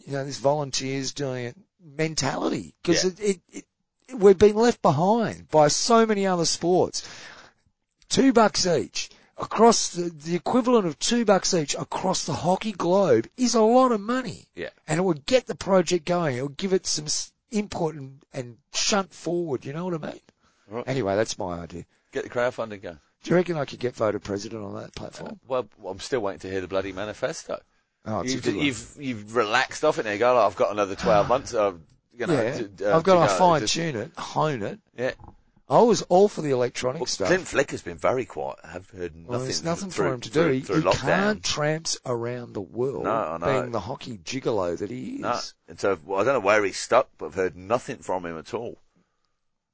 you 0.08 0.14
know, 0.14 0.26
this 0.26 0.40
volunteers 0.40 1.14
doing 1.14 1.46
it 1.46 1.56
mentality 1.98 2.74
because 2.82 3.04
Yeah. 3.04 3.12
it, 3.12 3.20
it, 3.20 3.42
it 3.52 3.66
we've 4.14 4.38
been 4.38 4.56
left 4.56 4.82
behind 4.82 5.50
by 5.50 5.68
so 5.68 6.06
many 6.06 6.26
other 6.26 6.46
sports. 6.46 7.08
Two 8.10 8.34
bucks 8.34 8.66
each. 8.68 9.10
Across 9.38 9.94
the, 9.94 10.10
the 10.10 10.36
equivalent 10.36 10.86
of 10.86 11.00
two 11.00 11.26
bucks 11.26 11.54
each 11.54 11.74
across 11.76 12.26
the 12.26 12.34
hockey 12.34 12.72
globe 12.72 13.28
is 13.36 13.56
a 13.56 13.62
lot 13.62 13.92
of 13.92 14.00
money 14.00 14.46
Yeah. 14.56 14.70
and 14.88 15.00
it 15.00 15.04
would 15.04 15.26
get 15.26 15.48
the 15.48 15.56
project 15.56 16.06
going. 16.06 16.38
It 16.38 16.44
would 16.44 16.58
give 16.58 16.72
it 16.72 16.86
some 16.86 17.08
input 17.50 17.96
and, 17.96 18.24
and 18.32 18.58
shunt 18.74 19.12
forward. 19.14 19.66
You 19.66 19.74
know 19.74 19.86
what 19.86 19.96
I 20.04 20.12
mean? 20.12 20.20
Right. 20.70 20.84
Anyway, 20.88 21.16
that's 21.16 21.38
my 21.40 21.60
idea. 21.60 21.86
Get 22.12 22.24
the 22.24 22.30
crowdfunding 22.30 22.84
going. 22.84 23.00
Do 23.24 23.30
you 23.32 23.36
reckon 23.36 23.58
I 23.58 23.66
could 23.66 23.80
get 23.80 23.96
voted 23.96 24.22
president 24.24 24.64
on 24.64 24.76
that 24.82 24.94
platform? 24.96 25.40
Well, 25.48 25.68
I'm 25.88 26.00
still 26.00 26.20
waiting 26.20 26.40
to 26.42 26.50
hear 26.52 26.62
the 26.62 26.68
bloody 26.68 26.92
manifesto. 26.92 27.60
Oh, 28.06 28.22
You've, 28.24 28.46
you've 28.46 28.98
you've 29.00 29.36
relaxed 29.36 29.86
off 29.86 29.98
it 29.98 30.04
now. 30.06 30.12
You 30.12 30.20
go, 30.20 30.38
"Oh, 30.38 30.46
I've 30.46 30.58
got 30.58 30.72
another 30.72 30.94
12 30.96 31.28
months. 31.30 31.54
Uh, 31.54 31.74
you 32.18 32.28
know, 32.28 32.34
yeah, 32.42 32.58
to, 32.78 32.92
uh, 32.94 32.98
I've 32.98 33.04
got 33.04 33.22
to 33.26 33.34
to 33.34 33.38
fine 33.40 33.62
Just- 33.62 33.74
tune 33.74 33.96
it, 33.96 34.12
hone 34.18 34.64
it. 34.64 34.80
Yeah. 34.98 35.12
I 35.70 35.80
was 35.82 36.02
all 36.04 36.28
for 36.28 36.42
the 36.42 36.52
electronic 36.52 37.00
Well, 37.00 37.06
stuff. 37.08 37.28
Clint 37.30 37.48
Flick 37.48 37.72
has 37.72 37.82
been 37.82 37.98
very 37.98 38.26
quiet. 38.26 38.60
I've 38.64 38.90
heard 38.90 39.16
nothing. 39.16 39.28
well, 39.28 39.40
there's 39.40 39.64
nothing 39.64 39.90
through, 39.90 40.08
for 40.10 40.14
him 40.14 40.20
to 40.22 40.30
do. 40.30 40.48
He, 40.50 40.60
through 40.60 40.82
he 40.82 40.92
can't 40.92 41.44
tramps 41.44 41.98
around 42.06 42.54
the 42.54 42.62
world 42.62 43.06
No, 43.06 43.12
I 43.12 43.38
know. 43.38 43.62
being 43.62 43.72
the 43.72 43.80
hockey 43.80 44.18
gigolo 44.24 44.78
that 44.78 44.92
he 44.92 45.16
is. 45.16 45.20
No, 45.22 45.40
and 45.70 45.80
so 45.80 45.98
well, 46.06 46.20
I 46.20 46.26
don't 46.26 46.34
know 46.34 46.40
where 46.42 46.64
he's 46.66 46.78
stuck, 46.78 47.08
but 47.18 47.28
I've 47.28 47.36
heard 47.36 47.56
nothing 47.56 47.98
from 48.00 48.26
him 48.26 48.38
at 48.38 48.54
all. 48.54 48.78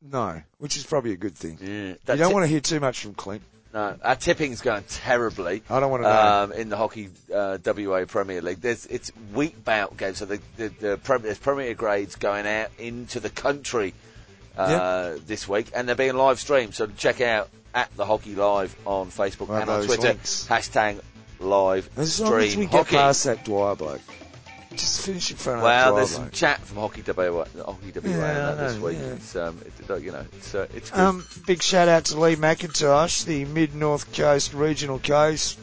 No, 0.02 0.42
which 0.60 0.78
is 0.78 0.86
probably 0.86 1.12
a 1.12 1.18
good 1.18 1.36
thing. 1.36 1.58
Yeah, 1.60 1.68
You 2.14 2.18
don't 2.18 2.30
ti- 2.30 2.34
want 2.34 2.44
to 2.44 2.48
hear 2.48 2.62
too 2.62 2.80
much 2.80 3.02
from 3.02 3.16
Clint. 3.16 3.42
No, 3.74 3.96
our 4.04 4.16
tipping's 4.16 4.62
going 4.62 4.84
terribly. 4.90 5.62
I 5.70 5.80
don't 5.80 5.92
want 5.92 6.04
to 6.04 6.10
know. 6.10 6.44
Um, 6.44 6.52
in 6.54 6.70
the 6.70 6.78
hockey 6.78 7.10
uh, 7.34 7.60
WA 7.64 8.06
Premier 8.06 8.42
League, 8.42 8.62
there's 8.62 8.86
it's 8.88 9.12
week 9.34 9.64
bout 9.64 9.96
games, 9.96 10.18
so 10.18 10.26
the 10.26 10.40
the, 10.58 10.70
the 10.70 10.98
Premier, 11.04 11.26
there's 11.26 11.38
Premier 11.38 11.74
grades 11.76 12.16
going 12.16 12.48
out 12.48 12.70
into 12.80 13.20
the 13.20 13.30
country 13.30 13.94
uh, 14.58 15.16
this 15.28 15.48
week, 15.48 15.70
and 15.76 15.88
they're 15.88 15.96
being 15.96 16.16
live 16.16 16.40
streamed. 16.40 16.74
So 16.74 16.88
check 16.88 17.22
out 17.22 17.50
at 17.76 17.96
the 17.96 18.06
Hockey 18.06 18.34
Live 18.34 18.76
on 18.86 19.08
Facebook 19.12 19.50
Well, 19.50 19.62
and 19.62 19.70
on 19.70 19.86
Twitter. 19.86 20.02
links. 20.10 20.48
Hashtag 20.50 21.00
live 21.40 21.88
as 21.96 22.20
long 22.20 22.34
as 22.40 22.50
stream 22.52 22.60
we 22.60 22.66
get 22.66 22.72
hockey. 22.86 22.96
past 22.96 23.24
that 23.26 23.46
Dwyer 23.46 23.76
bloke, 23.76 24.02
just 24.80 25.02
finish 25.06 25.30
in 25.32 25.38
front 25.38 25.60
of 25.60 25.64
Well, 25.64 25.96
there's 25.96 26.12
some 26.12 26.30
chat 26.32 26.62
from 26.62 26.78
Hockey 26.78 27.04
WA, 27.06 27.46
Hockey 27.66 27.92
WA 27.94 28.10
Yeah, 28.10 28.50
on 28.52 28.58
this 28.58 28.78
week. 28.80 28.98
yeah. 29.00 29.06
It's 29.14 29.36
um, 29.36 29.60
it, 29.66 30.02
you 30.02 30.12
know, 30.12 30.26
it's 30.38 30.56
uh, 30.56 30.68
it's 30.74 30.90
good. 30.90 31.00
Um, 31.00 31.26
big 31.46 31.62
shout 31.62 31.88
out 31.88 32.06
to 32.06 32.20
Lee 32.20 32.36
McIntosh, 32.36 33.26
the 33.26 33.46
Mid 33.46 33.76
North 33.76 34.14
Coast 34.14 34.54
Regional 34.54 35.00
Coast 35.00 35.60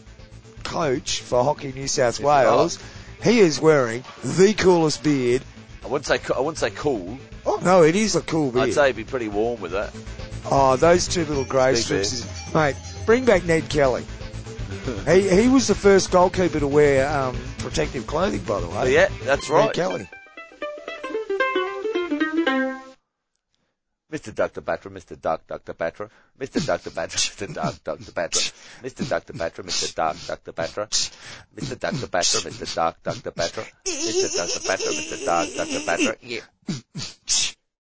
coach 0.64 1.20
for 1.20 1.42
Hockey 1.44 1.72
New 1.72 1.88
South 1.88 2.20
Wales. 2.20 2.78
He 3.22 3.38
is 3.40 3.60
wearing 3.60 4.04
the 4.22 4.52
coolest 4.54 5.02
beard. 5.02 5.42
I 5.84 5.88
wouldn't 5.88 6.06
say 6.06 6.18
co- 6.18 6.34
I 6.34 6.40
wouldn't 6.40 6.58
say 6.58 6.70
cool. 6.70 7.18
Oh 7.46 7.60
no, 7.64 7.82
it 7.82 7.96
is 7.96 8.16
a 8.16 8.20
cool 8.20 8.50
beard. 8.50 8.68
I'd 8.68 8.74
say 8.74 8.84
it'd 8.86 8.96
be 8.96 9.04
pretty 9.04 9.28
warm 9.28 9.60
with 9.60 9.72
that. 9.72 9.94
Oh, 10.50 10.76
those 10.76 11.08
two 11.08 11.24
little 11.24 11.44
grey 11.44 11.74
strips, 11.76 12.24
mate. 12.54 12.76
Bring 13.04 13.24
back 13.24 13.44
Ned 13.44 13.68
Kelly. 13.68 14.04
he 15.06 15.42
he 15.42 15.48
was 15.48 15.66
the 15.66 15.74
first 15.74 16.10
goalkeeper 16.10 16.60
to 16.60 16.66
wear 16.66 17.08
um, 17.08 17.36
protective 17.58 18.06
clothing, 18.06 18.42
by 18.42 18.60
the 18.60 18.68
way. 18.68 18.92
Yeah, 18.92 19.08
that's 19.24 19.48
right. 19.48 19.72
Kelly. 19.72 20.08
Mr. 24.12 24.32
Dr. 24.32 24.62
Batra, 24.62 24.90
Mr. 24.92 25.20
Dark 25.20 25.46
Dr. 25.48 25.74
Batra, 25.74 26.08
Mr. 26.38 26.64
Dr. 26.64 26.90
Batra, 26.90 27.18
Mr. 27.18 27.52
Dark 27.52 27.82
Dr. 27.82 28.12
Batra, 28.12 28.52
Mr. 28.82 29.08
Dr. 29.08 29.32
Batra, 29.32 29.64
Mr. 29.64 29.94
Dark 29.94 30.16
Dr. 30.26 30.52
Batra, 30.52 30.86
Mr. 31.56 31.78
Dr. 31.78 32.06
Batra, 32.06 32.46
Mr. 32.46 32.74
Dark 32.74 33.02
Dr. 33.02 33.32
Batra, 33.32 33.66
Mr. 33.84 34.36
Dr. 34.36 34.60
Batra, 34.60 34.92
Mr. 34.94 35.24
Dark 35.24 35.48
Dr. 35.56 35.80
Batra. 35.80 36.16
Yeah. 36.22 36.40